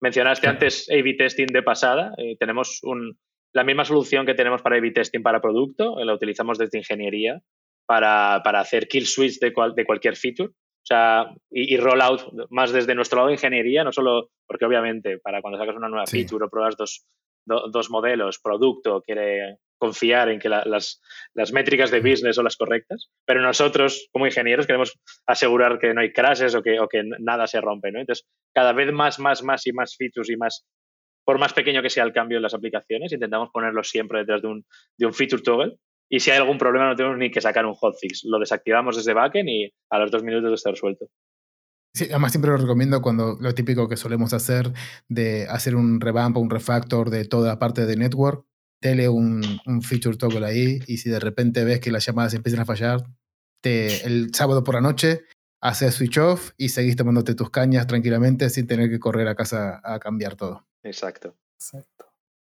Mencionaste 0.00 0.46
antes 0.46 0.88
A-B 0.90 1.14
testing 1.14 1.46
de 1.46 1.62
pasada. 1.62 2.12
Eh, 2.18 2.36
tenemos 2.38 2.80
un, 2.82 3.18
la 3.52 3.64
misma 3.64 3.84
solución 3.84 4.26
que 4.26 4.34
tenemos 4.34 4.62
para 4.62 4.76
A-B 4.76 4.92
testing 4.92 5.22
para 5.22 5.40
producto, 5.40 5.98
eh, 5.98 6.04
la 6.04 6.14
utilizamos 6.14 6.58
desde 6.58 6.78
ingeniería 6.78 7.42
para, 7.86 8.42
para 8.44 8.60
hacer 8.60 8.88
kill 8.88 9.06
switch 9.06 9.38
de, 9.38 9.52
de 9.74 9.84
cualquier 9.84 10.16
feature. 10.16 10.50
O 10.50 10.86
sea, 10.86 11.34
y, 11.50 11.76
rollout 11.78 12.32
más 12.50 12.70
desde 12.70 12.94
nuestro 12.94 13.16
lado 13.16 13.28
de 13.28 13.34
ingeniería, 13.34 13.82
no 13.82 13.90
solo 13.90 14.30
porque 14.46 14.66
obviamente 14.66 15.18
para 15.18 15.42
cuando 15.42 15.58
sacas 15.58 15.74
una 15.74 15.88
nueva 15.88 16.06
feature 16.06 16.44
o 16.44 16.48
pruebas 16.48 16.76
dos, 16.76 17.04
dos 17.44 17.90
modelos, 17.90 18.38
producto, 18.38 19.02
quiere 19.02 19.58
confiar 19.78 20.28
en 20.28 20.38
que 20.38 20.48
las, 20.48 21.00
las, 21.34 21.52
métricas 21.52 21.90
de 21.90 22.00
business 22.00 22.36
son 22.36 22.44
las 22.44 22.56
correctas, 22.56 23.10
pero 23.24 23.42
nosotros 23.42 24.08
como 24.12 24.26
ingenieros 24.26 24.66
queremos 24.66 24.96
asegurar 25.26 25.80
que 25.80 25.92
no 25.92 26.00
hay 26.00 26.12
crashes 26.12 26.54
o 26.54 26.62
que, 26.62 26.78
o 26.78 26.88
que 26.88 27.02
nada 27.18 27.48
se 27.48 27.60
rompe, 27.60 27.90
¿no? 27.90 27.98
Entonces, 28.00 28.26
cada 28.54 28.72
vez 28.72 28.92
más, 28.92 29.18
más, 29.18 29.42
más 29.42 29.66
y 29.66 29.72
más 29.72 29.96
features 29.96 30.30
y 30.30 30.36
más, 30.36 30.64
por 31.24 31.38
más 31.38 31.52
pequeño 31.52 31.82
que 31.82 31.90
sea 31.90 32.04
el 32.04 32.12
cambio 32.12 32.38
en 32.38 32.42
las 32.42 32.54
aplicaciones, 32.54 33.12
intentamos 33.12 33.50
ponerlo 33.52 33.82
siempre 33.82 34.20
detrás 34.20 34.40
de 34.42 34.48
un, 34.48 34.64
de 34.96 35.06
un 35.06 35.12
feature 35.12 35.42
toggle 35.42 35.76
y 36.08 36.20
si 36.20 36.30
hay 36.30 36.38
algún 36.38 36.58
problema, 36.58 36.88
no 36.88 36.96
tenemos 36.96 37.18
ni 37.18 37.30
que 37.30 37.40
sacar 37.40 37.66
un 37.66 37.74
hotfix. 37.74 38.24
Lo 38.24 38.38
desactivamos 38.38 38.96
desde 38.96 39.14
backend 39.14 39.48
y 39.48 39.74
a 39.90 39.98
los 39.98 40.10
dos 40.10 40.22
minutos 40.22 40.52
está 40.52 40.70
resuelto. 40.70 41.06
Sí, 41.94 42.04
además 42.10 42.32
siempre 42.32 42.50
lo 42.50 42.58
recomiendo 42.58 43.00
cuando 43.00 43.38
lo 43.40 43.54
típico 43.54 43.88
que 43.88 43.96
solemos 43.96 44.34
hacer 44.34 44.72
de 45.08 45.46
hacer 45.48 45.74
un 45.74 46.00
revamp 46.00 46.36
o 46.36 46.40
un 46.40 46.50
refactor 46.50 47.10
de 47.10 47.24
toda 47.24 47.48
la 47.48 47.58
parte 47.58 47.86
de 47.86 47.96
network, 47.96 48.44
tele 48.80 49.08
un, 49.08 49.42
un, 49.64 49.82
feature 49.82 50.18
toggle 50.18 50.44
ahí 50.44 50.80
y 50.86 50.98
si 50.98 51.08
de 51.08 51.18
repente 51.18 51.64
ves 51.64 51.80
que 51.80 51.90
las 51.90 52.04
llamadas 52.04 52.34
empiezan 52.34 52.60
a 52.60 52.66
fallar, 52.66 53.02
te, 53.62 54.04
el 54.06 54.34
sábado 54.34 54.62
por 54.62 54.74
la 54.74 54.82
noche 54.82 55.22
haces 55.62 55.94
switch 55.94 56.18
off 56.18 56.50
y 56.58 56.68
seguís 56.68 56.96
tomándote 56.96 57.34
tus 57.34 57.50
cañas 57.50 57.86
tranquilamente 57.86 58.50
sin 58.50 58.66
tener 58.66 58.90
que 58.90 59.00
correr 59.00 59.26
a 59.28 59.34
casa 59.34 59.80
a 59.82 59.98
cambiar 59.98 60.36
todo. 60.36 60.66
Exacto. 60.82 61.34
Exacto. 61.54 61.95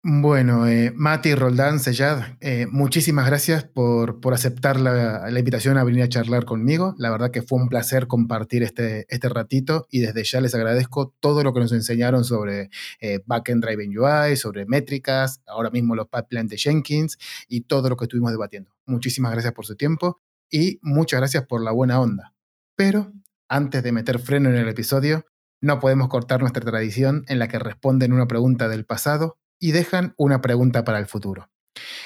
Bueno, 0.05 0.67
eh, 0.67 0.91
Mati 0.93 1.33
Roldán 1.33 1.79
Sellad, 1.79 2.35
eh, 2.41 2.67
muchísimas 2.69 3.25
gracias 3.25 3.63
por, 3.63 4.19
por 4.19 4.33
aceptar 4.33 4.77
la, 4.77 5.29
la, 5.31 5.39
invitación 5.39 5.77
a 5.77 5.85
venir 5.85 6.03
a 6.03 6.09
charlar 6.09 6.43
conmigo. 6.43 6.93
La 6.97 7.09
verdad 7.09 7.31
que 7.31 7.41
fue 7.41 7.57
un 7.57 7.69
placer 7.69 8.07
compartir 8.07 8.63
este, 8.63 9.05
este 9.07 9.29
ratito 9.29 9.87
y 9.89 10.01
desde 10.01 10.25
ya 10.25 10.41
les 10.41 10.53
agradezco 10.55 11.13
todo 11.21 11.41
lo 11.41 11.53
que 11.53 11.61
nos 11.61 11.71
enseñaron 11.71 12.25
sobre 12.25 12.69
eh, 12.99 13.21
Backend 13.25 13.63
Driving 13.63 13.97
UI, 13.97 14.35
sobre 14.35 14.65
métricas, 14.65 15.41
ahora 15.47 15.69
mismo 15.69 15.95
los 15.95 16.09
pipelines 16.09 16.49
de 16.49 16.57
Jenkins 16.57 17.17
y 17.47 17.61
todo 17.61 17.87
lo 17.87 17.95
que 17.95 18.03
estuvimos 18.03 18.31
debatiendo. 18.31 18.75
Muchísimas 18.85 19.31
gracias 19.31 19.53
por 19.53 19.65
su 19.65 19.77
tiempo 19.77 20.19
y 20.49 20.79
muchas 20.81 21.21
gracias 21.21 21.47
por 21.47 21.63
la 21.63 21.71
buena 21.71 22.01
onda. 22.01 22.33
Pero 22.75 23.13
antes 23.47 23.81
de 23.81 23.93
meter 23.93 24.19
freno 24.19 24.49
en 24.49 24.57
el 24.57 24.67
episodio, 24.67 25.25
no 25.61 25.79
podemos 25.79 26.09
cortar 26.09 26.41
nuestra 26.41 26.65
tradición 26.65 27.23
en 27.29 27.39
la 27.39 27.47
que 27.47 27.57
responden 27.57 28.11
una 28.11 28.27
pregunta 28.27 28.67
del 28.67 28.83
pasado 28.83 29.37
y 29.63 29.71
dejan 29.71 30.13
una 30.17 30.41
pregunta 30.41 30.83
para 30.83 30.99
el 30.99 31.05
futuro. 31.05 31.49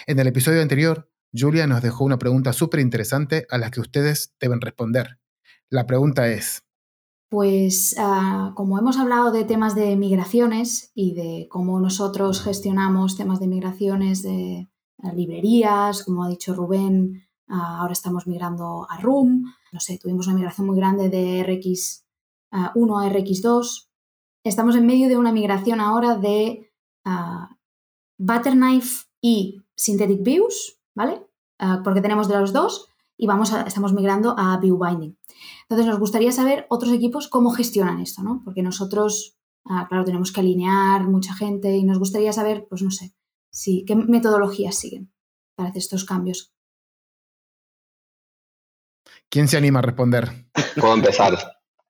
En 0.06 0.20
el 0.20 0.28
episodio 0.28 0.62
anterior, 0.62 1.10
Julia 1.34 1.66
nos 1.66 1.82
dejó 1.82 2.04
una 2.04 2.20
pregunta 2.20 2.54
súper 2.54 2.82
interesante 2.82 3.48
a 3.50 3.58
la 3.58 3.72
que 3.72 3.80
ustedes 3.80 4.36
deben 4.40 4.62
responder. 4.62 5.20
La 5.68 5.88
pregunta 5.88 6.28
es... 6.28 6.62
Pues 7.30 7.96
ah, 7.98 8.54
como 8.56 8.78
hemos 8.78 9.00
hablado 9.00 9.32
de 9.32 9.44
temas 9.44 9.74
de 9.74 9.96
migraciones 9.96 10.92
y 10.94 11.16
de 11.16 11.48
cómo 11.50 11.80
nosotros 11.80 12.44
gestionamos 12.44 13.18
temas 13.18 13.40
de 13.40 13.48
migraciones 13.48 14.22
de 14.22 14.70
ah, 15.02 15.12
librerías, 15.14 16.04
como 16.04 16.26
ha 16.26 16.30
dicho 16.30 16.54
Rubén, 16.54 17.24
ah, 17.48 17.80
ahora 17.80 17.94
estamos 17.94 18.28
migrando 18.28 18.86
a 18.88 19.02
Room, 19.02 19.52
no 19.72 19.80
sé, 19.80 19.98
tuvimos 19.98 20.28
una 20.28 20.36
migración 20.36 20.68
muy 20.68 20.78
grande 20.78 21.10
de 21.10 21.44
RX1 21.44 22.04
a 22.52 22.72
RX2. 22.72 23.88
Estamos 24.44 24.76
en 24.76 24.86
medio 24.86 25.10
de 25.10 25.18
una 25.18 25.32
migración 25.32 25.82
ahora 25.82 26.16
de 26.16 26.66
Butterknife 28.18 29.06
y 29.22 29.62
Synthetic 29.76 30.24
Views, 30.24 30.80
¿vale? 30.96 31.22
porque 31.84 32.02
tenemos 32.02 32.28
de 32.28 32.40
los 32.40 32.54
dos 32.54 32.88
y 33.18 33.26
vamos 33.26 33.52
estamos 33.52 33.92
migrando 33.94 34.36
a 34.38 34.58
View 34.58 34.78
Binding. 34.78 35.18
Entonces 35.64 35.88
nos 35.88 36.00
gustaría 36.00 36.32
saber 36.32 36.68
otros 36.70 36.94
equipos 36.94 37.28
cómo 37.28 37.50
gestionan 37.52 38.00
esto, 38.00 38.22
¿no? 38.22 38.42
Porque 38.46 38.62
nosotros, 38.62 39.38
ah, 39.66 39.88
claro, 39.90 40.06
tenemos 40.06 40.32
que 40.32 40.42
alinear 40.42 41.08
mucha 41.08 41.34
gente 41.34 41.76
y 41.76 41.84
nos 41.84 41.98
gustaría 41.98 42.32
saber, 42.32 42.68
pues 42.70 42.84
no 42.84 42.92
sé, 42.92 43.16
si, 43.50 43.86
qué 43.86 43.96
metodologías 43.96 44.76
siguen 44.76 45.12
para 45.56 45.70
hacer 45.70 45.80
estos 45.80 46.06
cambios. 46.06 46.54
¿Quién 49.30 49.48
se 49.48 49.58
anima 49.58 49.80
a 49.80 49.82
responder? 49.82 50.30
Puedo 50.80 50.94
empezar. 50.94 51.38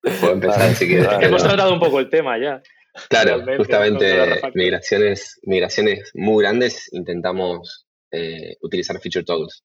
Puedo 0.02 0.34
empezar 0.34 0.74
si 0.76 0.88
quieres. 0.88 1.08
Hemos 1.22 1.44
tratado 1.44 1.74
un 1.74 1.80
poco 1.80 2.00
el 2.00 2.10
tema 2.10 2.38
ya. 2.40 2.62
Claro, 3.10 3.44
justamente 3.58 4.42
migraciones, 4.54 5.40
migraciones 5.44 6.12
muy 6.14 6.44
grandes 6.44 6.92
intentamos 6.94 7.88
eh, 8.12 8.56
utilizar 8.62 9.00
feature 9.00 9.26
toggles, 9.26 9.64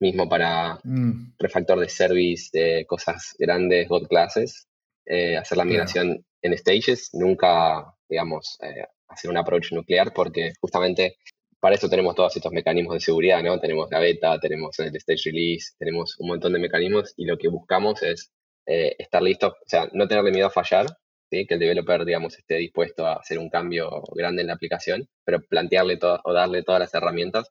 mismo 0.00 0.28
para 0.28 0.78
mm. 0.84 1.34
refactor 1.38 1.80
de 1.80 1.88
service, 1.88 2.50
de 2.52 2.84
cosas 2.86 3.34
grandes, 3.38 3.88
God 3.88 4.06
classes, 4.06 4.68
eh, 5.06 5.36
hacer 5.36 5.58
la 5.58 5.64
migración 5.64 6.24
en 6.42 6.58
stages, 6.58 7.10
nunca, 7.14 7.94
digamos, 8.08 8.58
eh, 8.62 8.84
hacer 9.08 9.30
un 9.30 9.38
approach 9.38 9.72
nuclear 9.72 10.12
porque 10.12 10.52
justamente 10.60 11.16
para 11.60 11.74
eso 11.74 11.88
tenemos 11.88 12.14
todos 12.14 12.36
estos 12.36 12.52
mecanismos 12.52 12.94
de 12.94 13.00
seguridad, 13.00 13.42
¿no? 13.42 13.58
Tenemos 13.58 13.90
la 13.90 13.98
beta, 13.98 14.38
tenemos 14.38 14.78
el 14.78 14.94
stage 14.96 15.30
release, 15.30 15.72
tenemos 15.78 16.14
un 16.18 16.28
montón 16.28 16.52
de 16.52 16.60
mecanismos 16.60 17.14
y 17.16 17.24
lo 17.24 17.36
que 17.36 17.48
buscamos 17.48 18.02
es 18.02 18.30
estar 18.66 19.22
listos, 19.22 19.52
o 19.52 19.66
sea, 19.66 19.88
no 19.94 20.06
tenerle 20.06 20.30
miedo 20.30 20.48
a 20.48 20.50
fallar, 20.50 20.86
que 21.30 21.54
el 21.54 21.60
developer, 21.60 22.04
digamos, 22.04 22.38
esté 22.38 22.56
dispuesto 22.56 23.06
a 23.06 23.14
hacer 23.14 23.38
un 23.38 23.50
cambio 23.50 24.02
grande 24.14 24.42
en 24.42 24.48
la 24.48 24.54
aplicación, 24.54 25.08
pero 25.24 25.42
plantearle 25.42 25.98
o 26.02 26.32
darle 26.32 26.62
todas 26.62 26.80
las 26.80 26.94
herramientas 26.94 27.50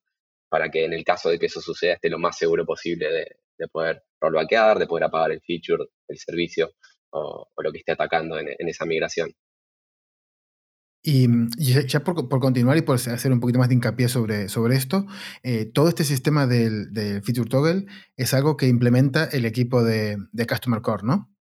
para 0.49 0.69
que 0.69 0.85
en 0.85 0.93
el 0.93 1.03
caso 1.03 1.29
de 1.29 1.39
que 1.39 1.47
eso 1.47 1.61
suceda 1.61 1.93
esté 1.93 2.09
lo 2.09 2.19
más 2.19 2.37
seguro 2.37 2.65
posible 2.65 3.07
de, 3.57 3.67
poder 3.71 4.03
rollbackear, 4.21 4.79
de 4.79 4.87
poder 4.87 5.05
apagar 5.05 5.31
el 5.31 5.41
feature, 5.41 5.85
el 6.07 6.17
servicio 6.17 6.73
o, 7.11 7.47
lo 7.57 7.71
que 7.71 7.79
esté 7.79 7.91
atacando 7.91 8.39
en, 8.39 8.47
esa 8.59 8.85
migración. 8.85 9.31
Y, 11.03 11.27
ya 11.57 12.01
por, 12.01 12.27
continuar 12.27 12.77
y 12.77 12.81
por 12.81 12.95
hacer 12.95 13.31
un 13.31 13.39
poquito 13.39 13.59
más 13.59 13.69
de 13.69 13.75
hincapié 13.75 14.09
sobre, 14.09 14.49
sobre 14.49 14.75
esto, 14.75 15.05
eh, 15.41 15.65
todo 15.65 15.87
este 15.87 16.03
sistema 16.03 16.47
del, 16.47 16.89
feature 17.23 17.49
toggle 17.49 17.85
es 18.15 18.33
algo 18.33 18.57
que 18.57 18.67
implementa 18.67 19.25
el 19.25 19.45
equipo 19.45 19.83
de, 19.83 20.17
de 20.31 20.47
Customer 20.47 20.81
Core, 20.81 21.03
¿no? 21.03 21.33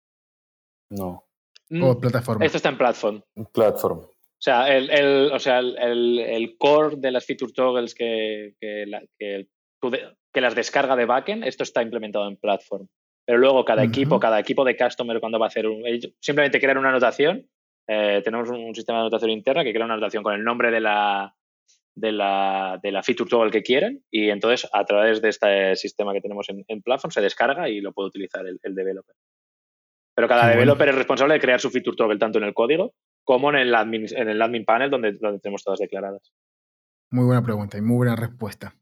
No. 0.89 1.24
¿O 1.71 1.95
mm, 1.95 1.99
plataforma? 1.99 2.45
Esto 2.45 2.57
está 2.57 2.69
en 2.69 2.77
platform. 2.77 3.21
Platform. 3.53 3.99
O 3.99 4.41
sea, 4.45 4.75
el, 4.75 4.89
el 4.91 5.31
o 5.31 5.39
sea, 5.39 5.59
el, 5.59 6.19
el, 6.19 6.57
core 6.57 6.97
de 6.97 7.11
las 7.11 7.25
feature 7.25 7.51
toggles 7.53 7.95
que, 7.95 8.53
que, 8.59 8.85
que, 9.19 10.41
las 10.41 10.55
descarga 10.55 10.95
de 10.95 11.05
backend, 11.05 11.43
esto 11.45 11.63
está 11.63 11.81
implementado 11.81 12.27
en 12.27 12.37
platform. 12.37 12.87
Pero 13.25 13.39
luego 13.39 13.65
cada 13.65 13.83
equipo, 13.83 14.19
cada 14.19 14.39
equipo 14.39 14.63
de 14.63 14.77
customer 14.77 15.19
cuando 15.19 15.39
va 15.39 15.47
a 15.47 15.49
hacer 15.49 15.67
un... 15.67 15.83
Simplemente 16.19 16.59
crear 16.59 16.77
una 16.77 16.89
anotación. 16.89 17.49
Eh, 17.87 18.21
tenemos 18.23 18.49
un, 18.49 18.75
sistema 18.75 18.99
de 18.99 19.01
anotación 19.03 19.31
interna 19.31 19.63
que 19.63 19.71
crea 19.71 19.85
una 19.85 19.95
anotación 19.95 20.23
con 20.23 20.33
el 20.33 20.43
nombre 20.43 20.69
de 20.69 20.81
la, 20.81 21.35
de 21.95 22.11
la, 22.11 22.79
de 22.83 22.91
la 22.91 23.03
feature 23.03 23.29
toggle 23.29 23.51
que 23.51 23.63
quieren 23.63 24.03
y 24.11 24.29
entonces 24.29 24.69
a 24.71 24.83
través 24.85 25.21
de 25.21 25.29
este 25.29 25.75
sistema 25.75 26.13
que 26.13 26.21
tenemos 26.21 26.49
en, 26.49 26.65
en 26.67 26.81
Platform 26.81 27.11
se 27.11 27.21
descarga 27.21 27.69
y 27.69 27.79
lo 27.81 27.93
puede 27.93 28.09
utilizar 28.09 28.45
el, 28.45 28.75
developer. 28.75 29.15
Pero 30.15 30.27
cada 30.27 30.47
developer 30.47 30.89
es 30.89 30.95
responsable 30.95 31.33
de 31.33 31.39
crear 31.41 31.59
su 31.59 31.69
feature 31.69 31.97
toggle 31.97 32.17
tanto 32.17 32.37
en 32.37 32.45
el 32.45 32.53
código 32.53 32.93
como 33.23 33.49
en 33.49 33.57
el 33.57 33.75
admin, 33.75 34.05
en 34.15 34.29
el 34.29 34.41
admin 34.41 34.65
panel 34.65 34.89
donde, 34.89 35.13
donde 35.13 35.39
tenemos 35.39 35.63
todas 35.63 35.79
declaradas. 35.79 36.31
Muy 37.11 37.25
buena 37.25 37.43
pregunta 37.43 37.77
y 37.77 37.81
muy 37.81 37.97
buena 37.97 38.15
respuesta. 38.15 38.75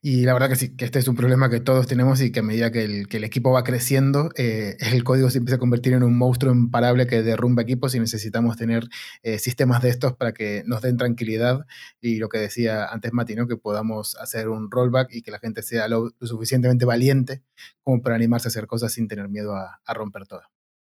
Y 0.00 0.24
la 0.24 0.32
verdad 0.32 0.48
que 0.48 0.56
sí, 0.56 0.76
que 0.76 0.84
este 0.84 0.98
es 1.00 1.08
un 1.08 1.16
problema 1.16 1.50
que 1.50 1.60
todos 1.60 1.86
tenemos 1.86 2.20
y 2.20 2.30
que 2.32 2.40
a 2.40 2.42
medida 2.42 2.70
que 2.70 2.84
el, 2.84 3.24
equipo 3.24 3.52
va 3.52 3.64
creciendo, 3.64 4.30
eh, 4.36 4.76
el 4.92 5.04
código 5.04 5.28
se 5.28 5.38
empieza 5.38 5.56
a 5.56 5.58
convertir 5.58 5.92
en 5.92 6.02
un 6.02 6.16
monstruo 6.16 6.52
imparable 6.52 7.06
que 7.06 7.22
derrumba 7.22 7.62
equipos 7.62 7.94
y 7.94 8.00
necesitamos 8.00 8.56
tener 8.56 8.84
eh, 9.22 9.38
sistemas 9.38 9.82
de 9.82 9.90
estos 9.90 10.14
para 10.14 10.32
que 10.32 10.62
nos 10.66 10.82
den 10.82 10.96
tranquilidad 10.96 11.66
y 12.00 12.18
lo 12.18 12.28
que 12.28 12.38
decía 12.38 12.86
antes 12.86 13.12
Mati, 13.12 13.34
que 13.34 13.56
podamos 13.56 14.16
hacer 14.16 14.48
un 14.48 14.70
rollback 14.70 15.12
y 15.12 15.22
que 15.22 15.30
la 15.30 15.38
gente 15.38 15.62
sea 15.62 15.88
lo, 15.88 16.10
suficientemente 16.20 16.84
valiente 16.84 17.42
como 17.82 18.02
para 18.02 18.16
animarse 18.16 18.48
a 18.48 18.50
hacer 18.50 18.66
cosas 18.66 18.92
sin 18.92 19.08
tener 19.08 19.28
miedo 19.28 19.56
a, 19.56 19.80
a 19.84 19.94
romper 19.94 20.26
todo. 20.26 20.53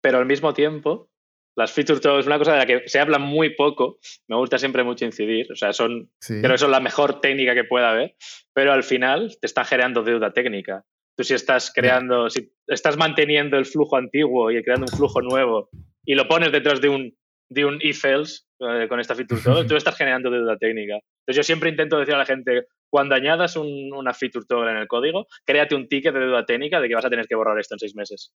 Pero 0.07 0.19
al 0.19 0.27
mismo 0.27 0.55
tiempo, 0.55 1.11
las 1.57 1.73
features 1.73 2.01
todo 2.01 2.21
es 2.21 2.27
una 2.27 2.39
cosa 2.39 2.53
de 2.53 2.59
la 2.59 2.67
que 2.67 2.89
se 2.89 3.01
habla 3.01 3.19
muy 3.19 3.57
poco. 3.57 3.99
Me 4.29 4.37
gusta 4.37 4.57
siempre 4.57 4.85
mucho 4.85 5.05
incidir. 5.05 5.51
O 5.51 5.57
sea, 5.57 5.73
son, 5.73 6.13
creo 6.25 6.53
que 6.53 6.59
son 6.59 6.71
la 6.71 6.79
mejor 6.79 7.21
técnica 7.21 7.57
que 7.57 7.65
pueda 7.65 7.91
haber, 7.91 8.15
pero 8.55 8.73
al 8.73 8.85
final 8.85 9.37
te 9.41 9.49
está 9.49 9.65
generando 9.65 10.05
deuda 10.05 10.33
técnica. 10.33 10.85
Tú 11.17 11.25
si 11.25 11.35
estás 11.35 11.73
creando, 11.75 12.31
si 12.31 12.53
estás 12.69 12.97
manteniendo 12.97 13.59
el 13.59 13.67
flujo 13.67 13.97
antiguo 13.97 14.53
y 14.53 14.63
creando 14.63 14.87
un 14.89 14.97
flujo 14.97 15.21
nuevo 15.23 15.71
y 16.05 16.15
lo 16.15 16.29
pones 16.29 16.53
detrás 16.53 16.81
de 16.81 16.89
un, 16.89 17.19
de 17.51 17.65
un 17.65 17.81
if-else 17.83 18.45
eh, 18.61 18.87
con 18.89 19.01
esta 19.01 19.17
feature 19.17 19.41
toggle, 19.43 19.65
tú 19.69 19.75
estás 19.75 19.97
generando 19.97 20.31
deuda 20.31 20.57
técnica. 20.57 20.95
Entonces 20.95 21.37
yo 21.37 21.43
siempre 21.43 21.71
intento 21.71 21.99
decir 21.99 22.15
a 22.15 22.19
la 22.19 22.27
gente, 22.27 22.69
cuando 22.89 23.17
añadas 23.17 23.57
una 23.57 24.15
feature 24.15 24.47
toggle 24.49 24.71
en 24.71 24.77
el 24.77 24.87
código, 24.87 25.27
créate 25.45 25.75
un 25.75 25.89
ticket 25.89 26.15
de 26.15 26.21
deuda 26.21 26.47
técnica 26.47 26.81
de 26.81 26.87
que 26.87 26.95
vas 26.95 27.07
a 27.07 27.11
tener 27.11 27.27
que 27.27 27.35
borrar 27.35 27.59
esto 27.59 27.75
en 27.75 27.81
seis 27.81 27.97
meses. 27.97 28.33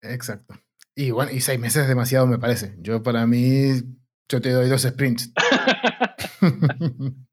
Exacto. 0.00 0.54
Y 1.00 1.12
bueno, 1.12 1.30
y 1.30 1.38
seis 1.38 1.60
meses 1.60 1.82
es 1.82 1.88
demasiado, 1.88 2.26
me 2.26 2.40
parece. 2.40 2.74
Yo 2.80 3.04
para 3.04 3.24
mí, 3.24 3.70
yo 4.28 4.40
te 4.40 4.50
doy 4.50 4.68
dos 4.68 4.82
sprints. 4.82 5.32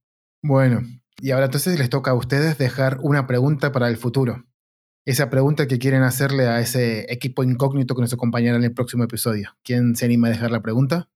bueno, 0.43 0.81
y 1.19 1.31
ahora 1.31 1.45
entonces 1.45 1.79
les 1.79 1.89
toca 1.89 2.11
a 2.11 2.13
ustedes 2.13 2.59
dejar 2.59 2.99
una 3.01 3.25
pregunta 3.25 3.71
para 3.71 3.87
el 3.87 3.97
futuro. 3.97 4.43
Esa 5.03 5.31
pregunta 5.31 5.67
que 5.67 5.79
quieren 5.79 6.03
hacerle 6.03 6.45
a 6.45 6.59
ese 6.59 7.11
equipo 7.11 7.43
incógnito 7.43 7.95
que 7.95 8.01
nos 8.01 8.13
acompañará 8.13 8.55
en 8.57 8.65
el 8.65 8.73
próximo 8.75 9.03
episodio. 9.03 9.57
¿Quién 9.63 9.95
se 9.95 10.05
anima 10.05 10.27
a 10.27 10.31
dejar 10.31 10.51
la 10.51 10.61
pregunta? 10.61 11.09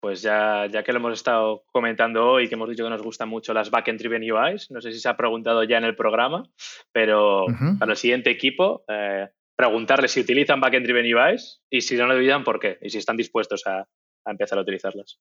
Pues 0.00 0.22
ya, 0.22 0.66
ya 0.70 0.84
que 0.84 0.92
lo 0.92 1.00
hemos 1.00 1.14
estado 1.14 1.64
comentando 1.72 2.24
hoy, 2.24 2.48
que 2.48 2.54
hemos 2.54 2.68
dicho 2.68 2.84
que 2.84 2.90
nos 2.90 3.02
gustan 3.02 3.28
mucho 3.28 3.52
las 3.54 3.72
backend 3.72 3.98
driven 3.98 4.22
UIs, 4.22 4.70
no 4.70 4.80
sé 4.80 4.92
si 4.92 5.00
se 5.00 5.08
ha 5.08 5.16
preguntado 5.16 5.64
ya 5.64 5.78
en 5.78 5.84
el 5.84 5.96
programa, 5.96 6.44
pero 6.92 7.46
para 7.80 7.90
el 7.90 7.98
siguiente 7.98 8.30
equipo, 8.30 8.84
eh, 8.86 9.28
preguntarles 9.56 10.12
si 10.12 10.20
utilizan 10.20 10.60
backend 10.60 10.86
driven 10.86 11.14
UIs 11.14 11.62
y 11.70 11.80
si 11.80 11.96
no 11.96 12.06
lo 12.06 12.14
utilizan, 12.14 12.44
por 12.44 12.60
qué, 12.60 12.78
y 12.82 12.90
si 12.90 12.98
están 12.98 13.16
dispuestos 13.16 13.66
a, 13.66 13.86
empezar 14.24 14.58
a 14.58 14.62
utilizarlas. 14.62 15.18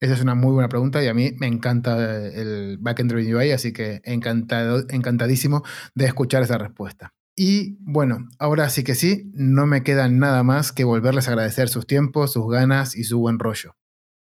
Esa 0.00 0.14
es 0.14 0.22
una 0.22 0.34
muy 0.34 0.52
buena 0.52 0.68
pregunta 0.68 1.02
y 1.02 1.08
a 1.08 1.14
mí 1.14 1.32
me 1.38 1.46
encanta 1.46 2.26
el 2.28 2.78
backend 2.80 3.12
driven 3.12 3.34
UI, 3.34 3.50
así 3.52 3.72
que 3.72 4.00
encantado, 4.04 4.84
encantadísimo 4.88 5.62
de 5.94 6.06
escuchar 6.06 6.42
esa 6.42 6.58
respuesta. 6.58 7.12
Y 7.36 7.78
bueno, 7.80 8.28
ahora 8.38 8.68
sí 8.68 8.84
que 8.84 8.94
sí, 8.94 9.30
no 9.32 9.66
me 9.66 9.82
queda 9.82 10.08
nada 10.08 10.42
más 10.42 10.72
que 10.72 10.84
volverles 10.84 11.28
a 11.28 11.32
agradecer 11.32 11.68
sus 11.68 11.86
tiempos, 11.86 12.32
sus 12.32 12.50
ganas 12.50 12.94
y 12.94 13.04
su 13.04 13.18
buen 13.18 13.38
rollo. 13.38 13.76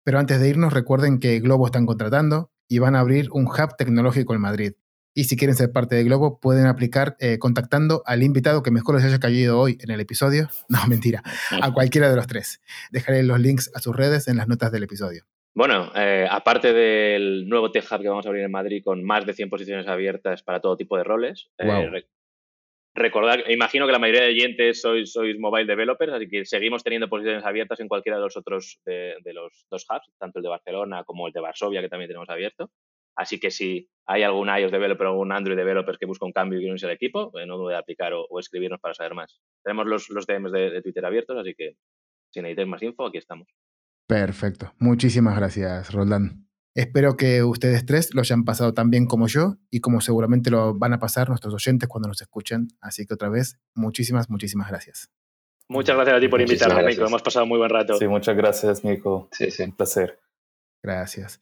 Pero 0.03 0.19
antes 0.19 0.39
de 0.39 0.49
irnos, 0.49 0.73
recuerden 0.73 1.19
que 1.19 1.39
Globo 1.39 1.65
están 1.65 1.85
contratando 1.85 2.52
y 2.68 2.80
van 2.80 2.95
a 2.95 2.99
abrir 2.99 3.30
un 3.31 3.45
hub 3.45 3.76
tecnológico 3.77 4.34
en 4.34 4.41
Madrid. 4.41 4.73
Y 5.18 5.24
si 5.24 5.38
quieren 5.38 5.56
ser 5.56 5.72
parte 5.72 5.96
de 5.96 6.04
Globo, 6.04 6.42
pueden 6.42 6.68
aplicar 6.68 7.16
eh, 7.20 7.40
contactando 7.40 8.04
al 8.06 8.22
invitado 8.22 8.62
que 8.62 8.70
mejor 8.70 8.96
les 8.96 9.06
haya 9.06 9.18
caído 9.18 9.58
hoy 9.58 9.78
en 9.82 9.90
el 9.90 10.02
episodio. 10.02 10.50
No, 10.68 10.80
mentira, 10.90 11.24
a 11.62 11.72
cualquiera 11.72 12.10
de 12.10 12.18
los 12.18 12.28
tres. 12.28 12.62
Dejaré 12.92 13.24
los 13.24 13.40
links 13.40 13.72
a 13.74 13.80
sus 13.80 13.96
redes 13.96 14.28
en 14.28 14.36
las 14.36 14.50
notas 14.50 14.74
del 14.74 14.84
episodio. 14.84 15.24
Bueno, 15.54 15.90
eh, 15.96 16.28
aparte 16.30 16.74
del 16.74 17.48
nuevo 17.48 17.72
Tech 17.72 17.86
Hub 17.90 18.02
que 18.02 18.10
vamos 18.10 18.26
a 18.26 18.30
abrir 18.30 18.44
en 18.44 18.52
Madrid 18.52 18.84
con 18.84 19.06
más 19.06 19.26
de 19.26 19.34
100 19.34 19.50
posiciones 19.50 19.88
abiertas 19.88 20.44
para 20.44 20.60
todo 20.60 20.76
tipo 20.76 20.98
de 20.98 21.06
roles, 21.06 21.50
eh, 21.60 22.04
recordar, 22.94 23.50
imagino 23.50 23.86
que 23.86 23.94
la 23.94 24.00
mayoría 24.00 24.24
de 24.24 24.32
oyentes 24.32 24.82
sois, 24.82 25.14
sois 25.14 25.40
mobile 25.40 25.66
developers, 25.66 26.12
así 26.12 26.28
que 26.28 26.46
seguimos 26.46 26.84
teniendo 26.84 27.08
posiciones 27.08 27.46
abiertas 27.46 27.80
en 27.80 27.88
cualquiera 27.88 28.18
de 28.18 28.24
los 28.24 28.36
otros 28.36 28.82
de, 28.86 29.16
de 29.24 29.34
los 29.34 29.66
dos 29.70 29.86
hubs, 29.90 30.12
tanto 30.18 30.40
el 30.40 30.44
de 30.44 30.50
Barcelona 30.50 31.06
como 31.06 31.28
el 31.28 31.34
de 31.34 31.40
Varsovia, 31.40 31.82
que 31.82 31.90
también 31.90 32.10
tenemos 32.10 32.30
abierto. 32.30 32.70
Así 33.16 33.40
que 33.40 33.52
si 33.52 33.90
hay 34.06 34.24
algún 34.24 34.50
iOS 34.50 34.72
developer 34.72 35.08
o 35.08 35.20
un 35.20 35.32
Android 35.32 35.58
developer 35.58 35.98
que 35.98 36.06
busca 36.06 36.26
un 36.26 36.32
cambio 36.32 36.60
y 36.60 36.62
quiere 36.62 36.72
unirse 36.72 36.86
al 36.86 36.92
equipo, 36.94 37.32
pues 37.32 37.48
no 37.48 37.58
dude 37.58 37.76
aplicar 37.76 38.14
o, 38.14 38.40
escribirnos 38.40 38.80
para 38.80 38.94
saber 38.94 39.14
más. 39.14 39.40
Tenemos 39.64 39.88
los, 39.88 40.10
los 40.10 40.28
DMs 40.28 40.52
de, 40.52 40.82
Twitter 40.82 41.06
abiertos, 41.06 41.38
así 41.38 41.54
que 41.56 41.78
si 42.32 42.42
necesitáis 42.42 42.68
más 42.68 42.84
info, 42.84 43.08
aquí 43.08 43.18
estamos. 43.18 43.48
Perfecto. 44.08 44.74
Muchísimas 44.78 45.36
gracias, 45.38 45.92
Roldán. 45.94 46.46
Espero 46.76 47.16
que 47.16 47.42
ustedes 47.42 47.86
tres 47.86 48.14
lo 48.14 48.20
hayan 48.20 48.44
pasado 48.44 48.74
tan 48.74 48.90
bien 48.90 49.08
como 49.08 49.28
yo 49.28 49.56
y 49.72 49.80
como 49.80 50.02
seguramente 50.02 50.52
lo 50.52 50.78
van 50.78 50.94
a 50.94 51.00
pasar 51.00 51.30
nuestros 51.30 51.54
oyentes 51.54 51.88
cuando 51.88 52.10
nos 52.10 52.22
escuchen. 52.22 52.68
Así 52.82 53.08
que 53.08 53.14
otra 53.14 53.30
vez, 53.30 53.58
muchísimas, 53.74 54.30
muchísimas 54.30 54.68
gracias. 54.70 55.10
Muchas 55.70 55.96
gracias 55.96 56.18
a 56.18 56.20
ti 56.20 56.28
por 56.28 56.42
invitarme, 56.42 56.84
Nico. 56.86 57.06
Hemos 57.06 57.24
pasado 57.24 57.46
muy 57.46 57.58
buen 57.58 57.70
rato. 57.70 57.98
Sí, 57.98 58.08
muchas 58.08 58.36
gracias, 58.36 58.84
Nico. 58.84 59.30
Sí, 59.32 59.50
sí. 59.50 59.64
Un 59.64 59.72
placer. 59.72 60.20
Gracias. 60.84 61.40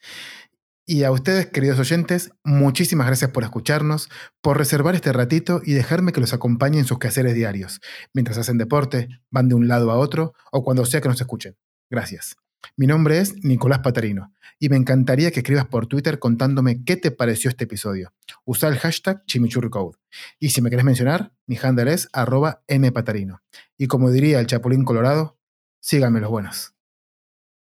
Y 0.85 1.03
a 1.03 1.11
ustedes, 1.11 1.47
queridos 1.47 1.79
oyentes, 1.79 2.31
muchísimas 2.43 3.07
gracias 3.07 3.31
por 3.31 3.43
escucharnos, 3.43 4.09
por 4.41 4.57
reservar 4.57 4.95
este 4.95 5.13
ratito 5.13 5.61
y 5.63 5.71
dejarme 5.71 6.11
que 6.11 6.19
los 6.19 6.33
acompañe 6.33 6.77
en 6.77 6.83
sus 6.83 6.99
quehaceres 6.99 7.35
diarios, 7.35 7.79
mientras 8.13 8.37
hacen 8.37 8.57
deporte, 8.57 9.07
van 9.29 9.47
de 9.47 9.55
un 9.55 9.69
lado 9.69 9.91
a 9.91 9.97
otro 9.97 10.33
o 10.51 10.61
cuando 10.61 10.85
sea 10.85 10.99
que 10.99 11.07
nos 11.07 11.21
escuchen. 11.21 11.55
Gracias. 11.89 12.35
Mi 12.75 12.85
nombre 12.85 13.19
es 13.19 13.45
Nicolás 13.45 13.79
Patarino 13.79 14.33
y 14.59 14.67
me 14.67 14.75
encantaría 14.75 15.31
que 15.31 15.39
escribas 15.39 15.67
por 15.67 15.87
Twitter 15.87 16.19
contándome 16.19 16.83
qué 16.83 16.97
te 16.97 17.11
pareció 17.11 17.49
este 17.49 17.63
episodio. 17.63 18.11
Usa 18.43 18.67
el 18.67 18.77
hashtag 18.77 19.25
chimichurricode. 19.25 19.97
Y 20.37 20.49
si 20.49 20.61
me 20.61 20.69
querés 20.69 20.83
mencionar, 20.83 21.31
mi 21.47 21.57
handle 21.61 21.93
es 21.93 22.09
arroba 22.11 22.61
mpatarino. 22.67 23.41
Y 23.77 23.87
como 23.87 24.11
diría 24.11 24.41
el 24.41 24.47
Chapulín 24.47 24.83
Colorado, 24.83 25.37
síganme 25.79 26.19
los 26.19 26.29
buenos. 26.29 26.73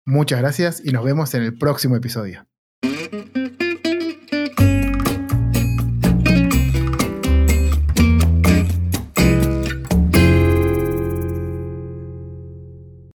Muchas 0.05 0.40
gracias 0.40 0.82
y 0.85 0.93
nos 0.93 1.05
vemos 1.05 1.32
en 1.32 1.43
el 1.43 1.56
próximo 1.56 1.97
episodio. 1.97 2.47